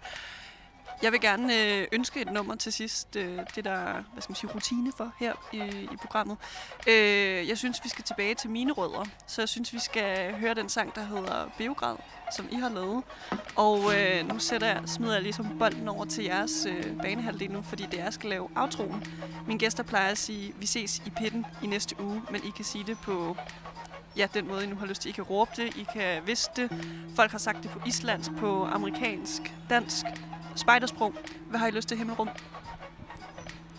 Jeg 1.02 1.12
vil 1.12 1.20
gerne 1.20 1.54
øh, 1.56 1.86
ønske 1.92 2.20
et 2.20 2.32
nummer 2.32 2.54
til 2.54 2.72
sidst. 2.72 3.16
Øh, 3.16 3.38
det 3.56 3.64
der, 3.64 3.92
hvad 4.12 4.22
skal 4.22 4.30
man 4.30 4.36
sige, 4.36 4.50
rutine 4.54 4.92
for 4.96 5.12
her 5.18 5.32
i, 5.52 5.58
i 5.92 5.96
programmet. 6.00 6.36
Øh, 6.88 7.48
jeg 7.48 7.58
synes, 7.58 7.80
vi 7.84 7.88
skal 7.88 8.04
tilbage 8.04 8.34
til 8.34 8.50
mine 8.50 8.72
rødder. 8.72 9.04
Så 9.26 9.42
jeg 9.42 9.48
synes, 9.48 9.72
vi 9.72 9.78
skal 9.78 10.34
høre 10.34 10.54
den 10.54 10.68
sang, 10.68 10.94
der 10.94 11.04
hedder 11.04 11.50
Beograd, 11.58 11.96
som 12.36 12.48
I 12.50 12.54
har 12.54 12.68
lavet. 12.68 13.02
Og 13.56 13.78
øh, 13.96 14.28
nu 14.28 14.38
sætter 14.38 14.66
jeg, 14.66 14.82
smider 14.86 15.12
jeg 15.12 15.22
ligesom 15.22 15.58
bolden 15.58 15.88
over 15.88 16.04
til 16.04 16.24
jeres 16.24 16.66
øh, 16.68 16.96
banehalvdel 17.02 17.50
nu, 17.50 17.62
fordi 17.62 17.86
det 17.90 18.00
er, 18.00 18.04
jeg 18.04 18.12
skal 18.12 18.30
lave 18.30 18.48
outroen. 18.56 19.04
Mine 19.46 19.58
gæster 19.58 19.82
plejer 19.82 20.10
at 20.10 20.18
sige, 20.18 20.54
vi 20.58 20.66
ses 20.66 21.02
i 21.06 21.10
pitten 21.10 21.46
i 21.62 21.66
næste 21.66 22.00
uge, 22.00 22.22
men 22.30 22.40
I 22.44 22.50
kan 22.56 22.64
sige 22.64 22.84
det 22.84 22.98
på 22.98 23.36
ja, 24.16 24.26
den 24.34 24.48
måde, 24.48 24.64
I 24.64 24.66
nu 24.66 24.76
har 24.76 24.86
lyst 24.86 25.02
til. 25.02 25.08
I 25.08 25.12
kan 25.12 25.24
råbe 25.24 25.50
det, 25.56 25.76
I 25.76 25.86
kan 25.92 26.26
viske 26.26 26.52
det. 26.56 26.70
Folk 27.16 27.30
har 27.30 27.38
sagt 27.38 27.62
det 27.62 27.70
på 27.70 27.80
islandsk, 27.86 28.30
på 28.38 28.64
amerikansk, 28.64 29.42
dansk, 29.70 30.06
spejdersprog. 30.54 31.14
Hvad 31.50 31.60
har 31.60 31.66
I 31.66 31.70
lyst 31.70 31.88
til, 31.88 31.96
Himmelrum? 31.96 32.28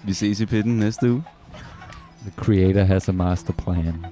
Vi 0.03 0.13
ses 0.13 0.39
i 0.39 0.45
pitten 0.45 0.77
næste 0.79 1.11
uge. 1.11 1.23
The 2.21 2.31
creator 2.35 2.83
has 2.83 3.09
a 3.09 3.11
master 3.11 3.53
plan. 3.53 4.05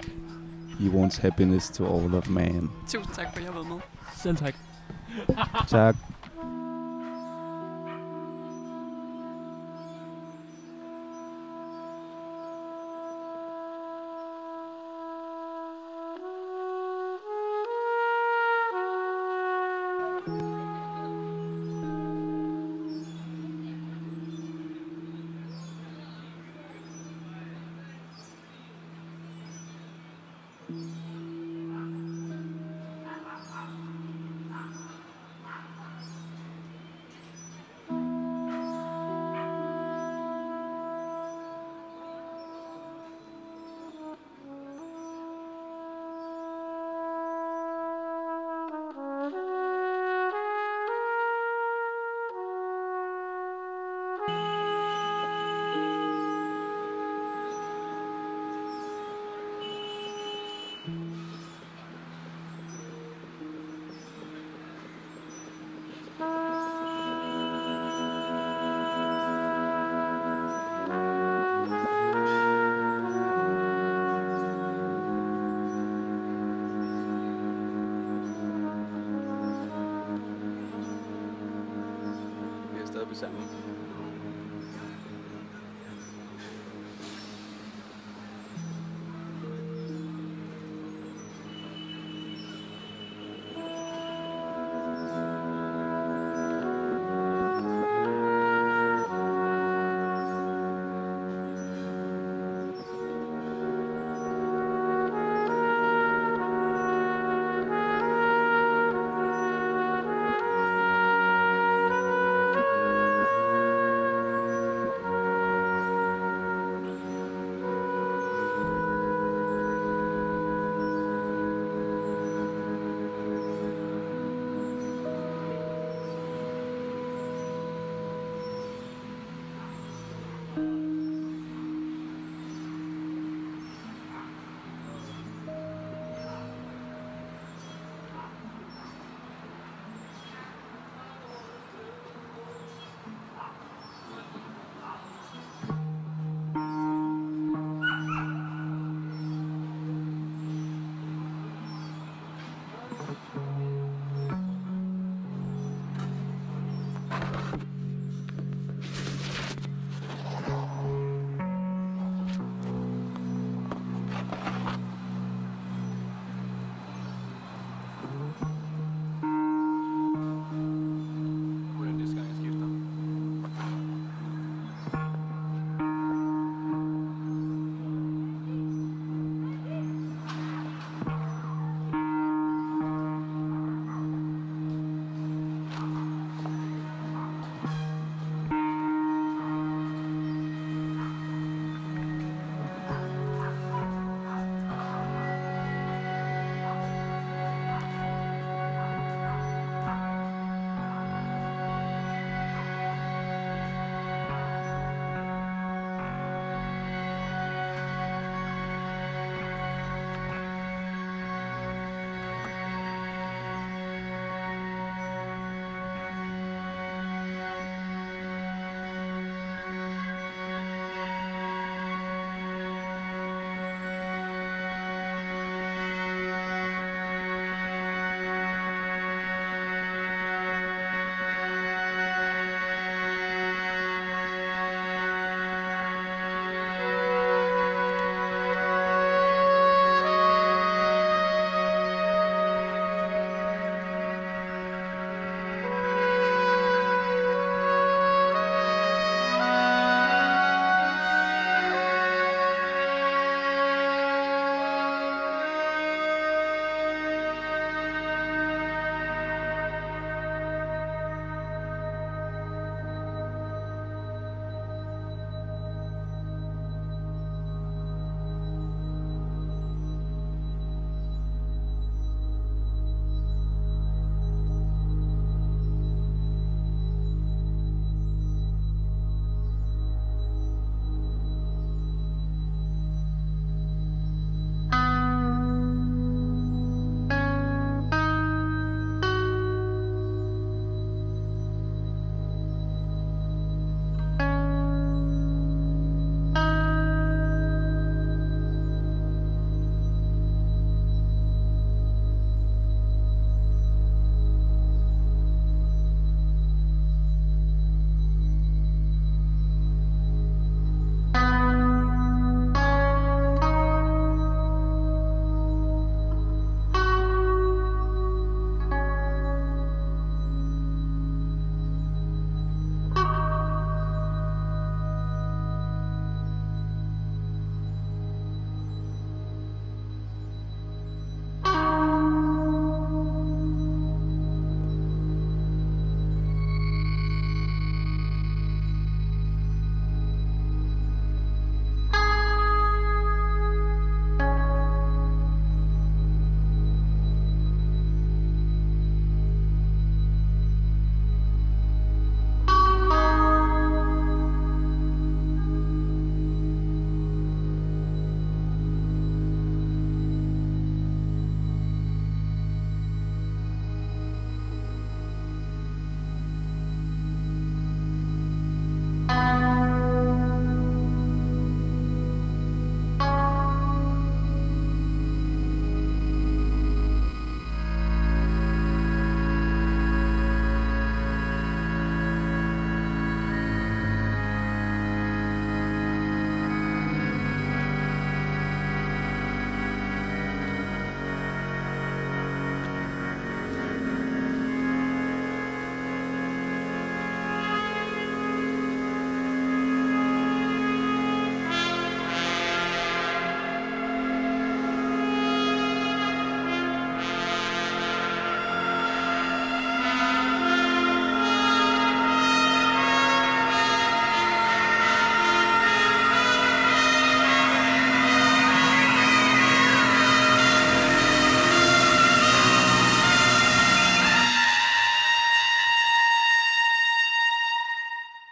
He 0.80 0.90
wants 0.90 1.18
happiness 1.18 1.70
to 1.70 1.96
all 1.98 2.16
of 2.16 2.30
man. 2.30 2.70
Tusind 2.88 3.16
tak, 3.16 3.28
for 3.34 3.38
at 3.38 3.42
I 3.42 3.46
har 3.46 3.54
været 3.54 3.68
med. 3.68 3.78
Selv 4.16 4.38
tak. 4.38 4.56
Tak. 5.68 5.96